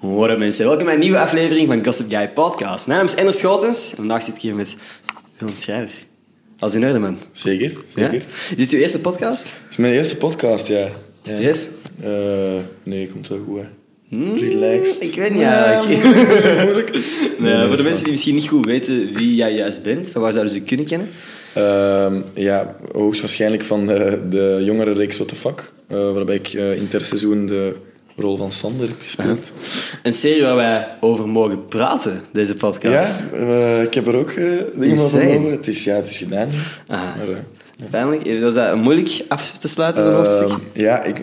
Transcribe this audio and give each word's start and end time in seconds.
Hoi 0.00 0.36
mensen, 0.36 0.66
welkom 0.66 0.84
bij 0.84 0.94
een 0.94 1.00
nieuwe 1.00 1.18
aflevering 1.18 1.68
van 1.68 1.84
Gossip 1.84 2.10
Guy 2.10 2.28
Podcast. 2.28 2.86
Mijn 2.86 2.98
naam 2.98 3.06
is 3.08 3.14
Ender 3.14 3.34
Schotens 3.34 3.90
en 3.90 3.96
vandaag 3.96 4.22
zit 4.22 4.34
ik 4.34 4.40
hier 4.40 4.54
met 4.54 4.74
Willem 5.38 5.56
Schrijver. 5.56 5.94
Als 6.58 6.74
in 6.74 6.84
orde, 6.86 6.98
man. 6.98 7.18
Zeker, 7.32 7.70
Ja? 7.70 8.10
zeker. 8.10 8.26
Is 8.50 8.56
dit 8.56 8.70
uw 8.70 8.78
eerste 8.78 9.00
podcast? 9.00 9.44
Het 9.44 9.70
is 9.70 9.76
mijn 9.76 9.92
eerste 9.92 10.16
podcast, 10.16 10.66
ja. 10.66 10.88
Is 11.22 11.32
het? 11.32 11.70
Eh, 12.02 12.10
nee, 12.82 13.06
komt 13.06 13.28
wel 13.28 13.38
goed, 13.46 13.58
hè. 13.60 13.64
Relaxed. 14.38 14.98
Hmm, 15.00 15.08
Ik 15.08 15.14
weet 15.14 15.30
niet, 15.30 15.40
Ja, 15.40 15.64
eigenlijk. 15.74 16.02
moeilijk. 16.64 16.90
Nee, 17.38 17.54
nee, 17.54 17.66
voor 17.66 17.76
de 17.76 17.82
mensen 17.82 18.02
die 18.02 18.12
misschien 18.12 18.34
niet 18.34 18.48
goed 18.48 18.64
weten 18.66 19.14
wie 19.14 19.34
jij 19.34 19.54
juist 19.54 19.82
bent, 19.82 20.10
van 20.10 20.22
waar 20.22 20.32
zouden 20.32 20.52
ze 20.52 20.60
kunnen 20.60 20.86
kennen? 20.86 21.08
Ehm, 21.54 22.20
ja, 22.34 22.76
hoogstwaarschijnlijk 22.92 23.62
van 23.64 23.86
de, 23.86 24.20
de 24.30 24.60
jongere 24.64 24.92
reeks 24.92 25.16
What 25.16 25.28
the 25.28 25.36
Fuck. 25.36 25.72
eh, 25.86 26.12
waarbij 26.12 26.34
ik 26.34 26.48
eh, 26.48 26.76
interseizoen 26.76 27.46
de 27.46 27.74
rol 28.20 28.36
van 28.36 28.52
Sander 28.52 28.88
heb 28.88 29.00
gespeeld. 29.02 29.52
Een 30.02 30.14
serie 30.14 30.42
waar 30.42 30.56
wij 30.56 30.88
over 31.00 31.28
mogen 31.28 31.64
praten, 31.64 32.20
deze 32.32 32.54
podcast. 32.54 33.20
Ja, 33.32 33.38
eh, 33.38 33.82
ik 33.82 33.94
heb 33.94 34.06
er 34.06 34.16
ook 34.16 34.30
eh, 34.30 34.44
dingen 34.74 34.98
over 34.98 35.20
gehoord. 35.20 35.56
Het 35.56 35.68
is, 35.68 35.84
ja, 35.84 35.94
het 35.94 36.08
is 36.08 36.18
gedaan. 36.18 36.48
Maar, 36.88 37.28
eh, 37.28 37.36
Pijnlijk. 37.90 38.40
Was 38.40 38.54
dat 38.54 38.76
moeilijk 38.76 39.24
af 39.28 39.58
te 39.58 39.68
sluiten, 39.68 40.02
zo'n 40.02 40.14
hoofdstuk? 40.14 40.48
Ehm, 40.48 40.58
ja, 40.72 41.02
ik, 41.02 41.22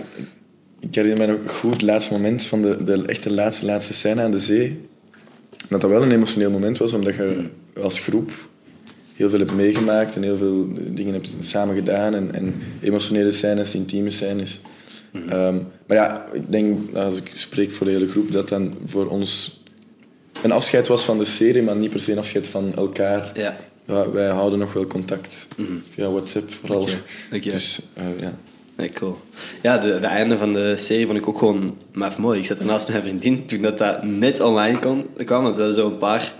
ik 0.79 0.95
herinner 0.95 1.27
mij 1.27 1.35
nog 1.35 1.57
goed 1.59 1.71
het 1.71 1.81
laatste 1.81 2.13
moment 2.13 2.47
van 2.47 2.61
de, 2.61 2.83
de 2.83 3.03
echte 3.05 3.33
laatste, 3.33 3.65
laatste 3.65 3.93
scène 3.93 4.21
aan 4.21 4.31
de 4.31 4.39
zee. 4.39 4.85
Dat 5.69 5.81
dat 5.81 5.89
wel 5.89 6.01
een 6.01 6.11
emotioneel 6.11 6.51
moment 6.51 6.77
was, 6.77 6.93
omdat 6.93 7.15
je 7.15 7.43
als 7.81 7.99
groep 7.99 8.31
heel 9.13 9.29
veel 9.29 9.39
hebt 9.39 9.53
meegemaakt 9.53 10.15
en 10.15 10.23
heel 10.23 10.37
veel 10.37 10.67
dingen 10.91 11.13
hebt 11.13 11.27
samen 11.39 11.75
gedaan. 11.75 12.15
En, 12.15 12.33
en 12.33 12.55
emotionele 12.81 13.31
scènes, 13.31 13.75
intieme 13.75 14.11
scènes. 14.11 14.61
Ehm, 15.11 15.55
maar 15.87 15.97
ja, 15.97 16.25
ik 16.33 16.51
denk, 16.51 16.95
als 16.95 17.17
ik 17.17 17.31
spreek 17.33 17.71
voor 17.71 17.85
de 17.85 17.91
hele 17.91 18.07
groep, 18.07 18.31
dat 18.31 18.49
dan 18.49 18.77
voor 18.85 19.07
ons 19.07 19.61
een 20.41 20.51
afscheid 20.51 20.87
was 20.87 21.03
van 21.03 21.17
de 21.17 21.25
serie, 21.25 21.61
maar 21.61 21.75
niet 21.75 21.89
per 21.89 21.99
se 21.99 22.11
een 22.11 22.17
afscheid 22.17 22.47
van 22.47 22.73
elkaar. 22.73 23.31
Ja. 23.33 23.57
Ja, 23.85 24.11
wij 24.11 24.27
houden 24.27 24.59
nog 24.59 24.73
wel 24.73 24.87
contact, 24.87 25.47
via 25.93 26.09
WhatsApp 26.09 26.53
vooral. 26.53 26.81
Oké, 26.81 26.97
oké. 27.31 27.49
Dus 27.49 27.79
eh, 27.93 28.05
ja. 28.19 28.33
Cool. 28.93 29.17
Ja, 29.61 29.77
de, 29.77 29.99
de 29.99 30.07
einde 30.07 30.37
van 30.37 30.53
de 30.53 30.77
serie 30.77 31.05
vond 31.05 31.17
ik 31.17 31.27
ook 31.27 31.37
gewoon 31.37 31.77
maf 31.93 32.17
mooi. 32.17 32.39
Ik 32.39 32.45
zat 32.45 32.59
er 32.59 32.65
naast 32.65 32.87
mijn 32.87 33.01
vriendin 33.01 33.45
toen 33.45 33.61
dat, 33.61 33.77
dat 33.77 34.03
net 34.03 34.39
online 34.39 34.79
kon, 34.79 35.05
kwam. 35.25 35.43
Want 35.43 35.55
we 35.55 35.61
hadden 35.61 35.81
zo 35.81 35.89
een 35.89 35.97
paar 35.97 36.33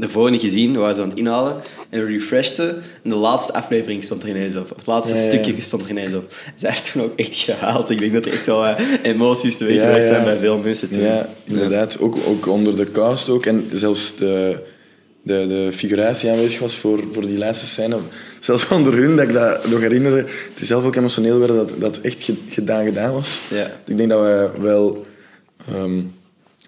ervoor 0.00 0.30
niet 0.30 0.40
gezien. 0.40 0.72
We 0.72 0.78
waren 0.78 0.94
zo 0.96 1.02
aan 1.02 1.08
het 1.08 1.18
inhalen. 1.18 1.56
En 1.90 2.00
we 2.04 2.06
refreshten. 2.12 2.68
En 3.02 3.10
de 3.10 3.16
laatste 3.16 3.52
aflevering 3.54 4.04
stond 4.04 4.22
er 4.22 4.28
ineens 4.28 4.56
op. 4.56 4.70
Of 4.70 4.76
het 4.76 4.86
laatste 4.86 5.14
Ja, 5.14 5.20
ja. 5.20 5.26
stukje 5.28 5.62
stond 5.62 5.82
er 5.82 5.90
ineens 5.90 6.14
op. 6.14 6.34
Zij 6.54 6.70
heeft 6.70 6.92
toen 6.92 7.02
ook 7.02 7.12
echt 7.18 7.36
gehaald. 7.36 7.90
Ik 7.90 7.98
denk 7.98 8.12
dat 8.12 8.24
er 8.24 8.32
echt 8.32 8.46
wel 8.46 8.66
eh, 8.66 8.76
emoties 9.02 9.56
teweeg 9.56 9.74
Ja, 9.76 10.06
zijn 10.06 10.24
bij 10.24 10.38
veel 10.38 10.58
mensen 10.58 10.88
toen. 10.90 11.00
Ja, 11.00 11.28
inderdaad. 11.44 11.98
Ook, 12.00 12.16
ook 12.26 12.46
onder 12.46 12.76
de 12.76 12.90
cast 12.90 13.28
ook. 13.28 13.46
En 13.46 13.68
zelfs 13.72 14.16
de, 14.16 14.58
de, 15.22 15.46
de 15.48 15.68
figuratie 15.72 16.30
aanwezig 16.30 16.58
was 16.58 16.76
voor, 16.76 17.04
voor 17.10 17.26
die 17.26 17.38
laatste 17.38 17.66
scène. 17.66 17.96
Zelfs 18.40 18.68
onder 18.68 18.94
hun, 18.94 19.16
dat 19.16 19.28
ik 19.28 19.32
dat 19.34 19.68
nog 19.68 19.80
herinner. 19.80 20.16
Het 20.16 20.60
is 20.60 20.66
zelf 20.66 20.84
ook 20.84 20.96
emotioneel 20.96 21.38
werden 21.38 21.56
dat 21.56 21.74
dat 21.78 22.00
echt 22.00 22.24
ge- 22.24 22.36
gedaan 22.48 22.84
gedaan 22.84 23.12
was. 23.12 23.40
Ja. 23.50 23.70
Ik 23.86 23.96
denk 23.96 24.08
dat 24.08 24.20
wij 24.20 24.48
wel, 24.60 25.06
ehm 25.68 26.00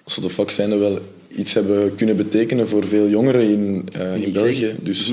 als 0.04 0.14
we 0.16 0.20
de 0.20 0.30
fuck 0.30 0.50
zijn, 0.50 0.78
wel 0.78 0.98
iets 1.36 1.54
hebben 1.54 1.94
kunnen 1.94 2.16
betekenen 2.16 2.68
voor 2.68 2.86
veel 2.86 3.08
jongeren 3.08 3.48
in, 3.48 3.88
eh, 3.92 4.22
in 4.22 4.32
België. 4.32 4.76
Dus 4.80 5.12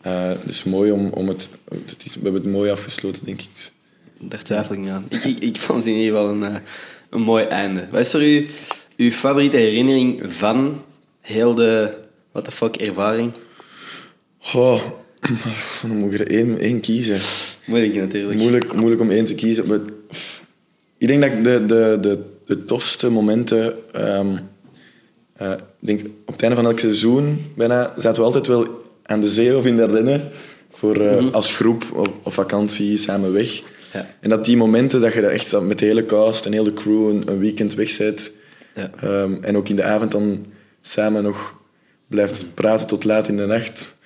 eh, 0.00 0.28
het 0.28 0.48
is 0.48 0.64
mooi 0.64 0.90
om, 0.90 1.08
om 1.08 1.28
het... 1.28 1.48
het 1.86 2.04
is, 2.04 2.14
we 2.14 2.20
hebben 2.22 2.42
het 2.42 2.50
mooi 2.50 2.70
afgesloten, 2.70 3.24
denk 3.24 3.40
ik. 3.40 3.70
Daar 4.18 4.42
twijfel 4.42 4.74
ik 4.74 4.80
niet 4.80 4.90
aan. 4.90 5.06
Ik, 5.08 5.24
ik, 5.24 5.38
ik 5.38 5.56
vond 5.56 5.78
het 5.78 5.92
in 5.92 6.00
ieder 6.00 6.16
geval 6.16 6.30
een, 6.30 6.44
eh, 6.44 6.56
een 7.10 7.20
mooi 7.20 7.44
einde. 7.44 7.86
Wat 7.90 8.00
is 8.00 8.10
voor 8.10 8.24
u 8.24 8.46
uw 8.96 9.10
favoriete 9.10 9.56
herinnering 9.56 10.22
van 10.28 10.82
heel 11.20 11.54
de 11.54 11.94
what 12.32 12.44
the 12.44 12.50
fuck 12.50 12.76
ervaring? 12.76 13.32
Goh, 14.38 14.82
dan 15.82 15.96
moet 15.98 16.14
ik 16.14 16.20
er 16.20 16.30
één, 16.30 16.58
één 16.58 16.80
kiezen. 16.80 17.18
Moeilijk 17.66 17.94
natuurlijk. 17.94 18.38
Moeilijk, 18.38 18.74
moeilijk 18.74 19.00
om 19.00 19.10
één 19.10 19.24
te 19.24 19.34
kiezen. 19.34 19.68
Maar 19.68 19.80
ik 20.98 21.06
denk 21.06 21.22
dat 21.22 21.32
ik 21.32 21.44
de, 21.44 21.64
de, 21.64 21.98
de, 22.00 22.18
de 22.44 22.64
tofste 22.64 23.10
momenten... 23.10 23.74
ehm, 23.92 24.36
eh, 25.36 25.52
denk, 25.80 26.00
op 26.00 26.32
het 26.32 26.42
einde 26.42 26.56
van 26.56 26.66
elk 26.66 26.78
seizoen 26.78 27.52
bijna, 27.56 27.94
zaten 27.96 28.20
we 28.20 28.26
altijd 28.26 28.46
wel 28.46 28.82
aan 29.02 29.20
de 29.20 29.28
zee 29.28 29.56
of 29.56 29.66
in 29.66 29.76
de 29.76 29.82
Ardennen. 29.82 30.30
Voor, 30.70 30.96
eh, 30.96 31.32
Als 31.32 31.56
groep 31.56 31.84
op, 31.92 32.14
op 32.22 32.32
vakantie, 32.32 32.96
samen 32.96 33.32
weg. 33.32 33.60
Ja. 33.92 34.14
En 34.20 34.28
dat 34.28 34.44
die 34.44 34.56
momenten 34.56 35.00
dat 35.00 35.12
je 35.12 35.26
echt 35.26 35.60
met 35.60 35.78
de 35.78 35.84
hele 35.86 36.06
cast 36.06 36.46
en 36.46 36.52
heel 36.52 36.64
de 36.64 36.72
crew 36.72 37.08
een, 37.08 37.22
een 37.26 37.38
weekend 37.38 37.74
weg 37.74 37.96
bent. 37.98 38.32
Ja. 38.74 38.90
ehm, 39.00 39.32
en 39.40 39.56
ook 39.56 39.68
in 39.68 39.76
de 39.76 39.82
avond 39.82 40.10
dan 40.10 40.46
samen 40.80 41.22
nog 41.22 41.60
blijft 42.06 42.46
praten 42.54 42.86
tot 42.86 43.04
laat 43.04 43.28
in 43.28 43.36
de 43.36 43.46
nacht. 43.46 43.96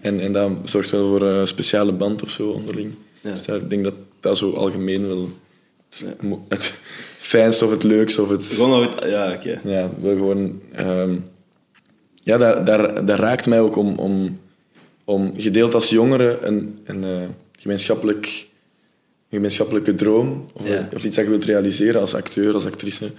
En, 0.00 0.20
en 0.20 0.32
dat 0.32 0.50
zorgt 0.64 0.90
wel 0.90 1.08
voor 1.08 1.22
een 1.22 1.46
speciale 1.46 1.92
band 1.92 2.22
of 2.22 2.30
zo 2.30 2.48
onderling. 2.48 2.94
Ja. 3.20 3.30
Dus 3.30 3.42
daar, 3.42 3.56
ik 3.56 3.70
denk 3.70 3.84
dat 3.84 3.94
dat 4.20 4.36
zo 4.38 4.52
algemeen 4.52 5.06
wel 5.06 5.28
het 6.48 6.74
fijnste 7.26 7.64
of 7.64 7.70
het 7.70 7.82
leukste 7.82 8.22
of 8.22 8.28
het... 8.28 8.44
Gewoon 8.44 8.70
nog 8.82 8.94
het... 8.94 9.10
Ja, 9.10 9.32
oké. 9.32 9.60
Ja, 9.64 9.90
gewoon... 10.02 10.60
ehm, 10.72 11.16
ja, 12.22 12.36
daar, 12.36 12.64
daar, 12.64 13.04
daar 13.04 13.18
raakt 13.18 13.46
mij 13.46 13.60
ook 13.60 13.76
om, 13.76 13.98
om, 13.98 14.40
om 15.04 15.32
gedeeld 15.36 15.74
als 15.74 15.90
jongere 15.90 16.38
een, 16.42 16.78
een 16.84 17.04
eh, 17.04 17.22
gemeenschappelijk, 17.58 18.26
een 18.26 19.36
gemeenschappelijke 19.38 19.94
droom 19.94 20.50
of, 20.52 20.68
Ja. 20.68 20.88
of 20.94 21.04
iets 21.04 21.16
dat 21.16 21.24
je 21.24 21.30
wilt 21.30 21.44
realiseren 21.44 22.00
als 22.00 22.14
acteur, 22.14 22.54
als 22.54 22.66
actrice, 22.66 23.10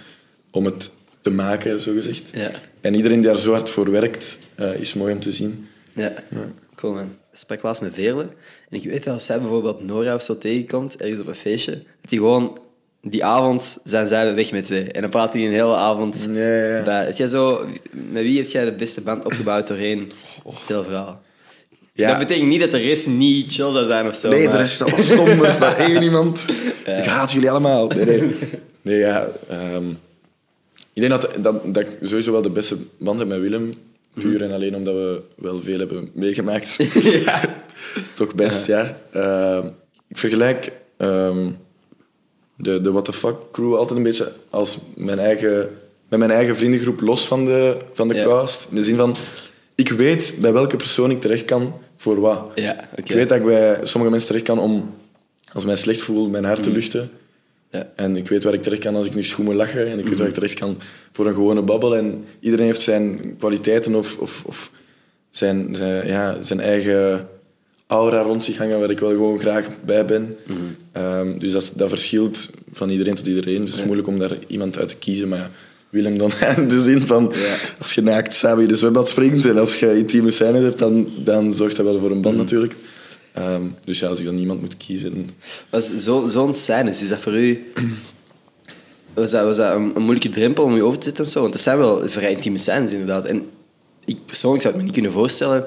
om 0.51 0.66
het 0.66 0.91
te 1.22 1.29
maken, 1.29 1.79
zogezegd. 1.79 2.29
Ja. 2.34 2.51
En 2.81 2.95
iedereen 2.95 3.19
die 3.22 3.28
daar 3.28 3.39
zo 3.39 3.51
hard 3.51 3.69
voor 3.69 3.91
werkt, 3.91 4.38
eh, 4.56 4.74
is 4.79 4.94
mooi 4.94 5.13
om 5.13 5.19
te 5.19 5.31
zien. 5.31 5.68
Ja. 5.95 6.13
Cool, 6.75 6.94
man. 6.94 7.03
Ik 7.31 7.38
sprak 7.38 7.62
laatst 7.62 7.81
met 7.81 7.94
Veerle. 7.94 8.22
En 8.69 8.78
ik 8.78 8.84
weet 8.84 9.03
dat 9.03 9.13
als 9.13 9.25
zij 9.25 9.39
bijvoorbeeld 9.39 9.85
Nora 9.85 10.16
of 10.16 10.22
zo 10.22 10.38
tegenkomt, 10.38 10.97
ergens 11.01 11.19
op 11.22 11.28
een 11.28 11.35
feestje, 11.35 11.72
dat 11.72 12.09
die 12.09 12.19
gewoon... 12.19 12.57
Die 13.01 13.25
avond 13.25 13.77
zijn 13.83 14.07
zij 14.07 14.33
weg 14.35 14.51
met 14.51 14.65
twee. 14.65 14.83
En 14.91 15.01
dan 15.01 15.09
praat 15.09 15.33
hij 15.33 15.45
een 15.45 15.51
hele 15.51 15.75
avond 15.75 16.27
Ja, 16.29 16.39
ja, 16.41 16.77
ja. 16.77 16.83
bij. 16.83 17.05
Heb 17.05 17.15
jij 17.17 17.27
zo, 17.27 17.65
met 17.91 18.23
wie 18.23 18.35
heeft 18.35 18.51
jij 18.51 18.65
de 18.65 18.73
beste 18.73 19.01
band 19.01 19.25
opgebouwd 19.25 19.67
doorheen 19.67 20.11
veel 20.47 20.83
verhalen? 20.83 21.19
Ja. 21.93 22.09
Dat 22.09 22.17
betekent 22.27 22.47
niet 22.49 22.59
dat 22.59 22.71
de 22.71 22.77
rest 22.77 23.07
niet 23.07 23.53
chill 23.53 23.71
zou 23.71 23.85
zijn 23.85 24.07
of 24.07 24.15
zo. 24.15 24.29
Nee, 24.29 24.45
maar- 24.47 24.55
er 24.55 24.63
is 24.63 24.81
allemaal 24.81 24.99
stom, 24.99 25.27
er 25.27 25.49
is 25.49 25.57
maar 25.57 25.75
één 25.75 26.03
iemand. 26.09 26.47
Ik 26.85 27.05
haat 27.05 27.31
jullie 27.31 27.49
allemaal. 27.49 27.87
Nee, 27.87 28.05
nee. 28.05 28.35
nee 28.81 28.97
ja, 28.97 29.27
ehm, 29.49 29.89
ik 30.93 31.01
denk 31.01 31.09
dat, 31.09 31.29
dat, 31.39 31.73
dat 31.73 31.83
ik 31.83 31.97
sowieso 32.01 32.31
wel 32.31 32.41
de 32.41 32.49
beste 32.49 32.77
band 32.97 33.19
heb 33.19 33.27
met 33.27 33.39
Willem. 33.39 33.73
Puur 34.13 34.41
en 34.43 34.51
alleen 34.51 34.75
omdat 34.75 34.93
we 34.93 35.21
wel 35.35 35.61
veel 35.61 35.79
hebben 35.79 36.09
meegemaakt. 36.13 36.77
Toch 38.13 38.35
best, 38.35 38.65
ja. 38.65 38.97
Ehm, 39.11 39.67
ik 40.07 40.17
vergelijk 40.17 40.71
ehm, 40.97 41.49
de, 42.57 42.81
de 42.81 42.91
What 42.91 43.06
the 43.06 43.13
Fuck 43.13 43.35
crew 43.51 43.75
altijd 43.75 43.97
een 43.97 44.03
beetje 44.03 44.31
als 44.50 44.78
mijn 44.95 45.19
eigen, 45.19 45.69
met 46.09 46.19
mijn 46.19 46.31
eigen 46.31 46.56
vriendengroep 46.56 47.01
los 47.01 47.28
van 47.28 47.45
de, 47.45 47.78
van 47.94 48.07
de 48.07 48.13
Ja. 48.13 48.23
cast. 48.23 48.68
In 48.69 48.75
de 48.75 48.84
zin 48.84 48.95
van, 48.95 49.16
ik 49.75 49.90
weet 49.90 50.38
bij 50.41 50.53
welke 50.53 50.75
persoon 50.75 51.12
ik 51.12 51.22
terecht 51.22 51.45
kan 51.45 51.73
voor 51.97 52.19
wat. 52.19 52.51
Ja. 52.56 52.90
Ik 52.95 53.07
weet 53.07 53.29
dat 53.29 53.38
ik 53.38 53.45
bij 53.45 53.79
sommige 53.84 54.12
mensen 54.12 54.28
terecht 54.29 54.45
kan 54.45 54.59
om, 54.59 54.94
als 55.53 55.63
ik 55.63 55.69
mij 55.69 55.78
slecht 55.78 56.01
voel, 56.01 56.28
mijn 56.29 56.45
hart 56.45 56.63
te 56.63 56.72
luchten. 56.72 57.09
Ja. 57.72 57.91
En 57.95 58.16
ik 58.16 58.28
weet 58.28 58.44
waar 58.44 58.53
ik 58.53 58.62
terecht 58.63 58.81
kan 58.81 58.95
als 58.95 59.06
ik 59.06 59.16
niet 59.16 59.31
goed 59.31 59.45
moet 59.45 59.53
lachen. 59.56 59.88
En 59.88 60.00
ik 60.00 60.07
weet 60.07 60.18
waar 60.18 60.28
ik 60.28 60.34
terecht 60.34 60.59
kan 60.59 60.78
voor 61.12 61.28
een 61.28 61.34
gewone 61.34 61.62
babbel. 61.62 61.95
En 61.95 62.25
iedereen 62.39 62.66
heeft 62.66 62.81
zijn 62.81 63.35
kwaliteiten 63.39 63.95
of, 63.95 64.18
of, 64.18 64.44
of 64.45 64.72
zijn, 65.29 65.75
zijn, 65.75 66.07
ja, 66.07 66.41
zijn 66.41 66.59
eigen 66.59 67.28
aura 67.87 68.21
rond 68.21 68.43
zich 68.43 68.57
hangen 68.57 68.79
waar 68.79 68.89
ik 68.89 68.99
wel 68.99 69.09
gewoon 69.09 69.39
graag 69.39 69.67
bij 69.85 70.05
ben. 70.05 70.37
Ehm, 70.91 71.37
dus 71.37 71.51
dat, 71.51 71.71
dat 71.75 71.89
verschilt 71.89 72.49
van 72.71 72.89
iedereen 72.89 73.15
tot 73.15 73.25
iedereen. 73.25 73.61
Dus 73.61 73.69
het 73.69 73.79
is 73.79 73.85
moeilijk 73.85 74.07
om 74.07 74.19
daar 74.19 74.37
iemand 74.47 74.77
uit 74.77 74.89
te 74.89 74.95
kiezen. 74.97 75.27
Maar 75.27 75.39
ja, 75.39 75.49
Willem 75.89 76.17
dan 76.17 76.31
in 76.57 76.67
de 76.67 76.81
zin 76.81 77.01
van... 77.01 77.33
Als 77.79 77.94
je 77.94 78.01
naakt 78.01 78.33
samen 78.33 78.62
in 78.63 78.67
de 78.69 78.75
zwembad 78.75 79.09
springt 79.09 79.45
en 79.45 79.57
als 79.57 79.79
je 79.79 79.97
intieme 79.97 80.31
scènes 80.31 80.62
hebt, 80.63 80.79
dan, 80.79 81.09
dan 81.23 81.53
zorgt 81.53 81.75
dat 81.75 81.85
wel 81.85 82.00
voor 82.00 82.12
een 82.12 82.21
band 82.21 82.38
natuurlijk. 82.38 82.75
Ehm, 83.33 83.62
dus 83.85 84.00
ja, 84.00 84.07
als 84.07 84.19
ik 84.19 84.25
dan 84.25 84.35
niemand 84.35 84.62
moet 84.62 84.77
kiezen... 84.77 85.27
Was 85.69 85.95
zo- 85.95 86.27
Zo'n 86.27 86.53
scène, 86.53 86.89
is 86.89 87.07
dat 87.07 87.19
voor 87.19 87.33
u... 87.38 87.71
Was 89.13 89.31
dat, 89.31 89.44
was 89.44 89.57
dat 89.57 89.73
een, 89.73 89.91
een 89.95 90.01
moeilijke 90.01 90.29
drempel 90.29 90.63
om 90.63 90.75
je 90.75 90.83
over 90.83 90.97
te 91.00 91.06
zetten 91.06 91.25
of 91.25 91.31
zo? 91.31 91.39
Want 91.41 91.53
dat 91.53 91.62
zijn 91.62 91.77
wel 91.77 92.09
vrij 92.09 92.31
intieme 92.31 92.57
scènes, 92.57 92.91
inderdaad. 92.91 93.25
En 93.25 93.45
ik 94.06 94.25
persoonlijk 94.25 94.62
zou 94.62 94.73
het 94.73 94.81
me 94.83 94.88
niet 94.89 94.97
kunnen 95.00 95.17
voorstellen... 95.19 95.65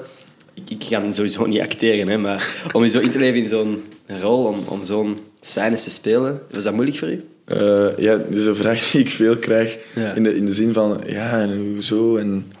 Ik, 0.53 0.69
ik 0.69 0.85
kan 0.89 1.13
sowieso 1.13 1.45
niet 1.45 1.59
acteren, 1.61 2.07
hè, 2.07 2.17
maar 2.17 2.69
om 2.71 2.83
je 2.83 2.89
zo 2.89 2.99
in 2.99 3.11
te 3.11 3.17
leven 3.19 3.39
in 3.39 3.47
zo'n 3.47 3.83
rol, 4.07 4.45
om, 4.45 4.63
om 4.67 4.83
zo'n 4.83 5.17
scènes 5.41 5.83
te 5.83 5.89
spelen, 5.89 6.41
was 6.51 6.63
dat 6.63 6.73
moeilijk 6.73 6.97
voor 6.97 7.09
u? 7.11 7.25
Eh, 7.45 7.97
ja, 7.97 8.15
dit 8.17 8.37
is 8.37 8.45
een 8.45 8.55
vraag 8.55 8.91
die 8.91 9.01
ik 9.01 9.09
veel 9.09 9.37
krijg. 9.37 9.77
Ja. 9.95 10.13
In, 10.13 10.23
de, 10.23 10.35
in 10.35 10.45
de 10.45 10.53
zin 10.53 10.73
van, 10.73 11.01
ja, 11.05 11.39
en 11.39 11.57
hoezo? 11.57 12.15
En 12.17 12.51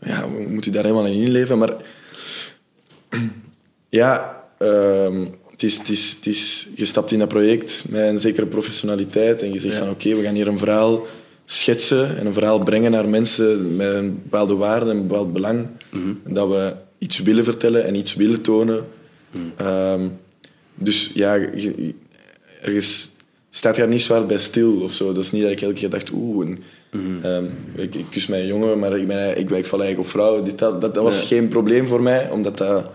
ja, 0.00 0.26
moet 0.48 0.66
u 0.66 0.70
daar 0.70 0.82
helemaal 0.82 1.06
in 1.06 1.20
inleven? 1.22 1.58
Maar 1.58 1.74
ja, 3.88 4.42
ehm, 4.58 5.24
het 5.50 5.62
is, 5.62 5.78
het 5.78 5.88
is, 5.88 6.14
het 6.16 6.26
is, 6.26 6.68
je 6.74 6.84
stapt 6.84 7.12
in 7.12 7.18
dat 7.18 7.28
project 7.28 7.84
met 7.88 8.08
een 8.08 8.18
zekere 8.18 8.46
professionaliteit 8.46 9.42
en 9.42 9.52
je 9.52 9.60
zegt 9.60 9.74
Ja. 9.74 9.80
van, 9.80 9.90
oké, 9.90 10.14
we 10.14 10.22
gaan 10.22 10.34
hier 10.34 10.48
een 10.48 10.58
verhaal 10.58 11.06
schetsen 11.44 12.18
en 12.18 12.26
een 12.26 12.32
verhaal 12.32 12.58
brengen 12.58 12.90
naar 12.90 13.08
mensen 13.08 13.76
met 13.76 13.94
een 13.94 14.20
bepaalde 14.22 14.54
waarde 14.54 14.90
en 14.90 14.96
een 14.96 15.06
bepaald 15.06 15.32
belang. 15.32 15.66
En 16.24 16.34
dat 16.34 16.48
we 16.48 16.72
iets 16.98 17.18
willen 17.18 17.44
vertellen 17.44 17.84
en 17.84 17.94
iets 17.94 18.14
willen 18.14 18.40
tonen. 18.40 18.84
Ehm, 19.56 20.08
dus 20.74 21.10
ja, 21.14 21.38
ergens 22.62 23.10
staat 23.50 23.76
daar 23.76 23.88
niet 23.88 24.02
zo 24.02 24.12
hard 24.14 24.26
bij 24.26 24.38
stil 24.38 24.80
of 24.80 24.92
zo. 24.92 25.12
Dat 25.12 25.24
is 25.24 25.32
niet 25.32 25.42
dat 25.42 25.50
ik 25.50 25.60
elke 25.60 25.74
keer 25.74 25.90
dacht, 25.90 26.10
oeh, 26.12 26.46
en, 26.46 26.58
ehm, 27.22 27.44
ik, 27.74 27.94
ik 27.94 28.04
kus 28.10 28.26
mijn 28.26 28.46
jongen, 28.46 28.78
maar 28.78 28.98
ik, 28.98 29.06
ben, 29.06 29.30
ik, 29.38 29.50
ik 29.50 29.66
val 29.66 29.78
eigenlijk 29.82 29.98
op 29.98 30.06
vrouwen. 30.06 30.44
Dit, 30.44 30.58
dat, 30.58 30.80
dat, 30.80 30.94
dat 30.94 31.02
was 31.04 31.22
geen 31.22 31.48
probleem 31.48 31.86
voor 31.86 32.02
mij, 32.02 32.30
omdat 32.30 32.56
dat, 32.58 32.86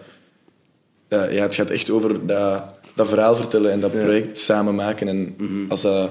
dat- 1.07 1.31
ja, 1.31 1.41
het 1.41 1.55
gaat 1.55 1.69
echt 1.69 1.89
over 1.89 2.27
dat, 2.27 2.63
dat 2.95 3.07
verhaal 3.07 3.35
vertellen 3.35 3.71
en 3.71 3.79
dat 3.79 3.93
Ja. 3.93 4.03
project 4.03 4.37
samen 4.39 4.75
maken. 4.75 5.07
En 5.07 5.35
als, 5.69 5.81
dat, 5.81 6.09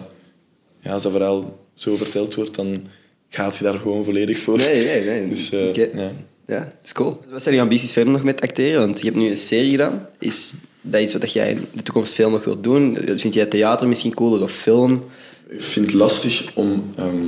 ja, 0.80 0.92
als 0.92 1.02
dat 1.02 1.12
verhaal 1.12 1.58
zo 1.74 1.96
verteld 1.96 2.34
wordt, 2.34 2.54
dan 2.54 2.86
gaat 3.28 3.56
je 3.56 3.64
daar 3.64 3.78
gewoon 3.78 4.04
volledig 4.04 4.38
voor. 4.38 4.56
Nee, 4.56 4.84
nee, 4.84 5.04
nee. 5.04 5.28
Dus 5.34 5.52
eh, 5.52 5.74
ja. 5.74 6.10
Ja, 6.48 6.58
dat 6.58 6.84
is 6.84 6.92
cool. 6.92 7.20
Wat 7.30 7.42
zijn 7.42 7.54
je 7.54 7.60
ambities 7.60 7.92
verder 7.92 8.12
nog 8.12 8.22
met 8.22 8.40
acteren? 8.40 8.80
Want 8.80 8.98
je 8.98 9.04
hebt 9.04 9.16
nu 9.16 9.30
een 9.30 9.38
serie 9.38 9.70
gedaan. 9.70 10.06
Is 10.18 10.54
dat 10.80 11.00
iets 11.00 11.12
wat 11.12 11.32
jij 11.32 11.50
in 11.50 11.66
de 11.72 11.82
toekomst 11.82 12.14
veel 12.14 12.30
nog 12.30 12.44
wilt 12.44 12.64
doen? 12.64 12.98
Vind 13.14 13.34
jij 13.34 13.46
theater 13.46 13.88
misschien 13.88 14.14
cooler 14.14 14.42
of 14.42 14.52
film? 14.52 15.04
Ik 15.48 15.62
vind 15.62 15.86
het 15.86 15.94
lastig 15.94 16.50
om, 16.54 16.90
ehm, 16.96 17.26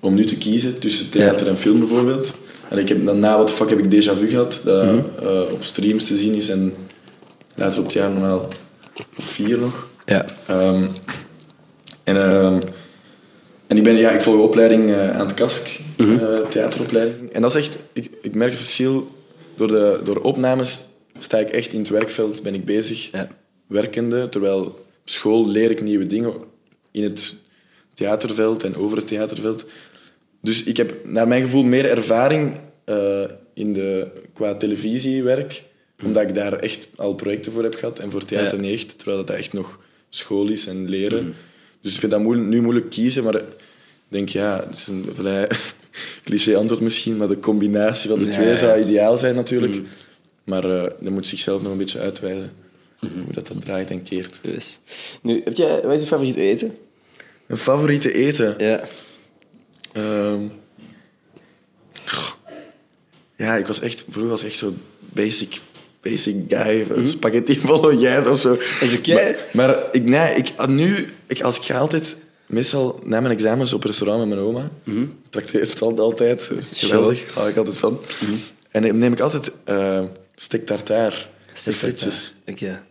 om 0.00 0.14
nu 0.14 0.24
te 0.24 0.38
kiezen 0.38 0.78
tussen 0.78 1.10
theater 1.10 1.46
en 1.48 1.56
film 1.56 1.78
bijvoorbeeld. 1.78 2.32
En 2.68 2.78
ik 2.78 2.88
heb, 2.88 3.06
dan 3.06 3.18
na 3.18 3.34
What 3.34 3.46
the 3.46 3.52
Fuck 3.52 3.68
heb 3.68 3.78
ik 3.78 3.84
Déjà 3.84 4.18
Vu 4.18 4.28
gehad, 4.28 4.60
dat 4.64 4.84
eh, 4.84 5.52
op 5.52 5.64
streams 5.64 6.04
te 6.04 6.16
zien 6.16 6.34
is 6.34 6.48
en 6.48 6.74
later 7.54 7.78
op 7.78 7.84
het 7.84 7.92
jaar 7.92 8.10
normaal 8.10 8.38
op 8.38 9.24
vier 9.24 9.58
nog. 9.58 9.88
Ja. 10.06 10.24
Ehm, 10.46 10.86
en, 12.04 12.16
ehm, 12.16 12.60
en 13.66 13.76
ik, 13.76 13.82
ben, 13.82 13.96
ja, 13.96 14.10
ik 14.10 14.20
volg 14.20 14.36
een 14.36 14.42
opleiding 14.42 14.90
eh, 14.90 15.18
aan 15.18 15.26
het 15.26 15.34
KASK, 15.34 15.80
eh, 16.08 16.48
theateropleiding. 16.48 17.32
En 17.32 17.42
dat 17.42 17.54
is 17.54 17.66
echt, 17.68 17.78
ik, 17.92 18.10
ik 18.22 18.34
merk 18.34 18.50
het 18.50 18.60
verschil. 18.60 19.08
Door 19.54 19.68
de 19.68 20.00
door 20.04 20.18
opnames 20.20 20.80
sta 21.18 21.38
ik 21.38 21.48
echt 21.48 21.72
in 21.72 21.78
het 21.78 21.88
werkveld, 21.88 22.42
ben 22.42 22.54
ik 22.54 22.64
bezig, 22.64 23.08
Ja. 23.12 23.28
werkende. 23.66 24.28
Terwijl 24.28 24.64
op 24.64 24.80
school 25.04 25.48
leer 25.48 25.70
ik 25.70 25.82
nieuwe 25.82 26.06
dingen 26.06 26.32
in 26.90 27.02
het 27.02 27.34
theaterveld 27.94 28.64
en 28.64 28.76
over 28.76 28.96
het 28.96 29.06
theaterveld. 29.06 29.66
Dus 30.42 30.62
ik 30.64 30.76
heb 30.76 30.94
naar 31.04 31.28
mijn 31.28 31.42
gevoel 31.42 31.62
meer 31.62 31.84
ervaring 31.90 32.56
eh, 32.84 33.24
in 33.54 33.72
de, 33.72 34.06
qua 34.34 34.54
televisiewerk, 34.54 35.62
omdat 36.04 36.22
ik 36.22 36.34
daar 36.34 36.52
echt 36.52 36.88
al 36.96 37.14
projecten 37.14 37.52
voor 37.52 37.62
heb 37.62 37.74
gehad. 37.74 37.98
En 37.98 38.10
voor 38.10 38.24
theater 38.24 38.56
Ja. 38.56 38.62
niet 38.62 38.72
echt, 38.74 38.98
terwijl 38.98 39.24
dat 39.24 39.36
echt 39.36 39.52
nog 39.52 39.78
school 40.08 40.48
is 40.48 40.66
en 40.66 40.88
leren. 40.88 41.34
Dus 41.82 41.92
ik 41.94 41.98
vind 42.00 42.12
dat 42.12 42.20
moeilijk, 42.20 42.48
nu 42.48 42.60
moeilijk 42.62 42.90
kiezen, 42.90 43.24
maar 43.24 43.34
ik 43.34 43.44
denk 44.08 44.28
ja, 44.28 44.64
het 44.68 44.76
is 44.78 44.86
een 44.86 45.04
vrij 45.12 45.48
cliché 46.24 46.56
antwoord 46.56 46.80
misschien, 46.80 47.16
maar 47.16 47.28
de 47.28 47.38
combinatie 47.38 48.10
van 48.10 48.18
de 48.18 48.28
twee 48.28 48.56
zou 48.56 48.80
ideaal 48.80 49.18
zijn 49.18 49.34
natuurlijk. 49.34 49.80
Maar 50.44 50.64
eh 50.64 50.82
dat 51.00 51.12
moet 51.12 51.26
zichzelf 51.26 51.62
nog 51.62 51.72
een 51.72 51.78
beetje 51.78 51.98
uitwijzen. 51.98 52.52
Hoe 53.00 53.32
dat, 53.32 53.46
dat 53.46 53.60
draait 53.60 53.90
en 53.90 54.02
keert. 54.02 54.38
Dus. 54.42 54.80
Nu, 55.22 55.40
heb 55.44 55.56
jij, 55.56 55.80
wat 55.82 55.92
is 55.92 56.00
je 56.00 56.06
favoriet 56.06 56.36
eten? 56.36 56.76
Een 57.46 57.56
favoriete 57.56 58.12
eten? 58.12 58.54
Ja. 58.58 58.84
Ehm, 59.92 60.42
ja, 63.36 63.56
ik 63.56 63.66
was 63.66 63.80
echt... 63.80 64.04
Vroeger 64.08 64.30
was 64.30 64.44
echt 64.44 64.56
zo 64.56 64.74
basic, 64.98 65.58
basic 66.00 66.36
guy. 66.48 66.86
Spaghetti 67.04 67.60
bolognese 67.60 68.30
of 68.30 68.40
zo. 68.40 68.58
Is 68.80 68.96
oké. 68.96 69.14
Maar, 69.14 69.36
maar 69.52 69.84
ik, 69.92 70.04
nee, 70.04 70.34
ik, 70.34 70.66
nu... 70.66 71.06
Ik, 71.26 71.42
als 71.42 71.56
ik 71.56 71.62
ga 71.62 71.78
altijd... 71.78 72.16
Meestal 72.50 73.00
na 73.04 73.20
mijn 73.20 73.32
examens 73.32 73.72
op 73.72 73.84
restaurant 73.84 74.18
met 74.20 74.28
mijn 74.28 74.40
oma. 74.48 74.70
Mhm. 74.84 75.04
Trakteert 75.28 75.70
het 75.70 75.82
altijd. 75.82 76.50
Geweldig. 76.74 77.34
Hou 77.34 77.48
ik 77.48 77.56
altijd 77.56 77.78
van. 77.78 78.00
Mhm. 78.20 78.32
En 78.70 78.82
dan 78.82 78.98
neem 78.98 79.12
ik 79.12 79.20
altijd 79.20 79.50
uh, 79.68 80.02
frietjes. 81.54 82.34
Oké. 82.46 82.82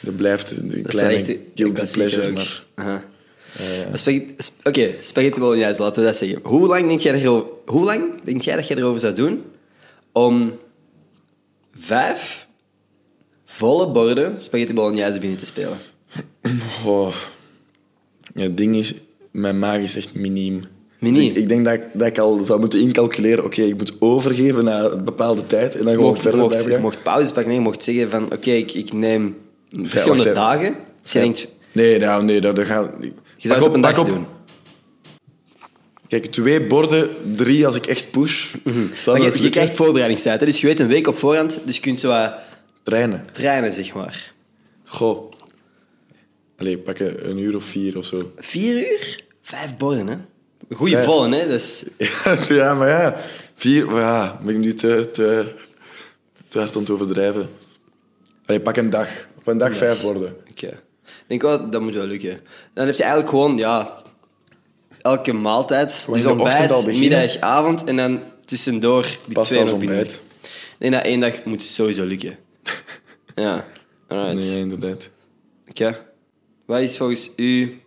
Dat 0.00 0.16
blijft 0.16 0.50
een 0.50 0.82
kleine 0.82 1.38
guilty 1.54 1.84
pleasure, 1.92 2.26
ook. 2.28 2.34
maar... 2.34 2.64
Aha. 2.74 3.04
Maar 3.88 3.98
spaghetti- 3.98 4.34
sp- 4.38 4.66
Oké, 4.66 4.94
spaghetti 5.00 5.40
bolognese, 5.40 5.82
laten 5.82 6.02
we 6.02 6.08
dat 6.08 6.16
zeggen. 6.16 6.38
Hoe 6.42 6.66
lang, 6.66 6.86
denk 6.88 7.00
jij 7.00 7.22
hoe 7.66 7.84
lang 7.84 8.04
denk 8.24 8.42
jij 8.42 8.56
dat 8.56 8.68
je 8.68 8.76
erover 8.76 9.00
zou 9.00 9.14
doen 9.14 9.44
om 10.12 10.52
vijf 11.78 12.46
volle 13.44 13.86
borden 13.90 14.40
spaghetti 14.40 14.74
bolognese 14.74 15.18
binnen 15.18 15.38
te 15.38 15.46
spelen? 15.46 15.78
Oh. 16.84 17.14
Ja, 18.34 18.42
het 18.42 18.56
ding 18.56 18.76
is, 18.76 18.94
mijn 19.30 19.58
maag 19.58 19.78
is 19.78 19.96
echt 19.96 20.14
miniem. 20.14 20.62
Miniem? 20.98 21.18
Dus 21.18 21.28
ik, 21.28 21.36
ik 21.36 21.48
denk 21.48 21.64
dat 21.64 21.74
ik, 21.74 21.82
dat 21.92 22.06
ik 22.06 22.18
al 22.18 22.38
zou 22.44 22.60
moeten 22.60 22.80
incalculeren, 22.80 23.44
oké, 23.44 23.62
ik 23.62 23.76
moet 23.78 23.92
overgeven 23.98 24.64
na 24.64 24.80
een 24.84 25.04
bepaalde 25.04 25.46
tijd 25.46 25.76
en 25.76 25.84
dan 25.84 25.94
gewoon 25.94 26.16
verder 26.16 26.40
mocht, 26.40 26.50
blijven 26.50 26.72
je 26.72 26.78
mocht 26.78 27.02
pauzes 27.02 27.32
pakken, 27.32 27.52
je 27.52 27.60
mocht 27.60 27.84
zeggen 27.84 28.10
van 28.10 28.24
oké, 28.32 28.50
ik, 28.50 28.72
ik 28.74 28.92
neem 28.92 29.36
verschillende 29.70 30.28
hè. 30.28 30.34
dagen. 30.34 30.76
Dus 31.02 31.12
je 31.12 31.18
Ja. 31.18 31.24
denkt, 31.24 31.48
Nee, 31.72 31.98
nou, 31.98 32.24
nee, 32.24 32.40
dat, 32.40 32.56
dat 32.56 32.64
gaat... 32.66 32.90
je 33.36 33.48
zou 33.48 33.58
het 33.58 33.68
op 33.68 33.74
een 33.74 33.80
dag 33.80 34.04
doen. 34.04 34.26
Kijk, 36.08 36.26
twee 36.26 36.66
borden, 36.66 37.10
drie 37.36 37.66
als 37.66 37.76
ik 37.76 37.86
echt 37.86 38.10
push. 38.10 38.54
Maar 39.06 39.40
je, 39.42 39.48
krijgt 39.48 39.74
voorbereidingstijd, 39.74 40.40
hè, 40.40 40.46
dus 40.46 40.60
je 40.60 40.66
weet 40.66 40.80
een 40.80 40.86
week 40.86 41.06
op 41.06 41.16
voorhand, 41.16 41.60
dus 41.64 41.74
je 41.74 41.80
kunt 41.80 42.00
zo 42.00 42.08
wat 42.08 42.32
Trainen. 42.82 43.24
trainen, 43.32 43.72
zeg 43.72 43.94
maar. 43.94 44.32
Goh. 44.84 45.31
Allee, 46.56 46.78
pakken 46.78 47.28
een 47.28 47.38
uur 47.38 47.56
of 47.56 47.64
vier 47.64 47.98
of 47.98 48.04
zo. 48.04 48.32
Vier 48.36 48.76
uur? 48.76 49.20
Vijf 49.42 49.76
borden, 49.76 50.06
hè? 50.06 50.16
Een 50.68 50.76
goede 50.76 51.02
Vijf. 51.02 51.30
hè? 51.30 51.48
Dus... 51.48 51.84
Ja, 52.56 52.74
maar 52.74 52.88
ja. 52.88 53.20
Vier, 53.54 53.86
maar 53.86 54.00
ja, 54.00 54.40
ben 54.42 54.54
ik 54.54 54.60
nu 54.60 54.74
te, 54.74 55.10
te, 55.12 55.54
te 56.48 56.58
hard 56.58 56.76
om 56.76 56.84
te 56.84 56.92
overdrijven. 56.92 57.50
Allee, 58.46 58.60
pak 58.60 58.76
een 58.76 58.90
dag. 58.90 59.08
Op 59.38 59.46
een 59.46 59.58
dag 59.58 59.76
vijf 59.76 60.02
borden. 60.02 60.36
Oké. 60.50 60.66
Ik 60.66 61.24
denk 61.26 61.42
wel, 61.42 61.70
dat 61.70 61.80
moet 61.80 61.94
wel 61.94 62.06
lukken. 62.06 62.40
Dan 62.74 62.86
heb 62.86 62.94
je 62.94 63.02
eigenlijk 63.02 63.30
gewoon, 63.30 63.56
ja, 63.56 64.02
elke 65.02 65.32
maaltijd. 65.32 66.06
Dus 66.12 66.24
ontbijt, 66.24 66.86
middag, 66.86 67.38
avond 67.38 67.84
en 67.84 67.96
dan 67.96 68.22
tussendoor 68.44 69.02
die 69.02 69.34
Past 69.34 69.50
twee 69.50 69.62
als 69.62 69.72
ontbijt. 69.72 70.20
Denk 70.78 70.92
dat 70.92 71.04
één 71.04 71.20
dag 71.20 71.44
moet 71.44 71.64
sowieso 71.64 72.04
lukken. 72.04 72.38
ja, 73.34 73.66
alright. 74.08 74.34
Nee, 74.34 74.58
inderdaad. 74.58 75.10
Oké. 75.68 75.98
Wat 76.72 76.80
is 76.80 76.96
volgens 76.96 77.30
u 77.36 77.80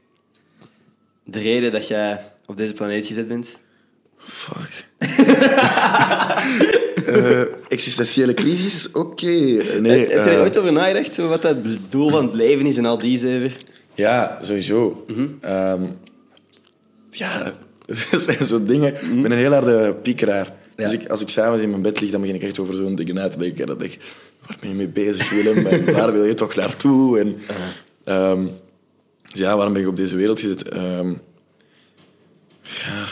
de 1.23 1.39
reden 1.39 1.71
dat 1.71 1.87
jij 1.87 2.19
op 2.45 2.57
deze 2.57 2.73
planeet 2.73 3.07
gezet 3.07 3.27
bent? 3.27 3.57
Fuck. 4.17 4.85
Eh, 7.05 7.41
existentiële 7.67 8.33
crisis? 8.33 8.91
Oké. 8.91 9.25
Nee, 9.25 9.99
heb 9.99 10.09
je 10.09 10.15
er 10.15 10.33
eh, 10.33 10.39
ooit 10.39 10.57
over 10.57 10.73
nagedacht, 10.73 11.13
zo 11.13 11.27
wat 11.27 11.41
dat 11.41 11.57
doel 11.89 12.09
van 12.09 12.25
het 12.25 12.33
leven 12.33 12.65
is 12.65 12.77
en 12.77 12.85
al 12.85 12.99
die 12.99 13.17
zeven? 13.17 13.51
Ja, 13.93 14.39
sowieso. 14.41 15.05
Ehm, 15.41 15.81
ja, 17.09 17.53
dat 18.11 18.21
zijn 18.21 18.45
zo'n 18.45 18.65
dingen. 18.65 18.93
Ik 18.93 19.21
ben 19.21 19.31
een 19.31 19.37
heel 19.37 19.51
harde 19.53 19.93
piekeraar. 19.93 20.53
Ja. 20.75 20.89
Dus 20.89 20.93
ik, 20.93 21.09
als 21.09 21.21
ik 21.21 21.29
s'avonds 21.29 21.63
in 21.63 21.69
mijn 21.69 21.81
bed 21.81 22.01
lig, 22.01 22.11
dan 22.11 22.21
begin 22.21 22.35
ik 22.35 22.43
echt 22.43 22.59
over 22.59 22.75
zo'n 22.75 22.95
dingen 22.95 23.15
na 23.15 23.27
te 23.27 23.37
denken. 23.37 23.61
En 23.61 23.67
dan 23.67 23.77
denk 23.77 23.91
ik, 23.91 24.01
waar 24.47 24.57
ben 24.59 24.69
je 24.69 24.75
mee 24.75 24.87
bezig, 24.87 25.29
Willem? 25.29 25.65
En 25.65 25.93
waar 25.99 26.11
wil 26.11 26.25
je 26.25 26.33
toch 26.33 26.55
naartoe? 26.55 27.19
En, 27.19 27.37
ehm, 28.03 28.45
dus 29.35 29.43
ja, 29.43 29.55
waarom 29.55 29.73
ben 29.73 29.81
ik 29.81 29.87
op 29.87 29.97
deze 29.97 30.15
wereld 30.15 30.39
gezet? 30.39 30.69
Ehm, 30.69 31.13
ja... 32.61 33.05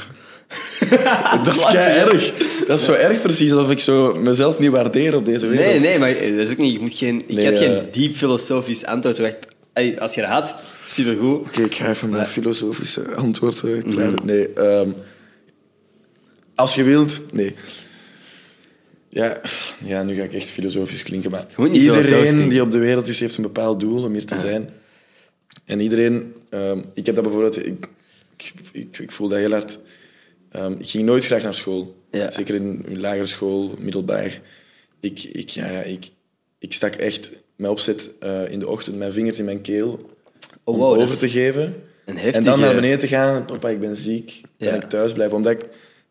dat 1.44 1.56
is 1.56 1.66
kei 1.66 1.98
erg. 1.98 2.34
Dat 2.68 2.80
is 2.80 2.86
zo 2.86 2.94
erg 2.94 3.22
precies, 3.22 3.52
alsof 3.52 3.72
ik 3.72 3.80
zo 3.80 4.16
mezelf 4.16 4.60
niet 4.60 4.70
waardeer 4.70 5.16
op 5.16 5.26
deze 5.26 5.48
wereld. 5.48 5.68
Nee, 5.68 5.80
nee, 5.80 6.00
maar 6.00 6.14
dat 6.14 6.48
is 6.48 6.52
ook 6.52 6.58
niet. 6.58 6.74
Je 6.74 6.80
moet 6.80 6.94
geen, 6.94 7.24
ik 7.28 7.36
Nee, 7.36 7.46
had 7.46 7.54
eh. 7.54 7.60
geen 7.60 7.88
diep 7.92 8.16
filosofisch 8.16 8.86
antwoord. 8.86 9.20
Als 10.00 10.16
je 10.16 10.22
dat 10.22 10.30
had, 10.30 10.56
supergoed. 10.88 11.48
Oké, 11.48 11.62
ik 11.62 11.76
ga 11.76 11.90
even 11.90 12.10
mijn 12.10 12.26
filosofische 12.26 13.16
antwoord 13.16 13.64
eh, 13.64 13.84
klaar. 13.84 14.14
Nee, 14.24 14.54
ehm, 14.54 14.90
als 16.56 16.76
je 16.76 16.84
wilt, 16.84 17.22
nee. 17.32 17.56
Ja, 19.10 19.42
ja, 19.86 20.04
nu 20.04 20.16
ga 20.16 20.24
ik 20.24 20.34
echt 20.34 20.50
filosofisch 20.50 21.04
klinken, 21.04 21.32
maar 21.32 21.46
iedereen 21.72 22.50
die 22.50 22.62
op 22.62 22.72
de 22.72 22.78
wereld 22.78 23.08
is, 23.08 23.20
heeft 23.20 23.38
een 23.38 23.44
bepaald 23.44 23.80
doel 23.80 24.04
om 24.04 24.12
hier 24.12 24.26
te 24.26 24.38
zijn. 24.38 24.70
En 25.66 25.80
iedereen, 25.80 26.34
ehm, 26.50 26.80
ik 26.94 27.06
heb 27.06 27.16
dat 27.16 27.24
bijvoorbeeld, 27.24 27.66
ik, 27.66 27.88
ik, 28.38 28.54
ik, 28.72 29.00
ik 29.00 29.12
voel 29.12 29.28
dat 29.28 29.38
heel 29.38 29.52
hard. 29.52 29.80
Ehm, 30.52 30.72
ik 30.78 30.90
ging 30.90 31.06
nooit 31.06 31.26
graag 31.26 31.44
naar 31.44 31.54
school, 31.54 31.96
Ja. 32.12 32.32
zeker 32.32 32.56
in, 32.56 32.86
in 32.88 33.00
lagere 33.00 33.26
school, 33.26 33.76
middelbaar. 33.80 34.42
Ik, 35.00 35.24
ik, 35.24 35.50
ja, 35.50 35.68
ik, 35.82 36.10
ik 36.60 36.74
stak 36.74 36.96
echt 36.96 37.44
mijn 37.56 37.72
opzet 37.72 38.12
eh, 38.20 38.52
in 38.52 38.60
de 38.60 38.68
ochtend, 38.68 38.98
mijn 38.98 39.12
vingers 39.12 39.40
in 39.40 39.46
mijn 39.46 39.62
keel 39.62 40.12
Oh, 40.64 40.74
om 40.76 40.80
wow, 40.80 40.94
dat 40.94 41.04
over 41.04 41.18
te 41.18 41.30
geven. 41.30 41.76
En 42.06 42.44
dan 42.44 42.60
naar 42.60 42.76
beneden 42.76 43.00
te 43.00 43.08
gaan. 43.08 43.46
Papa, 43.46 43.70
ik 43.70 43.80
ben 43.80 43.96
ziek. 43.96 44.42
Kan 44.58 44.68
Ja. 44.68 44.74
ik 44.74 44.90
thuis 44.90 45.14
blijven? 45.14 45.38
Omdat 45.38 45.52
ik... 45.52 45.66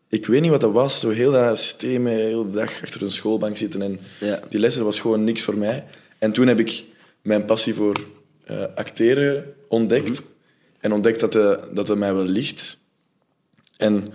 Ik 0.09 0.25
weet 0.25 0.41
niet 0.41 0.49
wat 0.51 0.61
dat 0.61 0.71
was. 0.71 0.99
Zo 0.99 1.09
heel 1.09 1.31
dat 1.31 1.59
systeem, 1.59 2.05
heel 2.05 2.43
de 2.51 2.57
dag 2.57 2.81
achter 2.81 3.01
een 3.01 3.11
schoolbank 3.11 3.57
zitten. 3.57 3.81
En 3.81 3.99
Ja. 4.19 4.39
die 4.49 4.59
lessen 4.59 4.83
was 4.83 4.99
gewoon 4.99 5.23
niks 5.23 5.41
voor 5.41 5.57
mij. 5.57 5.83
En 6.17 6.31
toen 6.31 6.47
heb 6.47 6.59
ik 6.59 6.83
mijn 7.21 7.45
passie 7.45 7.73
voor 7.73 8.05
eh, 8.43 8.63
acteren 8.75 9.53
ontdekt. 9.67 10.19
Mhm. 10.19 10.29
En 10.79 10.91
ontdekt 10.91 11.19
dat, 11.19 11.31
de, 11.31 11.59
dat 11.73 11.87
het 11.87 11.97
mij 11.97 12.13
wel 12.13 12.25
ligt. 12.25 12.77
En 13.77 14.13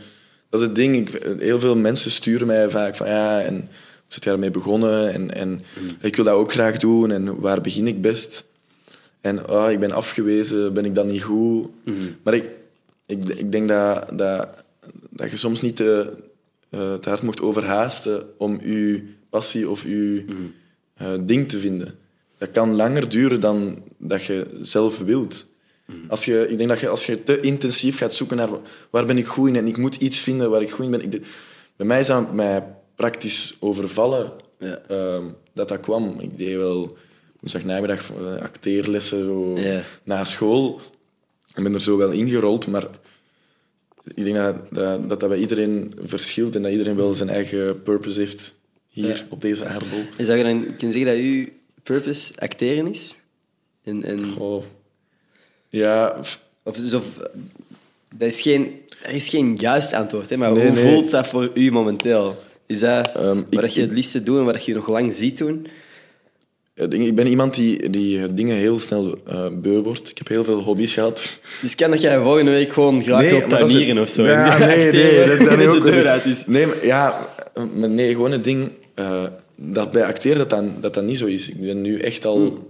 dat 0.50 0.60
is 0.60 0.66
het 0.66 0.74
ding. 0.74 0.96
Ik, 0.96 1.22
heel 1.38 1.60
veel 1.60 1.76
mensen 1.76 2.10
sturen 2.10 2.46
mij 2.46 2.70
vaak 2.70 2.96
van 2.96 3.06
ja, 3.06 3.40
en 3.42 3.54
hoe 3.54 4.06
zit 4.06 4.24
jij 4.24 4.32
ermee 4.32 4.50
begonnen? 4.50 5.12
En, 5.12 5.34
en 5.34 5.62
ik 6.00 6.16
wil 6.16 6.24
dat 6.24 6.34
ook 6.34 6.52
graag 6.52 6.76
doen. 6.76 7.10
En 7.10 7.40
waar 7.40 7.60
begin 7.60 7.86
ik 7.86 8.00
best? 8.00 8.44
En 9.20 9.48
oh, 9.48 9.70
ik 9.70 9.80
ben 9.80 9.92
afgewezen, 9.92 10.72
ben 10.72 10.84
ik 10.84 10.94
dan 10.94 11.06
niet 11.06 11.22
goed? 11.22 11.70
Maar 12.22 12.34
ik, 12.34 12.44
ik, 13.06 13.28
ik 13.28 13.52
denk 13.52 13.68
dat, 13.68 14.18
dat, 14.18 14.64
dat 15.10 15.30
je 15.30 15.36
soms 15.36 15.60
niet 15.60 15.76
te, 15.76 16.12
eh, 16.70 16.94
te 16.94 17.08
hard 17.08 17.22
mocht 17.22 17.40
overhaasten 17.40 18.26
om 18.38 18.60
je 18.62 19.02
passie 19.30 19.68
of 19.68 19.82
je 19.82 20.24
eh, 20.94 21.12
ding 21.20 21.48
te 21.48 21.58
vinden. 21.58 21.94
Dat 22.38 22.50
kan 22.50 22.74
langer 22.76 23.08
duren 23.08 23.40
dan 23.40 23.82
dat 23.98 24.24
je 24.24 24.46
zelf 24.60 24.98
wilt. 24.98 25.46
Als 26.08 26.24
je, 26.24 26.46
ik 26.48 26.56
denk 26.58 26.68
dat 26.68 26.80
je 26.80 26.88
als 26.88 27.06
je 27.06 27.24
te 27.24 27.40
intensief 27.40 27.98
gaat 27.98 28.14
zoeken 28.14 28.36
naar 28.36 28.48
waar 28.90 29.06
ben 29.06 29.18
ik 29.18 29.26
goed 29.26 29.48
in 29.48 29.56
en 29.56 29.66
ik 29.66 29.76
moet 29.76 29.94
iets 29.96 30.18
vinden 30.18 30.50
waar 30.50 30.62
ik 30.62 30.70
goed 30.70 30.84
in 30.84 30.90
ben. 30.90 31.02
Ik, 31.02 31.10
de- 31.10 31.20
bij 31.76 31.86
mij 31.86 32.00
is 32.00 32.06
dat 32.06 32.32
mij 32.32 32.64
praktisch 32.94 33.56
overvallen 33.60 34.32
Ja. 34.58 34.78
ehm, 34.88 35.24
dat 35.52 35.68
dat 35.68 35.80
kwam. 35.80 36.16
Ik 36.20 36.38
deed 36.38 36.56
wel 36.56 36.96
woensdag 37.40 37.64
namiddag 37.64 38.10
eh, 38.12 38.42
acteerlessen 38.42 39.24
zo, 39.24 39.58
Ja. 39.58 39.82
na 40.04 40.24
school. 40.24 40.80
Ik 41.54 41.62
ben 41.62 41.74
er 41.74 41.80
zo 41.82 41.96
wel 41.96 42.10
ingerold, 42.10 42.66
maar 42.66 42.86
ik 44.14 44.24
denk 44.24 44.36
dat 44.36 44.56
dat, 44.70 45.08
dat 45.08 45.20
dat 45.20 45.28
bij 45.28 45.38
iedereen 45.38 45.94
verschilt 46.02 46.54
en 46.56 46.62
dat 46.62 46.70
iedereen 46.72 46.96
wel 46.96 47.14
zijn 47.14 47.28
eigen 47.28 47.82
purpose 47.82 48.18
heeft 48.20 48.58
hier 48.88 49.06
Ja. 49.16 49.26
op 49.28 49.40
deze 49.40 49.64
aardbol. 49.64 50.02
En 50.16 50.26
zou 50.26 50.38
je 50.38 50.44
dan 50.44 50.60
kunnen 50.76 50.92
zeggen 50.98 51.04
dat 51.04 51.16
uw 51.24 51.46
purpose 51.92 52.32
acteren 52.38 52.86
is? 52.86 53.16
En, 53.84 54.04
en, 54.04 54.34
Oh. 54.38 54.64
Ja, 55.68 56.16
of, 56.64 56.76
dus 56.76 56.94
of, 56.94 57.04
dat 58.14 58.28
is 58.28 58.40
geen, 58.40 58.80
er 59.02 59.14
is 59.14 59.28
geen 59.28 59.56
juist 59.56 59.92
antwoord, 59.92 60.30
hè, 60.30 60.36
maar 60.36 60.52
Nee, 60.52 60.66
hoe 60.66 60.74
nee. 60.74 60.92
voelt 60.92 61.10
dat 61.10 61.26
voor 61.26 61.50
u 61.54 61.70
momenteel? 61.70 62.36
Is 62.66 62.80
dat 62.80 63.06
Ehm, 63.16 63.34
wat 63.36 63.44
ik- 63.50 63.60
dat 63.60 63.74
je 63.74 63.80
het 63.80 63.90
liefste 63.90 64.22
doet 64.22 64.38
en 64.38 64.44
wat 64.44 64.54
dat 64.54 64.64
je 64.64 64.74
nog 64.74 64.88
lang 64.88 65.14
ziet 65.14 65.38
doen? 65.38 65.66
ik 66.88 67.14
ben 67.14 67.26
iemand 67.26 67.54
die, 67.54 67.90
die 67.90 68.34
dingen 68.34 68.56
heel 68.56 68.78
snel 68.78 69.18
eh 69.26 69.46
beu 69.52 69.80
wordt. 69.82 70.10
Ik 70.10 70.18
heb 70.18 70.28
heel 70.28 70.44
veel 70.44 70.60
hobby's 70.60 70.92
gehad. 70.92 71.40
Dus 71.60 71.74
kan 71.74 71.90
dat 71.90 72.00
jij 72.00 72.20
volgende 72.20 72.50
week 72.50 72.72
gewoon 72.72 73.02
graag 73.02 73.20
Nee, 73.20 73.30
wilt 73.30 73.50
dat 73.50 73.70
is- 73.70 73.98
of 73.98 74.08
zo? 74.08 74.22
Ja, 74.24 74.58
nee, 74.58 74.92
nee, 74.92 75.24
dat 75.26 75.40
is 75.40 75.46
en 75.46 75.58
nu 75.58 75.64
de 75.64 75.70
ook 75.76 75.82
deur 75.84 76.06
uit 76.08 76.24
is. 76.24 76.46
Nee, 76.46 76.66
maar 76.66 76.86
ja, 76.86 77.28
maar 77.74 77.88
nee, 77.88 78.12
gewoon 78.12 78.32
het 78.32 78.44
ding 78.44 78.70
eh, 78.94 79.24
dat 79.60 79.90
bij 79.90 80.04
acteren 80.04 80.38
dat 80.38 80.50
dat, 80.50 80.82
dat 80.82 80.94
dat 80.94 81.04
niet 81.04 81.18
zo 81.18 81.26
is. 81.26 81.48
Ik 81.48 81.60
ben 81.60 81.80
nu 81.80 81.98
echt 81.98 82.24
al, 82.24 82.38
Hmm. 82.38 82.66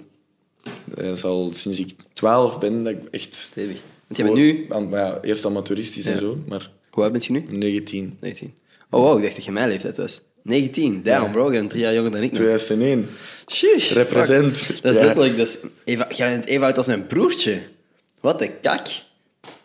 eh, 0.96 1.22
al 1.24 1.50
sinds 1.52 1.78
ik 1.80 1.90
12 2.12 2.58
ben, 2.58 2.84
dat 2.84 2.92
ik 2.92 2.98
echt. 3.10 3.34
Stevig. 3.34 3.76
Want 4.06 4.16
je 4.20 4.22
bent 4.22 4.34
nu... 4.36 4.66
Aan, 4.68 4.88
maar 4.88 5.00
ja, 5.00 5.18
eerst 5.22 5.44
amateuristisch 5.46 6.04
en 6.06 6.12
Ja. 6.12 6.18
zo, 6.18 6.38
maar 6.48 6.70
Hoe 6.90 7.02
oud 7.02 7.12
bent 7.12 7.24
je 7.24 7.32
nu? 7.32 7.44
19. 7.48 8.16
19. 8.20 8.54
Oh 8.90 9.00
wow, 9.02 9.16
ik 9.16 9.22
dacht 9.22 9.34
dat 9.34 9.44
je 9.44 9.52
mijn 9.52 9.68
leeftijd 9.68 9.96
was. 9.96 10.20
19, 10.42 11.00
damn 11.04 11.30
bro, 11.32 11.44
je 11.52 11.58
bent 11.58 11.70
drie 11.70 11.82
jaar 11.82 11.94
jonger 11.94 12.10
dan 12.10 12.22
ik 12.22 12.28
nog. 12.30 12.38
2001. 12.38 13.08
Sheesh, 13.52 13.92
Represent. 13.92 14.56
fuck. 14.58 14.82
Dat 14.82 14.92
is 14.92 14.98
Ja. 14.98 15.04
letterlijk, 15.04 15.36
dat 15.36 15.46
is 15.46 15.58
even, 15.84 16.06
jij 16.14 16.28
bent 16.30 16.44
even 16.44 16.64
oud 16.64 16.76
als 16.76 16.86
mijn 16.86 17.06
broertje. 17.06 17.58
Wat 18.20 18.40
een 18.42 18.60
kak. 18.62 18.86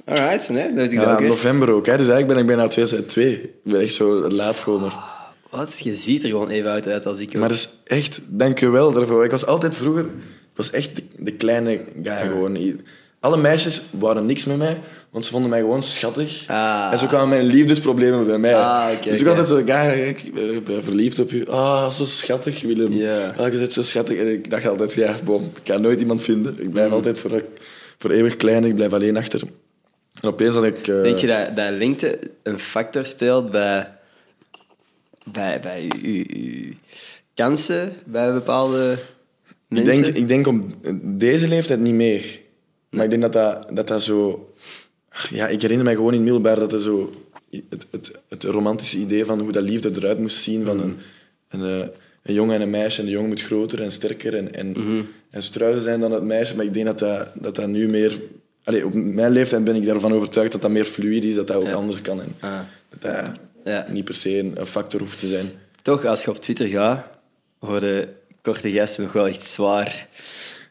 Alright, 0.05 0.49
nee, 0.49 0.67
dat 0.67 0.75
weet 0.77 0.91
ik 0.91 0.99
Ja, 0.99 1.05
dan 1.05 1.13
ook. 1.23 1.27
november 1.27 1.69
ook. 1.69 1.85
Hè. 1.85 1.97
Dus 1.97 2.07
eigenlijk 2.07 2.27
ben 2.27 2.37
ik 2.37 2.45
bijna 2.45 2.67
2002. 2.67 3.31
Ik 3.41 3.49
ben 3.63 3.81
echt 3.81 3.93
zo 3.93 4.27
laatkomer. 4.29 4.95
Wat? 5.55 5.77
Je 5.79 5.95
ziet 5.95 6.23
er 6.23 6.29
gewoon 6.29 6.49
even 6.49 6.69
uit 6.85 7.05
als 7.05 7.19
ik. 7.19 7.27
ook. 7.27 7.35
Maar 7.35 7.49
dat 7.49 7.57
is 7.57 7.69
echt, 7.83 8.21
dank 8.27 8.59
je 8.59 8.69
wel 8.69 8.91
daarvoor. 8.91 9.23
Ik 9.23 9.31
was 9.31 9.45
altijd 9.45 9.75
vroeger, 9.75 10.03
ik 10.05 10.55
was 10.55 10.69
echt 10.69 10.95
de, 10.95 11.03
de 11.17 11.31
kleine 11.33 11.81
guy 12.03 12.27
gewoon. 12.27 12.57
Alle 13.19 13.37
meisjes 13.37 13.81
waren 13.89 14.25
niks 14.25 14.45
met 14.45 14.57
mij, 14.57 14.79
want 15.09 15.25
ze 15.25 15.31
vonden 15.31 15.49
mij 15.49 15.59
gewoon 15.59 15.83
schattig. 15.83 16.43
Ah. 16.47 16.89
En 16.91 16.97
zo 16.97 17.05
kwamen 17.07 17.29
mijn 17.29 17.45
liefdesproblemen 17.45 18.25
bij 18.25 18.37
mij. 18.37 18.55
Ah, 18.55 18.87
dus 19.03 19.13
ik 19.19 19.27
oké. 19.27 19.29
altijd 19.29 19.47
zo, 19.47 19.61
ja, 19.65 19.81
ik 19.91 20.31
ben- 20.63 20.83
verliefd 20.83 21.19
op 21.19 21.31
je. 21.31 21.45
Ah, 21.49 21.89
zo 21.89 22.05
schattig, 22.05 22.61
Willem. 22.61 22.93
Ja. 22.93 23.33
Ah, 23.37 23.51
je 23.51 23.57
bent 23.59 23.73
zo 23.73 23.81
schattig. 23.81 24.17
En 24.17 24.31
ik 24.31 24.49
dacht 24.49 24.67
altijd, 24.67 24.93
ja, 24.93 25.15
bom, 25.23 25.43
ik 25.43 25.63
kan 25.63 25.81
nooit 25.81 25.99
iemand 25.99 26.21
vinden. 26.23 26.55
Ik 26.61 26.71
blijf 26.71 26.87
Mm. 26.87 26.93
altijd 26.93 27.19
voor, 27.19 27.43
voor 27.97 28.11
eeuwig 28.11 28.35
klein, 28.35 28.63
ik 28.65 28.75
blijf 28.75 28.93
alleen 28.93 29.17
achter. 29.17 29.41
En 30.21 30.29
opeens 30.29 30.53
had 30.55 30.63
ik... 30.63 30.87
eh, 30.87 31.01
Denk 31.01 31.17
je 31.17 31.27
dat, 31.27 31.55
dat 31.55 31.69
lengte 31.71 32.19
een 32.43 32.59
factor 32.59 33.05
speelt 33.05 33.51
bij, 33.51 33.89
bij, 35.31 35.59
bij 35.59 35.91
uw, 36.03 36.23
uw 36.27 36.73
kansen 37.33 37.93
bij 38.05 38.33
bepaalde 38.33 38.97
Ik 39.69 39.83
mensen? 39.83 40.03
denk, 40.03 40.15
ik 40.15 40.27
denk 40.27 40.47
op 40.47 40.63
deze 41.01 41.47
leeftijd 41.47 41.79
niet 41.79 41.93
meer. 41.93 42.39
Maar 42.89 43.03
ik 43.03 43.09
denk 43.09 43.21
dat 43.21 43.33
dat, 43.33 43.67
dat, 43.75 43.87
dat 43.87 44.03
zo... 44.03 44.47
Ja, 45.29 45.47
ik 45.47 45.61
herinner 45.61 45.85
mij 45.85 45.95
gewoon 45.95 46.13
in 46.13 46.23
middelbaar 46.23 46.59
dat 46.59 46.73
er 46.73 46.79
zo... 46.79 47.13
Het, 47.69 47.85
het, 47.91 48.11
het 48.29 48.43
romantische 48.43 48.97
idee 48.97 49.25
van 49.25 49.39
hoe 49.39 49.51
dat 49.51 49.63
liefde 49.63 49.91
eruit 49.95 50.19
moest 50.19 50.37
zien 50.37 50.65
van 50.65 50.79
een, 50.79 50.97
een, 51.49 51.81
eh, 51.81 51.87
een 52.23 52.33
jongen 52.33 52.55
en 52.55 52.61
een 52.61 52.69
meisje. 52.69 52.99
En 52.99 53.05
de 53.05 53.11
jongen 53.11 53.29
moet 53.29 53.41
groter 53.41 53.81
en 53.81 53.91
sterker 53.91 54.35
en, 54.35 54.53
en, 54.53 54.75
en 55.29 55.43
struizen 55.43 55.81
zijn 55.83 55.99
dan 55.99 56.11
het 56.11 56.23
meisje. 56.23 56.55
Maar 56.55 56.65
ik 56.65 56.73
denk 56.73 56.85
dat 56.85 56.99
dat, 56.99 57.27
dat, 57.33 57.55
dat 57.55 57.67
nu 57.67 57.87
meer... 57.87 58.21
Allee, 58.63 58.85
op 58.85 58.93
mijn 58.93 59.31
leeftijd 59.31 59.63
ben 59.63 59.75
ik 59.75 59.85
daarvan 59.85 60.13
overtuigd 60.13 60.51
dat 60.51 60.61
dat 60.61 60.71
meer 60.71 60.85
fluïde 60.85 61.27
is, 61.27 61.35
dat 61.35 61.47
dat 61.47 61.57
ook 61.57 61.71
anders 61.71 62.01
kan. 62.01 62.21
En 62.21 62.35
Ah. 62.39 62.59
dat 62.89 63.01
dat 63.01 63.25
Ja. 63.63 63.85
niet 63.89 64.03
per 64.05 64.15
se 64.15 64.37
een, 64.39 64.65
factor 64.65 64.99
hoeft 64.99 65.19
te 65.19 65.27
zijn. 65.27 65.51
Toch, 65.81 66.05
als 66.05 66.23
je 66.23 66.29
op 66.29 66.37
Twitter 66.37 66.67
gaat, 66.67 67.07
worden 67.59 68.15
korte 68.41 68.71
gasten 68.71 69.03
nog 69.03 69.13
wel 69.13 69.27
echt 69.27 69.43
zwaar. 69.43 70.07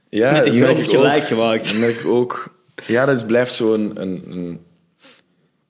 Ja, 0.09 0.33
Met 0.33 0.87
gelijk 0.87 1.23
gemaakt. 1.23 1.65
Dat 1.65 1.77
merk 1.77 2.01
ik 2.01 2.07
ook. 2.07 2.57
Ja, 2.87 3.07
dat 3.07 3.27
blijft 3.27 3.53
zo 3.53 3.75
een, 3.75 4.01
een, 4.01 4.61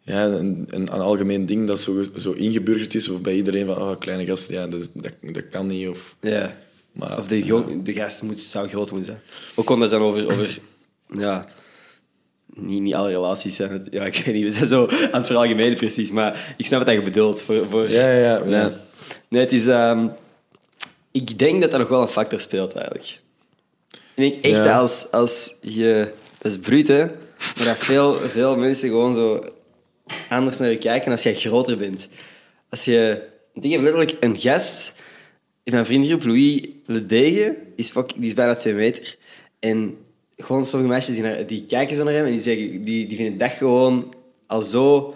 ja, 0.00 0.24
een, 0.24 0.66
een, 0.70 0.94
een 0.94 1.00
algemeen 1.00 1.46
ding 1.46 1.66
dat 1.66 1.80
zo, 1.80 2.04
zo 2.18 2.32
ingeburgerd 2.32 2.94
is. 2.94 3.08
Of 3.08 3.20
bij 3.20 3.34
iedereen 3.34 3.66
van, 3.66 3.76
oh, 3.76 3.98
kleine 3.98 4.26
gasten, 4.26 4.54
ja, 4.54 4.66
dat, 4.66 4.90
dat, 4.94 5.12
dat 5.20 5.48
kan 5.50 5.66
niet. 5.66 5.88
Of, 5.88 6.16
Ja. 6.20 6.56
Maar- 6.92 7.18
of 7.18 7.28
de, 7.28 7.42
jong, 7.42 7.82
de 7.84 7.92
gast 7.92 8.22
moet, 8.22 8.40
zou 8.40 8.68
groter 8.68 8.94
moeten 8.94 9.12
zijn. 9.12 9.24
Ook 9.54 9.66
kon 9.66 9.80
dat 9.80 9.90
dan 9.90 10.00
over... 10.00 10.26
over 10.26 10.58
ja, 11.18 11.46
niet, 12.54 12.80
niet 12.82 12.94
alle 12.94 13.08
relaties 13.08 13.56
zijn 13.56 13.70
het... 13.72 13.88
Ja, 13.90 14.04
ik 14.04 14.22
weet 14.24 14.34
niet, 14.34 14.44
we 14.44 14.50
zijn 14.50 14.66
zo 14.66 14.86
aan 14.86 15.08
het 15.20 15.26
veralgemenen 15.26 15.76
precies. 15.76 16.10
Maar 16.10 16.54
ik 16.56 16.66
snap 16.66 16.84
wat 16.84 16.94
je 16.94 17.02
bedoelt. 17.02 17.42
Voor, 17.42 17.66
voor, 17.70 17.90
Ja, 17.90 18.10
ja, 18.10 18.18
ja. 18.36 18.44
Nee, 18.44 18.70
nee 19.28 19.40
het 19.40 19.52
is... 19.52 19.66
ehm, 19.66 20.06
ik 21.10 21.38
denk 21.38 21.60
dat 21.60 21.70
dat 21.70 21.80
nog 21.80 21.88
wel 21.88 22.02
een 22.02 22.08
factor 22.08 22.40
speelt, 22.40 22.72
eigenlijk. 22.74 23.18
Ik 23.90 24.32
denk 24.32 24.44
echt 24.44 24.64
Ja. 24.64 24.78
als, 24.78 25.10
als 25.10 25.54
je... 25.60 26.12
Dat 26.38 26.52
is 26.52 26.58
bruut, 26.58 26.88
hè? 26.88 27.04
Maar 27.56 27.64
dat 27.64 27.76
veel, 27.78 28.20
veel 28.20 28.56
mensen 28.56 28.88
gewoon 28.88 29.14
zo 29.14 29.44
anders 30.28 30.58
naar 30.58 30.70
je 30.70 30.78
kijken 30.78 31.12
als 31.12 31.22
jij 31.22 31.34
groter 31.34 31.76
bent. 31.76 32.08
Als 32.70 32.84
je... 32.84 33.22
Ik 33.54 33.70
heb 33.70 33.80
letterlijk 33.80 34.16
een 34.20 34.38
gast 34.38 34.92
in 35.64 35.72
mijn 35.72 35.84
vriendengroep, 35.84 36.24
Louis 36.24 36.60
Ledege, 36.86 37.56
is, 37.76 37.90
fuck- 37.90 38.12
die 38.16 38.26
is 38.26 38.34
bijna 38.34 38.54
twee 38.54 38.74
meter. 38.74 39.16
En 39.58 39.96
gewoon 40.42 40.66
sommige 40.66 40.92
meisjes 40.92 41.14
die, 41.14 41.22
naar, 41.24 41.46
die 41.46 41.64
kijken 41.66 41.96
zo 41.96 42.04
naar 42.04 42.12
hem 42.14 42.24
en 42.24 42.30
die, 42.30 42.40
zeggen, 42.40 42.84
die, 42.84 43.06
die 43.06 43.16
vinden 43.16 43.38
dat 43.38 43.50
gewoon 43.50 44.14
al 44.46 44.62
zo 44.62 45.14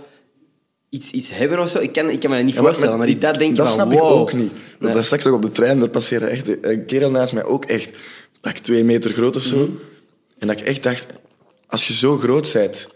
iets, 0.89 1.11
iets 1.11 1.31
hebben 1.31 1.59
of 1.59 1.69
zo. 1.69 1.79
Ik 1.79 1.93
kan, 1.93 2.11
ik 2.11 2.21
kan 2.21 2.31
me 2.31 2.37
dat 2.37 2.45
niet 2.45 2.55
Ja, 2.55 2.61
maar- 2.61 2.71
voorstellen, 2.71 2.99
maar, 2.99 3.07
die 3.07 3.19
dat 3.19 3.39
denken 3.39 3.57
dat 3.57 3.69
van 3.69 3.75
snap 3.75 3.93
wow. 3.93 4.13
ik 4.13 4.13
ook 4.19 4.33
niet. 4.33 4.51
Want 4.51 4.81
Nee. 4.81 4.93
dat 4.93 5.05
straks 5.05 5.27
ook 5.27 5.35
op 5.35 5.43
de 5.43 5.53
trein, 5.53 5.79
daar 5.79 5.89
passeerde 5.89 6.27
echt 6.27 6.65
een 6.65 6.85
kerel 6.85 7.11
naast 7.11 7.33
mij 7.33 7.45
ook 7.45 7.65
echt 7.65 7.91
pak 8.41 8.57
twee 8.57 8.85
meter 8.85 9.13
groot 9.13 9.37
of 9.37 9.43
zo. 9.43 9.57
Mhm. 9.57 9.71
En 10.39 10.47
dat 10.47 10.61
ik 10.61 10.67
echt 10.67 10.83
dacht, 10.83 11.07
als 11.67 11.87
je 11.87 11.93
zo 11.93 12.17
groot 12.17 12.53
bent 12.53 12.89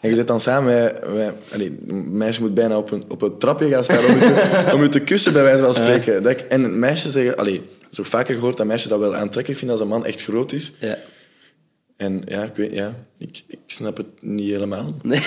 en 0.00 0.10
je 0.10 0.16
zit 0.16 0.26
dan 0.26 0.40
samen 0.40 0.74
met... 0.74 1.14
met 1.14 1.34
allee, 1.52 1.78
een 1.88 2.16
meisje 2.16 2.40
moet 2.40 2.54
bijna 2.54 2.76
op 2.78 2.90
een, 2.90 3.04
op 3.08 3.22
een 3.22 3.38
trapje 3.38 3.68
gaan 3.68 3.84
staan 3.84 4.04
om 4.04 4.04
je 4.04 4.18
te, 4.18 4.70
om 4.74 4.82
je 4.82 4.88
te 4.88 5.00
kussen, 5.00 5.32
bij 5.32 5.42
wijze 5.42 5.64
van 5.64 5.74
spreken. 5.74 6.22
Dat 6.22 6.32
ik, 6.32 6.40
en 6.40 6.78
meisjes 6.78 7.12
zeggen... 7.12 7.36
Allee, 7.36 7.62
dat 7.90 8.00
ook 8.00 8.06
vaker 8.06 8.34
gehoord 8.34 8.56
dat 8.56 8.66
meisjes 8.66 8.88
dat 8.90 8.98
wel 8.98 9.14
aantrekkelijk 9.14 9.58
vinden 9.58 9.78
als 9.78 9.80
een 9.86 9.92
man 9.92 10.04
echt 10.06 10.22
groot 10.22 10.52
is. 10.52 10.72
Ja. 10.80 10.98
En 11.96 12.22
ja, 12.26 12.42
ik, 12.42 12.54
weet, 12.54 12.72
ja, 12.72 12.94
ik, 13.18 13.42
ik 13.48 13.58
snap 13.66 13.96
het 13.96 14.06
niet 14.20 14.50
helemaal. 14.50 14.94
Nee. 15.02 15.20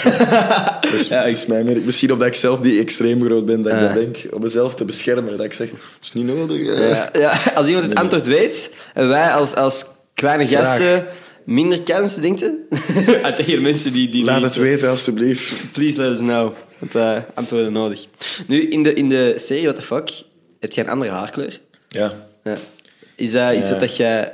Dus, 0.91 1.07
Ja, 1.07 1.24
ik- 1.24 1.33
is 1.33 1.45
mijn 1.45 1.65
mening. 1.65 1.86
Misschien 1.86 2.12
omdat 2.12 2.27
ik 2.27 2.33
zelf 2.36 2.59
die 2.59 2.79
extreem 2.79 3.24
groot 3.24 3.45
ben, 3.45 3.62
dat 3.62 3.71
ik 3.74 3.79
Ah. 3.79 3.86
dat 3.86 3.93
denk. 3.93 4.17
Om 4.33 4.41
mezelf 4.41 4.75
te 4.75 4.86
beschermen. 4.86 5.38
Dat 5.38 5.45
ik 5.45 5.53
zeg, 5.53 5.69
dat 5.69 5.77
is 6.01 6.13
niet 6.13 6.25
nodig. 6.25 6.79
Ja, 6.79 7.09
ja, 7.13 7.33
als 7.55 7.67
iemand 7.67 7.86
het 7.89 7.95
antwoord 7.97 8.25
weet, 8.25 8.75
en 8.93 9.07
wij 9.07 9.31
als, 9.31 9.55
als 9.55 9.86
kleine 10.13 10.47
Graag. 10.47 10.67
gasten 10.67 11.05
minder 11.45 11.83
kans, 11.83 12.15
denkt 12.15 12.39
je? 12.39 12.65
Ah, 13.24 13.36
Tegen 13.36 13.62
mensen 13.62 13.93
die... 13.93 14.09
die 14.09 14.24
Laat 14.24 14.36
die- 14.38 14.45
het 14.45 14.55
weten, 14.55 14.89
alstublieft. 14.89 15.71
Please 15.71 16.01
let 16.01 16.12
us 16.12 16.19
know. 16.19 16.53
Want 16.77 16.95
uh, 16.95 17.17
antwoorden 17.33 17.74
nodig. 17.74 18.05
Nu, 18.47 18.69
in 18.69 18.83
de, 18.83 18.93
in 18.93 19.09
de 19.09 19.33
serie 19.38 19.63
What 19.63 19.75
the 19.75 19.81
Fuck 19.81 20.09
heb 20.59 20.74
je 20.74 20.81
een 20.81 20.89
andere 20.89 21.12
haarkleur. 21.12 21.59
Ja. 21.88 22.12
Ja. 22.43 22.57
Is 23.15 23.31
dat 23.31 23.53
iets 23.53 23.67
Ja. 23.67 23.71
wat 23.74 23.79
dat 23.79 23.95
jij... 23.95 24.33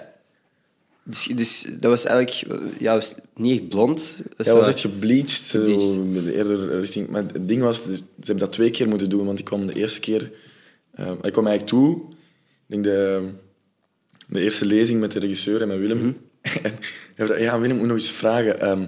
Dus, 1.05 1.25
dus 1.35 1.65
dat 1.79 1.89
was 1.91 2.05
eigenlijk 2.05 2.57
ja, 2.79 2.93
was 2.93 3.15
niet 3.35 3.59
echt 3.59 3.69
blond. 3.69 4.21
Dat 4.37 4.45
Ja, 4.45 4.53
was 4.55 4.67
echt 4.67 4.79
gebleached. 4.79 5.43
Gebleached. 5.49 5.81
zo, 5.81 6.31
eerder 6.31 6.79
richting, 6.79 7.07
maar 7.09 7.23
het 7.33 7.47
ding 7.47 7.61
was, 7.61 7.83
ze 7.83 7.99
hebben 8.19 8.37
dat 8.37 8.51
twee 8.51 8.69
keer 8.69 8.87
moeten 8.87 9.09
doen. 9.09 9.25
Want 9.25 9.39
ik 9.39 9.45
kwam 9.45 9.67
de 9.67 9.73
eerste 9.75 9.99
keer... 9.99 10.31
eh, 10.93 11.11
ik 11.21 11.31
kwam 11.31 11.47
eigenlijk 11.47 11.65
toe. 11.67 12.01
Ik 12.67 12.83
denk 12.83 12.83
de, 12.83 13.29
de 14.27 14.41
eerste 14.41 14.65
lezing 14.65 14.99
met 14.99 15.11
de 15.11 15.19
regisseur 15.19 15.61
en 15.61 15.67
met 15.67 15.77
Willem. 15.79 15.97
Mhm. 15.97 16.11
en 16.63 16.73
hij 17.15 17.27
zei, 17.27 17.41
ja, 17.41 17.59
Willem, 17.59 17.77
moet 17.77 17.87
nog 17.87 17.97
eens 17.97 18.11
vragen. 18.11 18.59
ehm, 18.59 18.85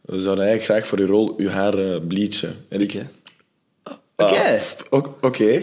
we 0.00 0.18
zouden 0.18 0.44
eigenlijk 0.44 0.64
graag 0.64 0.86
voor 0.90 0.98
uw 0.98 1.06
rol 1.06 1.34
uw 1.36 1.48
haar 1.48 1.78
eh, 1.78 2.00
bleachen. 2.08 2.54
En 2.68 2.80
ik, 2.80 2.94
Oké. 2.94 3.08
Oké. 4.16 4.34
Ah, 4.34 4.60
ok- 4.90 5.16
Oké. 5.24 5.60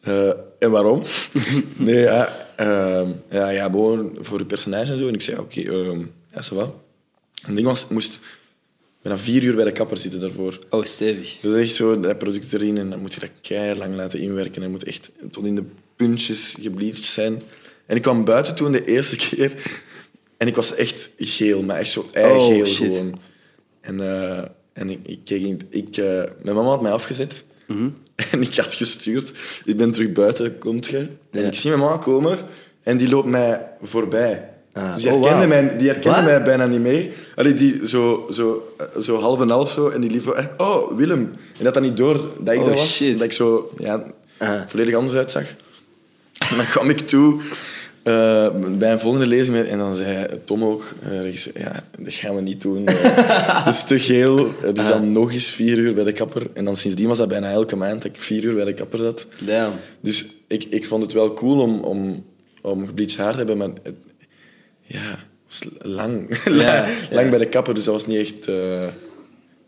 Eh, 0.00 0.32
en 0.58 0.70
waarom? 0.70 1.02
nee, 1.76 2.00
ja, 2.00 2.45
ehm, 2.56 3.10
ja, 3.30 3.48
ja, 3.48 3.64
gewoon 3.64 4.16
voor 4.20 4.38
de 4.38 4.44
personage 4.44 4.92
en 4.92 4.98
zo. 4.98 5.08
En 5.08 5.14
ik 5.14 5.20
zei, 5.22 5.38
oké, 5.38 5.60
ehm, 5.60 6.00
ja, 6.32 6.42
ça 6.42 6.54
va. 6.54 6.72
Het 7.46 7.54
ding 7.54 7.66
was, 7.66 7.82
ik 7.82 7.90
moest 7.90 8.20
bijna 9.02 9.18
vier 9.18 9.42
uur 9.42 9.54
bij 9.54 9.64
de 9.64 9.72
kapper 9.72 9.96
zitten 9.96 10.20
daarvoor. 10.20 10.58
Oh, 10.70 10.84
stevig. 10.84 11.36
Dus 11.40 11.54
echt 11.54 11.74
zo, 11.74 12.00
dat 12.00 12.18
product 12.18 12.52
erin 12.52 12.78
en 12.78 12.90
dan 12.90 13.00
moet 13.00 13.14
je 13.14 13.20
dat 13.20 13.30
keihard 13.40 13.78
lang 13.78 13.94
laten 13.94 14.20
inwerken. 14.20 14.62
En 14.62 14.70
moet 14.70 14.84
echt 14.84 15.12
tot 15.30 15.44
in 15.44 15.54
de 15.54 15.64
puntjes 15.96 16.56
gebleached 16.60 17.04
zijn. 17.04 17.42
En 17.86 17.96
ik 17.96 18.02
kwam 18.02 18.24
buiten 18.24 18.54
toen 18.54 18.72
de 18.72 18.84
eerste 18.84 19.16
keer 19.26 19.52
en 20.36 20.46
ik 20.46 20.54
was 20.54 20.74
echt 20.74 21.10
geel, 21.18 21.62
maar 21.62 21.78
echt 21.78 21.90
zo 21.90 22.08
eigeel 22.12 22.60
Oh, 22.60 22.64
shit. 22.64 22.76
gewoon. 22.76 23.20
En, 23.80 24.00
eh, 24.00 24.44
en 24.72 24.90
ik, 24.90 24.98
ik 25.02 25.18
keek, 25.24 25.62
ik, 25.68 25.96
eh, 25.96 26.22
mijn 26.42 26.56
mama 26.56 26.68
had 26.68 26.82
mij 26.82 26.92
afgezet 26.92 27.44
Mhm. 27.66 27.88
en 28.32 28.42
ik 28.42 28.56
had 28.56 28.74
gestuurd. 28.74 29.32
Ik 29.64 29.76
ben 29.76 29.92
terug 29.92 30.12
buiten, 30.12 30.58
komt 30.58 30.86
je? 30.86 30.98
En 31.30 31.40
Ja. 31.40 31.46
ik 31.46 31.54
zie 31.54 31.70
mijn 31.70 31.82
mama 31.82 31.96
komen 31.96 32.38
en 32.82 32.96
die 32.96 33.08
loopt 33.08 33.28
mij 33.28 33.66
voorbij. 33.82 34.48
Ah. 34.72 34.94
Dus 34.94 35.02
die 35.02 35.12
Oh, 35.12 35.22
herkende, 35.22 35.46
mij, 35.46 35.76
die 35.76 35.88
herkende 35.88 36.22
mij 36.22 36.42
bijna 36.42 36.66
niet 36.66 36.80
meer. 36.80 37.06
Allee, 37.34 37.54
die 37.54 37.88
zo, 37.88 38.28
zo, 38.32 38.72
zo 39.00 39.16
half 39.20 39.40
en 39.40 39.48
half 39.50 39.70
zo. 39.70 39.88
En 39.88 40.00
die 40.00 40.10
liep 40.10 40.22
voor, 40.22 40.34
eh, 40.34 40.44
oh, 40.56 40.96
Willem. 40.96 41.32
En 41.58 41.64
dat 41.64 41.74
dan 41.74 41.82
niet 41.82 41.96
door 41.96 42.30
dat 42.40 42.54
ik 42.54 42.60
Oh, 42.60 42.66
dat 42.66 42.74
was. 42.78 42.94
shit. 42.96 43.12
Dat 43.18 43.22
ik 43.26 43.32
zo 43.32 43.70
ja, 43.78 44.04
Ah. 44.38 44.60
volledig 44.66 44.94
anders 44.94 45.14
uitzag. 45.14 45.44
En 46.50 46.56
dan 46.56 46.66
kwam 46.66 46.90
ik 46.90 46.98
toe 47.00 47.40
eh, 48.06 48.48
bij 48.78 48.92
een 48.92 48.98
volgende 49.00 49.26
lezing. 49.26 49.56
met- 49.56 49.66
En 49.66 49.78
dan 49.78 49.96
zei 49.96 50.26
Tom 50.44 50.64
ook, 50.64 50.94
eh, 51.02 51.32
ja, 51.36 51.72
dat 51.98 52.12
gaan 52.12 52.34
we 52.34 52.40
niet 52.40 52.60
doen. 52.60 52.86
Eh, 52.86 53.64
dat 53.64 53.74
is 53.74 53.84
te 53.84 53.98
geel. 53.98 54.52
Dus 54.72 54.88
dan 54.88 55.12
nog 55.12 55.32
eens 55.32 55.48
vier 55.48 55.78
uur 55.78 55.94
bij 55.94 56.04
de 56.04 56.12
kapper. 56.12 56.46
En 56.54 56.64
dan 56.64 56.76
sindsdien 56.76 57.08
was 57.08 57.18
dat 57.18 57.28
bijna 57.28 57.50
elke 57.50 57.76
maand 57.76 58.02
dat 58.02 58.10
ik 58.16 58.20
vier 58.22 58.44
uur 58.44 58.54
bij 58.54 58.64
de 58.64 58.74
kapper 58.74 58.98
zat. 58.98 59.26
Damn. 59.38 59.72
Dus 60.00 60.26
ik, 60.46 60.64
ik 60.64 60.86
vond 60.86 61.02
het 61.02 61.12
wel 61.12 61.32
cool 61.32 61.60
om, 61.60 61.80
om, 61.80 62.24
om 62.62 62.86
gebleached 62.86 63.16
haar 63.16 63.30
te 63.30 63.36
hebben, 63.36 63.56
maar 63.56 63.68
het, 63.82 63.94
ja, 64.82 65.18
was 65.48 65.60
lang, 65.82 66.38
Ja, 66.64 66.86
lang 67.10 67.30
bij 67.30 67.38
de 67.38 67.48
kapper, 67.48 67.74
dus 67.74 67.84
dat 67.84 67.94
was 67.94 68.06
niet 68.06 68.18
echt 68.18 68.50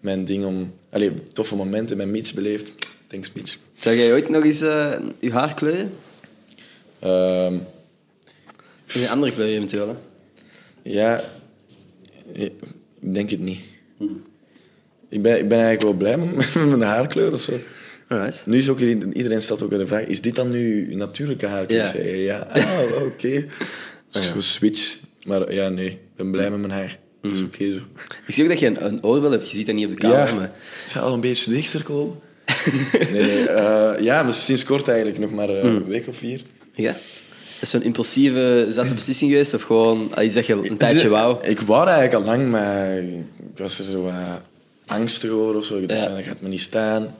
mijn 0.00 0.24
ding 0.24 0.44
om... 0.44 0.72
Allee, 0.90 1.12
toffe 1.32 1.56
momenten 1.56 1.96
met 1.96 2.08
Mitch 2.08 2.34
beleefd. 2.34 2.74
Thanks, 3.06 3.32
Mitch. 3.32 3.56
Zou 3.78 3.96
jij 3.96 4.12
ooit 4.12 4.28
nog 4.28 4.44
eens 4.44 4.58
je 5.18 5.30
haar 5.30 5.54
kleuren? 5.54 5.90
Of 8.88 9.02
een 9.02 9.08
andere 9.08 9.32
kleur 9.32 9.48
eventueel, 9.48 9.88
hè? 9.88 9.94
ja, 10.82 11.24
ik 12.32 12.52
denk 13.00 13.30
het 13.30 13.40
niet. 13.40 13.60
Ik, 15.08 15.22
ben, 15.22 15.38
ik 15.38 15.48
ben 15.48 15.58
eigenlijk 15.58 15.82
wel 15.82 15.92
blij 15.92 16.18
met 16.18 16.54
mijn 16.54 16.82
haarkleur 16.82 17.32
of 17.32 17.42
zo. 17.42 17.52
Alright. 18.08 18.42
Nu 18.46 18.58
is 18.58 18.68
ook 18.68 18.78
iedereen 18.78 19.16
iedereen 19.16 19.42
stelt 19.42 19.62
ook 19.62 19.70
de 19.70 19.86
vraag: 19.86 20.04
is 20.04 20.20
dit 20.20 20.36
dan 20.36 20.50
nu 20.50 20.94
natuurlijke 20.94 21.46
haarkleur? 21.46 22.04
Ja. 22.04 22.12
Ja. 22.12 22.38
Ah, 22.50 23.04
oké. 23.04 23.46
Dus 24.10 24.26
Zo 24.26 24.40
switch. 24.40 24.96
Maar 25.24 25.52
ja, 25.52 25.68
nee, 25.68 25.86
ik 25.86 25.98
ben 26.16 26.30
blij 26.30 26.50
met 26.50 26.58
mijn 26.58 26.72
haar. 26.72 26.98
Dat 27.22 27.32
is 27.32 27.42
oké 27.42 27.72
zo. 27.72 27.78
Ik 28.26 28.34
zie 28.34 28.42
ook 28.42 28.48
dat 28.48 28.58
je 28.58 28.66
een, 28.66 28.84
een 28.84 29.04
oorbel 29.04 29.30
hebt. 29.30 29.50
Je 29.50 29.56
ziet 29.56 29.66
dat 29.66 29.74
niet 29.74 29.86
op 29.86 29.90
de 29.90 29.96
camera, 29.96 30.26
Ja, 30.26 30.34
maar... 30.34 30.52
zou 30.86 31.04
al 31.04 31.14
een 31.14 31.20
beetje 31.20 31.50
dichter 31.50 31.82
komen. 31.82 32.16
nee, 33.12 33.22
nee. 33.22 33.48
eh, 33.48 33.94
ja, 34.00 34.22
maar 34.22 34.32
sinds 34.32 34.64
kort 34.64 34.88
eigenlijk. 34.88 35.18
Nog 35.18 35.32
maar 35.32 35.48
eh, 35.48 35.64
een 35.64 35.84
week 35.84 36.06
of 36.06 36.16
vier. 36.16 36.40
Ja. 36.74 36.96
Is 37.60 37.70
zo'n 37.70 37.82
impulsieve, 37.82 38.72
een 38.76 38.94
beslissing 38.94 39.30
geweest? 39.30 39.54
Of 39.54 39.62
gewoon 39.62 40.10
ah, 40.14 40.24
iets 40.24 40.34
dat 40.34 40.46
je 40.46 40.54
een 40.54 40.76
tijdje 40.76 41.08
wou? 41.08 41.46
Ik 41.46 41.60
wou 41.60 41.88
eigenlijk 41.88 42.14
al 42.14 42.34
lang, 42.34 42.50
maar 42.50 42.98
ik 42.98 43.56
was 43.56 43.78
er 43.78 43.84
zo 43.84 44.02
wat 44.02 44.12
angstig 44.86 45.30
over 45.30 45.56
of 45.56 45.64
zo. 45.64 45.78
Ik 45.78 45.88
dacht, 45.88 46.02
Ja. 46.02 46.08
dat 46.08 46.24
gaat 46.24 46.40
me 46.40 46.48
niet 46.48 46.60
staan. 46.60 47.14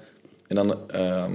En 0.46 0.54
dan 0.54 0.90
ehm, 0.90 1.34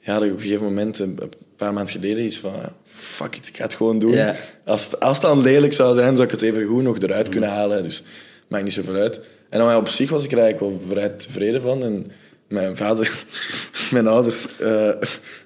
ja, 0.00 0.12
had 0.12 0.22
ik 0.22 0.30
op 0.30 0.36
een 0.36 0.42
gegeven 0.42 0.64
moment, 0.64 0.98
een 0.98 1.18
een 1.56 1.60
paar 1.60 1.72
maanden 1.72 1.92
geleden, 1.92 2.24
iets 2.24 2.38
van... 2.38 2.52
Fuck 2.84 3.36
it, 3.36 3.48
ik 3.48 3.56
ga 3.56 3.62
het 3.62 3.74
gewoon 3.74 3.98
doen. 3.98 4.12
Ja. 4.12 4.36
Als, 4.64 4.84
het, 4.84 5.00
als 5.00 5.16
het 5.16 5.26
dan 5.26 5.42
lelijk 5.42 5.72
zou 5.72 5.94
zijn, 5.94 6.16
zou 6.16 6.22
ik 6.22 6.30
het 6.30 6.42
even 6.42 6.64
goed 6.64 6.82
nog 6.82 6.98
eruit 6.98 7.28
kunnen 7.28 7.48
halen. 7.50 7.82
Dus 7.82 8.02
maakt 8.48 8.64
niet 8.64 8.72
zoveel 8.72 8.94
uit. 8.94 9.28
En 9.48 9.58
dan 9.58 9.76
op 9.76 9.88
zich 9.88 10.10
was 10.10 10.24
ik 10.24 10.32
er 10.32 10.38
eigenlijk 10.38 10.72
wel 10.72 10.88
vrij 10.88 11.08
tevreden 11.08 11.60
van. 11.60 11.84
En 11.84 12.12
mijn 12.48 12.76
vader, 12.76 13.24
mijn 13.92 14.06
ouders, 14.06 14.46
mijn 14.58 14.98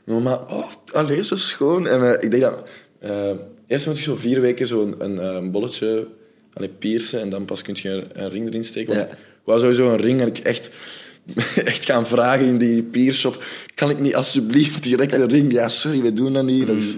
mama, 0.04 0.34
oh, 0.48 0.70
allee, 0.92 1.24
zo 1.24 1.36
schoon. 1.36 1.86
En 1.86 2.02
eh, 2.16 2.22
ik 2.22 2.30
denk 2.30 2.42
dat... 2.42 2.68
eh, 3.00 3.30
eerst 3.66 3.86
moet 3.86 3.96
je 3.98 4.02
zo 4.04 4.16
vier 4.16 4.40
weken 4.40 4.66
zo'n 4.66 4.94
een, 4.98 5.16
een 5.16 5.50
bolletje 5.50 6.06
allee, 6.52 6.68
piercen 6.68 7.20
en 7.20 7.28
dan 7.28 7.44
pas 7.44 7.62
kun 7.62 7.76
je 7.82 7.88
een, 7.88 8.06
een 8.12 8.30
ring 8.30 8.46
erin 8.48 8.64
steken. 8.64 8.88
Want 8.96 9.00
Ja. 9.08 9.14
ik 9.16 9.18
wou 9.44 9.60
sowieso 9.60 9.90
een 9.90 9.96
ring 10.00 10.20
en 10.20 10.26
ik 10.26 10.38
echt, 10.38 10.70
echt 11.64 11.84
gaan 11.84 12.06
vragen 12.06 12.46
in 12.46 12.58
die 12.58 12.82
piershop. 12.82 13.44
Kan 13.74 13.90
ik 13.90 13.98
niet 13.98 14.14
alsjeblieft 14.14 14.82
direct 14.82 15.12
een 15.12 15.28
ring? 15.28 15.52
Ja, 15.52 15.68
sorry, 15.68 16.00
we 16.02 16.12
doen 16.12 16.32
dat 16.32 16.44
niet. 16.44 16.66
Dat 16.66 16.76
is 16.76 16.96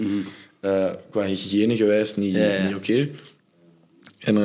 eh, 0.59 0.89
qua 1.09 1.23
hygiënegewijs 1.25 2.15
niet, 2.15 2.35
Ja, 2.35 2.43
ja. 2.53 2.65
niet 2.65 2.75
oké. 2.75 3.09
En 4.19 4.35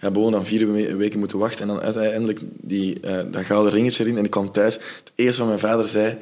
uh, 0.00 0.08
ja, 0.08 0.08
gewoon 0.12 0.32
dan 0.32 0.44
vier 0.46 0.72
we- 0.72 0.96
weken 0.96 1.18
moeten 1.18 1.38
wachten. 1.38 1.60
En 1.60 1.66
dan 1.66 1.80
uiteindelijk 1.80 2.40
die, 2.60 3.00
eh, 3.00 3.18
dat 3.30 3.44
gouden 3.44 3.72
ringetje 3.72 4.04
erin. 4.04 4.18
En 4.18 4.24
ik 4.24 4.30
kwam 4.30 4.50
thuis. 4.52 4.74
Het 4.74 5.12
eerste 5.14 5.38
wat 5.40 5.48
mijn 5.48 5.60
vader 5.60 5.84
zei... 5.84 6.16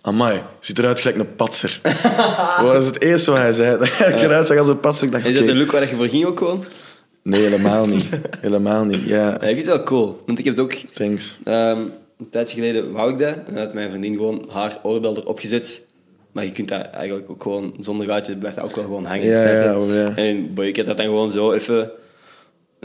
Amai, 0.00 0.42
ziet 0.60 0.78
eruit 0.78 1.00
gelijk 1.00 1.18
een 1.18 1.34
patser. 1.36 1.80
dat 2.56 2.66
was 2.66 2.86
het 2.86 3.00
eerste 3.02 3.30
wat 3.30 3.40
hij 3.40 3.52
zei. 3.52 3.78
Dat 3.78 3.88
ik 3.88 4.20
eruit 4.20 4.46
zag 4.46 4.58
als 4.58 4.68
een 4.68 4.80
patser. 4.80 5.06
Ik 5.06 5.12
dacht, 5.12 5.24
Is 5.24 5.38
dat 5.38 5.46
de 5.46 5.54
look 5.54 5.70
waar 5.72 5.88
je 5.88 5.96
voor 5.96 6.08
ging 6.08 6.24
ook 6.24 6.38
gewoon? 6.38 6.64
Nee, 7.22 7.40
helemaal 7.42 7.86
niet. 7.86 8.06
Helemaal 8.40 8.84
niet. 8.84 9.02
Ja, 9.02 9.16
Ja, 9.26 9.34
ik 9.34 9.40
vind 9.40 9.58
het 9.58 9.66
wel 9.66 9.82
cool. 9.82 10.22
Want 10.26 10.38
ik 10.38 10.44
heb 10.44 10.56
het 10.56 10.64
ook... 10.64 10.72
thanks. 10.92 11.38
ehm, 11.44 11.78
een 12.18 12.28
tijdje 12.30 12.54
geleden 12.54 12.92
wou 12.92 13.12
ik 13.12 13.18
dat. 13.18 13.34
En 13.34 13.42
dan 13.46 13.56
had 13.56 13.74
mijn 13.74 13.90
vriendin 13.90 14.14
gewoon 14.16 14.48
haar 14.52 14.78
oorbel 14.82 15.16
erop 15.16 15.38
gezet. 15.38 15.86
Maar 16.32 16.44
je 16.44 16.52
kunt 16.52 16.68
dat 16.68 16.86
eigenlijk 16.90 17.30
ook 17.30 17.42
gewoon 17.42 17.74
zonder 17.78 18.06
gaatje 18.06 18.36
blijft 18.36 18.56
dat 18.56 18.64
ook 18.66 18.74
wel 18.74 18.84
gewoon 18.84 19.04
hangen. 19.04 19.24
Ja, 19.26 19.48
ja, 19.50 19.78
oh, 19.78 19.90
ja. 19.90 20.12
En 20.16 20.54
boy, 20.54 20.64
ik 20.66 20.76
had 20.76 20.86
dat 20.86 20.96
dan 20.96 21.06
gewoon 21.06 21.30
zo 21.32 21.52
even 21.52 21.90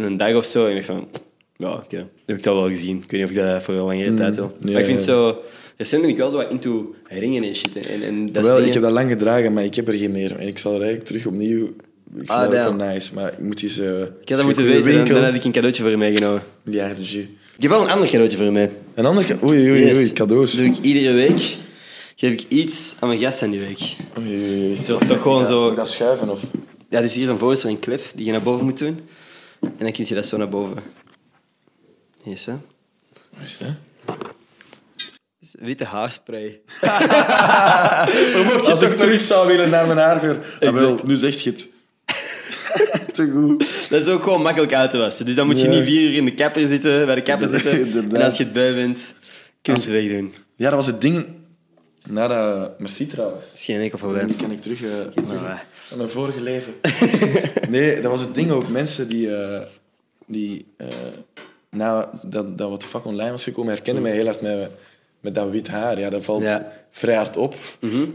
een 0.06 0.18
dag 0.18 0.36
of 0.36 0.46
zo. 0.46 0.66
En 0.66 0.70
ik 0.70 0.76
dacht 0.76 0.86
van, 0.86 1.08
ja, 1.58 1.74
oké. 1.74 2.08
Heb 2.26 2.38
ik 2.38 2.44
dat 2.44 2.54
wel 2.56 2.68
gezien. 2.68 2.96
Ik 2.98 3.12
weet 3.12 3.20
niet 3.22 3.24
of 3.24 3.30
ik 3.30 3.36
dat 3.52 3.64
voor 3.64 3.74
een 3.74 3.80
langere 3.82 4.14
tijd 4.14 4.36
wil. 4.36 4.46
Mm, 4.60 4.68
ja, 4.68 4.72
maar 4.72 4.82
ik 4.82 4.88
vind 4.88 5.00
ja. 5.06 5.06
zo... 5.06 5.38
Recent 5.78 6.02
ben 6.02 6.12
ik 6.12 6.18
wel 6.18 6.30
zo 6.30 6.38
wat 6.38 6.50
into 6.50 6.96
ringen 7.04 7.44
en 7.44 7.56
shit. 7.56 7.76
En, 7.88 8.04
en 8.04 8.32
dat 8.32 8.44
Wel, 8.44 8.62
ik 8.62 8.74
heb 8.74 8.82
dat 8.82 8.92
lang 8.92 9.10
gedragen, 9.10 9.54
maar 9.54 9.64
ik 9.64 9.76
heb 9.76 9.88
er 9.88 9.94
geen 9.94 10.12
meer. 10.12 10.36
En 10.36 10.48
ik 10.48 10.58
zal 10.58 10.72
er 10.72 10.78
eigenlijk 10.82 11.08
terug 11.08 11.26
opnieuw... 11.26 11.66
Ik 11.66 11.74
vind 12.16 12.30
Ah, 12.30 12.38
dat 12.40 12.48
ook 12.48 12.54
damn. 12.54 12.78
wel 12.78 12.88
nice, 12.88 13.14
maar 13.14 13.32
ik 13.34 13.40
moet 13.40 13.62
eens... 13.64 13.80
eh 13.80 14.02
Ik 14.02 14.30
had 14.30 14.38
dat 14.38 14.44
moeten 14.46 14.64
weten, 14.66 14.94
dan, 14.96 15.06
dan 15.06 15.24
had 15.24 15.34
ik 15.34 15.44
een 15.44 15.52
cadeautje 15.52 15.82
voor 15.82 15.92
je 15.92 15.98
meegenomen. 15.98 16.42
Ja, 16.64 16.88
de 16.94 17.02
jus. 17.02 17.14
Ik 17.56 17.62
heb 17.64 17.72
wel 17.72 17.82
een 17.82 17.90
ander 17.90 18.08
cadeautje 18.10 18.38
voor 18.38 18.46
je 18.46 18.52
mee. 18.52 18.70
Een 18.94 19.06
ander... 19.06 19.24
ca- 19.26 19.38
Oei, 19.48 19.70
oei, 19.72 19.86
Yes. 19.86 19.98
oei, 19.98 20.14
cadeaus. 20.14 20.52
Dat 20.56 20.66
doe 20.66 20.74
ik 20.76 20.82
iedere 20.82 21.14
week. 21.14 21.56
Geef 22.16 22.32
ik 22.32 22.44
iets 22.48 22.98
aan 23.00 23.08
mijn 23.08 23.20
gasten 23.20 23.52
die 23.52 23.60
week. 23.60 23.96
Oei, 24.20 24.28
oei, 24.28 24.68
oei. 24.68 24.84
Zo, 24.84 24.98
toch 24.98 25.22
gewoon 25.22 25.38
dat- 25.38 25.48
zo... 25.48 25.74
dat 25.74 25.90
schuiven, 25.90 26.30
of... 26.30 26.42
Ja, 26.90 27.02
dus 27.02 27.14
hier 27.14 27.30
een 27.30 27.38
voorstel 27.38 27.70
een 27.70 27.80
clip 27.80 28.02
die 28.16 28.26
je 28.26 28.32
naar 28.32 28.44
boven 28.44 28.66
moet 28.66 28.78
doen. 28.78 29.00
En 29.62 29.72
dan 29.78 29.92
kun 29.92 30.06
je 30.08 30.16
dat 30.16 30.26
zo 30.26 30.38
naar 30.38 30.50
boven. 30.50 30.84
Yes, 32.24 32.46
hè. 32.46 32.54
Wat 33.30 33.44
is 33.44 33.58
dat? 33.58 33.68
Is 35.40 35.56
witte 35.60 35.84
haarspray. 35.86 36.62
Als 38.70 38.82
ik 38.82 38.98
terug 38.98 39.22
zou 39.22 39.48
willen 39.48 39.70
naar 39.70 39.86
mijn 39.88 39.98
haargeur. 40.00 40.58
Ah, 40.60 40.74
wel, 40.74 41.00
nu 41.06 41.16
zegt 41.16 41.42
je 41.44 41.50
het. 41.50 41.68
Te 43.14 43.32
goed. 43.32 43.90
Dat 43.90 44.02
is 44.02 44.08
ook 44.08 44.24
gewoon 44.24 44.42
makkelijk 44.42 44.74
uit 44.74 44.92
te 44.92 44.98
wassen. 44.98 45.26
Dus 45.26 45.36
dan 45.36 45.46
moet 45.48 45.60
je 45.60 45.68
Ja. 45.70 45.74
niet 45.76 45.86
vier 45.86 46.10
uur 46.10 46.14
in 46.16 46.26
de 46.26 46.34
kapper 46.34 46.68
zitten, 46.68 47.06
bij 47.06 47.16
de 47.16 47.22
kapper 47.22 47.48
zitten. 47.58 48.12
En 48.16 48.22
als 48.22 48.38
je 48.38 48.44
het 48.44 48.54
bui 48.54 48.74
bent, 48.76 49.14
kun 49.62 49.74
je 49.74 49.80
het 49.80 49.90
wegdoen. 49.90 50.34
Ja, 50.56 50.66
dat 50.66 50.74
was 50.76 50.86
het 50.86 51.02
ding. 51.02 51.26
Na 52.10 52.28
dat... 52.28 52.80
Merci 52.80 53.06
trouwens. 53.06 53.46
Dat 53.46 53.54
is 53.54 53.66
geen 53.66 53.80
enkel 53.80 53.98
probleem. 53.98 54.36
kan 54.36 54.52
ik 54.52 54.62
terug, 54.62 54.78
terug 54.78 55.28
maar, 55.28 55.36
eh. 55.36 55.42
naar 55.44 55.98
mijn 55.98 56.10
vorige 56.10 56.42
leven. 56.42 56.74
nee, 57.70 58.02
dat 58.02 58.12
was 58.12 58.22
het 58.22 58.36
ding 58.36 58.52
ook. 58.52 58.68
Mensen 58.70 59.08
die, 59.08 59.36
eh, 59.36 59.62
die 60.26 60.66
eh, 60.78 60.88
na 61.70 62.10
dat, 62.24 62.58
dat 62.58 62.70
wat 62.70 62.82
de 62.82 62.88
fuck 62.88 63.06
online 63.06 63.32
was 63.32 63.44
gekomen, 63.44 63.74
herkenden 63.74 64.04
mij 64.04 64.12
heel 64.12 64.26
hard 64.26 64.42
met, 64.42 64.70
met 65.20 65.36
dat 65.36 65.50
wit 65.50 65.68
haar. 65.68 66.00
Ja, 66.00 66.10
dat 66.10 66.24
valt 66.24 66.42
Ja. 66.42 66.58
Mhm. 66.58 66.68
vrij 66.90 67.16
hard 67.16 67.38
op. 67.38 67.56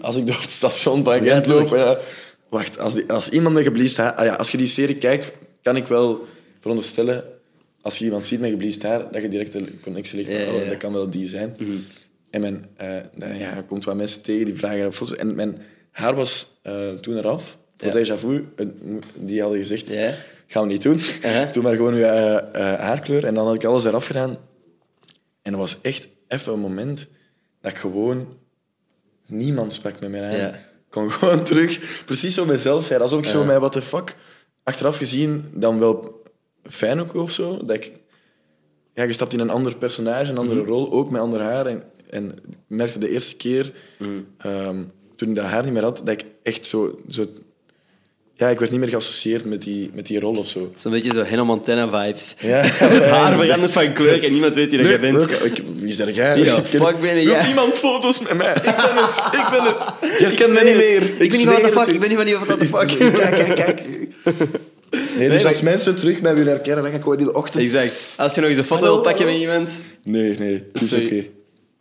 Als 0.00 0.16
ik 0.16 0.26
door 0.26 0.40
het 0.40 0.50
station 0.50 1.04
van 1.04 1.22
Gent 1.22 1.46
loop. 1.46 1.72
en, 1.72 1.98
wacht, 2.48 2.78
als, 2.78 2.94
die- 2.94 3.12
als 3.12 3.28
iemand 3.28 3.54
met 3.54 3.64
gebleached 3.64 3.96
haar... 3.96 4.12
Ah, 4.12 4.24
ja, 4.24 4.34
als 4.34 4.50
je 4.50 4.56
die 4.58 4.66
serie 4.66 4.96
kijkt, 4.96 5.32
kan 5.62 5.76
ik 5.76 5.86
wel 5.86 6.26
veronderstellen... 6.60 7.24
Als 7.80 7.98
je 7.98 8.04
iemand 8.04 8.24
ziet 8.24 8.40
met 8.40 8.50
gebleached 8.50 8.82
haar, 8.82 9.12
dat 9.12 9.22
je 9.22 9.28
direct 9.28 9.54
een 9.54 9.78
connectie 9.82 10.30
Ja, 10.30 10.38
ja, 10.38 10.46
oh. 10.52 10.58
Mhm. 10.60 10.68
dat 10.68 10.76
kan 10.76 10.92
wel 10.92 11.10
die 11.10 11.28
zijn. 11.28 11.56
En 12.32 12.40
mijn, 12.40 12.66
eh, 12.76 12.88
nou 13.14 13.34
ja, 13.34 13.64
komt 13.68 13.84
wat 13.84 13.96
mensen 13.96 14.22
tegen 14.22 14.44
die 14.44 14.54
vragen 14.54 14.92
foto's. 14.92 15.16
En 15.16 15.34
mijn 15.34 15.58
haar 15.90 16.14
was 16.14 16.50
eh, 16.62 16.92
toen 16.92 17.16
eraf. 17.16 17.58
Voor 17.76 17.88
Ja. 18.00 18.14
Déjà 18.14 18.18
Vu, 18.18 18.44
eh, 18.56 18.66
die 19.14 19.40
hadden 19.40 19.58
gezegd, 19.58 19.92
Ja. 19.92 20.14
gaan 20.46 20.62
we 20.66 20.72
niet 20.72 20.82
doen. 20.82 20.96
Uh-huh. 20.98 21.52
Doe 21.52 21.62
maar 21.62 21.76
gewoon 21.76 21.94
je 21.94 22.04
haarkleur. 22.78 23.24
En 23.24 23.34
dan 23.34 23.46
had 23.46 23.54
ik 23.54 23.64
alles 23.64 23.84
eraf 23.84 24.06
gedaan. 24.06 24.36
En 25.42 25.50
dat 25.52 25.60
was 25.60 25.78
echt 25.82 26.08
even 26.28 26.52
een 26.52 26.58
moment 26.60 27.08
dat 27.60 27.70
ik 27.72 27.78
gewoon... 27.78 28.36
Niemand 29.26 29.72
sprak 29.72 30.00
met 30.00 30.10
mij 30.10 30.22
aan. 30.24 30.36
Ja. 30.36 30.48
Ik 30.48 30.60
kon 30.90 31.10
gewoon 31.20 31.44
terug, 31.44 32.02
precies 32.04 32.34
zo 32.34 32.44
mezelf 32.44 32.84
zijn. 32.84 33.00
Alsof 33.00 33.18
ik 33.18 33.26
zo 33.26 33.40
Ja. 33.40 33.46
mij, 33.46 33.58
what 33.58 33.72
the 33.72 33.82
fuck, 33.82 34.16
achteraf 34.62 34.96
gezien, 34.96 35.50
dan 35.54 35.78
wel 35.78 36.22
fijn 36.64 37.00
ook 37.00 37.14
of 37.14 37.30
zo. 37.30 37.56
Dat 37.64 37.76
ik 37.76 37.92
ja, 38.94 39.02
je 39.02 39.12
stapt 39.12 39.32
in 39.32 39.40
een 39.40 39.50
ander 39.50 39.76
personage, 39.76 40.30
een 40.30 40.38
andere 40.38 40.64
rol, 40.64 40.92
ook 40.92 41.10
met 41.10 41.20
ander 41.20 41.40
haar. 41.40 41.66
En 41.66 41.82
En 42.12 42.30
ik 42.48 42.54
merkte 42.66 42.98
de 42.98 43.10
eerste 43.10 43.36
keer, 43.36 43.72
ehm, 44.38 44.76
toen 45.16 45.28
ik 45.28 45.34
dat 45.34 45.44
haar 45.44 45.64
niet 45.64 45.72
meer 45.72 45.82
had, 45.82 45.96
dat 46.04 46.08
ik 46.20 46.24
echt 46.42 46.66
zo... 46.66 47.00
zo 47.08 47.26
ja, 48.34 48.48
ik 48.48 48.58
werd 48.58 48.70
niet 48.70 48.80
meer 48.80 48.88
geassocieerd 48.88 49.44
met 49.44 49.62
die, 49.62 49.90
met 49.94 50.06
die 50.06 50.20
rol 50.20 50.36
of 50.36 50.48
zo. 50.48 50.72
Zo'n 50.76 50.92
beetje 50.92 51.12
zo 51.12 51.22
Hannah 51.22 51.46
Montana-vibes. 51.46 52.34
Ja. 52.40 52.56
Het 52.62 53.04
haar 53.08 53.38
verandert 53.38 53.72
van 53.72 53.92
kleur 53.92 54.24
en 54.24 54.32
niemand 54.32 54.54
weet 54.54 54.70
wie 54.70 54.78
dat 54.78 54.88
jij 54.88 55.00
bent. 55.00 55.16
welke- 55.26 55.44
ik, 55.46 55.62
wie 55.76 55.94
jij? 56.14 56.38
Ja, 56.38 56.56
Ik 56.56 56.64
fuck 56.66 57.00
ben 57.00 57.22
jij? 57.22 57.48
iemand 57.48 57.72
foto's 57.74 58.20
met 58.20 58.36
mij? 58.36 58.54
Ik 58.54 58.62
ben 58.62 59.04
het, 59.04 59.16
ik 59.32 59.46
ben 59.50 59.64
het. 59.64 59.84
Je 60.20 60.26
Ik 60.26 60.36
kent 60.36 60.52
mij 60.52 60.64
niet 60.64 60.76
meer. 60.76 61.02
Ik 61.02 61.30
ben 61.30 61.38
niet 61.38 61.46
the 61.48 61.62
het. 61.64 61.72
fuck. 61.72 61.86
Ik 61.86 62.00
ben 62.00 62.08
niet 62.08 62.16
van 62.18 62.26
die 62.26 62.36
what 62.36 62.58
the 62.58 62.64
fuck. 62.64 62.98
Kijk, 62.98 63.34
kijk, 63.34 63.54
kijk. 63.54 63.82
Nee, 65.18 65.28
dus 65.28 65.44
als 65.44 65.60
mensen 65.60 65.96
terug 65.96 66.20
mij 66.20 66.34
willen 66.34 66.52
herkennen, 66.52 66.82
dan 66.82 66.90
ga 66.92 66.96
ik 66.98 67.02
gewoon 67.02 67.18
in 67.18 67.24
de 67.24 67.32
ochtend... 67.34 67.64
Exact. 67.64 68.14
Als 68.16 68.34
je 68.34 68.40
nog 68.40 68.48
eens 68.50 68.58
een 68.58 68.64
foto 68.64 68.82
wilt 68.82 69.02
pakken 69.02 69.26
met 69.26 69.34
iemand... 69.34 69.82
Nee, 70.04 70.38
nee, 70.38 70.64
het 70.72 70.82
is 70.82 70.92
oké. 70.92 71.02
Sorry. 71.02 71.30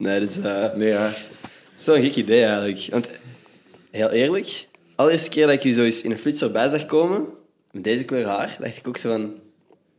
Nee, 0.01 0.19
dat 0.19 0.29
is... 0.29 0.37
eh, 0.37 0.73
Nee, 0.75 0.87
ja. 0.87 1.09
Zo'n 1.75 2.01
gek 2.01 2.15
idee 2.15 2.43
eigenlijk. 2.43 2.87
Want 2.89 3.07
heel 3.91 4.09
eerlijk, 4.09 4.45
de 4.45 4.63
allereerste 4.95 5.29
keer 5.29 5.45
dat 5.45 5.55
ik 5.55 5.63
je 5.63 5.73
zo 5.73 5.83
eens 5.83 6.01
in 6.01 6.11
een 6.11 6.17
flitser 6.17 6.51
bij 6.51 6.69
zag 6.69 6.85
komen, 6.85 7.25
met 7.71 7.83
deze 7.83 8.03
kleur 8.03 8.25
haar, 8.25 8.57
dacht 8.59 8.77
ik 8.77 8.87
ook 8.87 8.97
zo 8.97 9.09
van... 9.09 9.33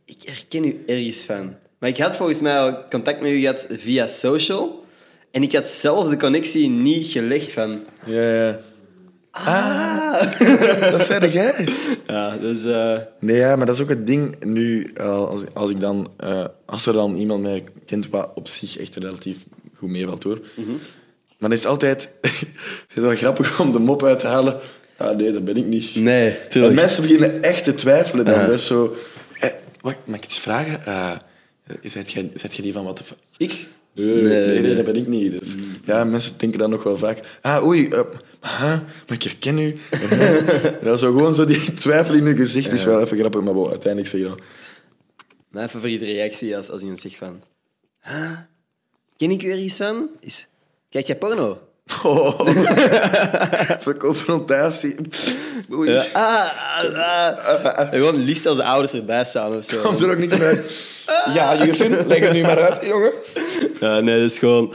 Ik 0.05 0.17
herken 0.25 0.63
u 0.65 0.83
ergens 0.87 1.19
van. 1.23 1.55
Maar 1.79 1.89
ik 1.89 1.97
had 1.97 2.15
volgens 2.15 2.39
mij 2.41 2.59
al 2.59 2.87
contact 2.89 3.21
met 3.21 3.31
u 3.31 3.39
gehad 3.39 3.65
via 3.69 4.07
social. 4.07 4.83
En 5.31 5.43
ik 5.43 5.53
had 5.53 5.67
zelf 5.69 6.09
de 6.09 6.17
connectie 6.17 6.69
niet 6.69 7.07
gelegd 7.07 7.51
van... 7.51 7.83
Ja, 8.05 8.33
ja. 8.33 8.59
Ah, 9.31 10.21
dat 10.91 11.01
zei 11.05 11.31
jij. 11.31 11.67
Ja, 12.07 12.37
dus... 12.37 12.63
eh, 12.63 12.97
Nee, 13.19 13.35
ja, 13.37 13.55
maar 13.55 13.65
dat 13.65 13.75
is 13.75 13.81
ook 13.81 13.89
het 13.89 14.07
ding 14.07 14.43
nu, 14.45 14.91
eh, 14.95 15.27
als, 15.27 15.43
als 15.53 15.69
ik 15.69 15.79
dan... 15.79 16.11
als 16.65 16.85
er 16.85 16.93
dan 16.93 17.15
iemand 17.15 17.41
mij 17.41 17.63
kent, 17.85 18.09
wat 18.09 18.29
op 18.35 18.47
zich 18.47 18.77
echt 18.77 18.95
relatief 18.95 19.39
goed 19.83 19.91
meevalt, 19.91 20.23
hoor. 20.23 20.39
Maar 20.55 21.51
dan 21.51 21.51
is 21.51 21.59
het 21.59 21.67
altijd... 21.67 22.09
het 22.21 22.95
is 22.95 23.01
wel 23.01 23.15
grappig 23.15 23.59
om 23.59 23.71
de 23.71 23.79
mop 23.79 24.03
uit 24.03 24.19
te 24.19 24.27
halen. 24.27 24.59
Ah, 24.97 25.17
nee, 25.17 25.31
dat 25.31 25.45
ben 25.45 25.57
ik 25.57 25.65
niet. 25.65 25.95
nee, 25.95 26.47
tuurlijk. 26.49 26.73
mensen 26.73 27.01
beginnen 27.01 27.41
echt 27.43 27.63
te 27.63 27.73
twijfelen 27.73 28.25
dan. 28.25 28.39
Dat 28.39 28.49
is 28.49 28.65
zo... 28.65 28.95
Eh, 29.39 29.49
wat, 29.81 29.95
mag 30.05 30.17
ik 30.17 30.23
iets 30.23 30.39
vragen? 30.39 30.81
Uh, 30.87 31.11
Zet 31.81 32.11
jij, 32.11 32.31
zet 32.33 32.55
jij 32.55 32.63
die 32.63 32.73
van 32.73 32.83
wat 32.83 32.97
de... 32.97 33.03
Ik? 33.37 33.67
Nee, 33.93 34.05
nee, 34.05 34.47
nee, 34.47 34.59
nee. 34.59 34.75
dat 34.75 34.85
ben 34.85 34.95
ik 34.95 35.07
niet. 35.07 35.39
Dus, 35.39 35.55
Ja, 35.85 36.03
mensen 36.03 36.37
denken 36.37 36.59
dan 36.59 36.69
nog 36.69 36.83
wel 36.83 36.97
vaak... 36.97 37.19
Ah, 37.41 37.65
oei, 37.65 37.87
eh, 37.87 37.99
huh, 38.41 38.79
maar 39.07 39.17
ik 39.17 39.23
herken 39.23 39.57
u. 39.57 39.77
en 39.89 40.77
dan 40.83 40.97
zo 41.03 41.11
gewoon 41.11 41.33
zo 41.33 41.45
die 41.45 41.73
twijfel 41.83 42.13
in 42.13 42.25
je 42.25 42.35
gezicht 42.35 42.71
is 42.71 42.83
wel 42.83 43.01
even 43.01 43.17
grappig. 43.17 43.41
Maar 43.41 43.69
uiteindelijk 43.69 44.07
zeg 44.07 44.21
je 44.21 44.27
dan... 44.27 44.39
Mijn 45.49 45.69
favoriete 45.69 46.05
reactie 46.05 46.57
als, 46.57 46.69
als 46.69 46.81
iemand 46.81 46.99
zegt 46.99 47.15
van... 47.15 47.43
Huh? 48.01 48.31
Ken 49.23 49.31
ik 49.31 49.43
u 49.43 49.51
ergens 49.51 49.75
van? 49.75 50.09
Is... 50.19 50.47
Kijk 50.89 51.07
jij 51.07 51.15
porno? 51.15 51.59
Oh, 52.03 52.39
voor 53.83 53.97
confrontatie. 53.97 54.95
Oei. 55.73 55.91
Ja. 55.91 56.05
Ah, 56.13 56.49
ah, 56.95 57.65
ah. 57.65 57.89
Gewoon 57.89 58.15
liefst 58.15 58.45
als 58.45 58.57
de 58.57 58.63
ouders 58.63 58.93
erbij 58.93 59.23
staan 59.25 59.57
of 59.57 59.65
zo. 59.65 59.81
Komt 59.81 60.01
er 60.01 60.09
ook 60.09 60.17
niks 60.17 60.37
bij? 60.37 60.61
Ja, 61.35 61.65
Jurgen, 61.65 62.07
leg 62.07 62.19
het 62.19 62.33
nu 62.33 62.41
maar 62.41 62.69
uit, 62.69 62.85
jongen. 62.85 63.11
Ja, 63.79 63.99
nee, 63.99 64.21
dat 64.21 64.31
is 64.31 64.37
gewoon... 64.37 64.73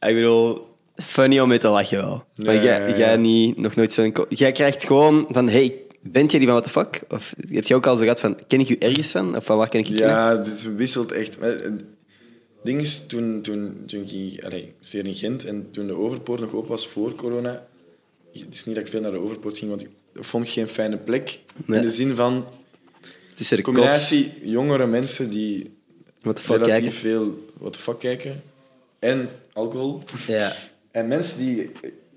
Ik 0.00 0.14
bedoel, 0.14 0.66
funny 0.96 1.40
om 1.40 1.48
mee 1.48 1.58
te 1.58 1.68
lachen 1.68 1.98
wel. 1.98 2.24
maar 2.36 2.54
Ja, 2.54 2.62
jij, 2.62 2.88
ja, 2.88 2.96
jij 2.96 3.16
niet, 3.16 3.58
nog 3.58 3.74
nooit 3.74 3.92
zo'n... 3.92 4.14
Jij 4.28 4.52
krijgt 4.52 4.86
gewoon 4.86 5.26
van, 5.30 5.48
hey, 5.48 5.74
bent 6.00 6.30
jij 6.30 6.40
die 6.40 6.48
van 6.48 6.60
what 6.60 6.72
the 6.72 6.80
fuck? 6.80 7.00
Of 7.08 7.34
heb 7.50 7.64
je 7.64 7.74
ook 7.74 7.86
al 7.86 7.96
zo 7.96 8.02
gehad 8.02 8.20
van, 8.20 8.38
ken 8.46 8.60
ik 8.60 8.68
u 8.68 8.76
ergens 8.78 9.10
van? 9.10 9.36
Of 9.36 9.44
van 9.44 9.56
waar 9.56 9.68
ken 9.68 9.80
ik 9.80 9.86
je 9.86 9.94
kennen? 9.94 10.16
Ja, 10.16 10.36
het 10.36 10.76
wisselt 10.76 11.12
echt. 11.12 11.36
Het 12.66 12.74
ding 12.74 12.86
is, 12.86 13.00
toen, 13.06 13.40
toen, 13.42 13.82
toen 13.86 14.02
ik 14.02 14.08
ging- 14.08 14.44
allee, 14.44 14.72
studeerde 14.80 15.08
in 15.08 15.14
Gent 15.14 15.44
en 15.44 15.68
toen 15.70 15.86
de 15.86 15.92
Overpoort 15.92 16.40
nog 16.40 16.54
open 16.54 16.68
was 16.70 16.88
voor 16.88 17.14
corona... 17.14 17.66
Het 18.32 18.54
is 18.54 18.64
niet 18.64 18.74
dat 18.74 18.84
ik 18.84 18.90
veel 18.90 19.00
naar 19.00 19.10
de 19.10 19.18
Overpoort 19.20 19.58
ging, 19.58 19.70
want 19.70 19.82
ik 19.82 19.88
vond 20.14 20.48
geen 20.48 20.68
fijne 20.68 20.96
plek. 20.96 21.38
Nee. 21.64 21.78
In 21.78 21.84
de 21.84 21.90
zin 21.92 22.14
van 22.14 22.46
Tussen 23.34 23.56
de 23.56 23.62
klas. 23.62 23.74
combinatie 23.76 24.32
jongere 24.50 24.86
mensen 24.86 25.30
die 25.30 25.70
What 26.20 26.36
the 26.36 26.42
fuck 26.42 26.56
relatief 26.56 26.74
kijken. 26.82 26.92
veel 26.92 27.44
what 27.58 27.72
the 27.72 27.78
fuck 27.78 27.98
kijken 27.98 28.42
en 28.98 29.28
alcohol. 29.52 30.02
Ja. 30.26 30.52
En 30.90 31.08
mensen 31.08 31.38
die 31.38 31.70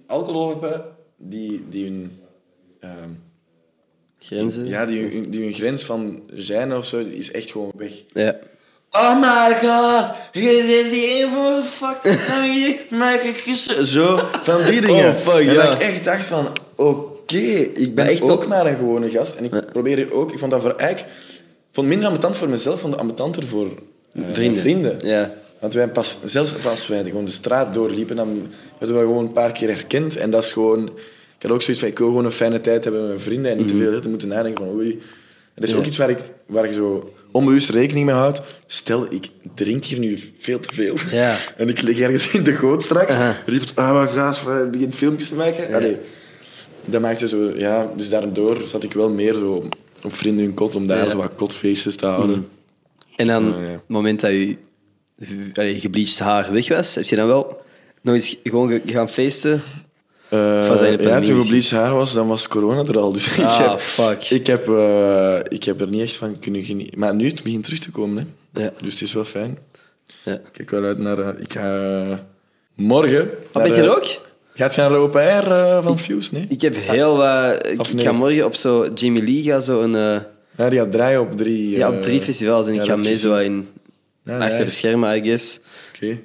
alcohol 0.05 0.49
hebben, 0.49 0.85
die, 1.17 1.61
die 1.69 1.83
hun... 1.83 2.19
ehm, 2.79 3.09
Grenzen. 4.19 4.65
ja, 4.67 4.85
die, 4.85 5.29
die 5.29 5.41
hun 5.43 5.53
grens 5.53 5.83
van 5.83 6.23
zijn 6.33 6.73
of 6.75 6.85
zo, 6.85 6.99
is 6.99 7.31
echt 7.31 7.51
gewoon 7.51 7.71
weg. 7.77 8.03
Ja. 8.13 8.39
Oh 8.91 9.19
my 9.19 9.55
god, 9.61 10.11
je 10.31 10.63
zit 10.65 10.91
hier 10.91 11.27
voor 11.27 11.63
fuck, 11.63 12.89
maak 12.99 13.21
ik 13.21 13.41
kussen. 13.45 13.85
Zo, 13.85 14.19
van 14.43 14.65
die 14.65 14.81
dingen. 14.81 15.09
Oh, 15.09 15.15
fuck, 15.15 15.47
en 15.47 15.53
ja. 15.53 15.65
dat 15.65 15.73
ik 15.73 15.81
echt 15.81 16.03
dacht 16.03 16.25
van, 16.25 16.47
oké, 16.75 17.37
ik 17.37 17.95
ben 17.95 18.05
Maar 18.05 18.13
echt 18.13 18.21
ook 18.21 18.47
maar 18.47 18.65
een 18.65 18.77
gewone 18.77 19.09
gast. 19.09 19.35
En 19.35 19.43
ik 19.43 19.65
probeer 19.71 19.97
hier 19.97 20.13
ook, 20.13 20.31
ik 20.31 20.39
vond 20.39 20.51
dat 20.51 20.61
voor 20.61 20.75
eigenlijk, 20.75 21.11
vond 21.71 21.75
het 21.75 21.85
minder 21.85 22.07
ambetant 22.07 22.37
voor 22.37 22.49
mezelf, 22.49 22.79
vond 22.79 22.93
het 22.93 23.01
ambetanter 23.01 23.45
voor 23.45 23.67
mijn 24.11 24.33
Vrienden. 24.33 24.61
vrienden. 24.61 24.97
Ja. 25.01 25.33
Want 25.59 25.73
wij 25.73 25.87
pas, 25.87 26.17
zelfs 26.23 26.65
als 26.65 26.87
wij 26.87 27.03
gewoon 27.03 27.25
de 27.25 27.31
straat 27.31 27.73
doorliepen, 27.73 28.15
dan 28.15 28.47
werden 28.77 28.97
we 28.97 29.01
gewoon 29.01 29.25
een 29.25 29.33
paar 29.33 29.51
keer 29.51 29.67
herkend. 29.67 30.17
En 30.17 30.31
dat 30.31 30.43
is 30.43 30.51
gewoon... 30.51 30.85
Ik 31.35 31.45
had 31.45 31.51
ook 31.51 31.61
zoiets 31.61 31.79
van, 31.81 31.91
ik 31.91 31.97
wil 31.97 32.07
gewoon 32.07 32.25
een 32.25 32.31
fijne 32.31 32.59
tijd 32.59 32.83
hebben 32.83 33.01
met 33.01 33.09
mijn 33.09 33.21
vrienden 33.21 33.51
en 33.51 33.57
niet 33.57 33.67
te 33.67 33.75
veel 33.75 33.99
te 33.99 34.09
moeten 34.09 34.27
nadenken 34.27 34.65
van 34.65 34.75
oei. 34.75 35.01
Dat 35.55 35.67
is 35.67 35.75
ook 35.75 35.85
iets 35.85 35.97
waar 35.97 36.09
ik, 36.09 36.19
waar 36.45 36.65
ik 36.65 36.73
zo 36.73 37.13
onbewust 37.31 37.69
rekening 37.69 38.05
mee 38.05 38.15
houd. 38.15 38.41
Stel, 38.65 39.13
ik 39.13 39.29
drink 39.55 39.85
hier 39.85 39.99
nu 39.99 40.17
veel 40.39 40.59
te 40.59 40.73
veel. 40.75 40.95
Ja. 41.11 41.37
En 41.57 41.69
ik 41.69 41.81
lig 41.81 41.99
ergens 41.99 42.31
in 42.31 42.43
de 42.43 42.53
goot 42.53 42.83
straks. 42.83 43.15
Riep 43.45 43.61
het, 43.61 43.75
ah, 43.75 43.91
wat 43.91 44.09
gaaf, 44.11 44.47
eh, 44.47 44.69
begint 44.69 44.95
filmpjes 44.95 45.27
te 45.29 45.35
maken. 45.35 45.73
Allee, 45.73 45.97
dat 46.85 47.01
maakte 47.01 47.27
zo, 47.27 47.51
ja. 47.57 47.91
Dus 47.95 48.09
daardoor 48.09 48.61
zat 48.65 48.83
ik 48.83 48.93
wel 48.93 49.09
meer 49.09 49.33
zo 49.33 49.67
op 50.03 50.15
vrienden 50.15 50.45
hun 50.45 50.53
kot, 50.53 50.75
om 50.75 50.87
daar 50.87 51.03
Ja. 51.03 51.09
zo 51.09 51.17
wat 51.17 51.31
kotfeestjes 51.35 51.95
te 51.95 52.05
houden. 52.05 52.47
En 53.15 53.27
dan, 53.27 53.43
ja. 53.45 53.55
het 53.57 53.81
moment 53.87 54.19
dat 54.19 54.31
je 54.31 54.57
allee, 55.53 55.79
gebleached 55.79 56.19
haar 56.19 56.51
weg 56.51 56.67
was, 56.67 56.95
heb 56.95 57.05
je 57.05 57.15
dan 57.15 57.27
wel 57.27 57.61
nog 58.01 58.15
eens 58.15 58.35
gewoon 58.43 58.69
ge- 58.69 58.81
gaan 58.85 59.09
feesten? 59.09 59.61
De 60.29 60.97
ja, 60.99 61.21
toen 61.21 61.41
gebleached 61.41 61.71
haar 61.71 61.93
was, 61.93 62.13
dan 62.13 62.27
was 62.27 62.47
corona 62.47 62.83
er 62.83 62.97
al. 62.99 63.11
Dus 63.11 63.37
ik, 63.37 63.43
Ah, 63.43 63.69
heb, 63.69 63.79
fuck. 63.79 64.23
Ik, 64.29 64.47
heb, 64.47 64.67
eh, 64.67 65.39
ik 65.47 65.63
heb 65.63 65.81
er 65.81 65.87
niet 65.87 66.01
echt 66.01 66.15
van 66.17 66.39
kunnen 66.39 66.63
genieten. 66.63 66.99
Maar 66.99 67.15
nu 67.15 67.27
het 67.27 67.43
begint 67.43 67.63
terug 67.63 67.79
te 67.79 67.91
komen. 67.91 68.35
Hè. 68.53 68.61
Ja. 68.63 68.73
Dus 68.83 68.93
het 68.93 69.01
is 69.01 69.13
wel 69.13 69.25
fijn. 69.25 69.57
Ja. 70.23 70.33
Ik 70.33 70.39
kijk 70.51 70.69
wel 70.69 70.83
uit 70.83 70.97
naar... 70.97 71.19
eh, 71.19 71.41
ik 71.41 71.53
ga 71.53 72.25
morgen... 72.73 73.21
Oh, 73.53 73.53
naar, 73.63 73.69
ben 73.69 73.83
je 73.83 73.95
ook? 73.95 74.05
Gaat 74.55 74.75
je 74.75 74.81
naar 74.81 74.89
de 74.89 74.95
open 74.95 75.21
air 75.21 75.81
van 75.83 75.99
Fuse? 75.99 76.29
Nee? 76.33 76.45
Ik 76.49 76.61
heb 76.61 76.75
heel 76.77 77.17
wat... 77.17 77.67
Ik, 77.67 77.87
ik 77.87 78.01
ga 78.01 78.11
morgen 78.11 78.45
op 78.45 78.55
zo... 78.55 78.87
Jamie 78.95 79.23
Lee 79.23 79.43
gaat 79.43 79.65
zo 79.65 79.81
een... 79.81 80.21
Ja, 80.57 80.69
die 80.69 80.79
gaat 80.79 80.91
draaien 80.91 81.21
op 81.21 81.37
drie... 81.37 81.69
ja, 81.69 81.89
op 81.89 82.01
drie 82.01 82.21
festivals 82.21 82.67
en 82.67 82.73
ik 82.73 82.81
ga 82.81 82.95
mee 82.95 83.15
zo 83.15 83.35
in... 83.35 83.67
Achter 84.27 84.65
de 84.65 84.71
schermen, 84.71 85.15
I 85.17 85.23
guess. 85.27 85.59
Oké. 85.95 86.19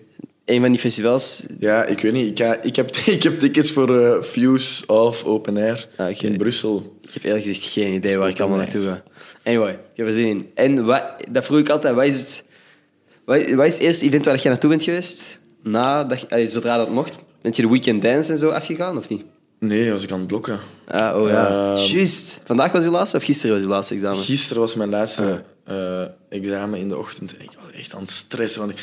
Een 0.45 0.61
van 0.61 0.71
die 0.71 0.81
festivals... 0.81 1.43
Ja, 1.59 1.85
ik 1.85 2.01
weet 2.01 2.13
niet. 2.13 2.27
Ik, 2.41 2.47
ga, 2.47 2.61
ik, 2.63 2.77
heb, 2.77 2.97
ik 3.17 3.23
heb 3.23 3.39
tickets 3.39 3.71
voor 3.73 4.01
eh, 4.01 4.23
Fuse 4.23 4.87
of 4.87 5.25
Open 5.25 5.57
Air 5.57 5.89
Ah, 5.97 6.23
in 6.23 6.37
Brussel. 6.37 6.99
Ik 7.03 7.13
heb 7.15 7.23
eerlijk 7.25 7.45
gezegd 7.45 7.65
geen 7.73 7.93
idee 7.95 8.19
waar 8.19 8.29
ik 8.29 8.41
allemaal 8.41 8.59
naartoe 8.59 8.81
ga. 8.81 9.03
Anyway, 9.45 9.73
ik 9.73 9.97
heb 9.97 10.07
er 10.07 10.13
zin 10.13 10.27
in. 10.27 10.51
En 10.55 10.85
wat, 10.85 11.03
dat 11.31 11.45
vroeg 11.45 11.59
ik 11.59 11.69
altijd, 11.69 11.95
wat 11.95 12.05
is 12.05 12.19
het... 12.21 12.43
Wat, 13.25 13.51
wat 13.51 13.67
is 13.67 13.73
het 13.73 13.83
eerste 13.83 14.05
event 14.05 14.25
waar 14.25 14.41
je 14.43 14.49
naartoe 14.49 14.71
bent 14.71 14.83
geweest? 14.83 15.39
Na, 15.63 16.05
dat, 16.05 16.21
je- 16.21 16.29
allee, 16.31 16.49
zodra 16.49 16.77
dat 16.77 16.91
mocht? 16.91 17.13
Bent 17.43 17.57
je 17.57 17.63
de 17.63 17.69
weekend 17.69 18.03
dance 18.03 18.33
en 18.33 18.39
zo 18.39 18.49
afgegaan, 18.49 18.97
of 18.97 19.09
niet? 19.09 19.23
Nee, 19.59 19.91
was 19.91 20.03
ik 20.03 20.13
aan 20.13 20.19
het 20.19 20.27
blokken. 20.27 20.59
Ah, 20.89 21.23
oh 21.23 21.29
ja. 21.29 21.73
Ehm. 21.75 21.83
Juist. 21.93 22.41
Vandaag 22.45 22.73
was 22.73 22.85
uw 22.85 22.91
laatste 22.91 23.17
of 23.17 23.25
gisteren 23.25 23.55
was 23.57 23.65
uw 23.65 23.71
laatste 23.71 23.95
examen? 23.95 24.19
Gisteren 24.19 24.61
was 24.63 24.75
mijn 24.75 24.91
laatste 24.91 25.43
Ah. 25.65 26.03
eh, 26.03 26.09
examen 26.29 26.79
in 26.79 26.89
de 26.89 26.97
ochtend. 26.99 27.37
En 27.37 27.43
ik 27.45 27.51
was 27.63 27.81
echt 27.81 27.95
aan 27.95 28.01
het 28.01 28.11
stressen. 28.11 28.61
Want 28.61 28.73
ik, 28.73 28.79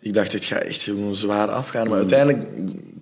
ik 0.00 0.14
dacht, 0.14 0.32
het 0.32 0.44
gaat 0.44 0.62
echt 0.62 0.82
gewoon 0.82 1.14
zwaar 1.16 1.48
afgaan. 1.48 1.88
Maar 1.88 1.98
uiteindelijk 1.98 2.46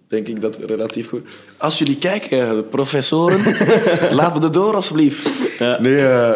denk 0.09 0.29
ik 0.29 0.41
dat 0.41 0.57
relatief 0.57 1.09
goed... 1.09 1.27
Als 1.57 1.79
jullie 1.79 1.99
kijken, 1.99 2.69
professoren, 2.69 3.41
laat 4.17 4.35
me 4.39 4.45
er 4.45 4.53
door, 4.53 4.75
alsjeblieft. 4.75 5.29
Nee, 5.59 5.99
eh, 5.99 6.35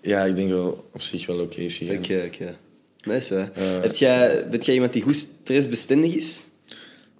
ja, 0.00 0.24
ik 0.24 0.36
denk 0.36 0.48
wel 0.50 0.88
op 0.92 1.02
zich 1.02 1.26
wel 1.26 1.38
oké 1.40 1.60
is 1.60 1.78
gegaan. 1.78 1.96
Oké, 1.96 2.22
oké. 2.26 2.56
Nice, 3.04 3.34
hè. 3.34 3.62
Heb 3.80 3.94
jij, 3.94 4.46
bent 4.50 4.64
jij 4.64 4.74
iemand 4.74 4.92
die 4.92 5.02
goed 5.02 5.16
stressbestendig 5.16 6.14
is? 6.14 6.40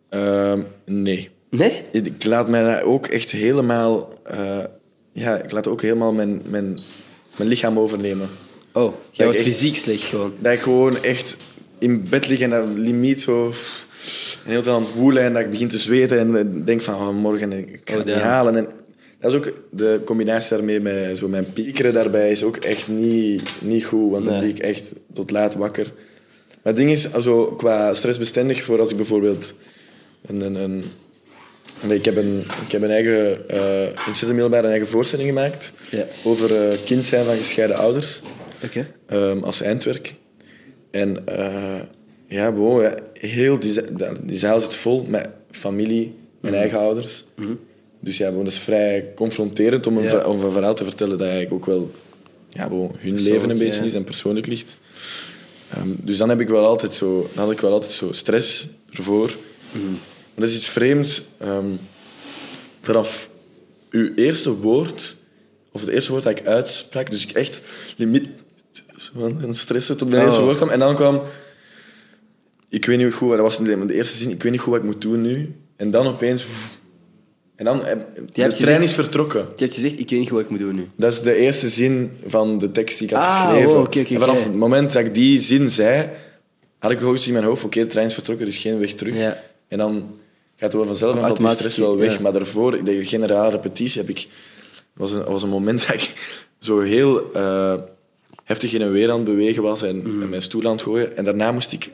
Ehm, 0.08 0.62
nee. 0.86 1.30
Nee? 1.50 1.82
Ik 1.92 2.24
laat 2.24 2.48
mij 2.48 2.82
ook 2.82 3.06
echt 3.06 3.30
helemaal... 3.30 4.08
eh, 4.24 4.64
ja, 5.12 5.36
ik 5.42 5.50
laat 5.52 5.68
ook 5.68 5.82
helemaal 5.82 6.12
mijn, 6.12 6.42
mijn, 6.48 6.78
mijn 7.36 7.48
lichaam 7.48 7.78
overnemen. 7.78 8.28
Oh, 8.72 8.94
jij 9.10 9.26
wordt 9.26 9.40
echt- 9.40 9.48
fysiek 9.48 9.76
slecht 9.76 10.02
gewoon. 10.02 10.32
Dat 10.38 10.52
ik 10.52 10.60
gewoon 10.60 11.02
echt 11.02 11.36
in 11.78 12.08
bed 12.08 12.28
lig 12.28 12.40
en 12.40 12.50
dat 12.50 12.64
limiet 12.74 13.20
zo... 13.20 13.52
En 14.44 14.50
heel 14.50 14.62
tijd 14.62 14.76
aan 14.76 14.82
het 14.82 14.94
woelen 14.94 15.22
en 15.22 15.32
dat 15.32 15.42
ik 15.42 15.50
begin 15.50 15.68
te 15.68 15.78
zweten 15.78 16.18
en 16.18 16.64
denk 16.64 16.82
van 16.82 16.94
oh, 16.94 17.08
morgen 17.14 17.52
ik 17.52 17.80
kan 17.84 17.96
het 17.98 18.06
Oh, 18.06 18.12
niet 18.14 18.22
halen. 18.22 18.56
En 18.56 18.66
dat 19.20 19.30
is 19.32 19.36
ook 19.38 19.52
de 19.70 20.00
combinatie 20.04 20.56
daarmee 20.56 20.80
met 20.80 21.18
zo 21.18 21.28
mijn 21.28 21.52
piekeren 21.52 21.92
daarbij 21.92 22.30
is 22.30 22.42
ook 22.42 22.56
echt 22.56 22.88
niet, 22.88 23.42
niet 23.60 23.84
goed, 23.84 24.10
want 24.10 24.24
dan 24.24 24.34
Nee. 24.34 24.42
lig 24.42 24.50
ik 24.50 24.58
echt 24.58 24.92
tot 25.12 25.30
laat 25.30 25.54
wakker. 25.54 25.84
Maar 26.48 26.72
het 26.72 26.76
ding 26.76 26.90
is, 26.90 27.12
also, 27.12 27.44
qua 27.46 27.94
stressbestendig, 27.94 28.62
voor 28.62 28.78
als 28.78 28.90
ik 28.90 28.96
bijvoorbeeld 28.96 29.54
een... 30.26 30.40
een, 30.40 30.54
een 30.54 30.84
nee, 31.80 31.98
ik, 31.98 32.04
heb 32.04 32.16
een, 32.16 32.44
ik 32.66 32.72
heb 32.72 32.82
een 32.82 32.90
eigen, 32.90 33.48
eh 33.48 33.82
in 34.06 34.14
zesde 34.14 34.32
middelbaar 34.32 34.64
een 34.64 34.70
eigen 34.70 34.88
voorstelling 34.88 35.28
gemaakt 35.28 35.72
Ja. 35.90 36.06
over 36.24 36.68
eh, 36.68 36.78
kind 36.84 37.04
zijn 37.04 37.24
van 37.24 37.36
gescheiden 37.36 37.76
ouders 37.76 38.20
ehm, 39.06 39.38
als 39.42 39.60
eindwerk. 39.60 40.14
En 40.94 41.26
eh, 41.26 41.80
ja, 42.28 42.52
ja, 42.56 42.94
heel 43.12 43.58
die, 43.58 43.80
die 44.22 44.36
zaal 44.36 44.60
zit 44.60 44.74
vol 44.74 45.04
met 45.08 45.28
familie, 45.50 46.14
mijn 46.40 46.54
eigen 46.54 46.78
ouders. 46.78 47.24
Dus 48.00 48.16
ja, 48.16 48.30
bon, 48.30 48.44
dat 48.44 48.52
is 48.52 48.58
vrij 48.58 49.12
confronterend 49.14 49.86
om 49.86 49.96
een, 49.96 50.02
Ja. 50.02 50.24
om 50.24 50.40
een 50.40 50.50
verhaal 50.50 50.74
te 50.74 50.84
vertellen 50.84 51.18
dat 51.18 51.26
eigenlijk 51.28 51.54
ook 51.54 51.66
wel 51.66 51.90
ja, 52.48 52.68
bon, 52.68 52.90
hun 52.98 53.20
leven 53.20 53.50
een 53.50 53.58
beetje 53.58 53.80
ja. 53.80 53.86
is 53.86 53.94
en 53.94 54.04
persoonlijk 54.04 54.46
ligt. 54.46 54.76
Ehm, 55.70 55.88
dus 56.02 56.16
dan 56.18 56.28
heb 56.28 56.40
ik 56.40 56.48
wel 56.48 56.66
altijd 56.66 56.94
zo, 56.94 57.30
dan 57.34 57.44
had 57.44 57.52
ik 57.52 57.60
wel 57.60 57.72
altijd 57.72 57.92
zo 57.92 58.12
stress 58.12 58.66
ervoor. 58.90 59.30
Maar 59.72 60.44
dat 60.44 60.48
is 60.48 60.54
iets 60.56 60.68
vreemds. 60.68 61.22
ehm, 61.38 61.66
vanaf 62.80 63.30
uw 63.90 64.14
eerste 64.14 64.54
woord, 64.56 65.16
of 65.72 65.80
het 65.80 65.90
eerste 65.90 66.10
woord 66.12 66.24
dat 66.24 66.38
ik 66.38 66.46
uitsprak, 66.46 67.10
dus 67.10 67.22
ik 67.26 67.30
echt 67.30 67.60
limiet 67.96 68.28
zo 69.04 69.24
aan 69.24 69.38
het 69.48 69.56
stressen 69.56 69.96
tot 69.96 70.08
mijn 70.10 70.22
eerste 70.26 70.52
kwam. 70.56 70.68
En 70.68 70.78
dan 70.78 70.94
kwam, 70.94 71.22
ik 72.68 72.84
weet 72.84 72.98
niet 72.98 73.12
goed, 73.14 73.28
wat- 73.28 73.36
dat 73.38 73.46
was 73.46 73.58
de 73.58 73.86
de 73.86 73.94
eerste 73.94 74.16
zin, 74.16 74.30
ik 74.30 74.42
weet 74.42 74.52
niet 74.52 74.60
goed 74.60 74.72
wat 74.72 74.80
ik 74.82 74.86
moet 74.88 75.00
doen 75.02 75.20
nu. 75.20 75.54
En 75.76 75.90
dan 75.90 76.06
opeens, 76.06 76.46
en 77.56 77.64
dan, 77.64 77.84
eh, 77.84 77.96
de 78.16 78.24
trein 78.32 78.54
gezegd- 78.54 78.80
is 78.82 78.92
vertrokken. 78.92 79.40
Je 79.56 79.62
hebt 79.62 79.74
gezegd, 79.74 79.98
ik 79.98 80.10
weet 80.10 80.18
niet 80.18 80.28
goed 80.28 80.36
wat 80.36 80.44
ik 80.44 80.50
moet 80.50 80.58
doen 80.60 80.74
nu. 80.74 80.88
Dat 80.96 81.12
is 81.12 81.20
de 81.20 81.34
eerste 81.34 81.68
zin 81.68 82.10
van 82.26 82.58
de 82.58 82.70
tekst 82.70 82.98
die 82.98 83.08
ik 83.08 83.14
had 83.14 83.22
Ah, 83.22 83.46
geschreven. 83.48 83.70
oh, 83.78 83.86
en 84.12 84.18
vanaf 84.20 84.44
het 84.44 84.54
moment 84.54 84.92
dat 84.92 85.04
ik 85.06 85.14
die 85.14 85.40
zin 85.40 85.70
zei, 85.70 86.10
had 86.78 86.90
ik 86.90 86.98
gewoon 86.98 87.14
iets 87.14 87.26
in 87.26 87.32
mijn 87.32 87.44
hoofd. 87.44 87.64
Oké, 87.64 87.80
de 87.80 87.86
trein 87.86 88.06
is 88.06 88.14
vertrokken, 88.14 88.46
er 88.46 88.52
is 88.52 88.58
geen 88.58 88.78
weg 88.78 88.92
terug. 88.92 89.16
Ja. 89.16 89.42
En 89.68 89.78
dan 89.78 89.94
gaat 90.56 90.72
het 90.72 90.72
wel 90.72 90.86
vanzelf 90.86 91.14
en 91.14 91.20
valt 91.20 91.36
die 91.38 91.48
stress 91.48 91.78
wel 91.78 91.98
weg. 91.98 92.12
ja. 92.14 92.20
Maar 92.20 92.32
daarvoor, 92.32 92.84
de 92.84 93.04
generale 93.04 93.50
repetitie, 93.50 94.00
heb 94.00 94.10
ik, 94.10 94.28
was, 94.92 95.12
een, 95.12 95.24
was 95.24 95.42
een 95.42 95.48
moment 95.48 95.86
dat 95.86 95.94
ik 95.94 96.12
zo 96.58 96.80
heel 96.80 97.32
eh, 97.32 97.74
heftig 98.44 98.72
in 98.72 98.82
en 98.82 98.90
weer 98.90 99.10
aan 99.10 99.16
het 99.16 99.24
bewegen 99.24 99.62
was 99.62 99.82
en, 99.82 99.96
Mhm. 99.96 100.22
en 100.22 100.28
mijn 100.28 100.42
stoel 100.42 100.64
aan 100.66 100.72
het 100.72 100.82
gooien. 100.82 101.16
En 101.16 101.24
daarna 101.24 101.52
moest 101.52 101.72
ik 101.72 101.90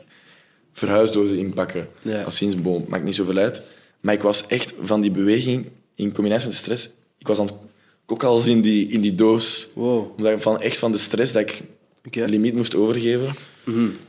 verhuisdozen 0.73 1.37
inpakken. 1.37 1.87
Ja. 2.01 2.23
Als 2.23 2.35
sinds, 2.35 2.61
boom, 2.61 2.85
maakt 2.87 3.03
niet 3.03 3.15
zoveel 3.15 3.37
uit. 3.37 3.61
Maar 3.99 4.13
ik 4.13 4.21
was 4.21 4.47
echt 4.47 4.73
van 4.81 5.01
die 5.01 5.11
beweging, 5.11 5.65
in 5.95 6.13
combinatie 6.13 6.45
met 6.47 6.55
de 6.55 6.61
stress, 6.61 6.89
ik 7.17 7.27
was 7.27 7.39
aan 7.39 7.45
het 7.45 7.55
kokkels 8.05 8.47
in 8.47 8.61
die, 8.61 8.87
in 8.87 9.01
die 9.01 9.15
doos. 9.15 9.67
Wow. 9.73 10.11
Omdat 10.17 10.31
ik 10.31 10.39
van, 10.39 10.61
echt 10.61 10.77
van 10.79 10.91
de 10.91 10.97
stress 10.97 11.33
dat 11.33 11.41
ik 12.03 12.15
een 12.15 12.29
limiet 12.29 12.55
moest 12.55 12.75
overgeven. 12.75 13.33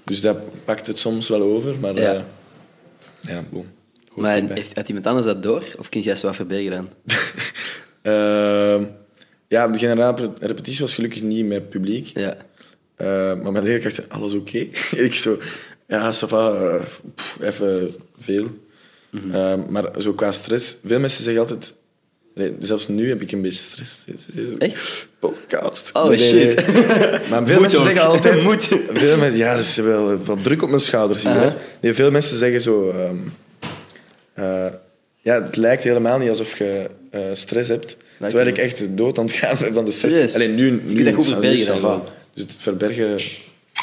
Dus 0.05 0.20
dat 0.20 0.64
pakt 0.64 0.87
het 0.87 0.98
soms 0.98 1.28
wel 1.28 1.42
over, 1.42 1.74
maar 1.81 1.94
Ja. 1.94 2.12
ja, 2.12 2.26
ja 3.20 3.44
boom. 3.50 3.66
Hoort 4.09 4.26
Maar 4.26 4.42
heeft, 4.55 4.76
had 4.76 4.88
iemand 4.88 5.07
anders 5.07 5.26
dat 5.26 5.42
door? 5.42 5.64
Of 5.78 5.88
kun 5.88 6.00
jij 6.00 6.16
zo 6.16 6.26
wat 6.26 6.37
verbergen 6.37 6.70
dan? 6.70 6.88
ja, 9.53 9.69
de 9.69 9.79
generale 9.79 10.33
repetitie 10.41 10.81
was 10.81 10.95
gelukkig 10.95 11.23
niet 11.23 11.47
met 11.47 11.69
publiek. 11.69 12.11
Ja. 12.15 12.37
Eh, 12.97 13.07
maar 13.43 13.53
mijn 13.53 13.65
leerkracht 13.65 13.95
zei, 13.95 14.07
alles 14.11 14.33
oké? 14.33 14.59
ik 15.09 15.15
zo, 15.15 15.38
ja, 15.88 16.12
ça 16.12 16.27
va, 16.29 16.55
eh, 16.55 17.49
even 17.49 17.95
veel. 18.19 18.47
Mhm. 19.11 19.35
Ehm, 19.35 19.61
maar 19.69 19.85
zo 19.99 20.12
qua 20.12 20.33
stress, 20.33 20.77
veel 20.85 21.01
mensen 21.01 21.25
zeggen 21.25 21.43
altijd... 21.43 21.75
Nee, 22.35 22.55
zelfs 22.59 22.88
nu 22.88 23.09
heb 23.09 23.21
ik 23.21 23.33
een 23.33 23.43
beetje 23.43 23.62
stress. 23.62 24.05
Deze 24.05 24.55
Echt? 24.59 25.09
Podcast. 25.19 25.91
Oh, 25.93 26.09
Nee, 26.09 26.19
shit. 26.19 26.67
nee. 26.67 26.85
Maar 27.31 27.47
veel 27.47 27.61
mensen 27.61 27.79
ook. 27.81 27.87
zeggen 27.87 28.07
altijd... 28.07 28.43
Moet. 28.49 28.69
Veel 28.93 29.19
mensen, 29.19 29.37
ja, 29.37 29.53
er 29.53 29.59
is 29.59 29.77
wel 29.77 30.17
wat 30.25 30.45
druk 30.45 30.62
op 30.62 30.69
mijn 30.69 30.81
schouders 30.81 31.23
hier. 31.23 31.33
hè. 31.33 31.38
Uh-huh. 31.47 31.61
Nee, 31.81 31.95
veel 31.95 32.11
mensen 32.11 32.37
zeggen 32.37 32.61
zo... 32.61 32.91
ehm, 32.91 33.17
eh, 34.35 34.73
ja, 35.23 35.43
het 35.43 35.57
lijkt 35.57 35.83
helemaal 35.83 36.19
niet 36.19 36.29
alsof 36.29 36.59
je 36.59 36.91
eh, 37.11 37.21
stress 37.33 37.69
hebt. 37.69 37.97
Terwijl 38.29 38.47
ik 38.47 38.59
echt 38.59 38.97
dood 38.97 39.19
aan 39.19 39.25
het 39.25 39.35
gaan 39.35 39.57
ben 39.61 39.75
van 39.75 39.85
de. 39.85 39.91
Serieus? 39.91 40.35
Alleen 40.35 40.55
nu, 40.55 40.71
nu 40.85 40.95
kunt 40.95 41.05
dat 41.05 41.15
goed 41.15 41.27
verbergen 41.27 41.75
is 41.75 41.81
dan. 41.81 42.03
Dus 42.35 42.43
het 42.43 42.57
verbergen... 42.59 43.17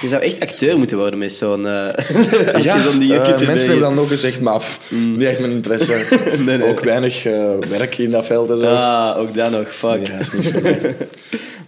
Je 0.01 0.07
zou 0.07 0.21
echt 0.21 0.39
acteur 0.39 0.77
moeten 0.77 0.97
worden 0.97 1.19
met 1.19 1.33
zo'n... 1.33 1.67
eh 1.67 1.71
ja, 2.63 2.75
je 2.99 3.13
eh, 3.13 3.47
mensen 3.47 3.69
hebben 3.69 3.79
dan 3.79 3.95
nog 3.95 4.07
gezegd, 4.07 4.41
maar 4.41 4.57
pff, 4.57 4.91
niet 4.91 5.21
echt 5.21 5.39
mijn 5.39 5.51
interesse. 5.51 6.05
Nee, 6.45 6.57
nee. 6.57 6.67
Ook 6.69 6.79
weinig 6.79 7.25
eh, 7.25 7.57
werk 7.57 7.97
in 7.97 8.11
dat 8.11 8.25
veld 8.25 8.49
en 8.49 8.57
zo. 8.57 8.65
Ah, 8.65 9.17
ook 9.19 9.33
dat 9.33 9.51
nog. 9.51 9.75
Fuck. 9.75 10.07
Ja, 10.07 10.17
dat 10.17 10.21
is 10.21 10.31
niks 10.31 10.47
voor 10.47 10.61
mij. 10.61 10.79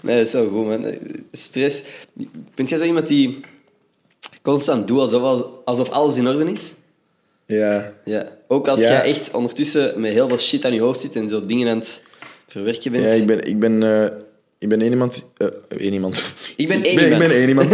Nee, 0.02 0.16
dat 0.16 0.26
is 0.26 0.32
zo 0.32 0.48
goed, 0.50 0.68
man. 0.68 0.96
Stress. 1.32 1.82
Ben 2.56 2.66
jij 2.66 2.78
zo 2.78 2.84
iemand 2.84 3.08
die 3.08 3.40
constant 4.42 4.88
doet 4.88 5.00
alsof, 5.00 5.44
alsof 5.66 5.90
alles 5.90 6.16
in 6.18 6.28
orde 6.28 6.52
is? 6.52 6.74
Ja. 7.46 7.94
Ja. 8.06 8.28
Ook 8.48 8.68
als 8.68 8.82
Ja. 8.82 8.90
jij 8.90 9.02
echt 9.02 9.32
ondertussen 9.32 10.02
met 10.02 10.12
heel 10.12 10.28
veel 10.28 10.38
shit 10.38 10.66
aan 10.66 10.74
je 10.74 10.82
hoofd 10.82 11.02
zit 11.02 11.16
en 11.16 11.30
zo 11.30 11.46
dingen 11.46 11.68
aan 11.68 11.78
het 11.78 12.02
bent. 12.54 13.04
Ja, 13.04 13.10
ik 13.10 13.26
ben, 13.26 13.44
ik 13.48 13.60
ben, 13.60 13.84
eh, 13.84 14.18
ik 14.58 14.70
ben 14.70 14.82
één 14.82 14.92
iemand... 14.92 15.26
eh 15.38 15.48
één 15.78 15.94
iemand. 15.94 16.24
Ik 16.56 16.68
ben 16.68 16.84
één 16.84 16.96
ben, 16.96 17.10
iemand. 17.10 17.22
Ik 17.22 17.28
ben 17.28 17.38
één 17.38 17.48
iemand. 17.48 17.70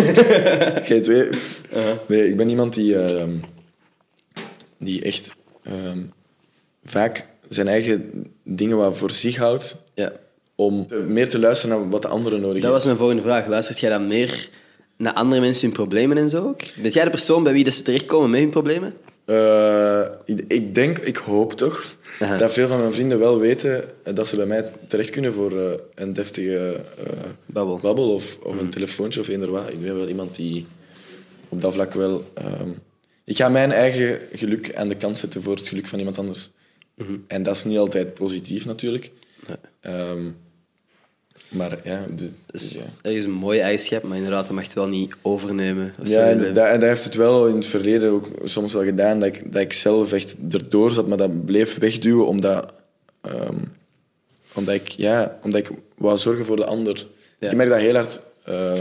Jij 0.88 1.02
twee. 1.02 1.30
Nee, 2.08 2.30
ik 2.30 2.38
ben 2.38 2.50
iemand 2.50 2.74
die, 2.74 2.98
ehm, 3.04 3.30
die 4.80 5.02
echt 5.02 5.34
ehm, 5.64 6.00
vaak 6.84 7.26
zijn 7.50 7.68
eigen 7.68 8.12
dingen 8.44 8.78
wat 8.78 8.98
voor 8.98 9.12
zich 9.12 9.36
houdt 9.38 9.84
Ja. 9.94 10.12
om 10.56 10.88
te- 10.88 10.96
meer 10.96 11.30
te 11.30 11.40
luisteren 11.40 11.78
naar 11.80 11.90
wat 11.90 12.02
de 12.02 12.08
anderen 12.08 12.42
nodig 12.42 12.62
Dat 12.62 12.72
heeft. 12.72 12.76
was 12.76 12.86
mijn 12.86 12.98
volgende 12.98 13.22
vraag. 13.22 13.48
Luistert 13.48 13.80
jij 13.80 13.90
dan 13.90 14.08
meer 14.08 14.50
naar 14.98 15.14
andere 15.14 15.42
mensen 15.42 15.66
hun 15.68 15.76
problemen 15.76 16.18
en 16.18 16.30
zo 16.30 16.44
ook? 16.48 16.60
Bent 16.82 16.94
jij 16.94 17.04
de 17.04 17.10
persoon 17.10 17.44
bij 17.44 17.54
wie 17.54 17.64
dat 17.64 17.74
ze 17.74 17.82
terechtkomen 17.82 18.30
met 18.30 18.40
hun 18.40 18.50
problemen? 18.50 18.94
Eh, 19.28 20.06
ik, 20.26 20.44
ik 20.48 20.74
denk, 20.74 20.98
ik 20.98 21.18
hoop 21.18 21.54
toch, 21.54 21.98
Aha. 22.20 22.38
dat 22.38 22.54
veel 22.54 22.68
van 22.68 22.80
mijn 22.80 22.94
vrienden 22.94 23.20
wel 23.20 23.40
weten 23.40 23.84
eh, 24.04 24.16
dat 24.16 24.28
ze 24.28 24.36
bij 24.36 24.46
mij 24.46 24.72
terecht 24.88 25.10
kunnen 25.10 25.34
voor 25.34 25.60
eh, 25.60 25.72
een 25.96 26.14
deftige 26.14 26.82
eh, 26.98 27.14
Babbel. 27.46 27.80
babbel 27.80 28.14
of, 28.14 28.38
of 28.44 28.60
een 28.60 28.70
telefoontje 28.70 29.20
of 29.20 29.28
eender 29.28 29.52
wat. 29.52 29.70
Ik 29.70 29.82
ben 29.82 29.96
wel 29.96 30.08
iemand 30.08 30.36
die 30.36 30.66
op 31.50 31.62
dat 31.62 31.74
vlak 31.74 31.94
wel... 31.94 32.24
ehm, 32.34 32.70
ik 33.26 33.38
ga 33.38 33.50
mijn 33.50 33.72
eigen 33.72 34.20
geluk 34.32 34.76
aan 34.76 34.90
de 34.90 34.96
kant 34.98 35.18
zetten 35.18 35.42
voor 35.42 35.56
het 35.56 35.68
geluk 35.68 35.88
van 35.88 36.00
iemand 36.00 36.18
anders. 36.18 36.50
En 37.28 37.44
dat 37.44 37.56
is 37.56 37.64
niet 37.64 37.78
altijd 37.78 38.14
positief 38.14 38.66
natuurlijk. 38.66 39.12
Ehm, 39.80 40.26
maar 41.50 41.78
ja, 41.84 42.06
de, 42.16 42.30
Dus 42.46 42.74
ja. 42.74 42.84
dat 43.02 43.14
is 43.14 43.26
een 43.26 43.32
mooie 43.32 43.62
eigenschap, 43.62 44.04
maar 44.04 44.18
inderdaad, 44.18 44.46
dat 44.46 44.56
mag 44.56 44.66
je 44.66 44.74
wel 44.74 44.88
niet 44.88 45.16
overnemen. 45.22 45.94
Of. 46.00 46.08
Ja, 46.08 46.28
en 46.28 46.38
dat, 46.38 46.66
en 46.66 46.80
dat 46.80 46.90
heeft 46.90 47.04
het 47.04 47.16
wel 47.16 47.48
in 47.48 47.56
het 47.56 47.66
verleden 47.66 48.12
ook 48.12 48.28
soms 48.44 48.74
wel 48.74 48.84
gedaan, 48.84 49.20
dat 49.20 49.36
ik, 49.36 49.52
dat 49.52 49.62
ik 49.62 49.74
zelf 49.74 50.14
echt 50.14 50.36
erdoor 50.52 50.92
zat, 50.92 51.08
maar 51.08 51.18
dat 51.18 51.46
bleef 51.46 51.78
wegduwen 51.78 52.28
omdat, 52.28 52.74
ehm, 53.22 53.58
omdat, 54.54 54.76
ik, 54.76 54.88
ja, 54.88 55.40
omdat 55.44 55.60
ik 55.60 55.70
wou 55.98 56.18
zorgen 56.18 56.46
voor 56.46 56.56
de 56.56 56.66
ander. 56.66 57.08
Ja. 57.40 57.50
Ik 57.50 57.56
merk 57.56 57.70
dat 57.70 57.80
heel 57.80 57.94
hard, 57.94 58.22
eh, 58.44 58.72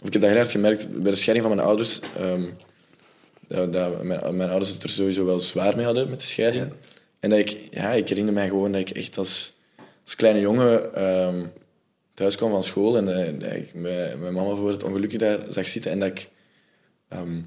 of 0.00 0.06
ik 0.06 0.12
heb 0.12 0.22
dat 0.22 0.30
heel 0.30 0.38
hard 0.38 0.50
gemerkt 0.50 1.02
bij 1.02 1.10
de 1.10 1.16
scheiding 1.16 1.46
van 1.46 1.56
mijn 1.56 1.68
ouders, 1.68 2.00
ehm, 2.18 2.42
dat, 3.48 3.72
dat 3.72 4.02
mijn, 4.02 4.36
mijn 4.36 4.50
ouders 4.50 4.70
het 4.70 4.82
er 4.82 4.88
sowieso 4.88 5.24
wel 5.24 5.40
zwaar 5.40 5.76
mee 5.76 5.84
hadden 5.84 6.10
met 6.10 6.20
de 6.20 6.26
scheiding. 6.26 6.72
En 7.20 7.30
dat 7.30 7.38
ik, 7.38 7.58
ja, 7.70 7.90
ik 7.90 8.08
herinner 8.08 8.34
mij 8.34 8.48
gewoon 8.48 8.72
dat 8.72 8.80
ik 8.80 8.90
echt 8.90 9.18
als, 9.18 9.52
als 10.04 10.16
kleine 10.16 10.40
jongen 10.40 10.94
ehm, 10.94 11.40
thuis 12.18 12.36
kwam 12.36 12.50
van 12.50 12.62
school 12.62 12.96
en 12.96 13.24
eh, 13.26 13.32
dat 13.38 13.52
ik 13.52 13.74
mijn, 13.74 14.20
mijn 14.20 14.34
mama 14.34 14.54
voor 14.54 14.70
het 14.70 14.82
ongelukje 14.82 15.18
daar 15.18 15.38
zag 15.48 15.68
zitten 15.68 15.90
en 15.90 15.98
dat 16.00 16.08
ik 16.08 16.28
ehm, 17.08 17.40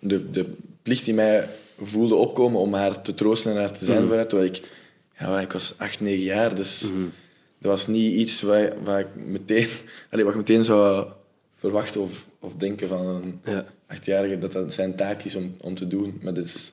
de, 0.00 0.30
de 0.30 0.56
plicht 0.82 1.04
die 1.04 1.14
mij 1.14 1.48
voelde 1.80 2.14
opkomen 2.14 2.60
om 2.60 2.74
haar 2.74 3.02
te 3.02 3.14
troosten 3.14 3.50
en 3.52 3.58
haar 3.58 3.72
te 3.72 3.84
zijn 3.84 4.06
voor 4.06 4.16
haar, 4.16 4.26
terwijl 4.26 4.50
ik, 4.50 4.62
ja, 5.18 5.40
ik 5.40 5.52
was 5.52 5.74
acht, 5.78 6.00
negen 6.00 6.24
jaar, 6.24 6.54
dus 6.54 6.80
dat 7.58 7.70
was 7.70 7.86
niet 7.86 8.12
iets 8.12 8.42
waar, 8.42 8.82
waar 8.82 9.00
ik 9.00 9.14
meteen, 9.14 9.68
allee, 10.10 10.24
wat 10.24 10.34
ik 10.34 10.40
meteen 10.40 10.64
zou 10.64 11.06
verwachten 11.54 12.00
of, 12.00 12.26
of 12.38 12.54
denken 12.54 12.88
van 12.88 13.06
een 13.06 13.40
Ja. 13.44 13.64
achtjarige, 13.86 14.38
dat 14.38 14.52
dat 14.52 14.74
zijn 14.74 14.94
taak 14.94 15.22
is 15.22 15.34
om, 15.34 15.56
om 15.60 15.74
te 15.74 15.86
doen. 15.86 16.20
Maar 16.22 16.36
is, 16.36 16.72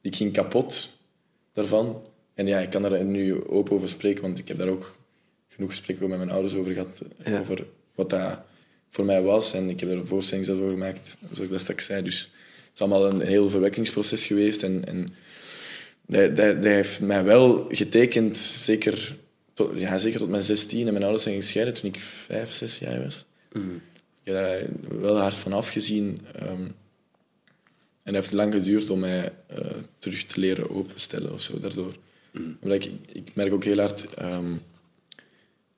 ik 0.00 0.16
ging 0.16 0.32
kapot 0.32 0.96
daarvan. 1.52 2.02
En 2.34 2.46
ja, 2.46 2.58
ik 2.58 2.70
kan 2.70 2.82
daar 2.82 3.04
nu 3.04 3.46
open 3.46 3.74
over 3.74 3.88
spreken, 3.88 4.22
want 4.22 4.38
ik 4.38 4.48
heb 4.48 4.56
daar 4.56 4.68
ook 4.68 4.96
genoeg 5.54 5.70
gesprekken 5.70 6.08
met 6.08 6.18
mijn 6.18 6.30
ouders 6.30 6.54
over 6.54 6.72
gehad. 6.72 7.02
Ja. 7.24 7.40
Over 7.40 7.66
wat 7.94 8.10
dat 8.10 8.40
voor 8.88 9.04
mij 9.04 9.22
was. 9.22 9.52
En 9.52 9.68
ik 9.70 9.80
heb 9.80 9.90
er 9.90 9.98
een 9.98 10.06
voorstelling 10.06 10.46
zelf 10.46 10.58
over 10.58 10.72
gemaakt, 10.72 11.16
zoals 11.20 11.38
ik 11.38 11.50
dat 11.50 11.60
straks 11.60 11.84
zei. 11.84 12.02
Dus 12.02 12.20
het 12.20 12.70
is 12.74 12.80
allemaal 12.80 13.08
een 13.08 13.20
heel 13.20 13.48
verwerkingsproces 13.48 14.24
geweest. 14.24 14.62
En, 14.62 14.84
en 14.86 15.06
dat, 16.06 16.36
dat, 16.36 16.54
dat 16.54 16.64
heeft 16.64 17.00
mij 17.00 17.24
wel 17.24 17.66
getekend, 17.68 18.36
zeker 18.36 19.16
tot, 19.52 19.80
ja, 19.80 19.98
zeker 19.98 20.18
tot 20.18 20.28
mijn 20.28 20.42
16. 20.42 20.86
En 20.86 20.92
mijn 20.92 21.02
ouders 21.02 21.22
zijn 21.22 21.36
gescheiden 21.36 21.74
toen 21.74 21.90
ik 21.90 22.00
vijf, 22.00 22.52
zes 22.52 22.78
jaar 22.78 23.02
was. 23.02 23.24
Ik 24.22 24.32
heb 24.32 24.34
daar 24.34 24.62
wel 25.00 25.18
hard 25.18 25.36
van 25.36 25.52
afgezien. 25.52 26.18
ehm, 26.34 26.62
en 28.02 28.14
het 28.14 28.24
heeft 28.24 28.32
lang 28.32 28.54
geduurd 28.54 28.90
om 28.90 28.98
mij 28.98 29.32
eh, 29.46 29.58
terug 29.98 30.24
te 30.24 30.40
leren 30.40 30.70
openstellen 30.70 31.32
of 31.32 31.40
zo 31.40 31.60
daardoor. 31.60 31.94
Omdat 32.60 32.84
ik, 32.84 32.90
ik 33.12 33.34
merk 33.34 33.52
ook 33.52 33.64
heel 33.64 33.78
hard, 33.78 34.14
ehm, 34.14 34.52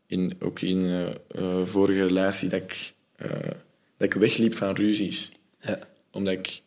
in, 0.06 0.32
ook 0.40 0.60
in 0.60 0.82
eh, 1.28 1.62
vorige 1.64 2.06
relatie, 2.06 2.48
dat 2.48 2.60
ik, 2.62 2.92
eh, 3.16 3.30
dat 3.96 4.08
ik 4.08 4.12
wegliep 4.14 4.54
van 4.54 4.74
ruzies. 4.74 5.30
Ja. 5.60 5.78
omdat 6.12 6.32
ik 6.32 6.60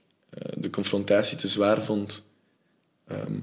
de 0.58 0.70
confrontatie 0.70 1.38
te 1.38 1.48
zwaar 1.48 1.84
vond 1.84 2.24
ehm, 3.08 3.34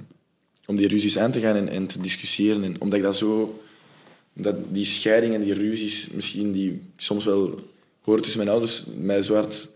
om 0.67 0.77
die 0.77 0.89
ruzies 0.89 1.19
aan 1.19 1.31
te 1.31 1.41
gaan 1.41 1.57
en, 1.57 1.69
en 1.69 1.87
te 1.87 2.01
discussiëren. 2.01 2.65
En 2.65 2.81
omdat 2.81 2.99
ik 2.99 3.05
dat 3.05 3.17
zo... 3.17 3.61
Dat 4.33 4.57
die 4.69 4.85
scheidingen, 4.85 5.41
die 5.41 5.55
ruzies, 5.55 6.09
misschien 6.09 6.53
die 6.53 6.73
ik 6.73 6.81
soms 6.97 7.25
wel 7.25 7.61
hoorde 8.01 8.23
tussen 8.23 8.41
mijn 8.41 8.51
ouders, 8.53 8.85
mij 8.97 9.23
zwart 9.23 9.69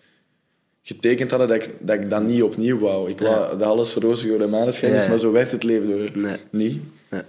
getekend 0.83 1.30
hadden, 1.30 1.48
dat 1.48 1.64
ik, 1.64 1.72
dat 1.80 1.96
ik 2.04 2.11
dat 2.11 2.22
niet 2.22 2.42
opnieuw 2.42 2.78
wou. 2.78 3.11
Ik 3.11 3.18
wou 3.18 3.59
dat 3.59 3.68
alles 3.68 3.94
roze 3.94 4.26
door 4.26 4.38
de 4.38 4.46
maneschijn 4.46 4.92
is, 4.94 5.02
Ja. 5.02 5.09
maar 5.09 5.18
zo 5.18 5.33
werkt 5.33 5.50
het 5.50 5.62
leven 5.62 5.87
door 5.88 6.18
Nee. 6.18 6.37
niet. 6.50 6.83
Ja. 7.11 7.24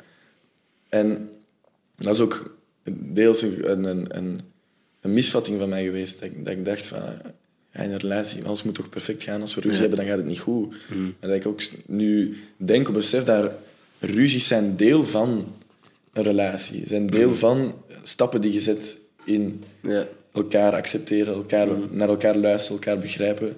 En 0.89 1.29
dat 1.95 2.13
is 2.15 2.21
ook 2.21 2.55
deels 2.91 3.41
een, 3.41 3.85
een, 3.87 4.17
een, 4.17 4.39
een 5.01 5.13
misvatting 5.13 5.59
van 5.59 5.69
mij 5.69 5.83
geweest. 5.83 6.19
Dat 6.19 6.29
ik, 6.29 6.45
dat 6.45 6.53
ik 6.53 6.65
dacht 6.65 6.87
van, 6.87 6.99
ja, 7.73 7.79
in 7.79 7.91
een 7.91 7.97
relatie, 7.99 8.43
alles 8.43 8.63
moet 8.63 8.75
toch 8.75 8.89
perfect 8.89 9.23
gaan. 9.23 9.41
Als 9.41 9.55
we 9.55 9.61
ruzie 9.61 9.75
Ja. 9.75 9.81
hebben, 9.81 9.99
dan 9.99 10.07
gaat 10.07 10.17
het 10.17 10.27
niet 10.27 10.39
goed. 10.39 10.75
En 10.89 11.15
dat 11.19 11.33
ik 11.35 11.45
ook 11.47 11.61
nu 11.85 12.35
denk 12.57 12.87
op 12.87 12.93
besef 12.93 13.23
dat 13.23 13.51
ruzies 13.99 14.47
zijn 14.47 14.75
deel 14.75 15.03
van 15.03 15.53
een 16.13 16.23
relatie. 16.23 16.87
Zijn 16.87 17.07
deel 17.07 17.35
van 17.35 17.73
stappen 18.03 18.41
die 18.41 18.53
je 18.53 18.61
zet 18.61 18.97
in 19.25 19.63
Ja. 19.81 20.07
elkaar 20.33 20.73
accepteren, 20.73 21.33
elkaar, 21.33 21.67
naar 21.91 22.09
elkaar 22.09 22.35
luisteren, 22.37 22.77
elkaar 22.77 22.99
begrijpen. 22.99 23.57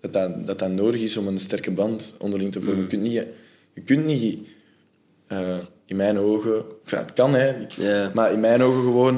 Dat 0.00 0.12
dat, 0.12 0.46
dat 0.46 0.58
dat 0.58 0.70
nodig 0.70 1.00
is 1.00 1.16
om 1.16 1.26
een 1.26 1.38
sterke 1.38 1.70
band 1.70 2.14
onderling 2.18 2.52
te 2.52 2.60
vormen. 2.60 2.82
Je 2.82 2.88
kunt 2.88 3.02
niet, 3.02 3.12
je 3.74 3.80
kunt 3.84 4.04
niet 4.06 4.38
eh, 5.26 5.58
in 5.86 5.96
mijn 5.96 6.18
ogen... 6.18 6.64
Enfin, 6.84 6.98
het 6.98 7.12
kan, 7.12 7.34
hè. 7.34 7.48
Ik-. 7.60 8.14
Maar 8.14 8.32
in 8.32 8.40
mijn 8.40 8.62
ogen 8.62 8.82
gewoon 8.82 9.14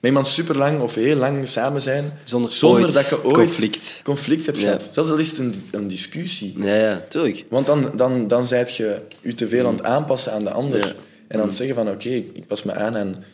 met 0.00 0.10
iemand 0.14 0.26
super 0.26 0.56
lang 0.56 0.80
of 0.80 0.94
heel 0.94 1.16
lang 1.16 1.48
samen 1.48 1.82
zijn, 1.82 2.12
Zonder 2.24 2.58
ooit 2.62 2.92
dat 2.92 3.08
je 3.08 3.24
ooit 3.24 3.34
conflict. 3.34 4.00
conflict 4.04 4.46
hebt 4.46 4.58
gehad. 4.58 4.88
Zelfs 4.92 5.10
al 5.10 5.16
is 5.16 5.28
het 5.28 5.38
een, 5.38 5.54
een 5.70 5.88
discussie. 5.88 6.54
Ja, 6.58 6.74
ja, 6.74 7.04
tuurlijk. 7.08 7.44
Want 7.48 7.66
dan, 7.66 7.90
dan, 7.96 8.28
dan 8.28 8.46
zijt 8.46 8.76
je 8.76 9.00
je 9.20 9.34
te 9.34 9.48
veel 9.48 9.66
aan 9.66 9.74
het 9.74 9.82
aanpassen 9.84 10.32
aan 10.32 10.44
de 10.44 10.50
ander. 10.50 10.96
En 11.28 11.38
dan 11.38 11.50
zeggen 11.50 11.74
van, 11.74 11.88
oké, 11.90 12.08
ik 12.08 12.30
ik 12.32 12.46
pas 12.46 12.62
me 12.62 12.72
aan 12.74 12.96
aan 12.96 13.24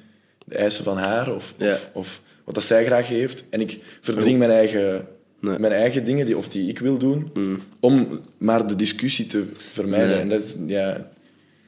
de 0.44 0.54
eisen 0.54 0.84
van 0.84 0.96
haar 0.96 1.34
of, 1.34 1.54
of, 1.60 1.90
of 1.92 2.20
wat 2.44 2.54
dat 2.54 2.64
zij 2.64 2.84
graag 2.84 3.08
heeft. 3.08 3.44
En 3.50 3.60
ik 3.60 3.78
verdring 4.00 4.38
mijn 4.38 4.50
eigen, 4.50 5.06
Nee. 5.40 5.58
mijn 5.58 5.72
eigen 5.72 6.04
dingen 6.04 6.26
die, 6.26 6.36
of 6.36 6.48
die 6.48 6.68
ik 6.68 6.78
wil 6.78 6.98
doen, 6.98 7.32
om 7.80 8.20
maar 8.38 8.66
de 8.66 8.76
discussie 8.76 9.26
te 9.26 9.44
vermijden. 9.70 10.08
Nee. 10.08 10.18
En 10.20 10.28
dat 10.28 10.40
is, 10.42 10.54
ja, 10.66 11.10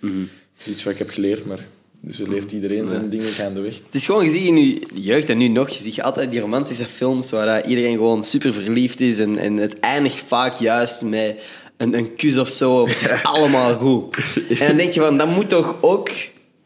dat 0.00 0.11
is 0.59 0.67
iets 0.67 0.83
wat 0.83 0.93
ik 0.93 0.99
heb 0.99 1.11
geleerd, 1.11 1.45
maar 1.45 1.67
dus 2.01 2.17
zo 2.17 2.25
leert 2.29 2.53
iedereen 2.53 2.88
zijn 2.88 3.11
dingen 3.11 3.27
gaandeweg. 3.27 3.75
Het 3.75 3.95
is 3.95 4.07
gewoon 4.07 4.25
gezien 4.25 4.57
in 4.57 4.64
je 4.67 4.81
jeugd 4.95 5.29
en 5.29 5.38
nu 5.38 5.49
nog, 5.49 5.69
je 5.69 5.83
ziet 5.83 6.03
altijd 6.03 6.31
die 6.31 6.40
romantische 6.40 6.85
films 6.85 7.31
waar 7.31 7.47
dat 7.47 7.71
iedereen 7.71 7.97
gewoon 7.97 8.25
super 8.25 8.53
verliefd 8.53 9.01
is 9.01 9.19
en, 9.19 9.38
en 9.38 9.57
het 9.57 9.81
eindigt 9.81 10.23
vaak 10.27 10.55
juist 10.55 11.03
met 11.03 11.40
een, 11.77 11.95
een 11.95 12.14
kus 12.14 12.37
of 12.38 12.49
zo. 12.49 12.87
Het 12.88 13.01
is 13.01 13.23
allemaal 13.23 13.75
goed. 13.75 14.17
En 14.61 14.67
dan 14.67 14.77
denk 14.77 14.93
je 14.93 15.01
van, 15.01 15.19
dat 15.19 15.29
moet 15.35 15.49
toch 15.49 15.77
ook 15.81 16.09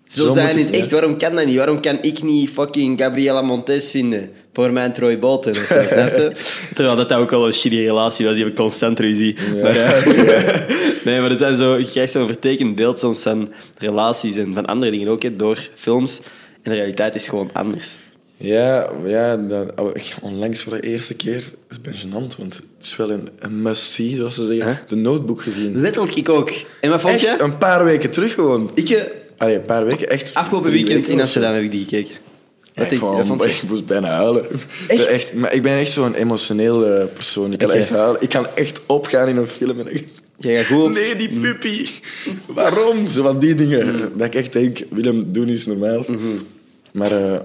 zo, 0.07 0.27
Zo 0.27 0.33
zijn 0.33 0.59
in 0.59 0.65
het, 0.65 0.75
echt? 0.75 0.85
ja. 0.85 0.91
Waarom 0.91 1.19
kan 1.19 1.35
dat 1.35 1.47
niet? 1.47 1.57
Waarom 1.57 1.81
kan 1.81 1.99
ik 2.03 2.23
niet 2.23 2.51
fucking 2.51 3.01
Gabriela 3.01 3.43
Montez 3.43 3.91
vinden 3.91 4.31
voor 4.59 4.73
mijn 4.73 4.93
Troy 4.93 5.19
Bolton 5.19 5.53
of 5.53 5.59
zo, 5.59 5.81
snap 5.89 6.15
je? 6.15 6.33
Terwijl 6.75 6.97
dat 6.97 7.13
ook 7.13 7.31
wel 7.31 7.47
een 7.47 7.53
shitty 7.53 7.77
relatie 7.79 8.27
was, 8.27 8.35
die 8.35 8.45
hebben 8.45 8.63
constant 8.63 9.01
ruzie. 9.01 9.37
Maar, 9.63 9.77
eh, 9.77 10.07
nee, 11.05 11.21
maar 11.21 11.31
er 11.31 11.37
zijn 11.37 11.57
zo, 11.57 11.77
je 11.77 11.91
krijgt 11.91 12.13
zo'n 12.13 12.27
vertekend 12.27 12.75
beeld 12.75 12.99
soms 12.99 13.23
van 13.23 13.53
relaties 13.79 14.37
en 14.37 14.55
van 14.55 14.67
andere 14.67 14.91
dingen 14.91 15.09
ook, 15.09 15.23
hè, 15.23 15.37
door 15.37 15.69
films. 15.75 16.21
En 16.63 16.71
de 16.71 16.77
realiteit 16.77 17.15
is 17.15 17.29
gewoon 17.29 17.51
anders. 17.53 17.97
Ja, 18.37 18.91
ja 19.07 19.37
dat, 19.37 19.81
oh, 19.81 19.91
ik- 19.93 20.15
onlangs 20.21 20.63
voor 20.63 20.73
de 20.73 20.89
eerste 20.89 21.15
keer, 21.15 21.37
is 21.71 21.81
ben 21.83 21.95
gênant, 21.95 22.39
want 22.39 22.55
het 22.55 22.87
is 22.87 22.97
wel 22.97 23.11
een, 23.11 23.29
een 23.39 23.63
must-see, 23.63 24.17
zoals 24.17 24.35
ze 24.35 24.47
zeggen. 24.47 24.67
Huh? 24.67 24.77
De 24.87 24.97
notebook 24.97 25.43
gezien. 25.43 25.81
Letterlijk, 25.81 26.15
ik 26.15 26.29
ook. 26.29 26.51
En 26.81 26.91
wat 26.91 27.01
vond 27.01 27.15
Echt, 27.15 27.25
je? 27.25 27.43
een 27.43 27.59
paar 27.59 27.85
weken 27.85 28.11
terug 28.11 28.35
gewoon. 28.35 28.71
Ik, 28.75 28.91
eh, 28.91 29.03
Allee, 29.37 29.55
een 29.55 29.65
paar 29.65 29.85
weken, 29.85 30.09
echt. 30.09 30.35
afgelopen 30.35 30.71
weekend 30.71 30.97
weken 30.99 31.13
in. 31.13 31.21
Amsterdam 31.21 31.53
heb 31.53 31.63
ik 31.63 31.71
die 31.71 31.81
gekeken. 31.85 32.15
Ik, 32.79 32.99
vond, 32.99 33.27
vond 33.27 33.43
je? 33.43 33.49
ik 33.49 33.63
moest 33.69 33.87
bijna 33.87 34.09
huilen. 34.09 34.47
Echt? 34.89 35.35
maar 35.35 35.55
ik 35.55 35.63
ben 35.63 35.79
echt 35.79 35.91
zo'n 35.91 36.15
emotioneel 36.15 36.87
eh, 36.87 37.07
persoon. 37.15 37.53
Ik 37.53 37.59
kan 37.59 37.71
echt 37.71 37.91
huilen. 37.91 38.21
Ik 38.21 38.29
kan 38.29 38.47
echt 38.55 38.81
opgaan 38.87 39.29
in 39.29 39.37
een 39.37 39.47
film. 39.47 39.81
En 39.81 39.89
echt, 39.89 40.23
Jij 40.39 40.57
gaat 40.57 40.67
goed 40.67 40.85
op... 40.85 40.91
nee, 40.91 41.17
die 41.17 41.39
puppy. 41.39 41.87
Waarom? 42.47 43.09
Zo 43.09 43.23
van 43.23 43.39
die 43.39 43.55
dingen. 43.55 44.13
Dat 44.17 44.27
ik 44.27 44.35
echt 44.35 44.53
denk, 44.53 44.79
Willem, 44.91 45.33
doe 45.33 45.45
nu 45.45 45.53
eens 45.53 45.67
normaal. 45.67 46.05
Maar 46.93 47.13
eh, 47.13 47.41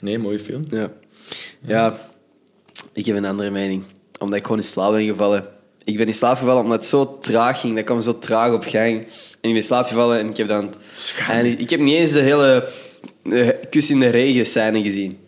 nee, 0.00 0.18
mooie 0.18 0.38
film. 0.38 0.64
Ja. 0.70 0.92
ja, 1.60 1.98
ik 2.92 3.06
heb 3.06 3.16
een 3.16 3.24
andere 3.24 3.50
mening. 3.50 3.82
Omdat 4.18 4.38
ik 4.38 4.44
gewoon 4.44 4.58
in 4.58 4.64
slaap 4.64 4.92
ben 4.92 5.06
gevallen. 5.06 5.44
Ik 5.84 5.96
ben 5.96 6.06
in 6.06 6.14
slaap 6.14 6.36
gevallen 6.36 6.62
omdat 6.62 6.78
het 6.78 6.86
zo 6.86 7.18
traag 7.18 7.60
ging. 7.60 7.74
Dat 7.74 7.84
kwam 7.84 8.00
zo 8.00 8.18
traag 8.18 8.52
op 8.52 8.64
gang. 8.64 9.00
En 9.00 9.04
ik 9.04 9.40
ben 9.40 9.54
in 9.54 9.62
slaap 9.62 9.86
gevallen 9.86 10.18
en 10.18 10.28
ik 10.28 10.36
heb 10.36 10.48
dan... 10.48 10.74
En 11.28 11.46
ik, 11.46 11.58
ik 11.58 11.70
heb 11.70 11.80
niet 11.80 11.96
eens 11.96 12.12
de 12.12 12.20
hele 12.20 12.68
kus 13.72 13.90
in 13.90 14.00
de 14.00 14.08
regen 14.08 14.46
scène 14.46 14.82
gezien. 14.82 15.18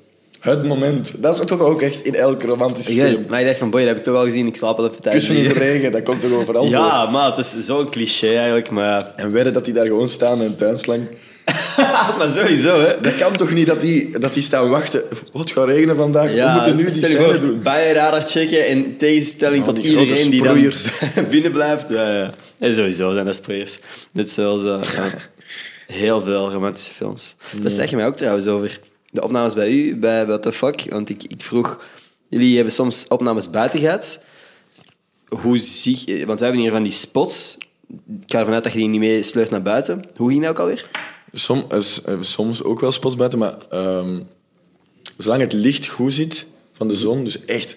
Het 0.41 0.65
moment. 0.65 1.13
Dat 1.17 1.41
is 1.41 1.47
toch 1.47 1.61
ook 1.61 1.83
echt 1.83 2.05
in 2.05 2.15
elke 2.15 2.47
romantische 2.47 2.93
Ik 2.93 3.01
film. 3.01 3.25
maar 3.29 3.41
ik 3.41 3.47
dacht 3.47 3.59
van, 3.59 3.71
boy, 3.71 3.81
dat 3.81 3.89
heb 3.89 3.99
ik 3.99 4.05
toch 4.05 4.17
al 4.17 4.25
gezien. 4.25 4.47
Ik 4.47 4.57
slaap 4.57 4.77
wel 4.77 4.89
even 4.89 5.03
thuis. 5.03 5.17
Kussen 5.17 5.37
in 5.37 5.49
de 5.49 5.55
regen, 5.55 5.93
dat 5.93 6.03
komt 6.03 6.21
toch 6.21 6.33
overal 6.33 6.63
voor. 6.63 6.71
Ja, 6.71 7.11
maar 7.11 7.27
het 7.27 7.39
is 7.39 7.65
zo'n 7.65 7.91
cliché 7.91 8.29
eigenlijk, 8.35 8.71
maar... 8.71 9.13
En 9.17 9.33
wedden 9.33 9.53
dat 9.53 9.65
die 9.65 9.75
daar 9.75 9.87
gewoon 9.87 10.09
staan 10.09 10.39
met 10.39 10.47
een 10.47 10.57
tuinslang. 10.57 11.09
maar 12.19 12.29
sowieso, 12.29 12.81
hè. 12.81 13.01
Dat 13.01 13.17
kan 13.17 13.37
toch 13.37 13.53
niet 13.53 13.67
dat 13.67 13.81
die, 13.81 14.19
dat 14.19 14.35
die 14.35 14.43
staan 14.43 14.69
wachten. 14.69 15.03
Het 15.33 15.51
gaat 15.51 15.67
regenen 15.67 15.97
vandaag. 15.97 16.31
We 16.31 16.51
moeten 16.53 16.77
nu 16.77 16.85
die 16.85 17.01
je 17.01 17.07
scène 17.07 17.39
doen. 17.39 17.63
buienradar 17.63 18.23
checken 18.27 18.69
in 18.69 18.97
tegenstelling 18.97 19.67
Ja, 19.67 19.73
tot 19.73 19.85
iedereen 19.85 20.31
die 20.31 20.43
dan 20.43 21.29
binnen 21.31 21.53
blijft. 21.53 21.89
Ja, 21.89 22.15
ja. 22.17 22.31
En 22.59 22.75
sowieso 22.75 23.13
zijn 23.13 23.27
dat 23.27 23.35
sproeiers. 23.35 23.79
Net 24.13 24.31
zoals 24.31 24.63
ja, 24.63 24.81
heel 25.87 26.23
veel 26.23 26.51
romantische 26.51 26.93
films. 26.93 27.37
Dat 27.63 27.73
zeg 27.73 27.91
je 27.91 27.97
mij 27.97 28.07
ook 28.07 28.17
trouwens 28.17 28.47
over 28.47 28.81
de 29.11 29.23
opnames 29.23 29.55
bij 29.55 29.71
u, 29.71 29.97
bij 29.97 30.27
What 30.27 30.43
the 30.43 30.53
Fuck. 30.53 30.85
Want 30.89 31.09
ik, 31.09 31.23
ik 31.23 31.43
vroeg, 31.43 31.85
jullie 32.29 32.55
hebben 32.55 32.73
soms 32.73 33.09
opnames 33.09 33.51
buiten 33.51 33.79
gehad. 33.79 34.25
Hoe 35.29 35.59
zie 35.59 36.03
je, 36.05 36.27
want 36.27 36.39
wij 36.39 36.49
hebben 36.49 36.67
hier 36.67 36.75
van 36.75 36.83
die 36.83 36.93
spots. 36.93 37.57
Ik 38.21 38.33
ga 38.33 38.39
ervan 38.39 38.55
uit 38.55 38.65
dat 38.65 38.73
je 38.73 38.79
die 38.79 38.89
niet 38.89 39.01
mee 39.01 39.23
sleurt 39.23 39.51
naar 39.51 39.63
buiten. 39.63 40.05
Hoe 40.17 40.31
ging 40.31 40.41
dat 40.43 40.51
ook 40.51 40.59
alweer? 40.59 40.91
Som, 41.33 41.65
er 41.69 41.77
is 41.77 42.01
soms 42.21 42.63
ook 42.63 42.81
wel 42.81 42.93
spots 42.93 43.15
buiten, 43.15 43.39
maar 43.39 43.57
ehm, 43.71 44.21
zolang 45.19 45.41
het 45.41 45.53
licht 45.53 45.87
goed 45.87 46.13
zit 46.13 46.47
van 46.73 46.89
de 46.89 46.97
zon, 46.97 47.25
dus 47.25 47.45
echt 47.45 47.77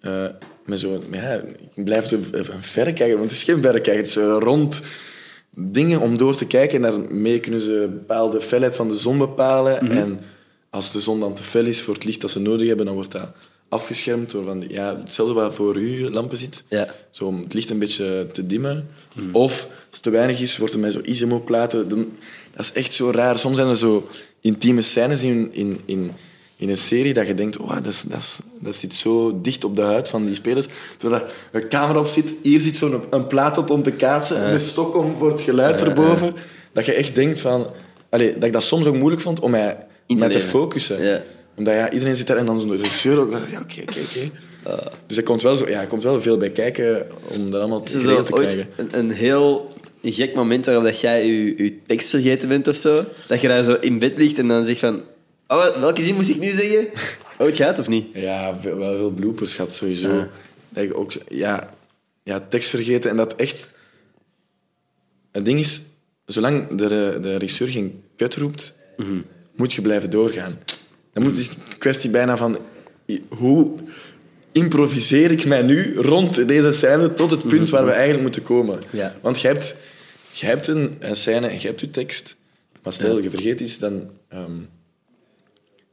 eh, 0.00 0.26
met 0.66 0.80
zo, 0.80 1.02
ja, 1.10 1.42
ik 1.74 1.84
blijf 1.84 2.06
zo 2.06 2.18
een 2.32 2.62
verrekijker, 2.62 3.16
want 3.16 3.30
het 3.30 3.38
is 3.38 3.44
geen 3.44 3.62
verrekijker, 3.62 4.02
het 4.02 4.06
is 4.06 4.16
rond 4.44 4.82
dingen 5.54 6.00
om 6.00 6.16
door 6.16 6.36
te 6.36 6.46
kijken 6.46 6.84
en 6.84 6.90
daarmee 6.90 7.40
kunnen 7.40 7.60
ze 7.60 7.72
een 7.72 7.92
bepaalde 7.92 8.40
felheid 8.40 8.76
van 8.76 8.88
de 8.88 8.96
zon 8.96 9.18
bepalen. 9.18 9.90
En 9.90 10.20
als 10.70 10.92
de 10.92 11.00
zon 11.00 11.20
dan 11.20 11.34
te 11.34 11.42
fel 11.42 11.64
is 11.64 11.82
voor 11.82 11.94
het 11.94 12.04
licht 12.04 12.20
dat 12.20 12.30
ze 12.30 12.40
nodig 12.40 12.66
hebben, 12.66 12.86
dan 12.86 12.94
wordt 12.94 13.12
dat 13.12 13.28
afgeschermd 13.68 14.30
door 14.30 14.44
van 14.44 14.64
ja, 14.68 14.96
hetzelfde 14.98 15.34
wat 15.34 15.54
voor 15.54 15.76
u 15.76 16.10
lampen 16.10 16.38
zit. 16.38 16.64
Ja. 16.68 16.94
Zo 17.10 17.24
om 17.24 17.42
het 17.42 17.54
licht 17.54 17.70
een 17.70 17.78
beetje 17.78 18.26
te 18.32 18.46
dimmen. 18.46 18.88
Of 19.32 19.62
als 19.62 19.66
het 19.90 20.02
te 20.02 20.10
weinig 20.10 20.40
is, 20.40 20.56
wordt 20.56 20.74
er 20.74 20.80
met 20.80 20.92
zo 20.92 21.00
Isimo-platen. 21.02 21.88
Dan, 21.88 22.08
dat 22.50 22.64
is 22.64 22.72
echt 22.72 22.92
zo 22.92 23.10
raar. 23.10 23.38
Soms 23.38 23.56
zijn 23.56 23.68
er 23.68 23.76
zo 23.76 24.08
intieme 24.40 24.82
scènes 24.82 25.22
in, 25.22 25.48
in, 25.52 25.80
in, 25.84 26.10
in 26.56 26.68
een 26.68 26.76
serie 26.76 27.12
dat 27.12 27.26
je 27.26 27.34
denkt, 27.34 27.56
oh, 27.56 27.74
dat, 27.74 27.86
is, 27.86 28.02
dat, 28.02 28.18
is, 28.18 28.38
dat 28.58 28.76
zit 28.76 28.94
zo 28.94 29.40
dicht 29.42 29.64
op 29.64 29.76
de 29.76 29.82
huid 29.82 30.08
van 30.08 30.26
die 30.26 30.34
spelers. 30.34 30.66
Terwijl 30.96 31.22
er 31.22 31.62
een 31.62 31.68
camera 31.68 31.98
op 31.98 32.06
zit, 32.06 32.34
hier 32.42 32.60
zit 32.60 32.76
zo'n 32.76 33.02
een 33.10 33.26
plaat 33.26 33.58
op 33.58 33.70
om 33.70 33.82
te 33.82 33.90
kaatsen, 33.90 34.36
en 34.36 34.52
een 34.52 34.60
stok 34.60 34.96
om 34.96 35.16
voor 35.18 35.30
het 35.30 35.40
geluid 35.40 35.82
erboven. 35.82 36.34
Dat 36.72 36.86
je 36.86 36.92
echt 36.92 37.14
denkt 37.14 37.40
van... 37.40 37.70
Allee, 38.08 38.34
dat 38.34 38.44
ik 38.44 38.52
dat 38.52 38.62
soms 38.62 38.86
ook 38.86 38.96
moeilijk 38.96 39.22
vond 39.22 39.40
om 39.40 39.50
mij, 39.50 39.86
In 40.06 40.18
te 40.18 40.40
focussen. 40.40 41.02
Ja. 41.02 41.22
Omdat 41.56 41.74
ja, 41.74 41.90
iedereen 41.90 42.16
zit 42.16 42.26
daar 42.26 42.36
en 42.36 42.46
dan 42.46 42.60
zo'n 42.60 42.76
regisseur 42.76 43.20
ook. 43.20 43.30
Ja, 43.30 43.38
oké, 43.38 43.80
oké, 43.82 43.98
oké. 44.00 44.30
Dus 45.06 45.16
er 45.16 45.22
komt, 45.22 45.42
wel 45.42 45.56
zo, 45.56 45.68
ja, 45.68 45.80
er 45.80 45.86
komt 45.86 46.02
wel 46.02 46.20
veel 46.20 46.36
bij 46.36 46.50
kijken 46.50 47.06
om 47.28 47.50
dat 47.50 47.60
allemaal 47.60 47.82
te, 47.82 48.00
zo 48.00 48.22
te 48.22 48.32
krijgen. 48.32 48.66
een, 48.76 48.98
een 48.98 49.10
heel 49.10 49.68
gek 50.02 50.34
moment 50.34 50.66
waarop 50.66 50.84
dat 50.84 51.00
jij 51.00 51.26
je, 51.26 51.62
je 51.64 51.78
tekst 51.86 52.10
vergeten 52.10 52.48
bent 52.48 52.68
of 52.68 52.76
zo? 52.76 53.04
Dat 53.28 53.40
je 53.40 53.48
daar 53.48 53.62
zo 53.62 53.76
in 53.80 53.98
bed 53.98 54.16
ligt 54.16 54.38
en 54.38 54.48
dan 54.48 54.66
zegt 54.66 54.80
van... 54.80 55.02
Oh, 55.48 55.76
welke 55.80 56.02
zin 56.02 56.14
moest 56.14 56.30
ik 56.30 56.38
nu 56.38 56.50
zeggen? 56.50 56.86
Oh, 57.38 57.46
het 57.46 57.56
gaat 57.56 57.78
of 57.78 57.88
niet? 57.88 58.06
Ja, 58.12 58.56
veel, 58.56 58.76
wel 58.76 58.96
veel 58.96 59.10
bloopers 59.10 59.54
gehad 59.54 59.74
sowieso. 59.74 60.14
Ja. 60.14 60.28
Dat 60.68 60.84
ik 60.84 60.96
ook, 60.96 61.12
ja, 61.28 61.70
ja, 62.22 62.40
tekst 62.48 62.70
vergeten 62.70 63.10
en 63.10 63.16
dat 63.16 63.36
echt... 63.36 63.68
Het 65.32 65.44
ding 65.44 65.58
is, 65.58 65.80
zolang 66.26 66.68
de, 66.68 67.18
de 67.20 67.36
regisseur 67.36 67.68
geen 67.68 68.02
kut 68.16 68.34
roept, 68.34 68.74
moet 69.54 69.72
je 69.72 69.82
blijven 69.82 70.10
doorgaan. 70.10 70.58
Dan 71.12 71.22
moet, 71.22 71.36
is 71.38 71.48
het 71.48 71.56
een 71.56 71.78
kwestie 71.78 72.10
bijna 72.10 72.36
van... 72.36 72.58
Hoe 73.28 73.72
improviseer 74.52 75.30
ik 75.30 75.44
mij 75.44 75.62
nu 75.62 75.94
rond 75.94 76.48
deze 76.48 76.72
scène 76.72 77.14
tot 77.14 77.30
het 77.30 77.48
punt 77.48 77.70
waar 77.70 77.84
we 77.84 77.90
eigenlijk 77.90 78.22
moeten 78.22 78.42
komen? 78.42 78.78
Ja. 78.90 79.16
Want 79.20 79.40
je 79.40 79.46
hebt, 79.46 79.76
je 80.32 80.46
hebt 80.46 80.66
een, 80.66 80.96
een 80.98 81.16
scène 81.16 81.46
en 81.46 81.60
je 81.60 81.66
hebt 81.66 81.80
je 81.80 81.90
tekst. 81.90 82.36
Maar 82.82 82.92
stel, 82.92 83.18
je 83.18 83.30
vergeet 83.30 83.60
iets, 83.60 83.78
dan... 83.78 84.10
ehm, 84.28 84.50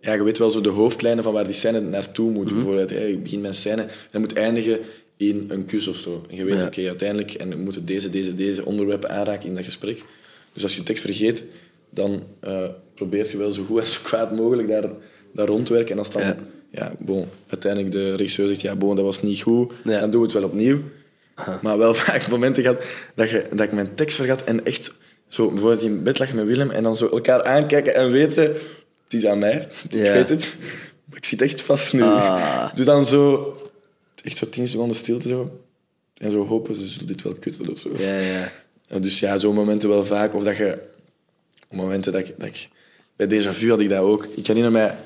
ja, 0.02 0.14
je 0.14 0.24
weet 0.24 0.38
wel 0.38 0.52
zo 0.52 0.62
de 0.62 0.70
hoofdlijnen 0.70 1.24
van 1.24 1.34
waar 1.34 1.44
die 1.46 1.54
scène 1.54 1.80
naartoe 1.80 2.32
moet. 2.32 2.54
Bijvoorbeeld, 2.54 2.90
hey, 2.90 3.12
ik 3.12 3.24
begin 3.24 3.42
mijn 3.42 3.54
scène 3.54 3.86
en 4.12 4.20
moet 4.20 4.34
eindigen 4.34 4.80
één 5.18 5.46
een 5.48 5.66
kus 5.66 5.88
of 5.88 5.96
zo. 5.96 6.26
En 6.30 6.36
je 6.36 6.44
weet, 6.46 6.62
Ja. 6.62 6.66
oké, 6.68 6.88
uiteindelijk 6.88 7.34
en 7.34 7.50
we 7.50 7.56
moeten 7.56 7.86
deze, 7.86 8.10
deze, 8.10 8.36
deze 8.36 8.66
onderwerpen 8.66 9.10
aanraken 9.10 9.50
in 9.50 9.56
dat 9.56 9.64
gesprek. 9.64 10.04
Dus 10.54 10.64
als 10.64 10.76
je 10.76 10.84
tekst 10.84 11.04
vergeet, 11.04 11.44
dan 11.90 12.24
eh 12.40 12.66
probeert 12.96 13.32
je 13.32 13.38
wel 13.38 13.52
zo 13.52 13.64
goed 13.64 13.80
en 13.80 13.88
zo 13.88 14.00
kwaad 14.10 14.36
mogelijk 14.36 14.68
daar, 14.68 14.90
daar 15.34 15.48
rond 15.48 15.66
te 15.66 15.74
werken. 15.74 15.92
En 15.92 15.98
als 15.98 16.12
dan, 16.12 16.22
Ja. 16.22 16.36
ja. 16.72 16.92
bon, 17.00 17.26
uiteindelijk 17.48 17.92
de 17.94 18.16
regisseur 18.16 18.48
zegt, 18.48 18.62
ja, 18.62 18.76
bon, 18.76 18.96
dat 18.96 19.06
was 19.06 19.22
niet 19.22 19.42
goed, 19.42 19.72
dan 19.84 20.12
doen 20.12 20.20
we 20.20 20.26
het 20.26 20.34
wel 20.36 20.44
opnieuw. 20.44 20.82
Maar 21.62 21.78
wel 21.78 21.94
vaak 22.04 22.28
momenten 22.30 22.64
gehad 22.64 22.84
dat, 23.16 23.30
je, 23.30 23.46
dat 23.52 23.60
ik 23.60 23.72
mijn 23.72 23.96
tekst 23.96 24.16
vergat 24.16 24.44
en 24.44 24.66
echt 24.66 24.94
zo 25.28 25.50
bijvoorbeeld 25.50 25.82
in 25.82 26.04
bed 26.04 26.20
lag 26.20 26.34
met 26.34 26.46
Willem 26.46 26.70
en 26.70 26.84
dan 26.84 26.98
zo 26.98 27.08
elkaar 27.10 27.44
aankijken 27.44 27.96
en 27.96 28.12
weten, 28.12 28.54
het 29.12 29.22
is 29.24 29.30
aan 29.30 29.40
mij, 29.40 29.68
ik 29.90 30.02
weet 30.02 30.30
het. 30.30 30.56
Maar 31.06 31.18
ik 31.18 31.26
zit 31.26 31.42
echt 31.42 31.62
vast 31.62 31.94
nu. 31.94 32.02
Ah. 32.02 32.76
Dus 32.76 32.86
dan 32.86 33.06
zo, 33.06 33.56
echt 34.24 34.38
zo 34.38 34.50
tien 34.50 34.68
seconden 34.68 34.96
stilte 34.96 35.28
zo. 35.28 35.60
En 36.18 36.32
zo 36.32 36.48
hopen, 36.48 36.76
ze 36.76 36.88
zullen 36.88 37.08
dit 37.08 37.22
wel 37.22 37.34
kutten 37.34 37.70
of 37.70 37.80
zo. 37.80 37.90
Ja, 37.98 38.18
ja. 38.18 38.52
En 38.88 39.02
Dus 39.02 39.20
ja, 39.20 39.38
zo'n 39.38 39.56
momenten 39.56 39.90
wel 39.90 40.06
vaak. 40.06 40.34
Of 40.34 40.44
dat 40.44 40.58
je... 40.58 40.78
Momenten 41.70 42.12
dat 42.12 42.22
ik... 42.22 42.40
Dat 42.40 42.48
ik 42.48 42.70
bij 43.16 43.28
Déjà 43.28 43.50
Vu 43.50 43.70
had 43.70 43.80
ik 43.80 43.90
dat 43.90 44.00
ook. 44.00 44.26
Ik 44.26 44.48
herinner 44.48 44.72
mij... 44.72 44.98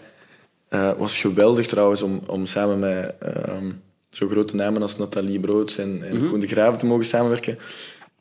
eh 0.67 0.91
was 0.97 1.17
geweldig 1.17 1.67
trouwens 1.67 2.01
om, 2.01 2.21
om 2.27 2.45
samen 2.45 2.79
met 2.79 3.15
ehm 3.19 3.71
zo 4.09 4.27
grote 4.27 4.55
namen 4.55 4.81
als 4.81 4.97
Nathalie 4.97 5.39
Broods 5.39 5.77
en, 5.77 6.03
en 6.03 6.29
Koen 6.29 6.39
de 6.39 6.47
Graven 6.47 6.79
te 6.79 6.85
mogen 6.85 7.05
samenwerken. 7.05 7.57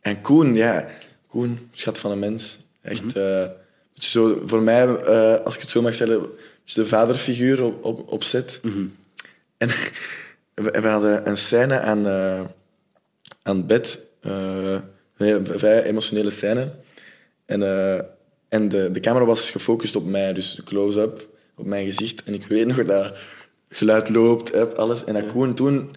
En 0.01 0.21
Koen, 0.21 0.55
ja... 0.55 0.87
Koen, 1.27 1.69
schat 1.73 1.99
van 1.99 2.11
een 2.11 2.19
mens. 2.19 2.59
Echt... 2.83 3.17
eh, 3.17 3.47
beetje 3.47 3.64
zo, 3.95 4.43
voor 4.45 4.63
mij, 4.63 4.97
eh, 4.97 5.41
als 5.45 5.55
ik 5.55 5.61
het 5.61 5.71
zo 5.71 5.83
mag 5.83 5.95
stellen, 5.95 6.27
de 6.65 6.87
vaderfiguur 6.87 7.63
op, 7.63 7.85
op, 7.85 8.13
op 8.13 8.23
set. 8.23 8.61
En 9.57 9.69
we, 10.55 10.81
we 10.81 10.89
hadden 10.89 11.29
een 11.29 11.37
scène 11.37 11.81
aan, 11.81 12.07
eh, 12.07 12.41
aan 13.43 13.57
het 13.57 13.67
bed. 13.67 14.01
eh, 14.21 14.79
een 15.17 15.47
vrij 15.47 15.83
emotionele 15.83 16.31
scène. 16.31 16.73
En, 17.47 17.63
en 18.49 18.69
de, 18.69 18.91
de 18.91 19.01
camera 19.01 19.25
was 19.25 19.51
gefocust 19.51 19.97
op 19.97 20.07
mij, 20.07 20.33
dus 20.33 20.61
close-up 20.65 21.29
op 21.57 21.67
mijn 21.67 21.87
gezicht. 21.87 22.23
En 22.23 22.35
ik 22.35 22.47
weet 22.47 22.67
nog 22.67 22.85
dat 22.85 23.13
geluid 23.69 24.09
loopt, 24.09 24.77
alles. 24.77 25.05
En 25.05 25.15
dat 25.15 25.27
Koen 25.27 25.55
toen 25.55 25.97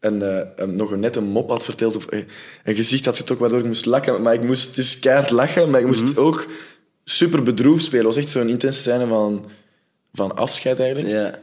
een, 0.00 0.20
een, 0.56 0.76
nog 0.76 0.90
een 0.90 1.00
net 1.00 1.16
een 1.16 1.24
mop 1.24 1.48
had 1.48 1.64
verteld 1.64 1.96
of 1.96 2.06
een 2.64 2.74
gezicht 2.74 3.04
had 3.04 3.16
getrokken 3.16 3.46
waardoor 3.46 3.64
ik 3.64 3.72
moest 3.72 3.86
lachen. 3.86 4.22
Maar 4.22 4.34
ik 4.34 4.44
moest 4.44 4.74
dus 4.74 4.98
keihard 4.98 5.30
lachen, 5.30 5.70
maar 5.70 5.80
ik 5.80 5.86
moest 5.86 6.16
ook 6.16 6.46
super 7.04 7.42
bedroefd 7.42 7.84
spelen. 7.84 8.06
Het 8.06 8.14
was 8.14 8.24
echt 8.24 8.32
zo'n 8.32 8.48
intense 8.48 8.80
scène 8.80 9.06
van, 9.06 9.44
van 10.12 10.36
afscheid 10.36 10.80
eigenlijk. 10.80 11.08
Ja. 11.08 11.38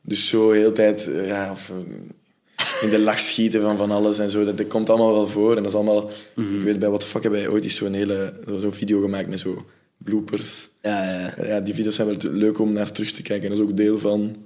Dus 0.00 0.28
zo 0.28 0.50
heel 0.50 0.68
de 0.68 0.72
tijd 0.72 1.08
eh, 1.08 1.26
ja, 1.26 1.50
of, 1.50 1.70
eh, 1.70 2.82
in 2.82 2.90
de 2.90 2.98
lach 2.98 3.20
schieten 3.20 3.60
van 3.60 3.76
van 3.76 3.90
alles 3.90 4.18
en 4.18 4.30
zo. 4.30 4.44
Dat, 4.44 4.58
dat 4.58 4.66
komt 4.66 4.88
allemaal 4.88 5.12
wel 5.12 5.28
voor. 5.28 5.56
En 5.56 5.62
dat 5.62 5.72
is 5.72 5.74
allemaal... 5.74 6.10
Ik 6.36 6.62
weet, 6.62 6.78
bij 6.78 6.88
What 6.88 7.00
the 7.00 7.06
Fuck 7.06 7.22
hebben 7.22 7.40
wij 7.40 7.50
ooit 7.50 7.64
eens 7.64 7.76
zo'n 7.76 7.92
hele 7.92 8.34
zo'n 8.60 8.72
video 8.72 9.00
gemaakt 9.00 9.28
met 9.28 9.40
zo 9.40 9.66
bloopers. 9.96 10.68
Ja, 10.82 11.20
ja. 11.20 11.44
Ja, 11.46 11.60
die 11.60 11.74
video's 11.74 11.94
zijn 11.94 12.06
wel 12.06 12.32
leuk 12.32 12.58
om 12.58 12.72
naar 12.72 12.92
terug 12.92 13.10
te 13.12 13.22
kijken. 13.22 13.50
En 13.50 13.56
dat 13.56 13.64
is 13.64 13.70
ook 13.70 13.76
deel 13.76 13.98
van 13.98 14.36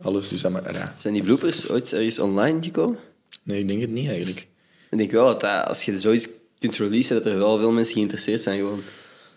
alles. 0.00 0.28
Dus 0.28 0.40
dat 0.40 0.52
maar, 0.52 0.74
ja. 0.74 0.94
Zijn 0.98 1.14
die 1.14 1.22
bloopers 1.22 1.68
ooit 1.68 1.92
ergens 1.92 2.18
online 2.18 2.62
gekomen? 2.62 2.98
Nee, 3.42 3.60
ik 3.60 3.68
denk 3.68 3.80
het 3.80 3.90
niet 3.90 4.08
eigenlijk. 4.08 4.46
Ik 4.90 4.98
denk 4.98 5.10
wel 5.10 5.26
dat, 5.26 5.40
dat 5.40 5.66
als 5.66 5.82
je 5.82 5.98
zoiets 5.98 6.28
kunt 6.58 6.76
releasen, 6.76 7.16
dat 7.16 7.26
er 7.26 7.38
wel 7.38 7.58
veel 7.58 7.70
mensen 7.70 7.94
geïnteresseerd 7.94 8.42
zijn 8.42 8.58
gewoon. 8.58 8.80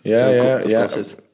Ja, 0.02 0.28
ja, 0.28 0.58
ja. 0.66 0.88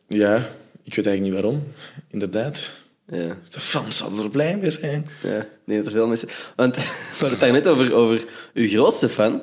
Ja, 0.08 0.36
ik 0.84 0.94
weet 0.94 1.06
eigenlijk 1.06 1.20
niet 1.20 1.32
waarom. 1.32 1.62
Inderdaad. 2.10 2.70
Ja. 3.10 3.36
De 3.48 3.60
fans 3.60 3.96
zouden 3.96 4.22
er 4.24 4.30
blij 4.30 4.56
mee 4.56 4.70
zijn. 4.70 5.06
Ja, 5.22 5.46
denk 5.64 5.78
dat 5.78 5.86
er 5.86 5.92
veel 5.92 6.06
mensen... 6.06 6.28
Want 6.56 6.76
we 6.76 6.82
hadden 7.10 7.30
het 7.30 7.40
daar 7.40 7.52
net 7.52 7.66
over, 7.66 7.94
over 7.94 8.24
uw 8.54 8.68
grootste 8.68 9.08
fan. 9.08 9.42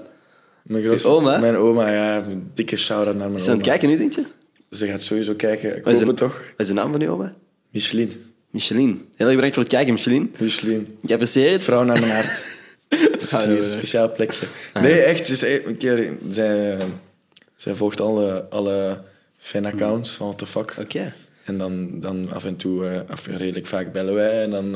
Mijn, 0.64 0.84
grootste- 0.84 1.08
Uw 1.08 1.14
oma? 1.14 1.38
Mijn 1.38 1.56
oma, 1.58 1.92
ja. 1.92 2.18
Een 2.18 2.52
dikke 2.54 2.76
shout-out 2.76 3.16
naar 3.16 3.26
mijn 3.26 3.36
Is 3.36 3.44
ze 3.44 3.50
aan 3.50 3.56
oma. 3.56 3.64
het 3.64 3.72
kijken 3.80 3.90
nu, 3.90 3.98
denk 3.98 4.14
je? 4.14 4.24
Ze 4.78 4.88
gaat 4.88 5.02
sowieso 5.02 5.34
kijken. 5.34 5.78
Ik 5.78 5.86
hoop 5.86 6.08
het 6.08 6.18
toch. 6.18 6.38
wat 6.38 6.54
is 6.58 6.68
de 6.68 6.74
naam 6.74 6.92
van 6.92 7.02
uw 7.02 7.10
oma? 7.10 7.34
Michelin. 7.72 8.12
Micheline. 8.50 8.96
Heel 9.16 9.26
erg 9.28 9.36
bedankt 9.36 9.54
voor 9.56 9.64
het 9.64 9.74
kijken, 9.74 9.94
Micheline. 9.94 10.28
Michelin. 10.40 10.98
Ik 11.02 11.12
apprecieer 11.12 11.52
het. 11.52 11.64
Vrouw 11.64 11.84
naar 11.84 12.00
mijn 12.00 12.12
hart. 12.12 12.46
Het 13.12 13.22
is 13.22 13.32
hier 13.32 13.64
een 13.64 13.70
speciaal 13.70 14.12
plekje. 14.14 14.46
Nee, 14.74 15.00
echt. 15.00 15.26
Ze 15.26 15.32
is 15.34 15.66
een 15.66 15.78
keer, 15.78 16.10
zij, 16.30 16.78
zij 17.56 17.74
volgt 17.76 18.02
alle, 18.02 18.46
alle 18.50 19.04
fanaccounts 19.46 20.14
van 20.14 20.26
What 20.26 20.38
the 20.38 20.46
Fuck. 20.46 20.76
Oké. 20.80 21.14
En 21.44 21.58
dan, 21.58 22.00
dan 22.00 22.30
af 22.34 22.46
en 22.46 22.56
toe, 22.56 22.88
eh, 22.88 23.00
af, 23.10 23.28
redelijk 23.28 23.66
vaak 23.66 23.92
bellen 23.92 24.14
wij. 24.14 24.44
En 24.44 24.50
dan 24.50 24.76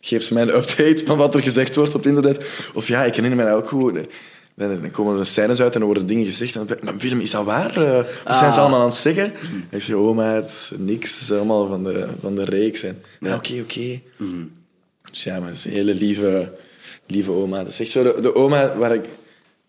geeft 0.00 0.24
ze 0.24 0.34
mij 0.34 0.42
een 0.42 0.54
update 0.54 1.02
van 1.06 1.16
wat 1.16 1.34
er 1.34 1.42
gezegd 1.42 1.74
wordt 1.74 1.94
op 1.94 2.04
het 2.04 2.14
internet. 2.14 2.46
Of 2.74 2.88
ja, 2.88 3.04
ik 3.04 3.14
herinner 3.14 3.44
me 3.44 3.50
dat 3.50 3.58
ook 3.58 3.68
goed. 3.68 3.98
Dan, 4.56 4.90
komen 4.90 5.18
er 5.18 5.26
scènes 5.26 5.60
uit 5.60 5.74
en 5.74 5.80
er 5.80 5.86
worden 5.86 6.06
dingen 6.06 6.24
gezegd. 6.24 6.56
En 6.56 6.66
dan 6.66 6.78
maar 6.82 6.96
Willem, 6.96 7.20
is 7.20 7.30
dat 7.30 7.44
waar? 7.44 7.76
Eh, 7.76 8.04
wat 8.24 8.36
zijn 8.36 8.52
ze 8.52 8.60
allemaal 8.60 8.80
aan 8.80 8.86
het 8.86 8.96
zeggen? 8.96 9.24
En 9.70 9.76
ik 9.76 9.82
zeg, 9.82 9.96
oh 9.96 10.44
is 10.44 10.72
niks. 10.76 11.12
Het 11.12 11.20
is 11.20 11.32
allemaal 11.32 11.68
van 11.68 11.84
de, 11.84 12.08
van 12.20 12.34
de 12.34 12.44
reeks. 12.44 12.82
En, 12.82 13.02
ja, 13.20 13.34
oké, 13.34 13.60
oké. 13.62 14.00
Dus 15.10 15.24
ja, 15.24 15.38
maar 15.38 15.48
het 15.48 15.56
is 15.56 15.64
een 15.64 15.70
hele 15.70 15.94
lieve, 15.94 16.52
lieve 17.06 17.30
oma. 17.30 17.58
Dat 17.58 17.72
is 17.72 17.80
echt 17.80 17.90
zo 17.90 18.02
de, 18.02 18.20
de 18.20 18.34
oma 18.34 18.76
waar, 18.76 18.94
ik, 18.94 19.04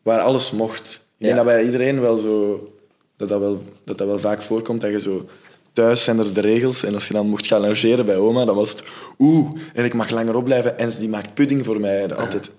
waar 0.01 0.19
alles 0.19 0.51
mocht. 0.51 1.05
Ik 1.17 1.25
denk 1.25 1.36
dat 1.36 1.45
bij 1.45 1.63
iedereen 1.63 2.01
wel 2.01 2.17
zo... 2.17 2.69
Dat 3.18 3.30
dat 3.30 3.39
wel, 3.39 3.63
dat 3.86 3.97
dat 3.97 4.07
wel 4.07 4.20
vaak 4.20 4.41
voorkomt, 4.41 4.82
dat 4.82 4.91
je 4.91 4.99
zo... 4.99 5.26
Thuis 5.74 6.03
zijn 6.03 6.20
er 6.20 6.34
de 6.34 6.41
regels 6.41 6.84
en 6.84 6.93
als 6.93 7.07
je 7.07 7.13
dan 7.13 7.28
mocht 7.28 7.47
gaan 7.47 7.61
logeren 7.61 8.05
bij 8.05 8.16
oma, 8.16 8.45
dan 8.45 8.55
was 8.55 8.70
het... 8.70 8.84
Oeh, 9.20 9.51
en 9.74 9.86
ik 9.86 9.93
mag 9.93 10.09
langer 10.09 10.36
opblijven. 10.36 10.78
En 10.78 10.91
ze 10.91 10.99
die 10.99 11.09
maakt 11.09 11.34
pudding 11.34 11.66
voor 11.66 11.80
mij. 11.80 12.16
Altijd. 12.16 12.51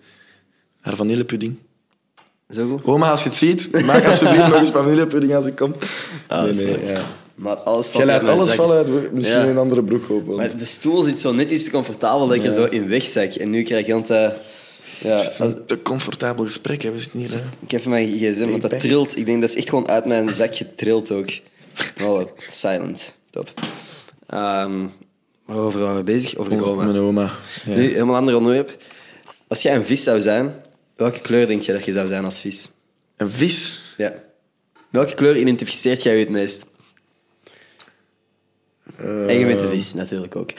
Haar 0.81 0.97
vanillepudding. 0.97 1.59
Zo 2.51 2.69
goed. 2.69 2.85
Oma, 2.85 3.11
als 3.11 3.23
je 3.23 3.29
het 3.29 3.39
ziet, 3.39 3.85
maak 3.87 4.05
alsjeblieft 4.05 4.49
nog 4.49 4.59
eens 4.59 4.71
vanillepudding 4.71 5.35
als 5.35 5.47
ik 5.47 5.57
kom. 5.57 5.75
Ah, 6.27 6.43
nee, 6.43 6.53
nee, 6.53 6.87
ja. 6.87 7.01
Maar 7.35 7.57
alles 7.57 7.87
valt 7.87 7.97
Jij 7.97 8.07
laat 8.07 8.29
alles 8.29 8.55
vallen 8.55 8.77
uit 8.77 9.13
misschien 9.13 9.41
Ja. 9.41 9.47
een 9.47 9.59
andere 9.59 9.83
broek 9.83 10.11
open. 10.11 10.37
Maar 10.37 10.57
de 10.57 10.65
stoel 10.65 11.03
zit 11.03 11.21
zo 11.21 11.33
net 11.33 11.51
iets 11.51 11.65
te 11.65 11.71
comfortabel 11.71 12.29
dat 12.29 12.45
er 12.45 12.53
zo 12.53 12.65
in 12.65 12.89
wegzak. 12.89 13.33
En 13.35 13.51
nu 13.51 13.63
krijg 13.63 13.87
je 13.87 14.03
eh, 14.09 14.31
Ja, 15.01 15.17
Het 15.17 15.31
is 15.31 15.39
een 15.39 15.67
te 15.67 15.83
comfortabel 15.83 16.45
gesprek, 16.45 16.83
hè. 16.83 16.91
we 16.91 16.99
zitten 16.99 17.19
hier. 17.19 17.31
hè. 17.31 17.41
ik 17.61 17.71
heb 17.71 17.85
mijn 17.85 18.09
gsm, 18.19 18.51
want 18.51 18.63
dat 18.63 18.81
trilt. 18.81 19.17
Ik 19.17 19.27
denk 19.27 19.41
dat 19.41 19.51
is 19.51 19.57
echt 19.57 19.69
gewoon 19.69 19.89
uit 19.89 20.05
mijn 20.05 20.35
zak 20.35 20.55
getrild 20.57 21.11
ook. 21.11 21.31
Oh, 22.03 22.23
silent. 22.49 23.13
Top. 23.31 23.53
Ehm 24.27 24.87
waarover 25.45 25.81
waren 25.81 25.97
we 25.97 26.03
bezig? 26.03 26.37
Over 26.37 26.57
de 26.57 26.65
oma. 26.65 26.85
Mijn 26.85 26.99
oma. 26.99 27.33
Ja. 27.65 27.75
Nu, 27.75 27.83
helemaal 27.93 28.15
een 28.15 28.21
ander 28.21 28.37
onderwerp. 28.37 28.77
Als 29.47 29.63
jij 29.63 29.75
een 29.75 29.85
vis 29.85 30.03
zou 30.03 30.21
zijn, 30.21 30.55
welke 30.97 31.21
kleur 31.21 31.47
denk 31.47 31.63
je 31.63 31.73
dat 31.73 31.85
je 31.85 31.93
zou 31.93 32.07
zijn 32.07 32.25
als 32.25 32.41
vis? 32.41 32.69
Een 33.17 33.31
vis. 33.31 33.81
Ja. 33.97 34.15
Welke 34.91 35.15
kleur 35.15 35.37
identificeert 35.37 36.03
jij 36.03 36.13
je 36.15 36.21
het 36.21 36.29
meest? 36.29 36.67
en 38.99 39.39
je 39.39 39.47
bent 39.47 39.61
de 39.61 39.69
vis, 39.69 39.95
natuurlijk 39.95 40.37
ook. 40.37 40.51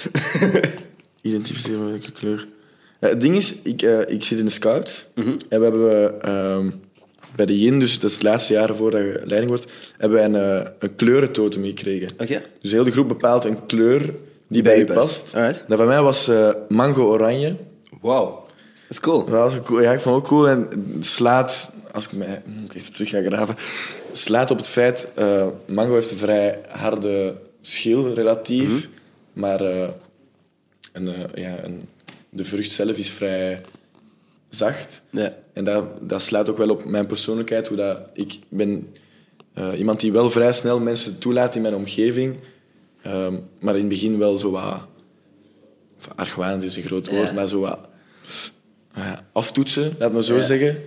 Identificeren 1.22 1.90
welke 1.90 2.12
kleur. 2.12 2.48
Ja, 3.00 3.08
het 3.08 3.22
ding 3.22 3.36
is, 3.36 3.54
ik, 3.62 3.82
eh, 3.82 4.00
ik 4.00 4.24
zit 4.24 4.38
in 4.40 4.46
de 4.46 4.52
scouts. 4.52 5.08
En 5.16 5.60
we 5.60 5.64
hebben 5.64 6.22
ehm, 6.22 6.70
bij 7.36 7.46
de 7.46 7.60
Yin, 7.60 7.80
dus 7.80 8.00
dat 8.00 8.10
is 8.10 8.16
het 8.16 8.26
laatste 8.26 8.54
jaar 8.54 8.76
voordat 8.76 9.02
je 9.02 9.22
leiding 9.24 9.48
wordt, 9.48 9.72
hebben 9.98 10.18
wij 10.18 10.26
een, 10.26 10.62
uh, 10.62 10.70
een 10.80 10.96
kleurentotem 10.96 11.64
gekregen. 11.64 12.10
Oké. 12.18 12.42
Dus 12.62 12.72
heel 12.72 12.84
de 12.84 12.92
groep 12.92 13.08
bepaalt 13.08 13.46
een 13.46 13.66
kleur 13.66 14.14
die 14.48 14.62
bij 14.62 14.78
je 14.78 14.86
past. 14.86 15.24
Alright. 15.34 15.64
Dat 15.68 15.78
bij 15.78 15.88
mij 15.88 16.02
was 16.02 16.28
eh, 16.28 16.54
mango-oranje. 16.70 17.56
Wauw. 18.02 18.26
Dat 18.32 18.90
is 18.90 19.00
cool. 19.00 19.26
Dat 19.26 19.34
was 19.34 19.56
ook 19.56 19.66
cool. 19.66 19.82
Ja, 19.82 19.92
ik 19.92 20.00
vond 20.00 20.16
het 20.16 20.24
ook 20.24 20.30
cool. 20.30 20.48
En 20.50 20.70
slaat, 21.00 21.74
als 21.92 22.06
ik 22.06 22.12
mij 22.12 22.42
ik 22.66 22.74
even 22.74 22.94
terug 22.94 23.10
ga 23.10 23.22
graven, 23.22 23.56
slaat 24.12 24.52
op 24.52 24.58
het 24.58 24.68
feit, 24.68 25.08
eh 25.16 25.48
mango 25.66 25.94
heeft 25.94 26.12
een 26.12 26.18
vrij 26.18 26.60
harde 26.68 27.36
schil 27.62 28.14
relatief, 28.14 28.90
maar 29.34 29.62
eh, 29.62 29.88
een, 30.94 31.08
eh, 31.08 31.44
ja, 31.44 31.64
een, 31.64 31.88
de 32.38 32.44
vrucht 32.44 32.72
zelf 32.72 32.98
is 32.98 33.10
vrij 33.10 33.62
zacht. 34.50 35.02
Ja. 35.10 35.36
En 35.54 35.64
dat, 35.64 36.10
dat 36.10 36.22
slaat 36.22 36.50
ook 36.50 36.58
wel 36.58 36.70
op 36.70 36.86
mijn 36.86 37.06
persoonlijkheid, 37.06 37.68
hoe 37.68 37.78
dat 37.78 38.00
ik 38.14 38.40
ben 38.50 38.94
eh, 39.54 39.74
iemand 39.78 40.00
die 40.00 40.12
wel 40.12 40.30
vrij 40.30 40.54
snel 40.54 40.80
mensen 40.80 41.20
toelaat 41.20 41.56
in 41.56 41.62
mijn 41.62 41.76
omgeving, 41.76 42.36
ehm, 43.02 43.38
maar 43.60 43.74
in 43.74 43.80
het 43.80 43.90
begin 43.90 44.18
wel 44.18 44.38
zo 44.38 44.52
wat... 44.52 44.82
of 45.98 46.08
Argwanend 46.16 46.64
is 46.64 46.76
een 46.76 46.84
groot 46.84 47.08
woord, 47.10 47.28
Ja. 47.28 47.34
maar 47.34 47.48
zo 47.48 47.60
wat 47.60 47.80
ja, 48.96 49.20
aftoetsen, 49.32 49.96
laat 50.00 50.14
me 50.14 50.24
zo 50.24 50.36
Ja. 50.36 50.42
zeggen. 50.42 50.78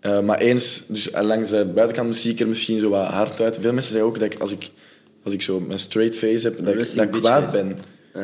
Eh, 0.00 0.20
maar 0.20 0.38
eens, 0.38 0.82
dus 0.88 1.10
langs 1.20 1.50
de 1.50 1.64
buitenkant 1.64 2.16
zie 2.16 2.32
ik 2.32 2.40
er 2.40 2.46
misschien 2.48 2.80
zo 2.80 2.88
wat 2.88 3.06
hard 3.06 3.40
uit. 3.40 3.58
Veel 3.60 3.72
mensen 3.72 3.92
zeggen 3.92 4.10
ook 4.10 4.18
dat 4.18 4.32
ik, 4.32 4.40
als 4.40 4.52
ik, 4.52 4.70
als 5.24 5.32
ik 5.32 5.42
zo 5.42 5.60
mijn 5.60 5.78
straight 5.78 6.18
face 6.18 6.46
heb, 6.48 6.56
dat 6.64 6.94
dat 6.94 7.04
ik 7.04 7.10
kwaad 7.10 7.44
face. 7.50 7.74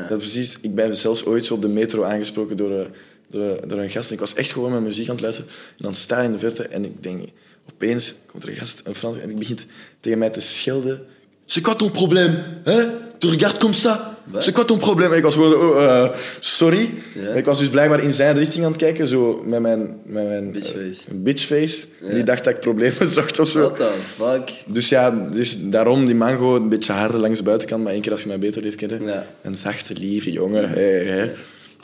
Dat 0.08 0.18
precies, 0.18 0.58
ik 0.60 0.74
ben 0.74 0.96
zelfs 0.96 1.24
ooit 1.24 1.44
zo 1.46 1.54
op 1.54 1.60
de 1.60 1.68
metro 1.68 2.02
aangesproken 2.02 2.56
door, 2.56 2.70
een- 2.70 2.88
door, 3.30 3.42
een- 3.42 3.68
door 3.68 3.78
een 3.78 3.90
gast. 3.90 4.08
En 4.08 4.14
ik 4.14 4.20
was 4.20 4.34
echt 4.34 4.50
gewoon 4.50 4.70
mijn 4.70 4.82
muziek 4.82 5.08
aan 5.08 5.14
het 5.14 5.22
luisteren. 5.24 5.50
En 5.50 5.76
dan 5.84 5.94
sta 5.94 6.18
ik 6.18 6.24
in 6.24 6.32
de 6.32 6.38
verte 6.38 6.62
en 6.62 6.84
ik 6.84 7.02
denk, 7.02 7.28
opeens 7.72 8.14
komt 8.26 8.42
er 8.42 8.48
een 8.48 8.54
gast, 8.56 8.80
een 8.84 8.94
Frans, 8.94 9.18
en 9.18 9.30
ik 9.30 9.38
begint 9.38 9.66
tegen 10.00 10.18
mij 10.18 10.30
te 10.30 10.40
schelden. 10.40 11.00
C'est 11.46 11.62
quoi 11.64 11.76
ton 11.76 11.90
problème? 11.90 12.42
Hein? 12.64 12.88
Tu 13.18 13.28
regardes 13.28 13.58
comme 13.58 13.74
ça? 13.74 14.13
C'est 14.38 14.52
quoi 14.54 14.64
ton 14.64 14.78
probleem? 14.78 15.12
Ik 15.12 15.22
was 15.22 15.34
gewoon, 15.34 15.54
oh, 15.54 15.82
eh, 15.82 16.08
sorry. 16.40 16.90
Ja. 17.14 17.30
Ik 17.32 17.44
was 17.44 17.58
dus 17.58 17.68
blijkbaar 17.68 18.02
in 18.02 18.12
zijn 18.12 18.38
richting 18.38 18.64
aan 18.64 18.70
het 18.70 18.80
kijken, 18.80 19.08
zo 19.08 19.42
met 19.46 19.60
mijn, 19.60 19.98
met 20.04 20.26
mijn 20.26 20.52
Bitchface. 20.52 21.00
eh, 21.08 21.14
bitchface. 21.16 21.86
En 22.00 22.14
die 22.14 22.24
dacht 22.24 22.44
dat 22.44 22.54
ik 22.54 22.60
problemen 22.60 23.08
zocht 23.18 23.38
of 23.38 23.48
zo. 23.48 23.60
What 23.60 23.76
the 23.76 23.90
fuck? 24.14 24.52
Dus 24.66 24.88
ja, 24.88 25.10
dus 25.10 25.56
daarom 25.60 26.06
die 26.06 26.14
mango 26.14 26.56
een 26.56 26.68
beetje 26.68 26.92
harder 26.92 27.20
langs 27.20 27.38
de 27.38 27.44
buitenkant, 27.44 27.82
maar 27.82 27.92
één 27.92 28.00
keer 28.02 28.12
als 28.12 28.22
je 28.22 28.28
mij 28.28 28.38
beter 28.38 28.62
leert 28.62 28.74
kennen. 28.74 29.02
Ja. 29.02 29.26
Een 29.42 29.56
zachte, 29.56 29.94
lieve 29.94 30.32
jongen. 30.32 30.68
Hey, 30.68 31.04
hey. 31.04 31.34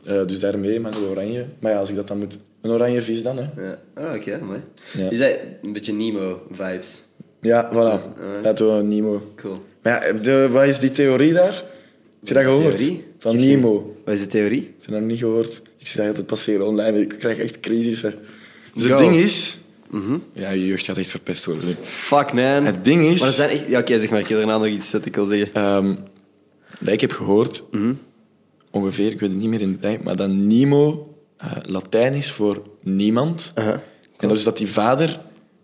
Eh, 0.05 0.27
dus 0.27 0.39
daarmee 0.41 0.81
mango 0.81 1.09
oranje. 1.11 1.45
Maar 1.59 1.73
ja, 1.73 1.79
als 1.79 1.89
ik 1.91 1.97
dat 1.97 2.09
dan 2.09 2.19
moet... 2.19 2.39
Een 2.63 2.71
oranje 2.71 3.03
vis 3.03 3.23
dan, 3.23 3.37
hè. 3.37 3.63
Ja. 3.63 3.79
Ah, 3.95 4.15
oké, 4.15 4.39
mooi. 4.43 4.61
Is 5.11 5.19
dat 5.19 5.31
een 5.63 5.73
beetje 5.73 5.93
Nemo-vibes? 5.93 7.03
Ja, 7.41 7.71
voilà. 7.73 8.19
Dat 8.43 8.59
we 8.59 8.65
Nemo. 8.85 9.33
Cool. 9.37 9.63
Maar 9.83 10.07
ja, 10.07 10.13
de, 10.21 10.49
wat 10.51 10.65
is 10.65 10.79
die 10.79 10.91
theorie 10.91 11.33
daar? 11.33 11.65
Heb 12.21 12.29
je 12.29 12.35
dat 12.35 12.43
gehoord? 12.43 12.77
theorie? 12.77 13.05
Van 13.19 13.37
Nemo. 13.37 13.97
Wat 14.05 14.15
is 14.15 14.21
de 14.21 14.27
theorie? 14.27 14.61
Ik 14.61 14.75
heb 14.81 14.91
dat 14.91 15.01
nog 15.01 15.09
niet 15.09 15.19
gehoord. 15.19 15.63
Ik 15.79 15.87
zie 15.87 15.97
dat 15.97 16.07
altijd 16.09 16.27
passeren 16.27 16.67
online. 16.67 17.01
Ik 17.01 17.09
krijg 17.09 17.39
echt 17.39 17.61
crisissen. 17.61 18.15
Dus 18.75 18.85
Go. 18.85 18.89
het 18.91 18.99
ding 18.99 19.13
is... 19.13 19.59
Ja, 20.33 20.51
je 20.51 20.67
jeugd 20.67 20.85
gaat 20.85 20.97
echt 20.97 21.11
verpest 21.11 21.45
worden. 21.45 21.67
nu. 21.67 21.77
Fuck, 21.83 22.33
man. 22.33 22.65
Het 22.65 22.85
ding 22.85 23.03
is... 23.03 23.19
Maar 23.21 23.29
er 23.29 23.35
zijn 23.35 23.51
echt... 23.51 23.65
Ja, 23.69 23.79
oké, 23.79 23.99
zeg 23.99 24.11
maar. 24.11 24.21
Ik 24.21 24.29
heb 24.29 24.39
daarna 24.39 24.59
nog 24.59 24.67
iets 24.67 24.91
dat 24.91 25.05
ik 25.07 25.15
wil 25.15 25.27
zeggen. 25.27 25.55
ehm, 25.55 25.95
dat 26.81 26.93
ik 26.93 27.01
heb 27.01 27.13
gehoord, 27.13 27.63
Mhm. 27.71 27.93
ongeveer, 28.71 29.11
ik 29.13 29.21
weet 29.21 29.31
het 29.31 29.39
niet 29.39 29.49
meer 29.49 29.61
in 29.61 29.73
de 29.73 29.79
tijd, 29.79 30.03
maar 30.05 30.17
dat 30.17 30.29
Nemo 30.31 31.15
eh, 31.37 31.51
Latijn 31.63 32.15
is 32.15 32.31
voor 32.31 32.63
niemand. 32.83 33.53
Uh-huh. 33.59 33.73
En 34.17 34.29
dat 34.29 34.37
is 34.37 34.45
dat 34.45 34.57
die 34.57 34.67
vader 34.69 35.21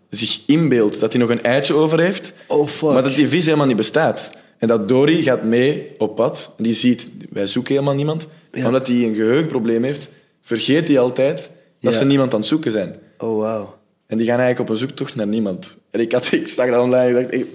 zich 0.09 0.39
inbeeldt 0.45 0.99
dat 0.99 1.13
hij 1.13 1.21
nog 1.21 1.29
een 1.31 1.41
eitje 1.43 1.73
over 1.73 1.99
heeft, 1.99 2.33
Oh, 2.47 2.67
fuck. 2.67 2.89
maar 2.89 3.03
dat 3.03 3.15
die 3.15 3.27
vis 3.27 3.45
helemaal 3.45 3.67
niet 3.67 3.75
bestaat. 3.75 4.29
En 4.57 4.67
dat 4.67 4.87
Dory 4.87 5.21
gaat 5.21 5.43
mee 5.43 5.89
op 5.97 6.15
pad. 6.15 6.53
En 6.57 6.63
die 6.63 6.73
ziet, 6.73 7.09
wij 7.29 7.47
zoeken 7.47 7.73
helemaal 7.73 7.95
niemand. 7.95 8.27
Ja. 8.51 8.65
Omdat 8.65 8.87
hij 8.87 8.95
een 9.03 9.15
geheugenprobleem 9.15 9.83
heeft, 9.83 10.09
vergeet 10.41 10.87
hij 10.87 10.99
altijd 10.99 11.49
dat 11.79 11.93
Ja. 11.93 11.99
ze 11.99 12.05
niemand 12.05 12.33
aan 12.33 12.39
het 12.39 12.47
zoeken 12.49 12.71
zijn. 12.71 12.95
Oh, 13.17 13.29
wow. 13.29 13.67
En 14.07 14.17
die 14.17 14.27
gaan 14.27 14.39
eigenlijk 14.39 14.69
op 14.69 14.75
een 14.75 14.81
zoektocht 14.81 15.15
naar 15.15 15.27
niemand. 15.27 15.77
En 15.91 15.99
ik, 15.99 16.11
had, 16.11 16.31
ik 16.41 16.47
zag 16.47 16.69
dat 16.69 16.81
online 16.83 17.07
en 17.07 17.13
dacht, 17.21 17.33
ik, 17.33 17.45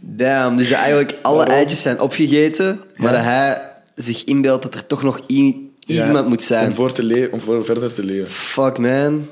Damn, 0.00 0.56
dus 0.56 0.70
eigenlijk 0.70 1.14
alle 1.22 1.36
Waarom? 1.36 1.54
eitjes 1.54 1.82
zijn 1.82 2.00
opgegeten, 2.00 2.80
maar 2.96 3.12
dat 3.12 3.22
hij 3.22 3.70
zich 3.94 4.24
inbeeldt 4.24 4.62
dat 4.62 4.74
er 4.74 4.86
toch 4.86 5.02
nog 5.02 5.20
iemand 5.26 6.28
moet 6.28 6.42
zijn. 6.42 6.66
Om, 6.66 6.72
voor 6.72 6.92
te 6.92 7.02
le- 7.02 7.28
om 7.32 7.40
voor 7.40 7.64
verder 7.64 7.94
te 7.94 8.02
leven. 8.02 8.30
Fuck, 8.32 8.78
man. 8.78 9.26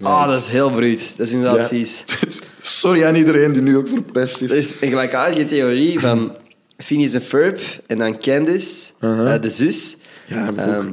Ah, 0.00 0.26
dat 0.28 0.40
is 0.40 0.46
heel 0.46 0.70
bruut. 0.70 1.14
Dat 1.16 1.26
is 1.26 1.32
inderdaad 1.32 1.68
vies. 1.68 2.04
Sorry 2.60 3.04
aan 3.04 3.14
iedereen 3.14 3.52
die 3.52 3.62
nu 3.62 3.76
ook 3.76 3.88
verpest 3.88 4.40
is. 4.40 4.50
Er 4.50 4.56
is 4.56 4.74
een 4.80 4.88
gelijkaardige 4.88 5.46
theorie 5.46 6.00
van 6.00 6.32
Phineas 6.78 7.14
en 7.14 7.22
Ferb 7.22 7.60
en 7.86 7.98
dan 7.98 8.18
Candice, 8.18 8.90
eh, 9.00 9.40
de 9.40 9.50
zus, 9.50 9.96
Ja, 10.26 10.42
ik 10.44 10.50
ook. 10.50 10.56
ehm, 10.58 10.92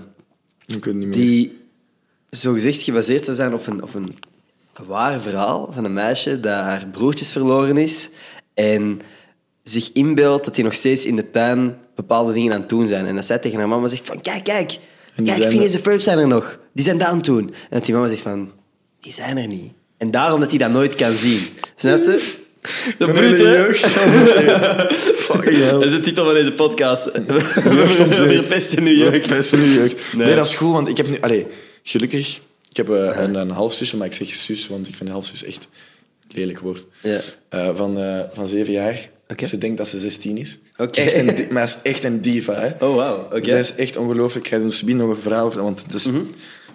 het 0.66 0.86
niet 0.86 0.96
meer. 0.96 1.12
die 1.12 1.58
zogezegd 2.30 2.82
gebaseerd 2.84 3.26
zou 3.26 3.36
zijn 3.38 3.54
op 3.54 3.68
een, 3.68 3.84
op 3.84 3.94
een 3.94 4.16
waar 4.86 5.22
verhaal 5.22 5.70
van 5.74 5.84
een 5.86 5.94
meisje 5.94 6.40
dat 6.40 6.54
haar 6.54 6.88
broertjes 6.92 7.32
verloren 7.32 7.78
is 7.78 8.10
en 8.54 9.02
zich 9.64 9.90
inbeeldt 9.94 10.46
dat 10.46 10.56
die 10.56 10.64
nog 10.64 10.74
steeds 10.74 11.06
in 11.06 11.16
de 11.16 11.32
tuin 11.32 11.78
bepaalde 11.96 12.34
dingen 12.34 12.54
aan 12.54 12.60
het 12.60 12.70
doen 12.70 12.88
zijn. 12.88 13.06
En 13.06 13.16
dat 13.16 13.26
zij 13.26 13.38
tegen 13.40 13.60
haar 13.60 13.68
mama 13.68 13.88
zegt 13.88 14.08
van, 14.08 14.22
kijk, 14.22 14.44
kijk, 14.44 14.68
kijk, 15.16 15.28
zijn 15.38 15.50
Phineas 15.52 15.72
er- 15.72 15.78
en 15.78 15.84
Ferb 15.84 16.02
zijn 16.02 16.18
er 16.18 16.28
nog. 16.28 16.60
Die 16.74 16.84
zijn 16.84 16.98
dat 16.98 17.08
aan 17.08 17.16
het 17.16 17.26
doen. 17.26 17.48
En 17.48 17.54
dat 17.70 17.86
die 17.86 17.94
mama 17.96 18.08
zegt 18.08 18.22
van, 18.22 18.52
die 19.02 19.14
zijn 19.14 19.38
er 19.38 19.48
niet. 19.48 19.72
En 19.98 20.12
daarom 20.12 20.40
dat 20.40 20.50
hij 20.50 20.60
dat 20.60 20.72
nooit 20.72 20.96
kan 20.96 21.12
zien. 21.12 21.40
Snap 21.76 22.04
je? 22.04 22.44
De 22.98 23.06
brute. 23.12 23.44
jeugd. 23.44 23.96
Dat 25.54 25.84
is 25.84 25.92
de 25.92 26.00
titel 26.00 26.26
van 26.26 26.34
deze 26.34 26.52
podcast. 26.52 27.04
Zeep. 27.04 27.32
Verpesten 28.12 28.84
nu 28.84 28.98
jeugd. 28.98 29.28
Verpesten 29.28 29.60
nu 29.60 29.66
jeugd. 29.66 30.14
Nee. 30.14 30.26
Nee. 30.26 30.36
dat 30.36 30.48
is 30.48 30.54
goed, 30.56 30.72
want 30.72 30.88
ik 30.88 30.98
heb 30.98 31.08
nu... 31.08 31.18
Allee, 31.20 31.48
gelukkig... 31.84 32.40
Ik 32.70 32.88
heb 32.88 32.90
eh, 32.90 33.24
een, 33.24 33.36
een 33.36 33.50
halfzusje, 33.50 33.98
maar 33.98 34.08
ik 34.08 34.14
zeg 34.14 34.30
zus, 34.30 34.68
want 34.68 34.88
ik 34.88 34.96
vind 34.96 35.10
halfzus 35.10 35.44
echt 35.44 35.68
een 36.28 36.36
lelijk 36.40 36.60
woord. 36.60 36.88
Ja. 37.02 37.20
Eh, 37.50 37.76
van, 37.76 38.00
eh, 38.00 38.20
van 38.34 38.48
zeven 38.48 38.74
jaar. 38.74 39.10
Ze 39.46 39.58
denkt 39.58 39.78
dat 39.78 39.88
ze 39.88 40.00
16 40.00 40.38
is. 40.38 40.60
Echt 40.92 41.14
een 41.14 41.48
maar 41.50 41.70
ze 41.70 41.76
is 41.84 41.92
echt 41.92 42.04
een 42.04 42.22
diva, 42.22 42.54
hè. 42.54 42.86
Oh, 42.86 42.94
wow. 42.94 43.34
Oké. 43.34 43.46
Zij 43.46 43.60
is 43.60 43.76
echt 43.76 43.98
ongelooflijk. 43.98 44.46
Ik 44.46 44.54
ga 44.54 44.64
ons 44.64 44.82
nog 44.82 45.10
een 45.10 45.18
verhaal 45.18 45.46
over... 45.46 45.64
Want 45.64 45.84
het 45.86 45.94
is, 45.94 46.06
Mhm. 46.06 46.22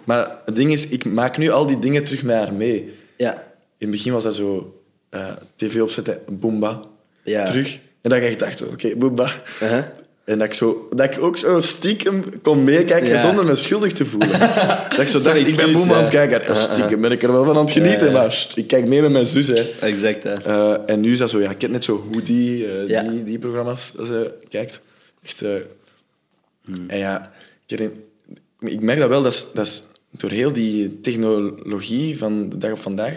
Maar 0.03 0.37
het 0.45 0.55
ding 0.55 0.71
is, 0.71 0.87
ik 0.87 1.05
maak 1.05 1.37
nu 1.37 1.49
al 1.49 1.67
die 1.67 1.79
dingen 1.79 2.03
terug 2.03 2.23
met 2.23 2.35
haar 2.35 2.53
mee. 2.53 2.93
Ja. 3.17 3.33
In 3.77 3.87
het 3.87 3.89
begin 3.89 4.13
was 4.13 4.23
dat 4.23 4.35
zo... 4.35 4.81
tv 5.55 5.81
opzetten, 5.81 6.19
Boomba. 6.29 6.81
Ja. 7.23 7.45
Terug. 7.45 7.79
En 8.01 8.09
dat 8.09 8.19
ik 8.19 8.23
echt 8.23 8.39
dacht, 8.39 8.61
oké. 8.61 8.87
Uh-huh. 8.87 9.83
En 10.23 10.37
dat 10.37 10.47
ik, 10.47 10.53
zo, 10.53 10.87
dat 10.95 11.15
ik 11.15 11.23
ook 11.23 11.37
zo 11.37 11.59
stiekem 11.59 12.23
kon 12.41 12.63
meekijken 12.63 13.09
Ja. 13.09 13.17
zonder 13.17 13.45
me 13.45 13.55
schuldig 13.55 13.93
te 13.93 14.05
voelen. 14.05 14.39
dat 14.89 14.99
ik 14.99 15.07
zo 15.07 15.19
dacht, 15.19 15.47
ik 15.47 15.55
ben 15.55 15.71
Boomba 15.71 15.95
aan 15.95 16.01
het 16.01 16.09
kijken. 16.09 16.45
En 16.45 16.55
stiekem 16.55 17.01
ben 17.01 17.11
ik 17.11 17.23
er 17.23 17.31
wel 17.31 17.43
van 17.45 17.55
aan 17.55 17.61
het 17.61 17.71
genieten. 17.71 18.07
Ja, 18.07 18.13
ja. 18.13 18.17
Maar 18.19 18.47
ik 18.55 18.67
kijk 18.67 18.87
mee 18.87 19.01
met 19.01 19.11
mijn 19.11 19.25
zus. 19.25 19.47
Hè. 19.47 19.69
Exact, 19.79 20.23
hè. 20.23 20.33
Eh, 20.33 20.77
en 20.85 20.99
nu 20.99 21.11
is 21.11 21.17
dat 21.17 21.29
zo, 21.29 21.39
ja, 21.41 21.49
ik 21.49 21.61
heb 21.61 21.71
net 21.71 21.83
zo 21.83 22.05
Hoodie, 22.11 22.67
eh, 22.67 22.87
Ja. 22.87 23.03
die, 23.03 23.23
die 23.23 23.39
programma's 23.39 23.91
dat 23.95 24.05
ze 24.05 24.33
kijkt. 24.49 24.81
Echt, 25.23 25.41
eh, 25.41 25.55
En 26.87 26.97
ja, 26.97 27.31
ik, 28.59 28.81
merk 28.81 28.99
dat 28.99 29.09
wel, 29.09 29.21
dat 29.21 29.31
is, 29.31 29.45
dat 29.53 29.65
is 29.65 29.83
door 30.11 30.29
heel 30.29 30.53
die 30.53 31.01
technologie 31.01 32.17
van 32.17 32.49
de 32.49 32.57
dag 32.57 32.71
op 32.71 32.79
vandaag. 32.79 33.13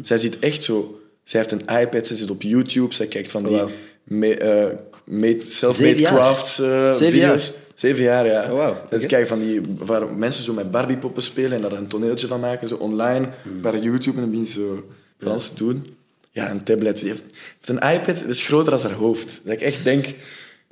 Zij 0.00 0.18
ziet 0.18 0.38
echt 0.38 0.64
zo, 0.64 1.00
zij 1.24 1.40
heeft 1.40 1.52
een 1.52 1.80
iPad, 1.80 2.06
zij 2.06 2.16
zit 2.16 2.30
op 2.30 2.42
YouTube, 2.42 2.94
zij 2.94 3.06
kijkt 3.06 3.30
van 3.30 3.42
die 3.42 3.56
Wauw. 3.56 3.70
Me- 4.04 4.36
eh, 4.36 4.66
made- 5.04 5.40
self-made 5.46 6.02
crafts 6.02 6.58
eh, 6.60 6.94
video's. 6.94 7.52
Zeven 7.74 8.02
jaar, 8.04 8.26
ja. 8.26 8.52
Oh. 8.52 8.68
Dus 8.90 9.06
kijk 9.06 9.26
van 9.26 9.40
die, 9.40 9.60
waar 9.78 10.14
mensen 10.14 10.44
zo 10.44 10.52
met 10.52 10.70
Barbiepoppen 10.70 11.22
spelen 11.22 11.52
en 11.52 11.60
daar 11.60 11.72
een 11.72 11.86
toneeltje 11.86 12.26
van 12.26 12.40
maken, 12.40 12.68
zo 12.68 12.74
online, 12.74 13.28
Hmm. 13.42 13.60
bij 13.60 13.78
YouTube 13.78 14.14
en 14.16 14.20
dan 14.20 14.30
begint 14.30 14.48
ze 14.48 14.78
zo 15.20 15.28
alles 15.28 15.48
te 15.48 15.54
doen. 15.54 15.96
Ja, 16.30 16.50
een 16.50 16.62
tablet. 16.62 16.98
Die 17.00 17.08
heeft, 17.08 17.24
heeft 17.60 17.68
een 17.82 17.90
iPad, 17.94 18.18
dat 18.18 18.28
is 18.28 18.42
groter 18.46 18.70
dan 18.70 18.80
haar 18.90 18.92
hoofd. 18.98 19.40
Dat 19.44 19.52
ik 19.52 19.60
echt 19.60 19.84
denk... 19.84 20.04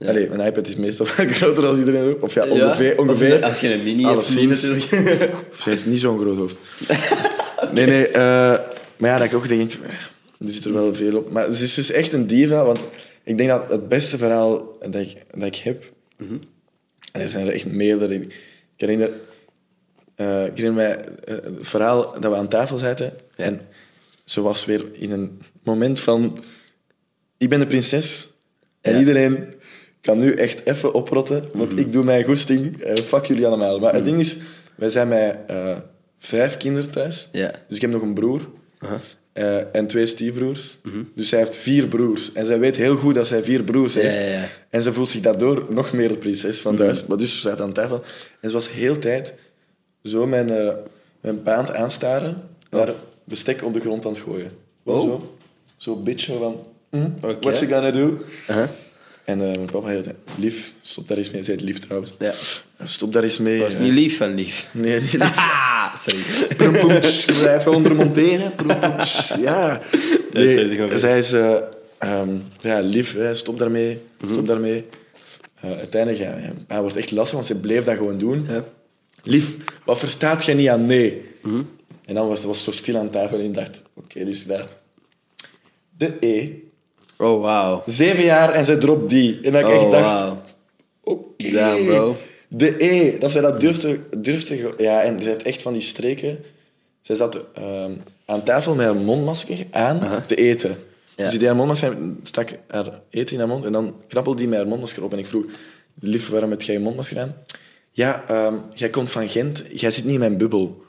Allee, 0.07 0.29
een 0.31 0.41
iPad 0.47 0.69
is 0.69 0.77
meestal 0.77 1.07
groter 1.39 1.63
dan 1.63 1.79
iedereen 1.79 2.05
ook. 2.11 2.23
Of 2.23 2.35
ja, 2.35 2.47
ongeveer. 2.47 2.99
ongeveer. 2.99 3.45
Als 3.45 3.61
je 3.61 3.73
een 3.75 3.83
mini 3.83 4.05
hebt, 4.05 4.37
niet 4.37 4.49
natuurlijk. 4.49 4.85
Of 5.53 5.61
ze 5.61 5.69
heeft 5.69 5.87
niet 5.87 6.01
zo'n 6.01 6.19
groot 6.19 6.37
hoofd. 6.37 6.57
Nee, 7.73 7.87
nee. 7.87 8.09
eh, 8.09 8.21
maar 8.97 9.11
ja, 9.11 9.19
dat 9.19 9.27
ik 9.27 9.35
ook 9.35 9.49
denk, 9.49 9.73
er 9.73 9.79
zit 10.45 10.65
er 10.65 10.73
wel 10.73 10.95
veel 10.95 11.17
op. 11.17 11.33
Maar 11.33 11.53
ze 11.53 11.65
is 11.65 11.75
dus 11.75 11.91
echt 11.91 12.13
een 12.13 12.27
diva, 12.27 12.65
want 12.65 12.85
ik 13.25 13.37
denk 13.37 13.49
dat 13.49 13.71
het 13.71 13.89
beste 13.89 14.19
verhaal 14.19 14.77
dat 14.81 14.95
ik, 14.95 15.17
dat 15.31 15.47
ik 15.47 15.57
heb... 15.57 15.93
En 17.13 17.21
er 17.21 17.29
zijn 17.29 17.47
er 17.47 17.53
echt 17.53 17.67
meerdere. 17.67 18.15
Ik 18.15 18.33
herinner, 18.77 19.11
eh, 20.15 20.47
ik 20.47 20.57
herinner 20.57 20.73
mij 20.73 21.05
eh, 21.25 21.35
het 21.57 21.69
verhaal 21.69 22.21
dat 22.21 22.33
we 22.33 22.37
aan 22.39 22.49
tafel 22.49 22.79
zaten. 22.79 23.13
En 23.37 23.61
ze 24.25 24.41
was 24.41 24.65
weer 24.65 24.85
in 24.93 25.11
een 25.11 25.41
moment 25.63 26.01
van... 26.01 26.39
Ik 27.39 27.49
ben 27.49 27.61
de 27.61 27.67
prinses. 27.67 28.29
En 28.81 28.93
Ja. 28.93 28.99
iedereen 28.99 29.55
kan 30.01 30.19
nu 30.19 30.33
echt 30.35 30.67
even 30.67 30.95
oprotten. 30.95 31.45
Want 31.53 31.79
ik 31.79 31.93
doe 31.93 32.05
mijn 32.05 32.25
goesting. 32.25 32.81
Eh, 32.81 32.97
fuck 32.97 33.25
jullie 33.25 33.47
allemaal. 33.47 33.79
Maar 33.79 33.95
het 33.95 34.05
ding 34.05 34.19
is, 34.19 34.37
wij 34.75 34.89
zijn 34.89 35.09
met 35.09 35.37
vijf 36.19 36.57
kinderen 36.57 36.91
thuis. 36.91 37.29
Ja. 37.33 37.51
Dus 37.69 37.77
ik 37.77 37.83
heb 37.83 37.91
nog 37.91 38.03
een 38.03 38.15
broer. 38.15 38.49
Eh, 39.33 39.75
en 39.77 39.87
twee 39.87 40.07
stiefbroers. 40.07 40.79
Dus 41.15 41.29
zij 41.29 41.39
heeft 41.39 41.57
vier 41.57 41.87
broers. 41.87 42.33
En 42.33 42.47
zij 42.47 42.59
weet 42.59 42.77
heel 42.77 42.97
goed 42.97 43.15
dat 43.15 43.27
zij 43.27 43.45
vier 43.45 43.63
broers 43.65 43.95
heeft. 43.95 44.19
ja, 44.19 44.25
ja. 44.27 44.49
En 44.71 44.83
ze 44.83 44.93
voelt 44.93 45.09
zich 45.09 45.21
daardoor 45.21 45.67
nog 45.71 45.93
meer 45.93 46.09
de 46.09 46.17
prinses 46.19 46.61
van 46.61 46.77
thuis. 46.77 47.07
Maar 47.07 47.17
dus 47.17 47.35
ze 47.35 47.41
zaten 47.41 47.65
aan 47.65 47.73
tafel. 47.73 48.03
En 48.41 48.49
ze 48.49 48.55
was 48.55 48.71
heel 48.71 48.99
tijd 48.99 49.35
zo 50.05 50.27
mijn, 50.27 50.51
eh 50.51 50.69
mijn 51.21 51.43
pa 51.43 51.55
aan 51.55 51.65
het 51.65 51.75
aanstaren. 51.75 52.43
Naar 52.71 52.93
bestek 53.25 53.63
op 53.65 53.75
de 53.75 53.81
grond 53.81 54.05
aan 54.07 54.13
het 54.13 54.21
gooien. 54.21 54.53
Gewoon 54.85 55.01
Oh. 55.01 55.11
Zo. 55.11 55.37
Zo 55.77 55.97
bitch 55.97 56.23
zo 56.25 56.39
van... 56.39 56.67
Oké. 57.23 57.37
What 57.41 57.59
you 57.59 57.73
gonna 57.73 57.91
do? 57.91 58.25
Uh-huh. 58.51 58.69
En 59.25 59.41
eh, 59.41 59.47
mijn 59.47 59.71
papa 59.71 59.87
zei, 59.87 60.15
lief, 60.37 60.73
stop 60.81 61.09
daar 61.09 61.19
eens 61.19 61.27
mee. 61.27 61.37
Hij 61.37 61.45
zei 61.45 61.57
het 61.57 61.67
lief 61.67 61.79
trouwens. 61.79 62.13
Ja. 62.19 62.33
Stop 62.85 63.13
daar 63.13 63.23
eens 63.23 63.39
mee. 63.39 63.59
Dat 63.59 63.69
was 63.69 63.79
niet 63.79 63.93
lief 63.93 64.17
van 64.17 64.35
lief. 64.35 64.69
Nee, 64.73 65.01
niet 65.01 65.13
lief. 65.13 65.35
Ah, 65.93 65.99
sorry. 65.99 66.21
Proempoets, 66.57 67.25
je 67.25 67.33
blijft 67.33 67.67
onder 67.67 67.95
monteren. 67.95 68.55
Proempoets, 68.55 69.35
ja. 69.39 69.81
Ze 70.33 70.67
gewoon 70.69 70.89
weer. 70.89 70.99
zij 70.99 71.19
is 71.19 71.33
eh, 71.33 71.57
ehm, 71.99 72.31
ja, 72.61 72.81
lief, 72.81 73.15
hè, 73.15 73.35
stop 73.35 73.59
daarmee. 73.59 74.01
Stop 74.31 74.47
daarmee. 74.47 74.87
Eh, 75.61 75.71
uiteindelijk, 75.77 76.23
ja, 76.23 76.37
ja, 76.37 76.53
hij 76.69 76.81
wordt 76.81 76.97
echt 76.97 77.11
lastig, 77.11 77.35
want 77.35 77.47
ze 77.47 77.55
bleef 77.61 77.85
dat 77.85 77.97
gewoon 77.97 78.19
doen. 78.19 78.47
Ja. 78.49 78.65
Lief, 79.23 79.57
wat 79.85 79.99
verstaat 79.99 80.45
jij 80.45 80.55
niet 80.55 80.69
aan 80.69 80.87
nee? 80.87 81.31
En 82.05 82.15
dan 82.15 82.29
was 82.29 82.39
het 82.39 82.47
was 82.47 82.65
zo 82.65 82.71
stil 82.71 82.97
aan 82.97 83.11
tafel 83.11 83.39
en 83.39 83.45
ik 83.45 83.55
dacht, 83.55 83.83
oké, 83.95 84.25
dus 84.25 84.47
daar. 84.47 84.67
De 85.99 86.17
E. 86.21 86.49
Oh, 87.17 87.41
wow. 87.41 87.83
Zeven 87.87 88.25
jaar 88.25 88.53
en 88.53 88.65
ze 88.65 88.79
dropt 88.79 89.11
die. 89.11 89.41
En 89.43 89.53
dat 89.53 89.61
ik 89.61 89.69
echt 89.69 89.85
Oh, 89.85 89.91
dacht, 89.91 90.21
wow. 90.21 90.37
oké. 91.03 91.51
Damn, 91.51 91.85
bro. 91.85 92.17
De 92.55 92.85
E, 92.85 93.19
dat 93.19 93.31
zij 93.31 93.41
dat 93.41 93.61
durfde, 93.61 94.01
durfde... 94.17 94.75
Ja, 94.79 95.03
en 95.03 95.23
ze 95.23 95.29
heeft 95.29 95.43
echt 95.43 95.63
van 95.63 95.73
die 95.73 95.83
streken... 95.83 96.39
Zij 97.03 97.15
zat 97.15 97.41
ehm, 97.55 97.93
aan 98.25 98.43
tafel 98.43 98.75
met 98.75 98.87
haar 98.87 98.97
mondmasker 98.97 99.67
aan 99.71 100.27
te 100.27 100.35
eten. 100.35 100.71
Ja. 100.71 100.77
Dus 101.23 101.31
die 101.31 101.39
deed 101.39 101.49
haar 101.49 101.57
mondmasker 101.57 101.97
stak 102.23 102.49
haar 102.69 103.01
eten 103.11 103.33
in 103.33 103.39
haar 103.39 103.49
mond 103.49 103.65
en 103.65 103.73
dan 103.73 103.95
knappelde 104.09 104.39
die 104.39 104.49
met 104.49 104.59
haar 104.59 104.69
mondmasker 104.69 105.03
op. 105.03 105.13
En 105.13 105.19
ik 105.19 105.27
vroeg, 105.27 105.45
lief, 106.01 106.29
waarom 106.29 106.51
heb 106.51 106.63
jij 106.63 106.75
je 106.75 106.81
mondmasker 106.81 107.21
aan? 107.21 107.35
Ja, 107.91 108.25
ehm, 108.29 108.55
jij 108.75 108.91
komt 108.91 109.11
van 109.11 109.29
Gent, 109.29 109.65
jij 109.73 109.91
zit 109.91 110.05
niet 110.05 110.13
in 110.13 110.19
mijn 110.19 110.37
bubbel. 110.37 110.83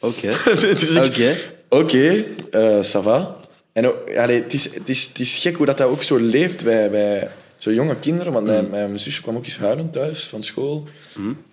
Oké. 0.00 0.30
Dus 0.60 0.96
Oké. 0.96 1.34
Oké, 1.68 2.24
eh, 2.50 2.82
ça 2.82 3.02
va. 3.02 3.36
En 3.72 3.86
ook, 3.86 4.16
allee, 4.16 4.42
het, 4.42 4.52
is, 4.52 4.74
het, 4.74 4.88
is, 4.88 5.06
het 5.06 5.18
is 5.18 5.38
gek 5.38 5.56
hoe 5.56 5.66
dat, 5.66 5.78
dat 5.78 5.88
ook 5.88 6.02
zo 6.02 6.16
leeft 6.16 6.64
bij, 6.64 6.90
bij 6.90 7.28
zo 7.66 7.72
jonge 7.72 7.96
kinderen. 7.96 8.32
Want 8.32 8.46
mijn, 8.46 8.70
mijn, 8.70 8.86
mijn 8.86 9.00
zusje 9.00 9.22
kwam 9.22 9.36
ook 9.36 9.44
eens 9.44 9.58
huilend 9.58 9.92
thuis 9.92 10.28
van 10.28 10.42
school. 10.42 10.84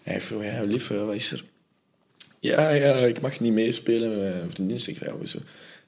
Hij 0.03 0.22
vroeg, 0.22 0.43
ja, 0.43 0.64
lief, 0.64 0.89
eh, 0.89 1.05
wat 1.05 1.16
is 1.16 1.32
er? 1.32 1.43
Ja, 2.39 2.70
ja, 2.70 2.93
ik 2.93 3.22
mag 3.22 3.39
niet 3.39 3.53
meespelen 3.53 4.09
met 4.09 4.20
mijn 4.20 4.49
vriendin. 4.49 4.78
Ik 4.86 4.99
ja, 4.99 5.11
hoezo? 5.18 5.38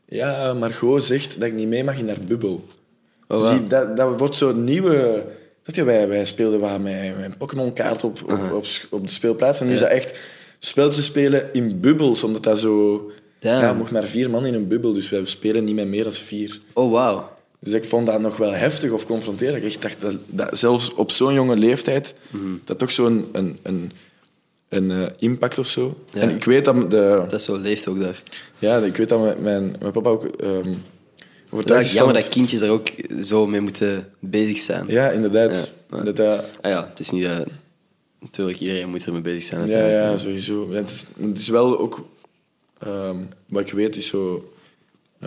Ja, 0.06 0.54
Margot 0.54 1.04
zegt 1.04 1.40
dat 1.40 1.48
ik 1.48 1.54
niet 1.54 1.68
mee 1.68 1.84
mag 1.84 1.98
in 1.98 2.08
haar 2.08 2.20
bubbel. 2.28 2.66
Oh, 3.28 3.50
Dus 3.50 3.70
dat, 3.70 3.98
dat 3.98 4.20
wordt 4.20 4.36
zo'n 4.36 4.64
nieuwe... 4.64 5.26
Dat 5.64 5.76
je, 5.76 5.84
wij, 5.84 6.08
wij 6.08 6.26
speelden 6.26 6.60
wat 6.60 6.80
met 6.82 7.18
mijn 7.18 7.38
Pokémon-kaart 7.38 8.04
op, 8.04 8.32
op, 8.32 8.66
op, 8.90 9.06
de 9.06 9.12
speelplaats. 9.12 9.60
En 9.60 9.68
nu 9.68 9.74
is 9.74 9.80
dat 9.80 9.90
echt 9.90 10.20
spelletjes 10.60 11.06
spelen 11.06 11.54
in 11.54 11.80
bubbels, 11.80 12.24
omdat 12.24 12.44
dat 12.44 12.60
zo... 12.60 13.12
Ja. 13.40 13.62
Ja, 13.62 13.74
mocht 13.74 13.92
maar 13.92 14.04
vier 14.04 14.30
man 14.30 14.46
in 14.46 14.54
een 14.54 14.68
bubbel, 14.68 14.94
dus 14.94 15.10
wij 15.10 15.26
spelen 15.26 15.64
niet 15.64 15.76
met 15.76 15.88
meer 15.88 16.04
dan 16.04 16.12
vier. 16.12 16.62
Oh, 16.74 16.92
wauw. 16.92 17.35
Dus 17.66 17.74
ik 17.74 17.84
vond 17.84 18.06
dat 18.06 18.22
nog 18.22 18.38
wel 18.38 18.52
heftig 18.54 18.92
of 18.92 19.06
confronterend. 19.06 19.64
Ik 19.64 19.82
dacht 19.82 20.02
dat, 20.02 20.18
dat 20.28 20.58
zelfs 20.60 20.94
op 20.94 21.12
zo'n 21.12 21.34
jonge 21.34 21.56
leeftijd, 21.56 22.14
Mhm. 22.30 22.44
dat 22.64 22.80
toch 22.80 22.92
zo'n 22.92 23.30
een, 23.32 23.60
een, 23.64 23.92
een, 24.70 24.92
eh, 24.92 25.08
impact 25.20 25.58
of 25.58 25.68
zo. 25.68 25.98
Ja. 26.14 26.22
En 26.22 26.30
ik 26.30 26.44
weet 26.44 26.66
dat, 26.66 26.92
de, 26.92 27.24
Dat 27.30 27.34
is 27.40 27.44
zo 27.46 27.58
leeft 27.58 27.88
ook 27.88 28.00
daar. 28.00 28.24
ja, 28.60 28.78
ik 28.78 28.96
weet 28.98 29.10
dat 29.10 29.22
mijn, 29.22 29.42
mijn, 29.42 29.76
mijn 29.80 29.92
papa 29.92 30.10
ook 30.10 30.24
Het 30.24 30.34
is 30.42 31.52
overtuigd 31.52 31.86
is 31.86 31.94
jammer 31.94 32.14
dat 32.14 32.30
kindjes 32.30 32.62
er 32.62 32.70
ook 32.70 32.88
zo 33.24 33.48
mee 33.48 33.62
moeten 33.62 34.08
bezig 34.20 34.58
zijn. 34.58 34.86
Ja, 34.88 35.10
inderdaad. 35.10 35.70
Ja. 35.92 36.02
Dat, 36.12 36.20
Ah 36.62 36.72
ja, 36.72 36.88
het 36.90 37.00
is 37.00 37.10
niet 37.10 37.24
dat... 37.24 37.48
Natuurlijk, 38.20 38.60
iedereen 38.60 38.90
moet 38.90 39.06
ermee 39.06 39.22
bezig 39.22 39.44
zijn. 39.44 39.68
Ja, 39.68 39.88
ja, 39.88 40.18
sowieso. 40.18 40.68
Ja, 40.72 40.76
het, 40.78 40.92
is, 40.92 41.06
het 41.28 41.38
is 41.38 41.48
wel 41.48 41.80
ook... 41.80 42.06
ehm, 42.80 43.18
wat 43.48 43.62
ik 43.62 43.72
weet 43.74 43.96
is 43.96 44.08
zo... 44.08 44.50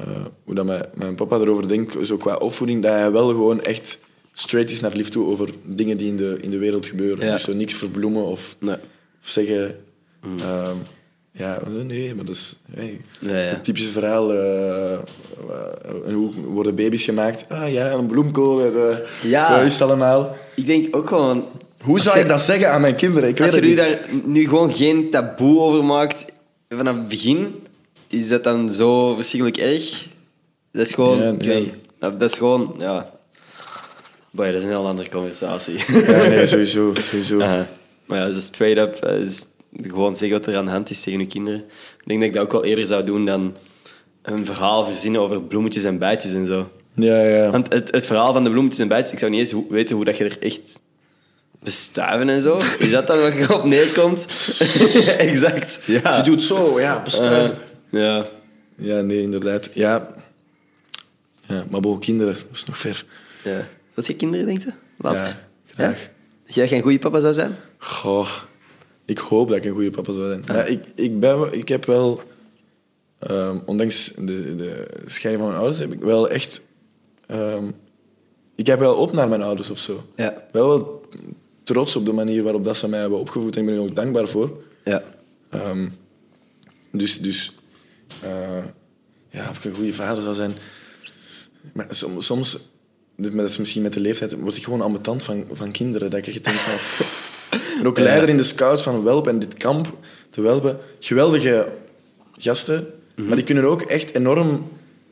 eh, 0.07 0.25
hoe 0.45 0.55
dat 0.55 0.65
mijn, 0.65 0.85
mijn 0.95 1.15
papa 1.15 1.39
erover 1.39 1.69
denkt, 1.69 1.97
zo 2.07 2.17
qua 2.17 2.37
opvoeding, 2.37 2.83
dat 2.83 2.93
hij 2.93 3.11
wel 3.13 3.29
gewoon 3.29 3.63
echt 3.63 3.99
straight 4.33 4.71
is 4.71 4.81
naar 4.81 4.93
lief 4.95 5.09
toe 5.09 5.27
over 5.27 5.49
dingen 5.65 5.97
die 5.97 6.09
in 6.09 6.17
de, 6.17 6.39
in 6.41 6.51
de 6.51 6.59
wereld 6.59 6.87
gebeuren. 6.87 7.27
Ja. 7.27 7.33
Dus 7.33 7.43
zo 7.45 7.55
niks 7.55 7.75
verbloemen 7.75 8.25
of, 8.25 8.57
Nee. 8.59 8.75
of 9.23 9.29
zeggen... 9.29 9.77
ehm, 10.23 10.77
ja, 11.33 11.59
nee, 11.87 12.15
maar 12.15 12.25
dat 12.25 12.35
is... 12.35 12.61
hey, 12.73 13.01
Ja, 13.21 13.31
ja. 13.31 13.37
Het 13.37 13.65
typische 13.65 13.91
verhaal... 13.93 14.33
eh, 14.33 14.93
eh, 14.93 14.99
en 16.07 16.13
hoe 16.15 16.31
worden 16.47 16.75
baby's 16.75 17.05
gemaakt? 17.05 17.45
Ah 17.49 17.73
ja, 17.73 17.93
een 17.93 18.07
bloemkool. 18.07 18.61
eh, 18.65 18.97
Ja. 19.23 19.57
Wat 19.57 19.67
is 19.67 19.73
het 19.73 19.83
allemaal? 19.83 20.37
Ik 20.57 20.67
denk 20.67 20.97
ook 20.97 21.09
gewoon... 21.09 21.45
Hoe 21.83 22.01
zou 22.01 22.17
je- 22.17 22.23
ik 22.23 22.29
dat 22.29 22.41
zeggen 22.41 22.71
aan 22.71 22.81
mijn 22.81 22.95
kinderen? 22.95 23.29
Ik 23.29 23.39
weet 23.39 23.47
Als 23.47 23.57
je 23.57 23.61
het 23.61 23.69
nu 23.71 23.75
daar 23.77 24.01
nu 24.25 24.49
gewoon 24.49 24.73
geen 24.73 25.11
taboe 25.11 25.61
over 25.61 25.85
maakt 25.85 26.25
vanaf 26.69 26.95
het 26.97 27.09
begin, 27.09 27.55
is 28.09 28.29
dat 28.29 28.45
dan 28.45 28.73
zo 28.73 29.15
verschrikkelijk 29.15 29.57
erg? 29.57 30.07
Dat 30.73 30.87
is 30.87 30.95
gewoon... 30.95 31.19
Ja, 31.19 31.31
niet. 31.31 31.75
Dat 31.99 32.23
is 32.23 32.37
gewoon... 32.37 32.75
Ja... 32.79 33.11
Boy, 34.31 34.47
dat 34.47 34.55
is 34.55 34.63
een 34.63 34.69
heel 34.69 34.87
andere 34.87 35.09
conversatie. 35.09 35.79
Ja, 35.89 36.29
nee, 36.29 36.47
sowieso. 36.47 36.95
sowieso. 36.95 37.39
Uh, 37.49 37.61
maar 38.05 38.19
ja, 38.19 38.27
dat 38.27 38.37
is 38.37 38.45
straight 38.45 38.79
up. 38.79 39.05
eh, 39.05 39.21
is 39.21 39.47
gewoon 39.83 40.17
zeggen 40.17 40.39
wat 40.39 40.47
er 40.49 40.57
aan 40.57 40.65
de 40.65 40.71
hand 40.71 40.91
is 40.91 41.03
tegen 41.03 41.21
je 41.21 41.27
kinderen. 41.27 41.61
Ik 42.01 42.07
denk 42.07 42.21
dat 42.21 42.29
ik 42.29 42.35
dat 42.35 42.43
ook 42.43 42.53
wel 42.53 42.65
eerder 42.65 42.87
zou 42.87 43.05
doen 43.05 43.27
dan 43.27 43.57
een 44.23 44.47
verhaal 44.47 44.85
verzinnen 44.85 45.21
over 45.21 45.43
bloemetjes 45.43 45.85
en 45.85 45.99
bijtjes 45.99 46.33
en 46.33 46.47
zo. 46.47 46.71
Ja, 46.95 47.23
ja. 47.23 47.51
Want 47.51 47.73
het, 47.73 47.91
het 47.91 48.07
verhaal 48.07 48.33
van 48.33 48.45
de 48.45 48.51
bloemetjes 48.51 48.81
en 48.81 48.89
bijtjes, 48.89 49.13
ik 49.13 49.19
zou 49.19 49.31
niet 49.31 49.41
eens 49.41 49.55
weten 49.69 49.97
hoe 49.97 50.05
dat 50.05 50.17
je 50.17 50.25
er 50.25 50.39
echt 50.41 50.81
bestuiven 51.63 52.29
en 52.29 52.43
zo. 52.43 52.61
Is 52.79 52.93
dat 52.93 53.07
dan 53.07 53.21
wat 53.21 53.35
je 53.35 53.55
op 53.55 53.65
neerkomt? 53.65 54.27
exact. 55.19 55.81
Ja. 55.85 56.17
Je 56.17 56.23
doet 56.23 56.43
zo, 56.43 56.81
ja, 56.81 57.03
bestuiven. 57.03 57.51
Eh, 57.53 57.68
ja. 57.91 58.27
ja, 58.77 59.01
nee, 59.01 59.23
inderdaad. 59.23 59.71
Ja. 59.75 60.15
ja, 61.47 61.65
maar 61.71 61.81
boven 61.81 62.01
kinderen, 62.01 62.35
dat 62.35 62.45
is 62.53 62.65
nog 62.65 62.79
ver. 62.79 63.05
ja. 63.45 63.69
Wat 63.95 64.07
je 64.07 64.17
kinderen 64.17 64.47
denkt? 64.47 64.63
je? 64.63 64.73
Ja, 64.99 65.41
graag. 65.67 66.11
Dat 66.45 66.55
jij 66.55 66.69
geen 66.69 66.83
goede 66.83 66.99
papa 66.99 67.21
zou 67.21 67.35
zijn? 67.35 67.57
Goh, 67.79 68.31
ik 69.05 69.19
hoop 69.19 69.49
dat 69.49 69.57
ik 69.57 69.65
een 69.65 69.73
goede 69.73 69.91
papa 69.91 70.13
zou 70.13 70.27
zijn. 70.27 70.45
Ja, 70.47 70.65
ik, 70.65 70.85
ik, 70.95 71.21
ben, 71.21 71.53
ik 71.53 71.69
heb 71.69 71.85
wel, 71.85 72.23
ehm, 73.19 73.59
ondanks 73.65 74.13
de, 74.17 74.57
de 74.57 74.87
scheiding 75.05 75.43
van 75.43 75.53
mijn 75.53 75.63
ouders, 75.63 75.79
heb 75.79 75.93
ik 75.93 76.01
wel 76.01 76.29
echt... 76.29 76.63
ehm, 77.27 77.65
ik 78.55 78.67
heb 78.67 78.79
wel 78.79 78.95
op 78.95 79.13
naar 79.13 79.29
mijn 79.29 79.43
ouders 79.43 79.71
of 79.71 79.79
zo. 79.79 80.05
Ja. 80.17 80.47
Wel 80.53 80.69
wel 80.69 81.07
trots 81.65 81.97
op 81.97 82.07
de 82.07 82.13
manier 82.13 82.43
waarop 82.43 82.65
dat 82.65 82.77
ze 82.77 82.89
mij 82.89 83.01
hebben 83.01 83.19
opgevoed 83.19 83.57
en 83.57 83.61
ik 83.61 83.67
ben 83.67 83.77
er 83.77 83.83
ook 83.83 83.97
dankbaar 83.97 84.29
voor. 84.29 84.63
Ja. 84.85 85.03
Ehm, 85.51 85.89
dus, 86.93 87.19
dus 87.19 87.55
eh, 88.23 88.65
ja, 89.31 89.49
of 89.51 89.57
ik 89.59 89.65
een 89.65 89.73
goede 89.73 89.93
vader 89.93 90.23
zou 90.23 90.35
zijn. 90.35 90.57
Maar 91.73 91.87
soms, 91.91 92.27
soms 92.27 92.59
dit- 93.17 93.33
maar 93.33 93.43
dat 93.43 93.51
is 93.53 93.59
misschien 93.59 93.83
met 93.83 93.93
de 93.93 94.01
leeftijd, 94.01 94.35
word 94.41 94.57
ik 94.57 94.65
gewoon 94.65 94.81
ambetant 94.81 95.23
van, 95.23 95.45
van 95.53 95.71
kinderen. 95.71 96.11
Dat 96.11 96.19
ik 96.19 96.27
echt 96.27 96.45
denk 96.45 96.57
van... 96.57 96.75
Ben 97.77 97.87
ook 97.87 97.99
leider 98.09 98.29
in 98.29 98.37
de 98.37 98.43
scouts 98.43 98.83
van 98.83 99.03
Welpen 99.03 99.33
en 99.33 99.39
dit 99.39 99.55
kamp 99.57 99.97
te 100.31 100.41
Welpen. 100.41 100.79
Geweldige 101.01 101.69
gasten, 102.37 102.87
maar 103.15 103.37
die 103.37 103.45
kunnen 103.45 103.65
ook 103.65 103.83
echt 103.83 104.15
enorm 104.15 104.69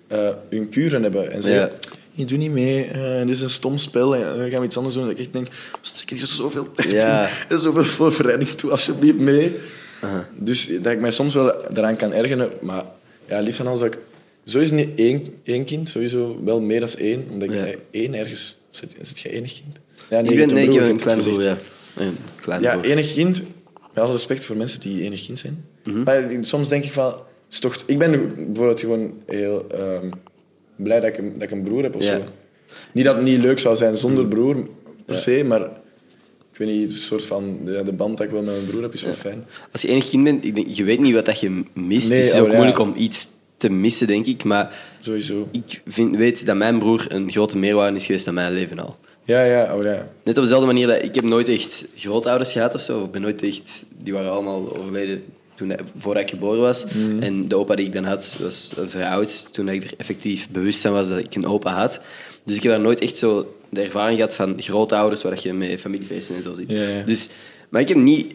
eh, 0.07 0.29
hun 0.51 0.69
kuren 0.69 1.03
hebben. 1.03 1.31
En 1.33 1.43
zeggen, 1.43 1.71
Ja. 1.81 1.89
je 2.13 2.25
doet 2.25 2.39
niet 2.39 2.51
mee, 2.51 2.85
eh, 2.85 3.19
dit 3.21 3.29
is 3.29 3.41
een 3.41 3.51
stom 3.51 3.79
spel, 3.79 4.17
en 4.17 4.43
we 4.45 4.51
gaan 4.51 4.65
iets 4.65 4.77
anders 4.77 4.95
doen. 4.95 5.03
Dat 5.05 5.13
ik 5.13 5.19
echt 5.19 5.33
denk, 5.33 5.47
stik 5.81 6.11
er 6.11 6.27
zoveel 6.27 6.73
tijd 6.73 6.93
Ja. 6.93 7.25
in 7.27 7.31
en 7.49 7.59
zoveel 7.59 7.85
voorbereiding 7.85 8.51
toe, 8.51 8.71
alsjeblieft 8.71 9.19
mee. 9.19 9.57
Dus 10.39 10.71
dat 10.83 10.93
ik 10.93 11.01
mij 11.01 11.11
soms 11.11 11.35
wel 11.35 11.53
daaraan 11.73 11.97
kan 11.97 12.13
ergeren, 12.13 12.51
maar 12.61 12.85
ja, 13.29 13.41
liefst 13.41 13.57
van 13.57 13.67
alles 13.67 13.81
dat 13.81 13.95
ik... 13.95 14.01
Sowieso 14.45 14.75
niet 14.75 14.95
één, 14.95 15.23
één 15.43 15.65
kind, 15.65 15.89
sowieso 15.89 16.41
wel 16.45 16.61
meer 16.61 16.81
dan 16.81 16.89
één. 16.99 17.25
Omdat 17.31 17.49
ik 17.49 17.55
Ja. 17.55 17.65
eh, 17.67 17.77
één 17.91 18.15
ergens... 18.15 18.61
Zit, 18.71 18.95
zit 19.03 19.19
jij 19.19 19.33
enig 19.33 19.53
kind? 19.53 19.77
Ja, 20.11 20.19
ik 20.19 20.29
je 20.31 20.37
ben, 20.37 20.55
nee, 20.55 20.65
ik 20.65 20.71
broer, 20.71 20.83
je 20.83 20.89
een 20.89 21.01
het 21.11 21.23
broer, 21.23 21.43
ja. 21.43 21.57
Een 21.97 22.17
Ja, 22.61 22.81
enig 22.83 23.13
kind. 23.13 23.43
Met 23.95 24.05
alle 24.05 24.13
respect 24.13 24.45
voor 24.45 24.57
mensen 24.57 24.81
die 24.81 25.03
enig 25.03 25.27
kind 25.27 25.39
zijn. 25.39 25.65
Mhm. 25.85 26.03
Maar 26.03 26.31
ik- 26.31 26.45
soms 26.45 26.69
denk 26.69 26.85
ik 26.85 26.93
van... 26.93 27.21
Is 27.51 27.59
toch, 27.59 27.77
ik 27.87 27.99
ben 27.99 28.35
bijvoorbeeld 28.47 28.81
gewoon 28.81 29.15
heel 29.27 29.67
ehm, 29.71 30.11
blij 30.77 31.01
dat 31.01 31.09
ik, 31.09 31.19
een, 31.19 31.33
dat 31.33 31.43
ik 31.43 31.51
een 31.51 31.63
broer 31.63 31.83
heb 31.83 31.95
of 31.95 32.03
Ja. 32.05 32.17
zo. 32.17 32.23
Niet 32.93 33.05
dat 33.05 33.15
het 33.15 33.25
niet 33.25 33.39
leuk 33.41 33.59
zou 33.59 33.77
zijn 33.77 33.97
zonder 33.97 34.27
broer, 34.27 34.69
per 35.07 35.17
se, 35.19 35.45
maar... 35.47 35.71
Ik 36.59 36.67
weet 36.67 36.77
niet, 36.77 36.91
een 36.91 36.97
soort 36.97 37.25
van... 37.25 37.59
Ja, 37.65 37.83
de 37.83 37.93
band 37.93 38.17
dat 38.17 38.27
ik 38.27 38.33
wel 38.33 38.43
met 38.43 38.55
mijn 38.55 38.67
broer 38.67 38.83
heb, 38.83 38.95
is 38.95 39.03
wel 39.03 39.15
fijn. 39.15 39.45
Als 39.73 39.83
je 39.83 39.89
enig 39.89 40.09
kind 40.09 40.25
bent, 40.25 40.45
ik 40.45 40.55
denk, 40.55 40.67
je 40.71 40.85
weet 40.85 41.01
niet 41.01 41.15
wat 41.15 41.25
dat 41.25 41.41
je 41.41 41.65
mist. 41.73 42.09
Nee, 42.09 42.19
dus 42.19 42.27
het 42.27 42.27
is 42.27 42.35
oh, 42.35 42.41
ook 42.41 42.47
ja. 42.47 42.55
moeilijk 42.55 42.79
om 42.79 42.93
iets 42.97 43.29
te 43.57 43.69
missen, 43.69 44.07
denk 44.07 44.27
ik. 44.27 44.45
Maar 44.45 44.75
Sowieso. 45.01 45.49
ik 45.53 45.83
vind, 45.87 46.17
weet 46.17 46.47
dat 46.47 46.57
mijn 46.57 46.79
broer 46.79 47.05
een 47.09 47.31
grote 47.31 47.59
meerwaarde 47.59 47.97
is 47.97 48.07
geweest 48.07 48.29
aan 48.29 48.35
mijn 48.35 48.53
leven 48.53 48.79
al. 48.79 48.97
Ja, 49.25 49.45
ja, 49.45 49.77
oh 49.77 49.83
ja. 49.83 50.09
Net 50.23 50.37
op 50.37 50.43
dezelfde 50.43 50.67
manier 50.67 50.87
dat 50.87 51.03
ik 51.03 51.15
heb 51.15 51.25
nooit 51.25 51.49
echt 51.49 51.85
grootouders 51.95 52.53
gehad 52.53 52.75
of 52.75 52.81
zo. 52.81 53.05
Ik 53.05 53.11
ben 53.11 53.23
nooit 53.23 53.43
echt, 53.43 53.85
die 54.03 54.13
waren 54.13 54.31
allemaal 54.31 54.77
overleden 54.77 55.25
toen, 55.57 55.77
voordat 55.97 56.23
ik 56.23 56.31
geboren 56.31 56.61
was. 56.61 56.85
En 57.21 57.49
de 57.49 57.57
opa 57.57 57.75
die 57.75 57.87
ik 57.87 57.93
dan 57.93 58.05
had, 58.05 58.37
was 58.41 58.73
vrij 58.87 59.09
oud. 59.09 59.53
Toen 59.53 59.69
ik 59.69 59.85
er 59.85 59.93
effectief 59.97 60.49
bewust 60.49 60.81
van 60.81 60.93
was 60.93 61.09
dat 61.09 61.19
ik 61.19 61.35
een 61.35 61.47
opa 61.47 61.73
had. 61.73 62.01
Dus 62.45 62.57
ik 62.57 62.63
heb 62.63 62.73
daar 62.73 62.81
nooit 62.81 63.01
echt 63.01 63.17
zo 63.17 63.57
de 63.69 63.81
ervaring 63.81 64.17
gehad 64.17 64.35
van 64.35 64.55
grootouders, 64.57 65.23
waar 65.23 65.35
dat 65.35 65.43
je 65.43 65.53
met 65.53 65.81
familiefeesten 65.81 66.37
en 66.37 66.43
zo 66.43 66.55
zit. 66.55 66.69
Dus, 67.07 67.29
maar 67.69 67.81
ik 67.81 67.89
heb 67.89 67.97
niet 67.97 68.35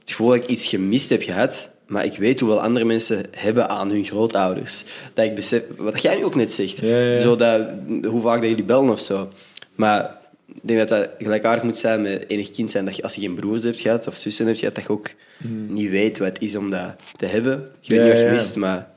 het 0.00 0.10
gevoel 0.10 0.28
dat 0.28 0.36
ik 0.36 0.46
iets 0.46 0.66
gemist 0.66 1.08
heb 1.08 1.22
gehad. 1.22 1.70
Maar 1.86 2.04
ik 2.04 2.16
weet 2.16 2.40
hoeveel 2.40 2.60
andere 2.60 2.84
mensen 2.84 3.26
hebben 3.30 3.68
aan 3.68 3.90
hun 3.90 4.04
grootouders. 4.04 4.84
Dat 5.14 5.24
ik 5.24 5.34
besef, 5.34 5.62
wat 5.76 6.02
jij 6.02 6.16
nu 6.16 6.24
ook 6.24 6.34
net 6.34 6.52
zegt. 6.52 6.78
Zo 7.22 7.36
dat, 7.36 7.68
hoe 8.02 8.20
vaak 8.20 8.40
dat 8.40 8.48
jullie 8.48 8.64
bellen 8.64 8.90
of 8.90 9.00
zo. 9.00 9.28
Maar 9.74 10.15
denk 10.68 10.78
dat 10.78 10.88
dat 10.88 11.08
gelijkaardig 11.18 11.64
moet 11.64 11.76
zijn 11.78 12.02
met 12.02 12.24
enig 12.28 12.50
kind 12.50 12.70
zijn. 12.70 12.84
Dat 12.84 12.96
je, 12.96 13.02
als 13.02 13.14
je 13.14 13.20
geen 13.20 13.34
broers 13.34 13.62
hebt 13.62 13.80
gehad 13.80 14.06
of 14.06 14.16
zussen 14.16 14.46
hebt 14.46 14.58
gehad, 14.58 14.74
dat 14.74 14.84
je 14.84 14.90
ook 14.90 15.10
niet 15.68 15.90
weet 15.90 16.18
wat 16.18 16.28
het 16.28 16.42
is 16.42 16.56
om 16.56 16.70
dat 16.70 16.94
te 17.16 17.26
hebben. 17.26 17.70
Ik 17.82 17.88
weet 17.88 17.98
Ja, 17.98 18.04
niet 18.04 18.12
of 18.12 18.18
je 18.18 18.24
ja. 18.24 18.30
wist, 18.32 18.56
maar 18.56 18.88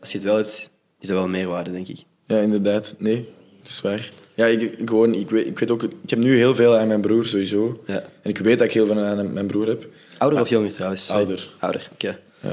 als 0.00 0.10
je 0.12 0.16
het 0.18 0.26
wel 0.26 0.36
hebt, 0.36 0.70
is 1.00 1.06
dat 1.08 1.16
wel 1.16 1.24
een 1.24 1.30
meerwaarde, 1.30 1.70
denk 1.72 1.88
ik. 1.88 1.98
Ja, 2.24 2.40
inderdaad. 2.40 2.94
Nee, 2.98 3.28
dat 3.62 3.68
is 3.70 3.80
waar. 3.80 4.12
Ja, 4.34 4.46
ik, 4.46 4.74
gewoon, 4.84 5.14
ik, 5.14 5.30
weet, 5.30 5.46
ik 5.46 5.58
weet 5.58 5.70
ook... 5.70 5.82
Ik 5.82 6.10
heb 6.10 6.18
nu 6.18 6.36
heel 6.36 6.54
veel 6.54 6.76
aan 6.76 6.88
mijn 6.88 7.00
broer, 7.00 7.24
sowieso. 7.26 7.82
Ja. 7.86 8.02
En 8.22 8.30
ik 8.30 8.38
weet 8.38 8.58
dat 8.58 8.66
ik 8.66 8.72
heel 8.72 8.86
veel 8.86 8.98
aan 9.00 9.32
mijn 9.32 9.46
broer 9.46 9.66
heb. 9.66 9.88
Ouder 10.18 10.40
of 10.40 10.48
jonger 10.48 10.72
trouwens? 10.72 11.10
Ouder. 11.10 11.50
Ouder, 11.58 11.88
oké. 11.92 12.18
Eh, 12.40 12.50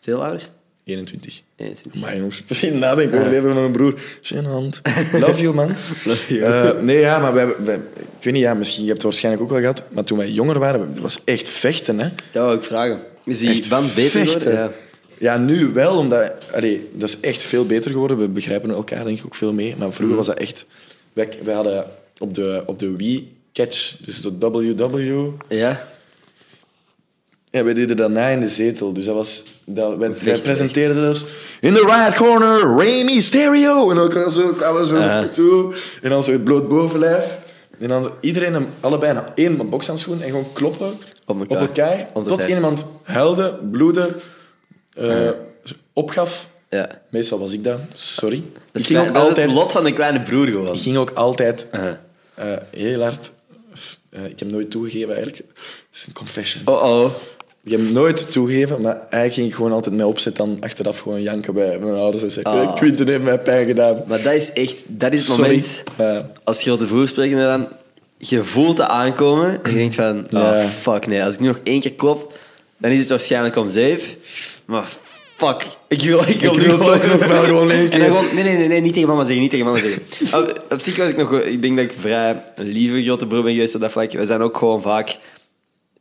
Veel 0.00 0.24
ouder? 0.24 0.50
21. 0.84 1.42
21. 1.58 2.00
Maar 2.00 2.16
jongens, 2.16 2.42
misschien 2.48 2.78
nadenken 2.78 3.18
over 3.18 3.24
het 3.24 3.34
leven 3.34 3.48
van 3.52 3.60
mijn 3.60 3.72
broer. 3.72 3.94
Gênant. 4.22 4.80
Love 5.20 5.42
you, 5.42 5.54
man. 5.54 5.68
Love 6.04 6.34
you. 6.34 6.52
Eh, 6.52 6.82
nee, 6.82 6.98
ja, 6.98 7.18
maar 7.18 7.32
wij, 7.34 7.46
wij- 7.64 7.80
ik 8.18 8.24
weet 8.24 8.32
niet, 8.32 8.42
ja, 8.42 8.54
misschien, 8.54 8.82
je 8.82 8.88
hebt 8.88 9.02
het 9.02 9.10
waarschijnlijk 9.10 9.44
ook 9.44 9.50
wel 9.50 9.60
gehad, 9.60 9.82
maar 9.90 10.04
toen 10.04 10.18
wij 10.18 10.30
jonger 10.30 10.58
waren, 10.58 10.80
het 10.88 10.98
was 10.98 11.20
echt 11.24 11.48
vechten, 11.48 11.98
hè. 11.98 12.08
Dat 12.32 12.44
wou 12.44 12.56
ik 12.56 12.62
vragen. 12.62 12.98
Is 13.24 13.38
die 13.38 13.50
Echt 13.50 13.68
band 13.70 13.94
beter 13.94 14.26
geworden? 14.26 14.52
Ja. 14.52 14.70
Ja, 15.18 15.38
nu 15.38 15.66
wel, 15.72 15.98
omdat... 15.98 16.32
Allee, 16.52 16.88
dat 16.92 17.08
is 17.08 17.20
echt 17.20 17.42
veel 17.42 17.66
beter 17.66 17.90
geworden. 17.90 18.18
We 18.18 18.28
begrijpen 18.28 18.70
elkaar 18.70 19.04
denk 19.04 19.18
ik 19.18 19.24
ook 19.24 19.34
veel 19.34 19.52
mee. 19.52 19.74
Maar 19.78 19.92
vroeger 19.92 20.16
was 20.16 20.26
dat 20.26 20.38
echt... 20.38 20.66
Wij, 21.12 21.28
wij 21.44 21.54
hadden 21.54 21.86
op 22.18 22.34
de, 22.34 22.62
op 22.66 22.78
de 22.78 22.96
Wii 22.96 23.36
catch, 23.52 23.96
dus 24.04 24.20
de 24.20 24.32
WW. 24.38 25.28
Ja? 25.48 25.88
Ja, 27.50 27.64
wij 27.64 27.74
deden 27.74 27.96
dat 27.96 28.10
na 28.10 28.28
in 28.28 28.40
de 28.40 28.48
zetel. 28.48 28.92
Dus 28.92 29.04
dat 29.04 29.14
was... 29.14 29.42
Dat, 29.64 29.96
wij, 29.96 30.10
presenteerden 30.42 30.96
zelfs... 31.02 31.24
In 31.60 31.74
the 31.74 31.84
right 31.86 32.14
corner, 32.16 32.76
Remy 32.78 33.20
Stereo. 33.20 33.90
En 33.90 33.96
dan 33.96 34.30
zo, 34.30 34.54
toe. 35.32 35.74
En 36.02 36.10
dan 36.10 36.24
zo 36.24 36.32
het 36.32 36.44
bloot 36.44 36.68
bovenlijf. 36.68 37.38
En 37.78 37.88
dan 37.88 38.10
iedereen 38.20 38.52
hem 38.52 38.66
allebei 38.80 39.16
een 39.16 39.22
één 39.34 39.70
bokshandschoen 39.70 40.22
en 40.22 40.28
gewoon 40.30 40.52
kloppen 40.52 40.98
Op 41.26 41.50
elkaar. 41.50 42.12
tot 42.12 42.44
iemand 42.44 42.84
huilde, 43.02 43.58
bloedde, 43.70 44.16
eh, 44.94 45.30
opgaf. 45.92 46.48
Ja. 46.70 46.88
Meestal 47.08 47.38
was 47.38 47.52
ik 47.52 47.64
dat. 47.64 47.80
Sorry. 47.94 48.42
Dat 48.72 48.82
ik 48.82 48.86
ging 48.88 48.98
klein- 48.98 49.08
ook 49.08 49.16
altijd... 49.16 49.46
het 49.46 49.54
lot 49.54 49.72
van 49.72 49.86
een 49.86 49.94
kleine 49.94 50.20
broer 50.22 50.46
gewoon. 50.46 50.74
Ik 50.74 50.80
ging 50.82 50.96
ook 50.96 51.10
altijd 51.10 51.66
Uh-huh. 51.72 51.94
eh, 52.34 52.46
heel 52.70 53.00
hard... 53.02 53.32
eh, 54.10 54.24
ik 54.24 54.38
heb 54.38 54.50
nooit 54.50 54.70
toegegeven 54.70 55.08
eigenlijk. 55.14 55.36
Het 55.36 55.46
is 55.96 56.04
een 56.06 56.12
confession. 56.12 56.62
Oh-oh. 56.66 57.10
Ik 57.64 57.70
heb 57.70 57.80
nooit 57.90 58.32
toegegeven, 58.32 58.80
maar 58.80 58.94
eigenlijk 58.96 59.32
ging 59.34 59.46
ik 59.46 59.54
gewoon 59.54 59.72
altijd 59.72 59.94
mee 59.94 60.06
opzet 60.06 60.36
dan 60.36 60.56
achteraf 60.60 60.98
gewoon 60.98 61.22
janken 61.22 61.54
bij 61.54 61.78
mijn 61.78 61.94
ouders 61.96 62.22
en 62.22 62.30
zeggen 62.30 62.52
Ah. 62.52 62.74
Quinten 62.76 63.08
heeft 63.08 63.22
mij 63.22 63.38
pijn 63.38 63.66
gedaan. 63.66 64.02
Maar 64.06 64.22
dat 64.22 64.32
is 64.32 64.52
echt... 64.52 64.82
Dat 64.86 65.12
is 65.12 65.20
het 65.26 65.28
Sorry. 65.34 65.42
moment... 65.50 65.82
Ja. 65.98 66.30
Als 66.44 66.62
grote 66.62 66.84
broer 66.84 67.08
spreken 67.08 67.36
we 67.36 67.42
dan... 67.42 67.68
Je 68.18 68.44
voelt 68.44 68.78
het 68.78 68.88
aankomen 68.88 69.58
en 69.62 69.70
je 69.70 69.76
denkt 69.76 69.94
van... 69.94 70.18
Oh, 70.18 70.24
Ja. 70.30 70.68
fuck, 70.80 71.06
nee. 71.06 71.24
Als 71.24 71.34
ik 71.34 71.40
nu 71.40 71.46
nog 71.46 71.60
één 71.62 71.80
keer 71.80 71.92
klop, 71.92 72.32
dan 72.76 72.90
is 72.90 72.98
het 73.00 73.08
waarschijnlijk 73.08 73.56
om 73.56 73.68
zeef. 73.68 74.16
Maar 74.64 74.84
fuck. 75.36 75.66
Ik 75.88 76.02
wil, 76.02 76.18
ik 76.28 76.40
wil, 76.40 76.52
Ik 76.52 76.58
nu 76.60 76.66
wil 76.66 76.78
toch 76.78 77.06
nog 77.06 77.26
wel 77.26 77.42
gewoon 77.42 77.70
één 77.70 77.82
En 77.84 77.88
keer. 77.88 77.98
dan 77.98 78.08
gewoon... 78.08 78.34
Nee, 78.34 78.44
nee, 78.44 78.56
nee, 78.56 78.68
nee. 78.68 78.80
Niet 78.80 78.92
tegen 78.94 79.08
mama 79.08 79.20
zeggen. 79.24 79.40
Niet 79.42 79.50
tegen 79.50 79.66
mama 79.66 79.78
zeggen. 79.78 80.02
op, 80.40 80.64
op 80.72 80.80
zich 80.80 80.96
was 80.96 81.10
ik 81.10 81.16
nog... 81.16 81.40
Ik 81.40 81.62
denk 81.62 81.76
dat 81.76 81.84
ik 81.84 81.94
vrij 82.00 82.42
een 82.54 82.66
lieve 82.68 83.02
grote 83.02 83.26
broer 83.26 83.42
ben 83.42 83.52
geweest 83.52 83.74
op 83.74 83.80
dat 83.80 83.92
vlak. 83.92 84.12
We 84.12 84.26
zijn 84.26 84.40
ook 84.40 84.56
gewoon 84.56 84.82
vaak 84.82 85.16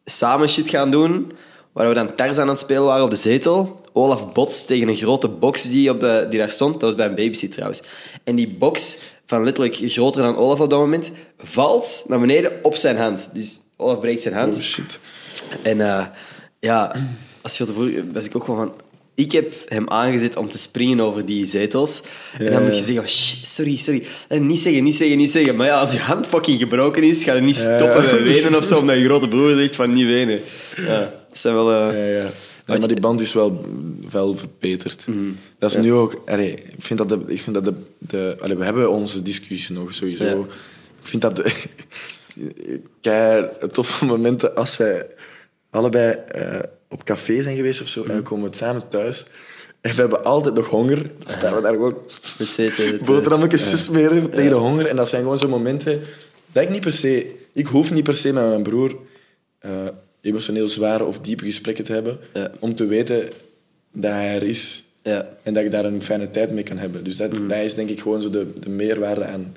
samen 0.10 0.49
shit 0.49 0.70
gaan 0.70 0.91
doen. 0.91 1.32
Waar 1.72 1.88
we 1.88 1.93
dan 1.93 2.16
Tarzan 2.16 2.43
aan 2.43 2.49
het 2.49 2.60
spelen 2.60 2.84
waren 2.84 3.03
op 3.03 3.10
de 3.10 3.16
zetel. 3.16 3.82
Olaf 3.93 4.32
botst 4.34 4.68
tegen 4.68 4.88
een 4.88 4.95
grote 4.95 5.28
box 5.28 5.64
die, 5.64 5.89
op 5.89 5.99
de, 5.99 6.26
die 6.30 6.39
daar 6.39 6.51
stond. 6.51 6.74
Dat 6.74 6.82
was 6.82 6.95
bij 6.95 7.05
een 7.05 7.16
babysit 7.16 7.51
trouwens. 7.51 7.82
En 8.24 8.36
die 8.36 8.55
box, 8.58 8.97
van 9.26 9.43
letterlijk 9.43 9.76
groter 9.76 10.22
dan 10.22 10.36
Olaf 10.36 10.60
op 10.60 10.70
dat 10.70 10.80
moment, 10.80 11.12
valt 11.38 12.03
naar 12.08 12.20
beneden 12.20 12.51
op 12.62 12.76
zijn 12.76 12.97
hand. 12.97 13.30
Dus 13.34 13.60
Olaf 13.76 13.99
breekt 13.99 14.22
zijn 14.22 14.34
hand. 14.34 14.55
Oh 14.55 14.62
shit. 14.62 14.99
En 15.62 15.82
eh, 15.82 16.05
ja, 16.60 16.95
als 17.41 17.58
broer 17.58 17.91
was 18.14 18.26
ik 18.26 18.36
ook 18.36 18.43
gewoon 18.43 18.60
van... 18.68 18.74
Ik 19.18 19.32
heb 19.32 19.51
hem 19.68 19.89
aangezet 19.89 20.36
om 20.36 20.49
te 20.49 20.57
springen 20.57 20.99
over 20.99 21.26
die 21.26 21.45
zetels. 21.45 22.01
en 22.38 22.51
dan 22.51 22.63
moet 22.63 22.76
je 22.76 22.82
zeggen, 22.82 23.07
"Shh, 23.09 23.43
sorry, 23.43 23.78
sorry. 23.78 24.03
En 24.28 24.45
niet 24.45 24.59
zeggen, 24.59 24.84
niet 24.84 24.95
zeggen, 24.95 25.18
niet 25.18 25.32
zeggen. 25.32 25.55
Maar 25.55 25.65
ja, 25.68 25.80
als 25.80 25.91
je 25.91 25.97
hand 25.99 26.28
fucking 26.28 26.59
gebroken 26.59 27.03
is, 27.03 27.24
ga 27.24 27.34
je 27.34 27.41
niet 27.41 27.55
stoppen 27.55 27.95
met 28.01 28.22
wenen 28.24 28.55
of 28.55 28.65
zo, 28.65 28.78
omdat 28.80 28.97
je 28.97 29.03
grote 29.05 29.28
broer 29.28 29.51
zegt 29.53 29.76
van 29.76 29.93
niet 29.93 30.05
wenen. 30.05 30.41
Ja, 30.76 30.99
dat 31.30 31.38
zijn 31.38 31.53
wel... 31.53 31.72
eh, 31.72 31.97
Ja, 31.97 32.18
ja. 32.24 32.30
Ja, 32.65 32.78
maar 32.78 32.88
die 32.88 32.99
band 32.99 33.22
is 33.22 33.34
wel, 33.34 33.65
wel 34.11 34.36
verbeterd. 34.36 35.05
Dat 35.59 35.70
is 35.72 35.78
nu 35.78 35.93
ook... 35.93 36.22
Allee, 36.26 36.51
ik 36.53 36.63
vind 36.80 36.99
dat 36.99 37.09
de... 37.09 37.20
Ik 37.28 37.41
vind 37.41 37.55
dat 37.55 37.65
de, 37.65 37.74
de 37.99 38.36
allee, 38.39 38.55
we 38.57 38.63
hebben 38.63 38.89
onze 38.91 39.22
discussies 39.22 39.70
nog 39.70 39.93
sowieso. 39.93 40.24
Ja. 40.24 40.32
Ik 41.01 41.07
vind 41.07 41.22
dat 41.22 41.36
de, 41.36 41.51
kei 43.01 43.45
toffe 43.72 44.05
momenten 44.05 44.55
als 44.55 44.78
wij 44.78 45.05
allebei 45.70 46.15
eh, 46.28 46.59
op 46.89 47.03
café 47.03 47.41
zijn 47.41 47.55
geweest 47.55 47.81
of 47.81 47.88
zo 47.88 48.03
en 48.03 48.15
we 48.15 48.21
komen 48.21 48.53
samen 48.53 48.88
thuis 48.89 49.25
en 49.81 49.91
we 49.95 49.99
hebben 50.01 50.23
altijd 50.23 50.55
nog 50.55 50.67
honger. 50.67 50.97
Dan 51.19 51.29
staan 51.31 51.55
we 51.55 51.61
daar 51.61 51.73
gewoon 51.73 51.97
boterhammetjes 53.05 53.69
te 53.69 53.77
smeren 53.77 54.29
tegen 54.29 54.49
de 54.49 54.55
honger. 54.55 54.85
En 54.88 54.95
dat 54.95 55.09
zijn 55.09 55.21
gewoon 55.21 55.38
zo 55.38 55.47
momenten 55.47 56.01
dat 56.51 56.63
ik 56.63 56.69
niet 56.69 56.81
per 56.81 56.91
se... 56.93 57.35
Ik 57.53 57.67
hoef 57.67 57.93
niet 57.93 58.03
per 58.03 58.13
se 58.13 58.33
met 58.33 58.47
mijn 58.47 58.63
broer 58.63 58.95
eh, 59.59 59.71
emotioneel 60.21 60.67
zware 60.67 61.03
of 61.05 61.19
diepe 61.19 61.45
gesprekken 61.45 61.83
te 61.83 61.93
hebben 61.93 62.19
Ja. 62.33 62.51
om 62.59 62.75
te 62.75 62.85
weten 62.85 63.29
dat 63.91 64.11
hij 64.11 64.35
er 64.35 64.43
is 64.43 64.83
Ja. 65.01 65.27
en 65.43 65.53
dat 65.53 65.63
ik 65.63 65.71
daar 65.71 65.85
een 65.85 66.01
fijne 66.01 66.31
tijd 66.31 66.51
mee 66.51 66.63
kan 66.63 66.77
hebben. 66.77 67.03
Dus 67.03 67.17
dat, 67.17 67.31
Mm. 67.33 67.47
dat 67.47 67.57
is 67.57 67.73
denk 67.75 67.89
ik 67.89 67.99
gewoon 68.01 68.21
zo 68.21 68.29
de, 68.29 68.47
de 68.59 68.69
meerwaarde 68.69 69.25
aan 69.25 69.55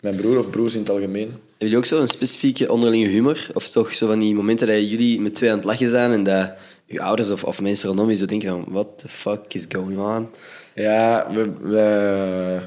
mijn 0.00 0.16
broer 0.16 0.38
of 0.38 0.50
broers 0.50 0.74
in 0.74 0.80
het 0.80 0.90
algemeen. 0.90 1.28
Hebben 1.28 1.38
jullie 1.58 1.76
ook 1.76 1.84
zo 1.84 2.00
een 2.00 2.08
specifieke 2.08 2.72
onderlinge 2.72 3.06
humor? 3.08 3.46
Of 3.54 3.68
toch 3.68 3.94
zo 3.94 4.06
van 4.06 4.18
die 4.18 4.34
momenten 4.34 4.66
dat 4.66 4.90
jullie 4.90 5.20
met 5.20 5.34
twee 5.34 5.50
aan 5.50 5.56
het 5.56 5.66
lachen 5.66 5.88
zijn 5.90 6.12
en 6.12 6.24
dat 6.24 6.52
je 6.86 7.00
ouders 7.00 7.30
of, 7.30 7.44
of 7.44 7.62
mensen 7.62 7.88
rondom 7.88 8.10
je 8.10 8.16
zo 8.16 8.24
denken 8.26 8.48
van 8.48 8.64
what 8.68 8.86
the 8.98 9.08
fuck 9.08 9.54
is 9.54 9.64
going 9.68 9.98
on? 9.98 10.28
Ja, 10.74 11.26
we, 11.34 11.50
we- 11.62 12.60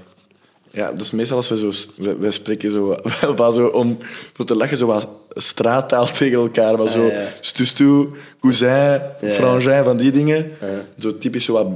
ja, 0.72 0.90
dat 0.92 1.02
is 1.02 1.12
meestal 1.12 1.38
als 1.38 1.50
we 1.50 1.58
zo... 1.58 1.72
We, 1.98 2.16
we 2.18 2.32
spreken 2.32 2.72
zo, 2.72 2.98
wel 3.36 3.52
zo 3.52 3.68
om 3.68 3.98
voor 4.34 4.46
te 4.46 4.56
lachen, 4.56 4.78
zo 4.78 4.86
wat 4.86 5.08
straattaal 5.30 6.06
tegen 6.20 6.38
elkaar. 6.38 6.78
Maar 6.78 6.90
zo 6.90 7.06
Ah, 7.06 7.12
ja. 7.12 7.28
stustu, 7.40 8.08
cousin, 8.40 9.00
frangin, 9.22 9.84
van 9.84 9.98
die 9.98 10.12
dingen. 10.12 10.52
Zo 11.00 11.18
typisch, 11.18 11.46
zo 11.46 11.54
wat, 11.54 11.68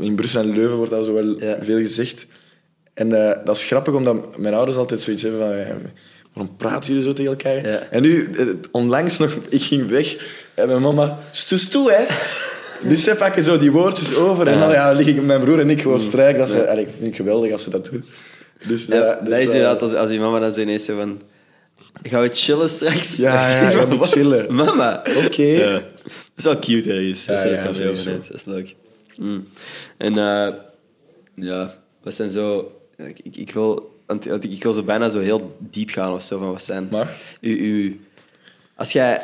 in 0.00 0.14
Brussel 0.14 0.40
en 0.40 0.52
Leuven 0.52 0.76
wordt 0.76 0.90
dat 0.90 1.04
zo 1.04 1.12
wel 1.12 1.36
veel 1.60 1.78
gezegd. 1.78 2.26
En 2.96 3.28
eh, 3.28 3.44
dat 3.44 3.56
is 3.56 3.64
grappig, 3.64 3.94
omdat 3.94 4.38
mijn 4.38 4.54
ouders 4.54 4.76
altijd 4.76 5.00
zoiets 5.00 5.22
hebben 5.22 5.40
van... 5.40 5.56
ja, 5.56 5.76
waarom 6.32 6.56
praten 6.56 6.88
jullie 6.88 7.04
zo 7.04 7.12
tegen 7.12 7.30
elkaar? 7.30 7.66
Ja. 7.68 7.78
En 7.90 8.02
nu, 8.02 8.30
eh, 8.38 8.46
onlangs 8.70 9.18
nog, 9.18 9.38
ik 9.48 9.62
ging 9.62 9.88
weg 9.88 10.16
en 10.54 10.66
mijn 10.66 10.82
mama... 10.82 11.18
Stustu, 11.30 11.78
hè? 11.78 12.04
Dus 12.88 13.02
ze 13.02 13.14
pakken 13.14 13.42
zo 13.42 13.56
die 13.56 13.70
woordjes 13.70 14.16
over 14.16 14.46
en 14.46 14.58
dan 14.58 14.70
ja, 14.70 14.92
lig 14.92 15.06
ik 15.06 15.16
met 15.16 15.24
mijn 15.24 15.40
broer 15.40 15.60
en 15.60 15.70
ik 15.70 15.80
gewoon 15.80 16.00
strijk. 16.00 16.36
Dat 16.36 16.50
ze, 16.50 16.58
ik 16.58 16.88
vind 16.88 17.06
het 17.06 17.16
geweldig 17.16 17.52
als 17.52 17.62
ze 17.62 17.70
dat 17.70 17.90
doen. 17.90 18.04
Dus, 18.66 18.86
Ja, 18.86 18.94
ja, 18.94 19.14
dat 19.14 19.26
dus, 19.26 19.38
is 19.38 19.48
eh, 19.48 19.54
inderdaad 19.54 19.82
als, 19.82 19.94
als 19.94 20.10
je 20.10 20.18
mama 20.18 20.38
dan 20.38 20.52
zo 20.52 20.60
ineens 20.60 20.84
zo 20.84 20.96
van... 20.96 21.20
Gaan 22.02 22.22
we 22.22 22.28
chillen 22.28 22.68
straks? 22.68 23.16
Ja, 23.16 23.70
ja, 23.70 23.88
we 23.88 23.96
Wat? 23.96 24.08
chillen. 24.08 24.54
Mama. 24.54 25.02
Oké. 25.24 25.42
Ja. 25.42 25.72
Dat 25.72 25.82
is 26.36 26.44
wel 26.44 26.58
cute 26.58 26.92
ergens. 26.92 27.26
Dat 27.26 27.36
is, 27.38 27.42
Ja, 27.42 27.48
dat 27.48 27.58
is 27.58 27.78
ja, 27.78 27.84
wel 27.84 27.94
heel. 27.94 28.16
Dat 28.16 28.34
is 28.34 28.44
leuk. 28.44 28.74
Mm. 29.16 29.48
En 29.96 30.18
eh, 30.18 30.54
ja, 31.34 31.74
wat 32.02 32.14
zijn 32.14 32.30
zo... 32.30 32.72
Ik, 32.96 33.18
ik, 33.22 33.36
ik 33.36 33.50
wil, 33.50 34.00
want 34.06 34.44
ik 34.44 34.62
wil 34.62 34.72
zo 34.72 34.82
bijna 34.82 35.08
zo 35.08 35.20
heel 35.20 35.56
diep 35.58 35.90
gaan 35.90 36.12
of 36.12 36.22
zo. 36.22 36.38
Van 36.38 36.50
wat 36.50 36.62
zijn... 36.64 36.88
Mag. 36.90 37.16
U, 37.40 37.50
u, 37.50 38.00
als 38.74 38.92
jij... 38.92 39.22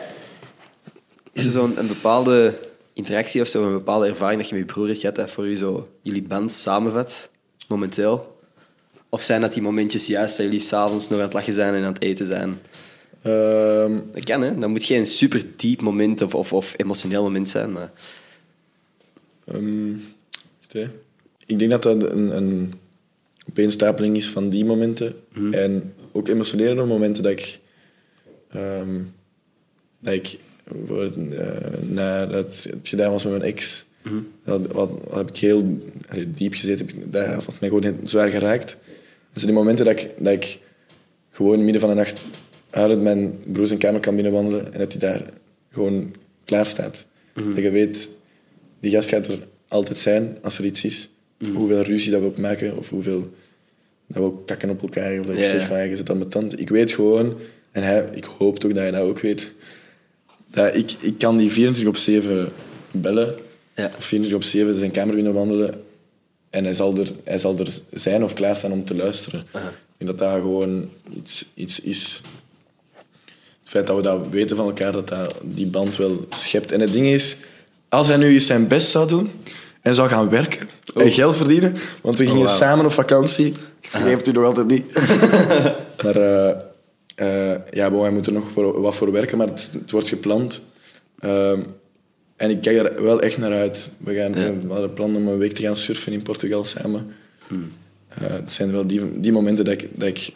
Is 1.32 1.44
er 1.44 1.50
zo'n 1.52 1.78
een 1.78 1.86
bepaalde 1.86 2.58
interactie 2.92 3.40
of 3.40 3.48
zo, 3.48 3.66
een 3.66 3.72
bepaalde 3.72 4.06
ervaring 4.06 4.40
dat 4.40 4.48
je 4.48 4.54
met 4.54 4.66
je 4.66 4.72
broer 4.72 4.86
hebt 4.86 5.00
gehad, 5.00 5.16
dat 5.16 5.30
voor 5.30 5.48
je 5.48 5.56
zo 5.56 5.88
jullie 6.02 6.22
band 6.22 6.52
samenvat, 6.52 7.30
momenteel? 7.68 8.40
Of 9.08 9.22
zijn 9.22 9.40
dat 9.40 9.52
die 9.52 9.62
momentjes 9.62 10.06
juist 10.06 10.36
dat 10.36 10.46
jullie 10.46 10.60
s'avonds 10.60 11.08
nog 11.08 11.18
aan 11.18 11.24
het 11.24 11.34
lachen 11.34 11.52
zijn 11.52 11.74
en 11.74 11.84
aan 11.84 11.92
het 11.92 12.02
eten 12.02 12.26
zijn? 12.26 12.60
Ehm, 13.22 13.98
Dat 14.12 14.24
kan, 14.24 14.42
hè? 14.42 14.58
Dat 14.58 14.68
moet 14.68 14.84
geen 14.84 15.06
super 15.06 15.44
diep 15.56 15.80
moment 15.80 16.22
of, 16.22 16.34
of, 16.34 16.52
of 16.52 16.74
emotioneel 16.76 17.22
moment 17.22 17.50
zijn, 17.50 17.72
maar... 17.72 17.92
ehm, 19.46 19.92
ik 21.46 21.58
denk 21.58 21.70
dat 21.70 21.82
dat 21.82 22.02
een, 22.02 22.36
een 22.36 22.72
opeenstapeling 23.48 24.16
is 24.16 24.28
van 24.30 24.48
die 24.48 24.64
momenten. 24.64 25.14
En 25.52 25.94
ook 26.12 26.28
emotionele 26.28 26.84
momenten 26.86 27.22
dat 27.22 27.32
ik... 27.32 27.58
ehm, 28.50 29.00
dat 30.00 30.14
ik 30.14 30.38
bijvoorbeeld, 30.64 31.16
nadat 31.90 32.62
het 32.62 32.88
gedaan 32.88 33.10
was 33.12 33.24
met 33.24 33.32
mijn 33.32 33.44
ex, 33.54 33.86
dat, 34.44 34.72
wat, 34.72 34.90
heb 35.10 35.28
ik 35.28 35.36
heel 35.36 35.78
allee, 36.08 36.30
diep 36.30 36.54
gezeten. 36.54 36.88
Dat 37.10 37.26
had 37.26 37.60
mij 37.60 37.68
gewoon 37.68 37.82
heel 37.84 37.96
zwaar 38.04 38.28
geraakt. 38.28 38.76
Dat 39.32 39.42
zijn 39.42 39.46
die 39.46 39.54
momenten 39.54 39.84
dat 39.84 40.00
ik, 40.00 40.10
dat 40.18 40.32
ik 40.32 40.58
gewoon 41.30 41.52
in 41.52 41.56
het 41.56 41.64
midden 41.64 41.80
van 41.80 41.90
de 41.90 41.96
nacht 41.96 42.28
huilend 42.70 43.02
mijn 43.02 43.38
broer 43.46 43.66
zijn 43.66 43.78
kamer 43.78 44.00
kan 44.00 44.14
binnenwandelen 44.14 44.72
en 44.72 44.78
dat 44.78 44.92
hij 44.92 45.00
daar 45.10 45.22
gewoon 45.70 46.14
klaar 46.44 46.66
staat. 46.66 47.06
Dat 47.34 47.56
je 47.56 47.70
weet, 47.70 48.10
die 48.80 48.90
gast 48.90 49.08
gaat 49.08 49.26
er 49.26 49.46
altijd 49.68 49.98
zijn 49.98 50.36
als 50.42 50.58
er 50.58 50.64
iets 50.64 50.84
is. 50.84 51.08
Hoeveel 51.50 51.80
ruzie 51.80 52.10
dat 52.10 52.20
we 52.20 52.26
ook 52.26 52.38
maken 52.38 52.76
of 52.76 52.88
hoeveel 52.88 53.30
dat 54.06 54.22
we 54.22 54.28
ook 54.28 54.46
kakken 54.46 54.70
op 54.70 54.82
elkaar. 54.82 55.20
Of 55.20 55.26
dat 55.26 55.34
ik 55.34 55.42
Ja, 55.42 55.48
zeg 55.48 55.60
ja. 55.60 55.66
van, 55.66 55.76
ja, 55.76 55.82
je 55.82 55.96
zit 55.96 56.10
aan 56.10 56.18
mijn 56.18 56.28
tand. 56.28 56.60
Ik 56.60 56.68
weet 56.68 56.92
gewoon, 56.92 57.38
en 57.70 57.82
hij, 57.82 58.08
ik 58.12 58.24
hoop 58.24 58.58
toch 58.58 58.72
dat 58.72 58.82
hij 58.82 58.90
dat 58.90 59.02
ook 59.02 59.20
weet, 59.20 59.52
dat 60.50 60.74
ik, 60.74 60.92
ik 61.00 61.18
kan 61.18 61.36
die 61.36 61.50
24 61.50 61.94
op 61.94 62.00
7 62.00 62.52
bellen. 62.90 63.34
Ja. 63.76 63.92
Of 63.96 64.04
24 64.04 64.34
op 64.34 64.42
7 64.44 64.78
zijn 64.78 64.90
kamer 64.90 65.14
binnen 65.14 65.32
wandelen. 65.32 65.82
En 66.50 66.64
hij 66.64 66.72
zal, 66.72 66.96
er, 66.96 67.12
hij 67.24 67.38
zal 67.38 67.58
er 67.58 67.68
zijn 67.92 68.24
of 68.24 68.32
klaarstaan 68.34 68.72
om 68.72 68.84
te 68.84 68.94
luisteren. 68.94 69.40
Ik 69.40 70.08
denk 70.08 70.10
dat 70.10 70.18
dat 70.18 70.40
gewoon 70.40 70.90
iets, 71.16 71.46
iets 71.54 71.80
is. 71.80 72.20
Het 73.60 73.70
feit 73.70 73.86
dat 73.86 73.96
we 73.96 74.02
dat 74.02 74.28
weten 74.30 74.56
van 74.56 74.66
elkaar, 74.66 74.92
dat, 74.92 75.08
dat 75.08 75.34
die 75.42 75.66
band 75.66 75.96
wel 75.96 76.26
schept. 76.30 76.72
En 76.72 76.80
het 76.80 76.92
ding 76.92 77.06
is, 77.06 77.36
als 77.88 78.08
hij 78.08 78.16
nu 78.16 78.34
eens 78.34 78.46
zijn 78.46 78.68
best 78.68 78.90
zou 78.90 79.08
doen 79.08 79.30
en 79.82 79.94
zou 79.94 80.08
gaan 80.08 80.28
werken 80.30 80.68
en 80.94 81.10
geld 81.10 81.36
verdienen, 81.36 81.74
want 82.00 82.16
we 82.16 82.24
gingen 82.26 82.40
Oh. 82.40 82.46
wauw. 82.46 82.56
samen 82.56 82.84
op 82.84 82.92
vakantie. 82.92 83.46
Ik 83.80 83.88
vergeef 83.88 84.16
het 84.16 84.28
u 84.28 84.32
nog 84.32 84.44
altijd 84.44 84.66
niet. 84.66 84.84
maar 86.02 86.16
eh, 86.16 86.50
eh, 87.14 87.58
ja, 87.70 87.90
bon, 87.90 88.02
hij 88.02 88.10
moet 88.10 88.26
er 88.26 88.32
nog 88.32 88.50
voor, 88.50 88.80
wat 88.80 88.94
voor 88.94 89.12
werken, 89.12 89.38
maar 89.38 89.46
het, 89.46 89.70
het 89.72 89.90
wordt 89.90 90.08
gepland. 90.08 90.62
Ehm, 91.18 91.60
en 92.36 92.50
ik 92.50 92.60
kijk 92.60 92.76
er 92.76 93.02
wel 93.02 93.20
echt 93.20 93.38
naar 93.38 93.52
uit. 93.52 93.90
We, 93.98 94.14
gaan, 94.14 94.34
Ja. 94.34 94.52
we 94.66 94.72
hadden 94.72 94.92
plan 94.92 95.16
om 95.16 95.28
een 95.28 95.38
week 95.38 95.52
te 95.52 95.62
gaan 95.62 95.76
surfen 95.76 96.12
in 96.12 96.22
Portugal 96.22 96.64
samen. 96.64 97.14
Eh, 98.08 98.30
het 98.30 98.52
zijn 98.52 98.72
wel 98.72 98.86
die, 98.86 99.20
die 99.20 99.32
momenten 99.32 99.64
dat 99.64 99.74
ik, 99.74 99.88
dat 99.94 100.08
ik 100.08 100.32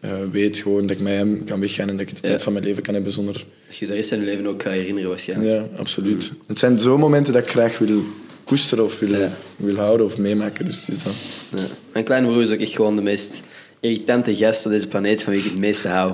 eh, 0.00 0.12
weet 0.32 0.56
gewoon 0.58 0.86
dat 0.86 0.96
ik 0.96 1.02
met 1.02 1.12
hem 1.12 1.44
kan 1.44 1.60
weggaan 1.60 1.88
en 1.88 1.96
dat 1.96 2.08
ik 2.08 2.14
de 2.14 2.20
tijd 2.20 2.42
van 2.42 2.52
mijn 2.52 2.64
leven 2.64 2.82
kan 2.82 2.94
hebben 2.94 3.12
zonder... 3.12 3.44
Dat 3.66 3.76
je 3.76 3.86
de 3.86 3.94
rest 3.94 4.08
van 4.08 4.18
je 4.18 4.24
leven 4.24 4.46
ook 4.46 4.62
gaat 4.62 4.72
herinneren 4.72 5.08
waarschijnlijk. 5.10 5.50
Ja, 5.50 5.78
absoluut. 5.78 6.32
Het 6.46 6.58
zijn 6.58 6.80
zo'n 6.80 7.00
momenten 7.00 7.32
dat 7.32 7.42
ik 7.42 7.50
graag 7.50 7.78
wil 7.78 8.02
koesteren 8.50 8.84
of 8.84 8.98
wil, 8.98 9.18
Ja. 9.20 9.28
wil 9.56 9.76
houden 9.76 10.06
of 10.06 10.18
meemaken. 10.18 10.64
Dus 10.64 10.76
het 10.80 10.88
is 10.96 11.02
dat. 11.02 11.12
Ja. 11.60 11.66
Mijn 11.92 12.04
kleine 12.04 12.26
broer 12.26 12.42
is 12.42 12.50
ook 12.50 12.58
echt 12.60 12.74
gewoon 12.74 12.96
de 12.96 13.02
meest 13.02 13.40
irritante 13.80 14.36
gast 14.36 14.66
op 14.66 14.72
deze 14.72 14.86
planeet 14.86 15.22
van 15.22 15.32
wie 15.32 15.42
ik 15.42 15.50
het 15.50 15.58
meeste 15.58 15.88
hou. 15.88 16.12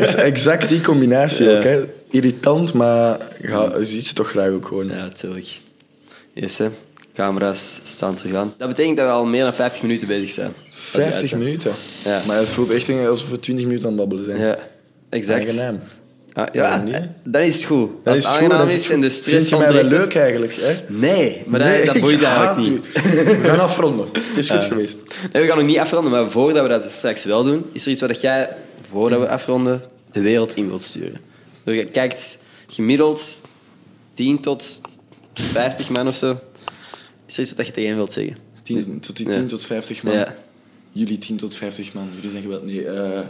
Is 0.00 0.14
exact 0.32 0.68
die 0.68 0.80
combinatie 0.80 1.46
Ja. 1.46 1.56
ook. 1.56 1.62
Hè. 1.62 1.84
Irritant, 2.10 2.72
maar 2.72 3.18
je 3.40 3.78
ziet 3.84 4.06
ze 4.06 4.14
toch 4.14 4.28
graag 4.28 4.50
ook 4.50 4.66
gewoon. 4.66 4.88
Ja, 4.88 4.94
natuurlijk. 4.94 5.58
Yes, 6.32 6.58
hè. 6.58 6.68
Camera's 7.14 7.80
staan 7.84 8.14
terug 8.14 8.34
aan. 8.34 8.54
Dat 8.58 8.68
betekent 8.68 8.96
dat 8.96 9.06
we 9.06 9.12
al 9.12 9.24
meer 9.24 9.42
dan 9.42 9.54
50 9.54 9.82
minuten 9.82 10.08
bezig 10.08 10.30
zijn. 10.30 10.52
Als 10.74 10.90
die 10.92 11.00
uit 11.02 11.10
50 11.10 11.28
zijn. 11.28 11.42
minuten. 11.42 11.72
Ja. 12.04 12.22
Maar 12.26 12.38
het 12.38 12.48
voelt 12.48 12.70
echt 12.70 12.90
alsof 12.90 13.30
we 13.30 13.38
20 13.38 13.64
minuten 13.64 13.84
aan 13.88 13.92
het 13.92 14.00
babbelen 14.00 14.24
zijn. 14.24 14.40
Ja, 14.40 14.58
exact. 15.08 15.48
Aangenaam. 15.48 15.80
Ah, 16.36 16.46
ja, 16.52 16.62
Ja, 16.68 16.82
niet, 16.82 17.00
dan 17.24 17.42
is 17.42 17.54
het 17.54 17.64
goed. 17.64 17.90
Dat 18.02 18.14
Als 18.14 18.18
is 18.18 18.24
het 18.24 18.34
goed, 18.34 18.42
aangenaam 18.44 18.66
dat 18.66 18.76
is 18.76 18.90
en 18.90 19.00
de 19.00 19.06
goed. 19.06 19.16
stress 19.16 19.48
Vind 19.48 19.48
je 19.48 19.56
mij 19.56 19.72
wel 19.74 19.82
ontdekt 19.82 20.02
is- 20.02 20.14
leuk 20.14 20.22
eigenlijk? 20.22 20.54
Hè? 20.56 20.74
Nee, 20.88 21.42
maar 21.46 21.58
dat, 21.58 21.68
Nee, 21.68 21.86
dat 21.86 21.94
ik 21.94 22.00
boeit 22.02 22.22
eigenlijk 22.22 22.70
niet. 22.70 22.92
We 23.42 23.48
gaan 23.48 23.60
afronden. 23.60 24.06
Het 24.12 24.36
is 24.36 24.50
goed 24.50 24.64
geweest. 24.64 24.96
Nee, 25.32 25.42
we 25.42 25.48
gaan 25.48 25.56
nog 25.58 25.66
niet 25.66 25.78
afronden, 25.78 26.10
maar 26.10 26.30
voordat 26.30 26.62
we 26.62 26.68
dat 26.68 26.90
straks 26.90 27.24
wel 27.24 27.44
doen, 27.44 27.64
is 27.72 27.84
er 27.84 27.90
iets 27.90 28.00
wat 28.00 28.20
jij, 28.20 28.56
voordat 28.80 29.20
we 29.20 29.28
afronden, 29.28 29.82
de 30.12 30.20
wereld 30.20 30.56
in 30.56 30.68
wilt 30.68 30.82
sturen. 30.84 31.20
Dus 31.64 31.74
je 31.76 31.84
kijkt 31.84 32.38
gemiddeld 32.68 33.40
10 34.14 34.40
tot 34.40 34.80
50 35.34 35.88
man 35.88 36.08
of 36.08 36.16
zo. 36.16 36.38
Is 37.26 37.36
er 37.36 37.42
iets 37.42 37.54
wat 37.54 37.66
je 37.66 37.72
tegen 37.72 37.88
hen 37.88 37.96
wilt 37.98 38.12
zeggen? 38.12 38.36
10 38.62 39.00
tot, 39.00 39.16
die 39.16 39.26
Ja. 39.26 39.32
10 39.32 39.46
tot 39.46 39.64
50 39.64 40.02
man. 40.02 40.14
Ja. 40.14 40.36
Jullie 40.92 41.18
10 41.18 41.36
tot 41.36 41.54
50 41.54 41.94
man. 41.94 42.08
Jullie 42.14 42.30
zijn 42.30 42.42
geweld. 42.42 42.64
Nee, 42.64 42.84
eh, 42.88 43.20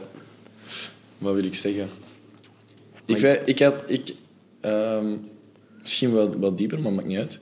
wat 1.18 1.34
wil 1.34 1.44
ik 1.44 1.54
zeggen? 1.54 1.88
Ik, 3.06 3.18
vind- 3.18 3.38
ik 3.44 3.58
had... 3.58 3.74
Ik, 3.86 4.14
ehm, 4.60 5.06
misschien 5.80 6.12
wel 6.12 6.38
wat 6.38 6.58
dieper, 6.58 6.80
maar 6.80 6.92
maakt 6.92 7.06
niet 7.06 7.18
uit. 7.18 7.40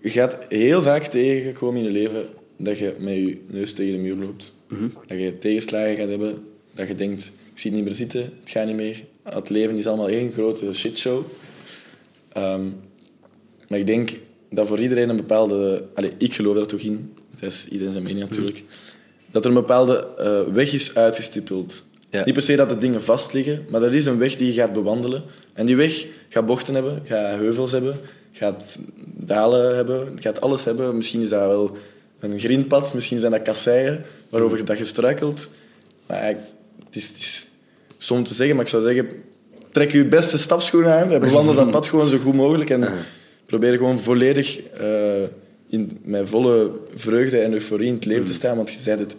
Je 0.00 0.10
gaat 0.10 0.38
heel 0.48 0.82
vaak 0.82 1.06
tegenkomen 1.06 1.78
in 1.80 1.84
je 1.84 1.90
leven 1.90 2.26
dat 2.56 2.78
je 2.78 2.94
met 2.98 3.14
je 3.14 3.38
neus 3.48 3.72
tegen 3.72 3.92
de 3.92 3.98
muur 3.98 4.16
loopt. 4.16 4.54
Dat 5.06 5.18
je 5.18 5.38
tegenslagen 5.38 5.96
gaat 5.96 6.08
hebben. 6.08 6.44
Dat 6.74 6.88
je 6.88 6.94
denkt, 6.94 7.32
ik 7.52 7.58
zie 7.58 7.70
het 7.70 7.78
niet 7.80 7.88
meer 7.88 7.96
zitten, 7.98 8.22
het 8.40 8.50
gaat 8.50 8.66
niet 8.66 8.76
meer. 8.76 9.04
Het 9.22 9.48
leven 9.50 9.76
is 9.76 9.86
allemaal 9.86 10.08
één 10.08 10.32
grote 10.32 10.72
shitshow. 10.72 11.24
Ehm, 12.32 12.64
maar 13.68 13.78
ik 13.78 13.86
denk 13.86 14.16
dat 14.50 14.66
voor 14.66 14.80
iedereen 14.80 15.08
een 15.08 15.16
bepaalde... 15.16 15.84
Allee, 15.94 16.12
ik 16.18 16.34
geloof 16.34 16.56
er 16.56 16.66
toch 16.66 16.80
in. 16.80 17.14
Dat 17.40 17.52
is 17.52 17.66
iedereen 17.68 17.92
zijn 17.92 18.04
mening 18.04 18.28
natuurlijk. 18.28 18.62
Dat 19.30 19.44
er 19.44 19.48
een 19.50 19.56
bepaalde 19.56 20.06
eh, 20.18 20.54
weg 20.54 20.72
is 20.72 20.94
uitgestippeld. 20.94 21.84
Niet 22.24 22.34
per 22.34 22.42
se 22.42 22.56
dat 22.56 22.68
de 22.68 22.78
dingen 22.78 23.02
vast 23.02 23.32
liggen, 23.32 23.66
maar 23.68 23.82
er 23.82 23.94
is 23.94 24.06
een 24.06 24.18
weg 24.18 24.36
die 24.36 24.46
je 24.46 24.52
gaat 24.52 24.72
bewandelen. 24.72 25.22
En 25.52 25.66
die 25.66 25.76
weg 25.76 26.06
gaat 26.28 26.46
bochten 26.46 26.74
hebben, 26.74 27.02
gaat 27.04 27.36
heuvels 27.36 27.72
hebben, 27.72 27.96
gaat 28.32 28.78
dalen 29.04 29.74
hebben, 29.74 30.16
gaat 30.20 30.40
alles 30.40 30.64
hebben. 30.64 30.96
Misschien 30.96 31.20
is 31.20 31.28
dat 31.28 31.40
wel 31.40 31.76
een 32.20 32.38
grindpad, 32.38 32.94
misschien 32.94 33.20
zijn 33.20 33.32
dat 33.32 33.42
kasseien 33.42 34.04
waarover 34.28 34.64
dat 34.64 34.78
je 34.78 34.84
struikelt. 34.84 35.48
Maar 36.06 36.22
het 36.84 36.96
is, 36.96 37.08
het 37.08 37.16
is 37.16 37.46
te 38.06 38.34
zeggen, 38.34 38.56
maar 38.56 38.64
ik 38.64 38.70
zou 38.70 38.82
zeggen, 38.82 39.08
trek 39.70 39.92
je 39.92 40.04
beste 40.04 40.38
stapschoenen 40.38 40.92
aan 40.92 41.10
en 41.10 41.20
bewandel 41.20 41.54
dat 41.54 41.70
pad 41.70 41.86
gewoon 41.86 42.08
zo 42.08 42.18
goed 42.18 42.34
mogelijk. 42.34 42.70
En 42.70 42.88
probeer 43.46 43.76
gewoon 43.76 43.98
volledig 43.98 44.60
eh, 44.62 45.22
in, 45.68 45.98
met 46.02 46.28
volle 46.28 46.70
vreugde 46.94 47.38
en 47.38 47.52
euforie 47.52 47.86
in 47.86 47.94
het 47.94 48.04
leven 48.04 48.24
te 48.24 48.32
staan, 48.32 48.56
want 48.56 48.70
je 48.70 48.78
zei 48.78 48.98
het 48.98 49.16